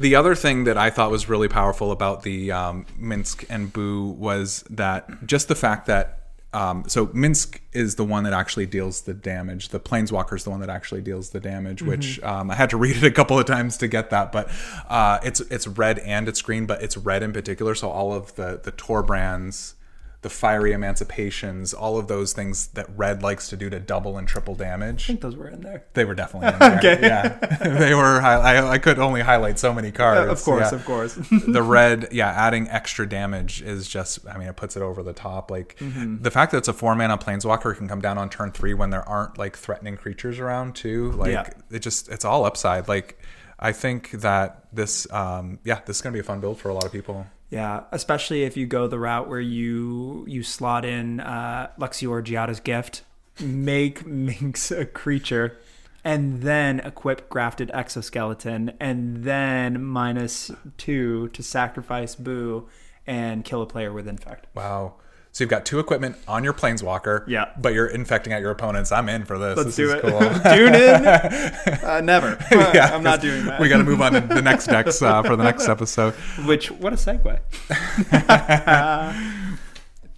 The 0.00 0.14
other 0.14 0.34
thing 0.34 0.64
that 0.64 0.78
I 0.78 0.90
thought 0.90 1.10
was 1.10 1.28
really 1.28 1.48
powerful 1.48 1.90
about 1.90 2.22
the 2.22 2.52
um, 2.52 2.86
Minsc 3.00 3.44
and 3.50 3.72
Boo 3.72 4.06
was 4.10 4.64
that 4.70 5.26
just 5.26 5.48
the 5.48 5.54
fact 5.54 5.86
that 5.86 6.18
um, 6.54 6.84
so 6.86 7.08
Minsc 7.08 7.58
is 7.72 7.96
the 7.96 8.04
one 8.04 8.24
that 8.24 8.32
actually 8.32 8.64
deals 8.64 9.02
the 9.02 9.12
damage. 9.12 9.68
The 9.68 9.80
Planeswalker 9.80 10.34
is 10.34 10.44
the 10.44 10.50
one 10.50 10.60
that 10.60 10.70
actually 10.70 11.02
deals 11.02 11.30
the 11.30 11.40
damage, 11.40 11.82
which 11.82 12.22
um, 12.22 12.50
I 12.50 12.54
had 12.54 12.70
to 12.70 12.76
read 12.78 12.96
it 12.96 13.04
a 13.04 13.10
couple 13.10 13.38
of 13.38 13.44
times 13.44 13.76
to 13.78 13.88
get 13.88 14.10
that. 14.10 14.32
But 14.32 14.50
uh, 14.88 15.18
it's 15.22 15.40
it's 15.40 15.66
red 15.66 15.98
and 15.98 16.26
it's 16.26 16.40
green, 16.40 16.64
but 16.64 16.82
it's 16.82 16.96
red 16.96 17.22
in 17.22 17.32
particular. 17.32 17.74
So 17.74 17.90
all 17.90 18.14
of 18.14 18.34
the 18.36 18.60
the 18.62 18.70
Tor 18.70 19.02
brands, 19.02 19.74
the 20.22 20.28
fiery 20.30 20.72
emancipations, 20.72 21.72
all 21.72 21.96
of 21.96 22.08
those 22.08 22.32
things 22.32 22.66
that 22.68 22.86
red 22.96 23.22
likes 23.22 23.48
to 23.48 23.56
do 23.56 23.70
to 23.70 23.78
double 23.78 24.18
and 24.18 24.26
triple 24.26 24.56
damage. 24.56 25.04
I 25.04 25.06
think 25.06 25.20
those 25.20 25.36
were 25.36 25.48
in 25.48 25.60
there. 25.60 25.84
They 25.94 26.04
were 26.04 26.14
definitely 26.16 26.48
in 26.48 26.58
there. 26.58 26.78
Okay. 26.78 26.98
Yeah, 27.00 27.28
they 27.78 27.94
were. 27.94 28.20
I, 28.20 28.68
I 28.72 28.78
could 28.78 28.98
only 28.98 29.20
highlight 29.20 29.58
so 29.60 29.72
many 29.72 29.92
cards. 29.92 30.28
of 30.30 30.44
course, 30.44 30.72
Yeah. 30.72 30.78
of 30.78 30.84
course. 30.84 31.14
the 31.46 31.62
red, 31.62 32.08
yeah, 32.10 32.28
adding 32.30 32.68
extra 32.68 33.08
damage 33.08 33.62
is 33.62 33.88
just. 33.88 34.26
I 34.28 34.36
mean, 34.38 34.48
it 34.48 34.56
puts 34.56 34.76
it 34.76 34.82
over 34.82 35.02
the 35.02 35.12
top. 35.12 35.50
Like 35.50 35.76
Mm-hmm. 35.78 36.22
the 36.22 36.30
fact 36.32 36.50
that 36.52 36.58
it's 36.58 36.68
a 36.68 36.72
four 36.72 36.94
mana 36.96 37.16
planeswalker 37.16 37.76
can 37.76 37.86
come 37.86 38.00
down 38.00 38.18
on 38.18 38.28
turn 38.28 38.50
three 38.50 38.74
when 38.74 38.90
there 38.90 39.08
aren't 39.08 39.38
like 39.38 39.56
threatening 39.56 39.96
creatures 39.96 40.40
around 40.40 40.74
too. 40.74 41.12
Like 41.12 41.30
Yeah. 41.30 41.48
it 41.70 41.78
just, 41.80 42.08
it's 42.08 42.24
all 42.24 42.44
upside. 42.44 42.88
Like 42.88 43.18
I 43.60 43.70
think 43.72 44.10
that 44.12 44.64
this, 44.72 45.10
um, 45.12 45.58
yeah, 45.64 45.80
this 45.86 45.96
is 45.98 46.02
gonna 46.02 46.12
be 46.14 46.18
a 46.20 46.24
fun 46.24 46.40
build 46.40 46.58
for 46.58 46.68
a 46.70 46.74
lot 46.74 46.84
of 46.84 46.90
people. 46.92 47.26
Yeah, 47.50 47.84
especially 47.92 48.42
if 48.42 48.56
you 48.56 48.66
go 48.66 48.86
the 48.86 48.98
route 48.98 49.28
where 49.28 49.40
you 49.40 50.24
you 50.28 50.42
slot 50.42 50.84
in 50.84 51.20
uh, 51.20 51.70
Luxior 51.78 52.22
Giada's 52.22 52.60
gift, 52.60 53.02
make 53.40 54.04
Minsc 54.04 54.78
a 54.78 54.84
creature, 54.84 55.58
and 56.04 56.42
then 56.42 56.80
equip 56.80 57.28
grafted 57.30 57.70
exoskeleton, 57.72 58.72
and 58.78 59.24
then 59.24 59.82
minus 59.82 60.50
two 60.76 61.28
to 61.28 61.42
sacrifice 61.42 62.14
Boo 62.14 62.68
and 63.06 63.44
kill 63.44 63.62
a 63.62 63.66
player 63.66 63.92
with 63.92 64.06
infect. 64.06 64.46
Wow. 64.54 64.94
So 65.38 65.44
you've 65.44 65.50
got 65.50 65.64
two 65.64 65.78
equipment 65.78 66.16
on 66.26 66.42
your 66.42 66.52
planeswalker. 66.52 67.22
Yeah. 67.28 67.52
But 67.56 67.72
you're 67.72 67.86
infecting 67.86 68.32
out 68.32 68.40
your 68.40 68.50
opponents. 68.50 68.90
I'm 68.90 69.08
in 69.08 69.24
for 69.24 69.38
this. 69.38 69.56
Let's 69.56 69.76
this 69.76 69.76
do 69.76 69.92
it. 69.92 70.00
cool. 70.02 70.18
Tune 70.52 70.74
in. 70.74 71.78
Uh, 71.88 72.00
never. 72.00 72.36
Yeah, 72.50 72.90
I'm 72.92 73.04
not 73.04 73.20
doing 73.20 73.44
that. 73.46 73.60
We 73.60 73.68
got 73.68 73.78
to 73.78 73.84
move 73.84 74.00
on 74.00 74.14
to 74.14 74.20
the 74.20 74.42
next 74.42 74.66
decks 74.66 75.00
uh, 75.00 75.22
for 75.22 75.36
the 75.36 75.44
next 75.44 75.68
episode. 75.68 76.14
Which 76.44 76.72
what 76.72 76.92
a 76.92 76.96
segue. 76.96 77.38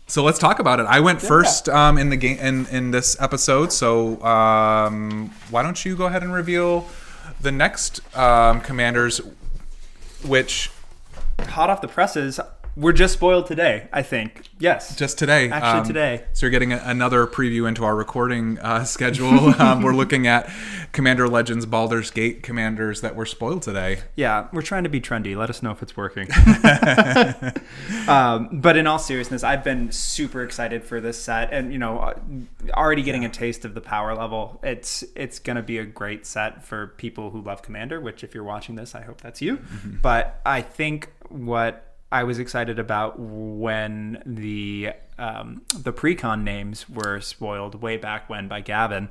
So 0.06 0.24
let's 0.24 0.38
talk 0.38 0.58
about 0.58 0.80
it. 0.80 0.86
I 0.86 1.00
went 1.00 1.20
first 1.20 1.68
um, 1.68 1.98
in 1.98 2.08
the 2.08 2.16
game 2.16 2.38
in, 2.38 2.66
in 2.68 2.90
this 2.90 3.20
episode. 3.20 3.72
So 3.72 4.22
um, 4.24 5.34
why 5.50 5.62
don't 5.62 5.84
you 5.84 5.96
go 5.96 6.06
ahead 6.06 6.22
and 6.22 6.32
reveal 6.32 6.88
the 7.42 7.52
next 7.52 8.00
um, 8.16 8.62
commanders? 8.62 9.20
which 10.24 10.70
Hot 11.40 11.70
off 11.70 11.80
the 11.80 11.88
presses, 11.88 12.40
we're 12.80 12.92
just 12.92 13.12
spoiled 13.12 13.46
today. 13.46 13.88
I 13.92 14.02
think. 14.02 14.48
Yes. 14.58 14.96
just 14.96 15.18
today. 15.18 15.46
um, 15.46 15.62
Actually 15.62 15.86
today. 15.86 16.24
So 16.32 16.46
you're 16.46 16.50
getting 16.50 16.72
a, 16.72 16.80
another 16.84 17.26
preview 17.26 17.68
into 17.68 17.84
our 17.84 17.94
recording 17.94 18.58
uh, 18.58 18.84
schedule. 18.94 19.54
um, 19.60 19.82
we're 19.82 19.92
looking 19.92 20.26
at 20.26 20.50
Commander 20.92 21.28
Legends 21.28 21.66
Baldur's 21.66 22.10
Gate 22.10 22.42
commanders 22.42 23.02
that 23.02 23.14
were 23.14 23.26
spoiled 23.26 23.62
today. 23.62 24.00
Yeah, 24.16 24.48
we're 24.52 24.62
trying 24.62 24.84
to 24.84 24.88
be 24.88 25.00
trendy. 25.00 25.36
Let 25.36 25.50
us 25.50 25.62
know 25.62 25.70
if 25.72 25.82
it's 25.82 25.96
working. 25.96 26.28
um, 28.08 28.48
but 28.60 28.76
in 28.76 28.86
all 28.86 28.98
seriousness, 28.98 29.44
I've 29.44 29.62
been 29.62 29.92
super 29.92 30.42
excited 30.42 30.82
for 30.82 31.00
this 31.00 31.22
set, 31.22 31.52
and 31.52 31.72
you 31.72 31.78
know, 31.78 31.98
uh, 31.98 32.14
already 32.72 33.02
getting 33.02 33.26
a 33.26 33.28
taste 33.28 33.66
of 33.66 33.74
the 33.74 33.82
power 33.82 34.14
level. 34.14 34.58
It's 34.62 35.04
it's 35.14 35.38
gonna 35.38 35.62
be 35.62 35.78
a 35.78 35.84
great 35.84 36.24
set 36.24 36.64
for 36.64 36.88
people 36.96 37.30
who 37.30 37.42
love 37.42 37.60
Commander. 37.60 38.00
Which, 38.00 38.24
if 38.24 38.34
you're 38.34 38.44
watching 38.44 38.74
this, 38.74 38.94
I 38.94 39.02
hope 39.02 39.20
that's 39.20 39.42
you. 39.42 39.58
But 40.02 40.40
I 40.46 40.62
think 40.62 41.12
what 41.28 41.89
I 42.12 42.24
was 42.24 42.38
excited 42.38 42.78
about 42.78 43.18
when 43.18 44.22
the 44.26 44.92
um, 45.18 45.62
the 45.76 45.92
precon 45.92 46.42
names 46.42 46.88
were 46.88 47.20
spoiled 47.20 47.82
way 47.82 47.98
back 47.98 48.28
when 48.30 48.48
by 48.48 48.62
Gavin 48.62 49.10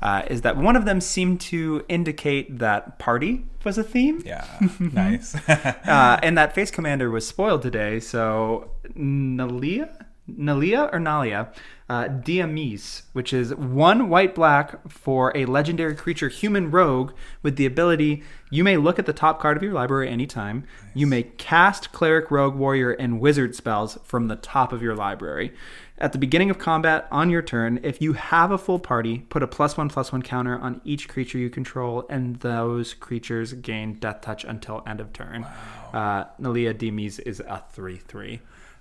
uh, 0.00 0.22
is 0.28 0.42
that 0.42 0.56
one 0.56 0.76
of 0.76 0.84
them 0.84 1.00
seemed 1.00 1.40
to 1.42 1.84
indicate 1.88 2.58
that 2.60 2.98
party 3.00 3.44
was 3.64 3.76
a 3.76 3.82
theme. 3.82 4.22
Yeah, 4.24 4.46
nice. 4.78 5.34
Uh, 5.48 6.18
and 6.22 6.38
that 6.38 6.54
face 6.54 6.70
commander 6.70 7.10
was 7.10 7.26
spoiled 7.26 7.62
today. 7.62 7.98
So 7.98 8.70
Nalia, 8.96 9.97
Nalia 10.28 10.92
or 10.92 10.98
Nalia, 10.98 11.52
uh, 11.88 12.04
de'Arnise, 12.04 13.02
which 13.12 13.32
is 13.32 13.54
one 13.54 14.08
white 14.08 14.34
black 14.34 14.88
for 14.88 15.34
a 15.34 15.46
legendary 15.46 15.94
creature 15.94 16.28
human 16.28 16.70
rogue 16.70 17.12
with 17.42 17.56
the 17.56 17.64
ability 17.64 18.22
you 18.50 18.62
may 18.62 18.76
look 18.76 18.98
at 18.98 19.06
the 19.06 19.12
top 19.12 19.40
card 19.40 19.56
of 19.56 19.62
your 19.62 19.72
library 19.72 20.08
anytime. 20.08 20.64
You 20.94 21.06
may 21.06 21.22
cast 21.22 21.92
cleric, 21.92 22.30
rogue, 22.30 22.54
warrior, 22.54 22.90
and 22.92 23.20
wizard 23.20 23.54
spells 23.54 23.98
from 24.04 24.28
the 24.28 24.36
top 24.36 24.72
of 24.72 24.82
your 24.82 24.94
library. 24.94 25.54
At 25.98 26.12
the 26.12 26.18
beginning 26.18 26.50
of 26.50 26.58
combat 26.58 27.08
on 27.10 27.30
your 27.30 27.42
turn, 27.42 27.80
if 27.82 28.00
you 28.00 28.12
have 28.12 28.50
a 28.50 28.58
full 28.58 28.78
party, 28.78 29.20
put 29.30 29.42
a 29.42 29.46
plus 29.46 29.76
one 29.76 29.88
plus 29.88 30.12
one 30.12 30.22
counter 30.22 30.58
on 30.58 30.80
each 30.84 31.08
creature 31.08 31.38
you 31.38 31.50
control, 31.50 32.06
and 32.08 32.36
those 32.40 32.94
creatures 32.94 33.52
gain 33.54 33.94
death 33.94 34.20
touch 34.20 34.44
until 34.44 34.82
end 34.86 35.00
of 35.00 35.12
turn. 35.12 35.44
Uh, 35.92 36.24
Nalia 36.40 36.72
de'Arnise 36.74 37.18
is 37.26 37.40
a 37.40 37.64
3 37.72 37.96
3. 37.96 38.40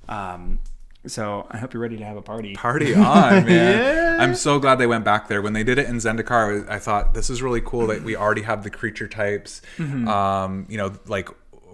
Um, 0.09 0.59
so 1.07 1.47
I 1.49 1.57
hope 1.57 1.73
you're 1.73 1.81
ready 1.81 1.97
to 1.97 2.05
have 2.05 2.17
a 2.17 2.21
party. 2.21 2.53
Party 2.53 2.93
on, 2.93 3.45
man. 3.45 4.19
I'm 4.19 4.35
so 4.35 4.59
glad 4.59 4.75
they 4.75 4.87
went 4.87 5.05
back 5.05 5.27
there. 5.27 5.41
When 5.41 5.53
they 5.53 5.63
did 5.63 5.77
it 5.79 5.87
in 5.87 5.97
Zendikar, 5.97 6.69
I 6.69 6.79
thought 6.79 7.13
this 7.13 7.29
is 7.29 7.41
really 7.41 7.61
cool 7.61 7.87
that 7.87 8.03
we 8.03 8.15
already 8.15 8.41
have 8.43 8.63
the 8.63 8.69
creature 8.69 9.07
types. 9.07 9.61
Mm-hmm. 9.77 10.07
Um, 10.07 10.65
you 10.69 10.77
know, 10.77 10.93
like 11.07 11.29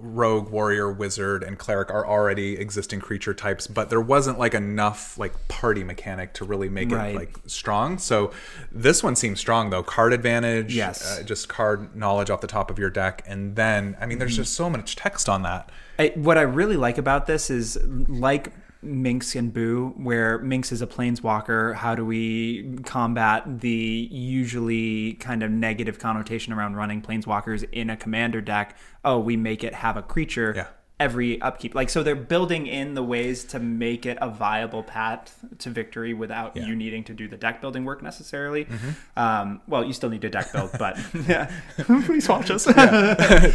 rogue, 0.05 0.49
warrior, 0.49 0.91
wizard, 0.91 1.43
and 1.43 1.57
cleric 1.57 1.89
are 1.89 2.05
already 2.05 2.57
existing 2.59 2.99
creature 2.99 3.33
types, 3.33 3.67
but 3.67 3.89
there 3.89 4.01
wasn't 4.01 4.37
like 4.37 4.53
enough 4.53 5.17
like 5.17 5.31
party 5.47 5.81
mechanic 5.81 6.33
to 6.33 6.43
really 6.43 6.67
make 6.67 6.91
Right. 6.91 7.15
it 7.15 7.17
like 7.17 7.37
strong. 7.45 7.97
So 7.97 8.31
this 8.69 9.01
one 9.01 9.15
seems 9.15 9.39
strong 9.39 9.69
though. 9.69 9.81
Card 9.83 10.11
advantage, 10.11 10.75
Yes. 10.75 11.19
uh, 11.19 11.23
just 11.23 11.47
card 11.47 11.95
knowledge 11.95 12.29
off 12.29 12.41
the 12.41 12.47
top 12.47 12.69
of 12.69 12.77
your 12.77 12.89
deck, 12.89 13.23
and 13.25 13.55
then 13.55 13.95
I 13.97 14.05
mean, 14.05 14.13
Mm-hmm. 14.15 14.19
there's 14.19 14.35
just 14.35 14.55
so 14.55 14.69
much 14.69 14.97
text 14.97 15.29
on 15.29 15.43
that. 15.43 15.69
I, 15.97 16.11
what 16.15 16.37
I 16.37 16.41
really 16.41 16.75
like 16.75 16.97
about 16.97 17.25
this 17.27 17.49
is 17.49 17.77
like 17.85 18.51
Minsc 18.83 19.35
and 19.35 19.53
Boo, 19.53 19.93
where 19.97 20.39
Minsc 20.39 20.71
is 20.71 20.81
a 20.81 20.87
planeswalker. 20.87 21.75
How 21.75 21.95
do 21.95 22.05
we 22.05 22.77
combat 22.83 23.61
the 23.61 24.07
usually 24.11 25.13
kind 25.13 25.43
of 25.43 25.51
negative 25.51 25.99
connotation 25.99 26.53
around 26.53 26.75
running 26.75 27.01
planeswalkers 27.01 27.63
in 27.71 27.89
a 27.89 27.97
commander 27.97 28.41
deck? 28.41 28.77
Oh, 29.03 29.19
we 29.19 29.37
make 29.37 29.63
it 29.63 29.73
have 29.73 29.97
a 29.97 30.01
creature. 30.01 30.53
Yeah. 30.55 30.67
Every 31.03 31.41
upkeep, 31.41 31.75
like 31.75 31.89
so, 31.89 32.01
they're 32.01 32.15
building 32.15 32.65
in 32.65 32.93
the 32.93 33.03
ways 33.03 33.43
to 33.45 33.59
make 33.59 34.05
it 34.05 34.17
a 34.21 34.29
viable 34.29 34.83
path 34.83 35.37
to 35.57 35.69
victory 35.69 36.13
without 36.13 36.55
you 36.55 36.77
needing 36.77 37.03
to 37.03 37.13
do 37.13 37.27
the 37.27 37.35
deck 37.35 37.59
building 37.59 37.83
work 37.83 38.01
necessarily. 38.01 38.63
Mm-hmm. 38.63 39.19
Um, 39.19 39.61
well, 39.67 39.83
you 39.83 39.91
still 39.91 40.09
need 40.09 40.21
to 40.21 40.29
deck 40.29 40.53
build, 40.53 40.71
but 40.79 40.97
yeah, 41.27 41.51
please 42.05 42.29
watch 42.29 42.49
us. 42.51 42.63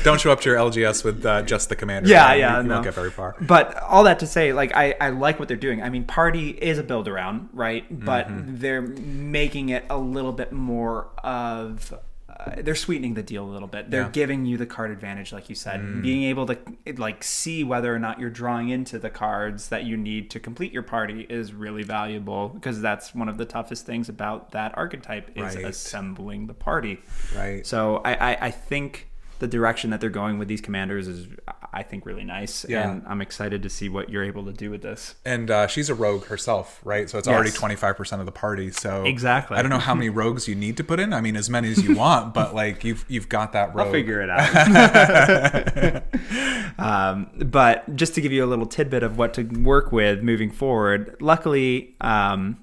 Don't 0.02 0.20
show 0.20 0.30
up 0.30 0.42
to 0.42 0.50
your 0.50 0.58
LGS 0.58 1.04
with 1.04 1.24
uh, 1.24 1.40
just 1.40 1.70
the 1.70 1.76
commander. 1.76 2.10
Yeah, 2.10 2.34
yeah, 2.34 2.58
you, 2.58 2.68
no. 2.68 2.74
won't 2.74 2.84
get 2.84 2.92
very 2.92 3.10
far. 3.10 3.34
But 3.40 3.82
all 3.82 4.04
that 4.04 4.18
to 4.18 4.26
say, 4.26 4.52
like 4.52 4.76
I, 4.76 4.94
I 5.00 5.08
like 5.08 5.38
what 5.38 5.48
they're 5.48 5.56
doing. 5.56 5.82
I 5.82 5.88
mean, 5.88 6.04
Party 6.04 6.50
is 6.50 6.76
a 6.76 6.82
build 6.82 7.08
around, 7.08 7.48
right? 7.54 7.86
But 7.90 8.26
they're 8.28 8.82
making 8.82 9.70
it 9.70 9.86
a 9.88 9.96
little 9.96 10.32
bit 10.32 10.52
more 10.52 11.08
of. 11.24 11.94
Uh, 12.38 12.52
they're 12.62 12.76
sweetening 12.76 13.14
the 13.14 13.22
deal 13.22 13.44
a 13.44 13.50
little 13.50 13.66
bit. 13.66 13.90
They're 13.90 14.02
Yeah. 14.02 14.10
giving 14.10 14.46
you 14.46 14.56
the 14.56 14.66
card 14.66 14.92
advantage, 14.92 15.32
like 15.32 15.48
you 15.48 15.56
said, 15.56 16.02
being 16.02 16.22
able 16.22 16.46
to 16.46 16.56
like 16.96 17.24
see 17.24 17.64
whether 17.64 17.92
or 17.92 17.98
not 17.98 18.20
you're 18.20 18.30
drawing 18.30 18.68
into 18.68 18.96
the 18.98 19.10
cards 19.10 19.70
that 19.70 19.82
you 19.84 19.96
need 19.96 20.30
to 20.30 20.38
complete 20.38 20.72
your 20.72 20.84
party 20.84 21.26
is 21.28 21.52
really 21.52 21.82
valuable 21.82 22.48
because 22.50 22.80
that's 22.80 23.12
one 23.12 23.28
of 23.28 23.38
the 23.38 23.44
toughest 23.44 23.86
things 23.86 24.08
about 24.08 24.52
that 24.52 24.76
archetype 24.78 25.30
is 25.34 25.56
Right. 25.56 25.64
assembling 25.64 26.46
the 26.46 26.54
party. 26.54 27.00
Right. 27.36 27.66
So 27.66 27.96
I, 28.04 28.14
I, 28.32 28.38
I 28.46 28.50
think 28.52 29.08
the 29.40 29.48
direction 29.48 29.90
that 29.90 30.00
they're 30.00 30.08
going 30.10 30.38
with 30.38 30.46
these 30.48 30.60
commanders 30.60 31.08
is, 31.08 31.26
I 31.72 31.82
think, 31.82 32.06
really 32.06 32.24
nice. 32.24 32.64
Yeah. 32.68 32.90
And 32.90 33.02
I'm 33.06 33.20
excited 33.20 33.62
to 33.62 33.68
see 33.68 33.88
what 33.88 34.08
you're 34.08 34.24
able 34.24 34.44
to 34.46 34.52
do 34.52 34.70
with 34.70 34.82
this. 34.82 35.14
And 35.24 35.50
uh, 35.50 35.66
she's 35.66 35.90
a 35.90 35.94
rogue 35.94 36.26
herself, 36.26 36.80
right? 36.84 37.08
So 37.10 37.18
it's 37.18 37.28
already 37.28 37.50
twenty 37.50 37.76
five 37.76 37.96
percent 37.96 38.20
of 38.20 38.26
the 38.26 38.32
party. 38.32 38.70
So 38.70 39.04
Exactly. 39.04 39.56
I 39.56 39.62
don't 39.62 39.70
know 39.70 39.78
how 39.78 39.94
many 39.94 40.08
rogues 40.22 40.48
you 40.48 40.54
need 40.54 40.76
to 40.78 40.84
put 40.84 41.00
in. 41.00 41.12
I 41.12 41.20
mean, 41.20 41.36
as 41.36 41.50
many 41.50 41.70
as 41.70 41.82
you 41.82 41.94
want, 41.94 42.34
but 42.34 42.54
like 42.62 42.84
you've 42.84 43.04
you've 43.08 43.28
got 43.28 43.52
that 43.52 43.74
rogue. 43.74 43.86
I'll 43.86 43.92
figure 43.92 44.20
it 44.22 44.30
out. 46.78 46.78
um, 46.78 47.30
but 47.50 47.94
just 47.96 48.14
to 48.14 48.20
give 48.20 48.32
you 48.32 48.44
a 48.44 48.46
little 48.46 48.66
tidbit 48.66 49.02
of 49.02 49.18
what 49.18 49.34
to 49.34 49.42
work 49.42 49.92
with 49.92 50.22
moving 50.22 50.50
forward, 50.50 51.16
luckily, 51.20 51.96
um, 52.00 52.58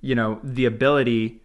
you 0.00 0.14
know, 0.14 0.40
the 0.42 0.66
ability 0.66 1.42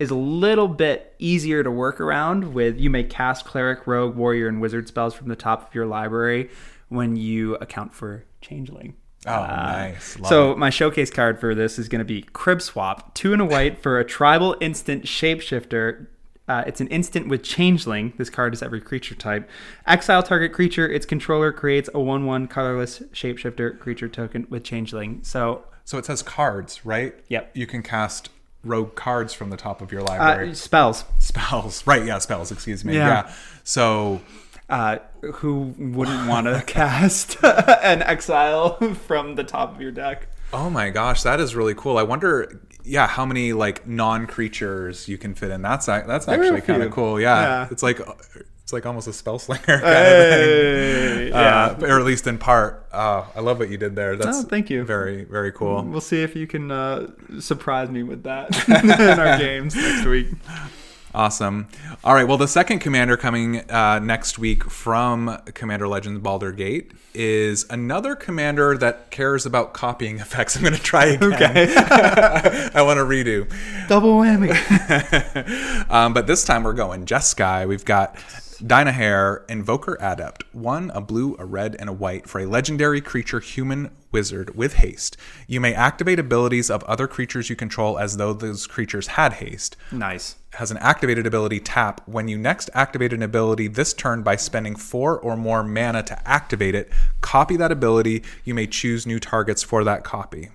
is 0.00 0.10
a 0.10 0.16
little 0.16 0.66
bit 0.66 1.14
easier 1.18 1.62
to 1.62 1.70
work 1.70 2.00
around 2.00 2.54
with 2.54 2.80
you 2.80 2.90
may 2.90 3.04
cast 3.04 3.44
cleric, 3.44 3.86
rogue, 3.86 4.16
warrior, 4.16 4.48
and 4.48 4.60
wizard 4.60 4.88
spells 4.88 5.14
from 5.14 5.28
the 5.28 5.36
top 5.36 5.68
of 5.68 5.74
your 5.74 5.86
library 5.86 6.50
when 6.88 7.14
you 7.14 7.54
account 7.56 7.94
for 7.94 8.24
changeling. 8.40 8.96
Oh, 9.26 9.46
nice. 9.46 10.18
Love 10.18 10.28
so 10.28 10.56
my 10.56 10.70
showcase 10.70 11.10
card 11.10 11.38
for 11.38 11.54
this 11.54 11.78
is 11.78 11.90
going 11.90 11.98
to 11.98 12.06
be 12.06 12.22
Crib 12.22 12.62
Swap, 12.62 13.14
two 13.14 13.34
and 13.34 13.42
a 13.42 13.44
white 13.44 13.78
for 13.78 14.00
a 14.00 14.04
tribal 14.04 14.56
instant 14.60 15.04
shapeshifter. 15.04 16.06
Uh, 16.48 16.64
it's 16.66 16.80
an 16.80 16.88
instant 16.88 17.28
with 17.28 17.42
changeling. 17.42 18.14
This 18.16 18.30
card 18.30 18.54
is 18.54 18.62
every 18.62 18.80
creature 18.80 19.14
type. 19.14 19.48
Exile 19.86 20.22
target 20.22 20.54
creature. 20.54 20.90
Its 20.90 21.04
controller 21.04 21.52
creates 21.52 21.90
a 21.92 22.00
one-one 22.00 22.48
colorless 22.48 23.00
shapeshifter 23.12 23.78
creature 23.78 24.08
token 24.08 24.46
with 24.48 24.64
changeling. 24.64 25.20
So 25.22 25.64
So 25.84 25.98
it 25.98 26.06
says 26.06 26.22
cards, 26.22 26.86
right? 26.86 27.14
Yep. 27.28 27.50
You 27.54 27.66
can 27.66 27.82
cast 27.82 28.30
rogue 28.64 28.94
cards 28.94 29.32
from 29.32 29.50
the 29.50 29.56
top 29.56 29.80
of 29.80 29.90
your 29.92 30.02
uh, 30.02 30.04
library. 30.04 30.54
spells. 30.54 31.04
spells, 31.18 31.86
right? 31.86 32.04
Yeah, 32.04 32.18
spells. 32.18 32.50
Excuse 32.52 32.84
me. 32.84 32.94
Yeah. 32.94 33.06
Yeah. 33.08 33.32
So 33.64 34.20
Uh, 34.68 34.98
who 35.34 35.74
wouldn't 35.78 36.28
want 36.28 36.46
to 36.46 36.62
cast 36.66 37.36
an 37.44 38.02
exile 38.02 38.74
from 39.06 39.34
the 39.34 39.44
top 39.44 39.74
of 39.74 39.80
your 39.80 39.90
deck? 39.92 40.28
Oh 40.52 40.68
my 40.70 40.90
gosh, 40.90 41.22
that 41.22 41.40
is 41.40 41.54
really 41.54 41.74
cool. 41.74 41.96
I 41.98 42.02
wonder, 42.02 42.60
yeah, 42.84 43.06
how 43.06 43.24
many 43.24 43.52
like 43.52 43.86
non-creatures 43.86 45.08
you 45.08 45.16
can 45.18 45.34
fit 45.34 45.50
in. 45.50 45.62
That's 45.62 45.86
that's 45.86 46.26
There 46.26 46.38
are 46.38 46.42
a 46.42 46.46
actually 46.46 46.60
kind 46.62 46.82
of 46.82 46.90
cool. 46.92 47.20
Yeah. 47.20 47.40
Yeah. 47.42 47.68
it's 47.70 47.82
like 47.82 48.00
it's 48.70 48.72
like 48.72 48.86
almost 48.86 49.08
a 49.08 49.12
spell 49.12 49.40
slinger 49.40 49.60
kind 49.66 49.80
of 49.80 49.82
thing. 49.82 51.28
Yeah. 51.28 51.76
Uh, 51.80 51.86
or 51.86 51.98
at 51.98 52.04
least 52.06 52.28
in 52.28 52.38
part. 52.38 52.86
Uh, 52.92 53.24
I 53.34 53.40
love 53.40 53.58
what 53.58 53.68
you 53.68 53.76
did 53.76 53.96
there. 53.96 54.14
That's 54.16 54.38
Oh, 54.38 54.42
thank 54.44 54.70
you. 54.70 54.84
Very 54.84 55.24
very 55.24 55.50
cool. 55.50 55.82
We'll 55.82 56.00
see 56.00 56.22
if 56.22 56.36
you 56.36 56.46
can 56.46 56.70
uh, 56.70 57.08
surprise 57.40 57.90
me 57.90 58.04
with 58.04 58.22
that 58.22 58.68
in 58.84 59.18
our 59.18 59.38
games 59.38 59.74
next 59.74 60.06
week. 60.06 60.28
Awesome. 61.12 61.66
All 62.04 62.14
right. 62.14 62.28
Well, 62.28 62.36
the 62.36 62.46
second 62.46 62.78
commander 62.78 63.16
coming 63.16 63.68
uh, 63.68 63.98
next 63.98 64.38
week 64.38 64.62
from 64.70 65.36
Commander 65.54 65.88
Legends 65.88 66.20
Baldur 66.20 66.52
Gate 66.52 66.92
is 67.12 67.66
another 67.68 68.14
commander 68.14 68.78
that 68.78 69.10
cares 69.10 69.44
about 69.44 69.72
copying 69.72 70.20
effects. 70.20 70.54
I'm 70.54 70.62
going 70.62 70.74
to 70.74 70.80
try 70.80 71.06
again. 71.06 71.32
Okay. 71.32 71.74
I 71.76 72.82
want 72.82 72.98
to 72.98 73.04
redo. 73.04 73.50
Double 73.88 74.20
whammy. 74.20 74.52
um, 75.90 76.14
but 76.14 76.28
this 76.28 76.44
time 76.44 76.62
we're 76.62 76.74
going 76.74 77.04
Jeskai. 77.04 77.66
We've 77.66 77.84
got 77.84 78.14
Dynaheir, 78.60 79.48
Invoker 79.48 79.96
Adept. 80.00 80.44
One, 80.52 80.90
a 80.90 81.00
blue, 81.00 81.34
a 81.38 81.46
red, 81.46 81.76
and 81.78 81.88
a 81.88 81.94
white 81.94 82.28
for 82.28 82.40
a 82.40 82.46
legendary 82.46 83.00
creature 83.00 83.40
human 83.40 83.90
wizard 84.12 84.54
with 84.54 84.74
haste. 84.74 85.16
You 85.46 85.60
may 85.60 85.72
activate 85.72 86.18
abilities 86.18 86.68
of 86.70 86.82
other 86.84 87.06
creatures 87.06 87.48
you 87.48 87.56
control 87.56 87.98
as 87.98 88.18
though 88.18 88.34
those 88.34 88.66
creatures 88.66 89.08
had 89.08 89.34
haste. 89.34 89.76
nice. 89.90 90.36
Has 90.54 90.70
an 90.70 90.78
activated 90.78 91.26
ability 91.26 91.60
tap. 91.60 92.02
When 92.06 92.26
you 92.26 92.36
next 92.36 92.68
activate 92.74 93.12
an 93.12 93.22
ability 93.22 93.68
this 93.68 93.94
turn 93.94 94.22
by 94.22 94.36
spending 94.36 94.74
four 94.74 95.18
or 95.18 95.36
more 95.36 95.62
mana 95.62 96.02
to 96.02 96.28
activate 96.28 96.74
it, 96.74 96.90
copy 97.20 97.56
that 97.56 97.70
ability. 97.70 98.24
You 98.44 98.54
may 98.54 98.66
choose 98.66 99.06
new 99.06 99.20
targets 99.20 99.62
for 99.62 99.84
that 99.84 100.02
copy. 100.02 100.50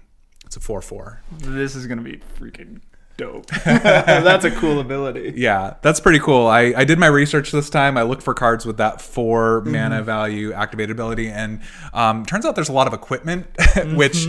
It's 0.45 0.58
a 0.58 0.60
4 0.60 0.82
4. 0.82 1.22
This 1.39 1.76
is 1.76 1.88
gonna 1.88 2.01
be 2.01 2.20
freaking 2.39 2.82
Dope. 3.18 3.47
That's 3.66 4.43
a 4.43 4.51
cool 4.51 4.80
ability. 4.80 5.34
Yeah, 5.38 5.76
that's 5.82 6.01
pretty 6.01 6.20
cool. 6.20 6.47
I, 6.47 6.74
I 6.76 6.84
did 6.84 6.99
my 6.99 7.07
research 7.07 7.51
this 7.51 7.70
time. 7.70 7.97
I 7.97 8.01
looked 8.01 8.24
for 8.24 8.34
cards 8.34 8.66
with 8.66 8.76
that 8.78 8.99
4 9.01 9.61
mana 9.61 10.03
value 10.03 10.51
activated 10.51 10.91
ability, 10.91 11.30
and 11.30 11.61
um, 11.93 12.26
turns 12.26 12.45
out 12.45 12.55
there's 12.55 12.68
a 12.68 12.74
lot 12.74 12.88
of 12.88 12.93
equipment, 12.93 13.47
which 13.95 14.28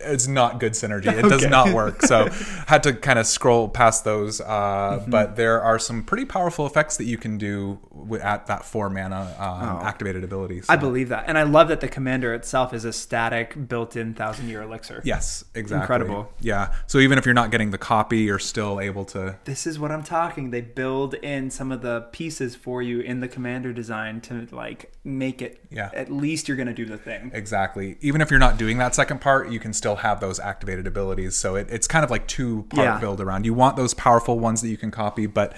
is 0.00 0.28
not 0.28 0.60
good 0.60 0.72
synergy. 0.72 1.12
It 1.12 1.22
does 1.28 1.46
not 1.46 1.72
work. 1.72 2.02
So 2.02 2.28
had 2.66 2.82
to 2.84 2.92
kind 2.92 3.18
of 3.18 3.26
scroll 3.26 3.68
past 3.68 4.04
those. 4.04 4.40
Uh, 4.40 5.04
But 5.08 5.36
there 5.36 5.60
are 5.62 5.78
some 5.78 6.02
pretty 6.02 6.24
powerful 6.24 6.66
effects 6.66 6.96
that 6.96 7.04
you 7.04 7.18
can 7.18 7.38
do 7.38 7.78
at 8.22 8.46
that 8.46 8.64
four 8.64 8.90
mana 8.90 9.34
um, 9.38 9.86
activated 9.86 10.24
ability. 10.24 10.62
So- 10.62 10.72
I 10.72 10.76
believe 10.76 11.08
that. 11.10 11.24
And 11.28 11.36
I 11.38 11.42
love 11.44 11.68
that 11.68 11.80
the 11.80 11.88
commander 11.88 12.34
itself 12.34 12.72
is 12.74 12.84
a 12.84 12.92
static 12.92 13.68
built 13.68 13.96
in 13.96 14.14
thousand 14.14 14.48
year 14.48 14.62
elixir. 14.62 15.00
Yes, 15.04 15.44
exactly. 15.54 15.82
Incredible. 15.82 16.32
Yeah. 16.40 16.74
So 16.86 16.98
even 16.98 17.18
if 17.18 17.24
you're 17.26 17.34
not 17.34 17.50
getting 17.50 17.70
the 17.70 17.78
copy, 17.78 18.18
you're 18.20 18.38
still 18.38 18.80
able 18.80 19.04
to. 19.06 19.36
This 19.44 19.66
is 19.66 19.78
what 19.78 19.90
I'm 19.90 20.02
talking. 20.02 20.50
They 20.50 20.60
build 20.60 21.14
in 21.14 21.50
some 21.50 21.70
of 21.72 21.82
the 21.82 22.02
pieces 22.12 22.54
for 22.56 22.82
you 22.82 23.00
in 23.00 23.20
the 23.20 23.28
commander 23.28 23.72
design 23.72 24.20
to 24.22 24.46
like 24.52 24.92
make 25.04 25.42
it 25.42 25.60
Yeah. 25.70 25.90
at 25.92 26.10
least 26.10 26.48
you're 26.48 26.56
gonna 26.56 26.72
do 26.72 26.86
the 26.86 26.96
thing. 26.96 27.30
Exactly. 27.34 27.96
Even 28.00 28.20
if 28.20 28.30
you're 28.30 28.40
not 28.40 28.56
doing 28.56 28.78
that 28.78 28.94
second 28.94 29.20
part, 29.20 29.50
you 29.50 29.60
can 29.60 29.72
still 29.72 29.83
have 29.96 30.20
those 30.20 30.40
activated 30.40 30.86
abilities. 30.86 31.36
So 31.36 31.56
it, 31.56 31.68
it's 31.70 31.86
kind 31.86 32.04
of 32.04 32.10
like 32.10 32.26
two 32.26 32.62
part 32.70 32.84
Yeah. 32.86 32.98
build 32.98 33.20
around. 33.20 33.44
You 33.44 33.52
want 33.54 33.76
those 33.76 33.92
powerful 33.94 34.38
ones 34.38 34.62
that 34.62 34.68
you 34.68 34.76
can 34.78 34.90
copy, 34.90 35.26
but 35.26 35.54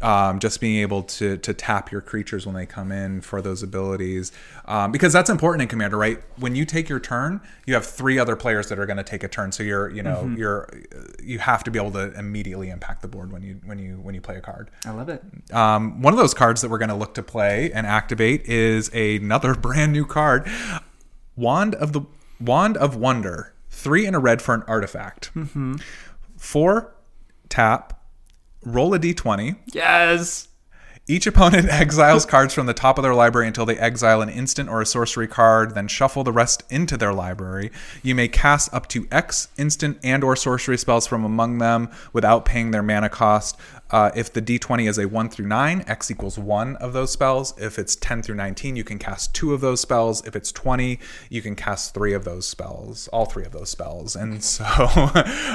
um, 0.00 0.38
just 0.38 0.60
being 0.60 0.80
able 0.82 1.02
to 1.02 1.36
to 1.38 1.52
tap 1.54 1.90
your 1.90 2.00
creatures 2.00 2.46
when 2.46 2.54
they 2.54 2.66
come 2.66 2.92
in 2.92 3.20
for 3.22 3.40
those 3.42 3.62
abilities, 3.62 4.30
um, 4.66 4.92
because 4.92 5.12
that's 5.12 5.30
important 5.30 5.62
in 5.62 5.68
Commander, 5.68 5.96
right? 5.96 6.18
When 6.38 6.54
you 6.54 6.64
take 6.66 6.88
your 6.88 7.00
turn, 7.00 7.40
you 7.66 7.74
have 7.74 7.86
three 7.86 8.18
other 8.18 8.36
players 8.36 8.68
that 8.68 8.78
are 8.78 8.86
going 8.86 8.98
to 8.98 9.02
take 9.02 9.22
a 9.24 9.28
turn. 9.28 9.50
So 9.50 9.62
you're 9.62 9.90
you 9.90 10.02
know 10.02 10.22
Mm-hmm. 10.24 10.36
you're 10.36 10.68
you 11.22 11.38
have 11.40 11.64
to 11.64 11.70
be 11.70 11.78
able 11.78 11.92
to 11.92 12.12
immediately 12.18 12.68
impact 12.70 13.02
the 13.02 13.08
board 13.08 13.32
when 13.32 13.42
you 13.42 13.60
when 13.64 13.78
you 13.78 13.94
when 13.96 14.14
you 14.14 14.20
play 14.20 14.36
a 14.36 14.40
card. 14.42 14.70
I 14.86 14.90
love 14.90 15.08
it. 15.08 15.22
Um, 15.52 16.02
one 16.02 16.12
of 16.12 16.18
those 16.18 16.34
cards 16.34 16.60
that 16.60 16.70
we're 16.70 16.78
going 16.78 16.90
to 16.90 16.94
look 16.94 17.14
to 17.14 17.22
play 17.22 17.72
and 17.72 17.86
activate 17.86 18.42
is 18.46 18.90
another 18.94 19.54
brand 19.66 19.92
new 19.92 20.04
card, 20.04 20.46
Wand 21.36 21.74
of 21.76 21.92
the 21.94 22.02
Wand 22.40 22.76
of 22.76 22.94
Wonder. 22.96 23.53
Three 23.84 24.06
in 24.06 24.14
a 24.14 24.18
red 24.18 24.40
for 24.40 24.54
an 24.54 24.62
artifact. 24.66 25.30
Four 26.38 26.94
tap. 27.50 28.02
Roll 28.64 28.94
a 28.94 28.98
d20. 28.98 29.56
Yes. 29.74 30.48
Each 31.06 31.26
opponent 31.26 31.68
exiles 31.70 32.24
cards 32.24 32.54
from 32.54 32.64
the 32.64 32.72
top 32.72 32.96
of 32.96 33.02
their 33.02 33.14
library 33.14 33.46
until 33.46 33.66
they 33.66 33.76
exile 33.76 34.22
an 34.22 34.30
instant 34.30 34.70
or 34.70 34.80
a 34.80 34.86
sorcery 34.86 35.28
card, 35.28 35.74
then 35.74 35.86
shuffle 35.86 36.24
the 36.24 36.32
rest 36.32 36.62
into 36.70 36.96
their 36.96 37.12
library. 37.12 37.70
You 38.02 38.14
may 38.14 38.26
cast 38.26 38.72
up 38.72 38.88
to 38.88 39.06
X 39.12 39.48
instant 39.58 39.98
and 40.02 40.24
or 40.24 40.34
sorcery 40.34 40.78
spells 40.78 41.06
from 41.06 41.22
among 41.22 41.58
them 41.58 41.90
without 42.14 42.46
paying 42.46 42.70
their 42.70 42.82
mana 42.82 43.10
cost. 43.10 43.58
Uh, 43.90 44.10
if 44.16 44.32
the 44.32 44.42
d20 44.42 44.88
is 44.88 44.98
a 44.98 45.06
1 45.06 45.28
through 45.28 45.46
9, 45.46 45.84
X 45.86 46.10
equals 46.10 46.38
1 46.38 46.76
of 46.76 46.92
those 46.92 47.12
spells. 47.12 47.54
If 47.58 47.78
it's 47.78 47.94
10 47.96 48.22
through 48.22 48.36
19, 48.36 48.76
you 48.76 48.84
can 48.84 48.98
cast 48.98 49.34
2 49.34 49.52
of 49.52 49.60
those 49.60 49.80
spells. 49.80 50.26
If 50.26 50.34
it's 50.34 50.50
20, 50.52 50.98
you 51.28 51.42
can 51.42 51.54
cast 51.54 51.94
3 51.94 52.14
of 52.14 52.24
those 52.24 52.46
spells, 52.46 53.08
all 53.08 53.26
3 53.26 53.44
of 53.44 53.52
those 53.52 53.68
spells. 53.68 54.16
And 54.16 54.42
so 54.54 54.64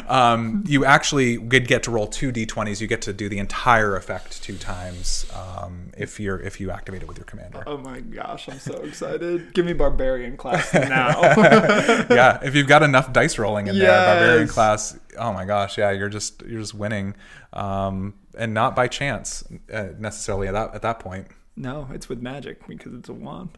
um, 0.07 0.63
you 0.67 0.85
actually 0.85 1.37
would 1.37 1.67
get 1.67 1.83
to 1.83 1.91
roll 1.91 2.07
2 2.07 2.31
d20s. 2.31 2.79
You 2.81 2.87
get 2.87 3.01
to 3.03 3.13
do 3.13 3.29
the 3.29 3.39
entire 3.39 3.95
effect 3.95 4.43
two 4.43 4.57
times 4.57 5.25
um, 5.33 5.91
if 5.97 6.19
you're 6.19 6.39
if 6.39 6.59
you 6.59 6.71
activate 6.71 7.01
it 7.01 7.07
with 7.07 7.17
your 7.17 7.25
commander. 7.25 7.63
Oh 7.65 7.77
my 7.77 7.99
gosh, 7.99 8.47
I'm 8.47 8.59
so 8.59 8.73
excited. 8.83 9.53
Give 9.53 9.65
me 9.65 9.73
barbarian 9.73 10.37
class 10.37 10.73
now. 10.73 11.21
yeah, 12.09 12.39
if 12.43 12.55
you've 12.55 12.67
got 12.67 12.83
enough 12.83 13.11
dice 13.11 13.37
rolling 13.37 13.67
in 13.67 13.77
there, 13.77 13.89
barbarian 13.89 14.47
class. 14.47 14.97
Oh 15.19 15.33
my 15.33 15.45
gosh, 15.45 15.77
yeah, 15.77 15.91
you're 15.91 16.09
just 16.09 16.41
you're 16.43 16.61
just 16.61 16.73
winning, 16.73 17.15
um, 17.53 18.13
and 18.37 18.53
not 18.53 18.75
by 18.75 18.87
chance 18.87 19.43
uh, 19.71 19.89
necessarily 19.99 20.47
at 20.47 20.53
that 20.53 20.73
at 20.75 20.81
that 20.81 20.99
point. 20.99 21.27
no, 21.55 21.87
it's 21.93 22.07
with 22.09 22.21
magic 22.21 22.65
because 22.67 22.93
it's 22.93 23.09
a 23.09 23.13
wand. 23.13 23.57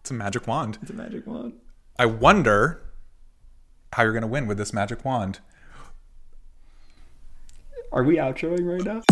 It's 0.00 0.10
a 0.10 0.14
magic 0.14 0.46
wand. 0.46 0.78
It's 0.82 0.90
a 0.90 0.94
magic 0.94 1.26
wand. 1.26 1.54
I 1.98 2.06
wonder 2.06 2.82
how 3.92 4.02
you're 4.02 4.12
going 4.12 4.22
to 4.22 4.28
win 4.28 4.46
with 4.46 4.58
this 4.58 4.72
magic 4.72 5.04
wand. 5.04 5.40
Are 7.92 8.02
we 8.02 8.16
outroing 8.16 8.66
right 8.66 8.84
now? 8.84 9.02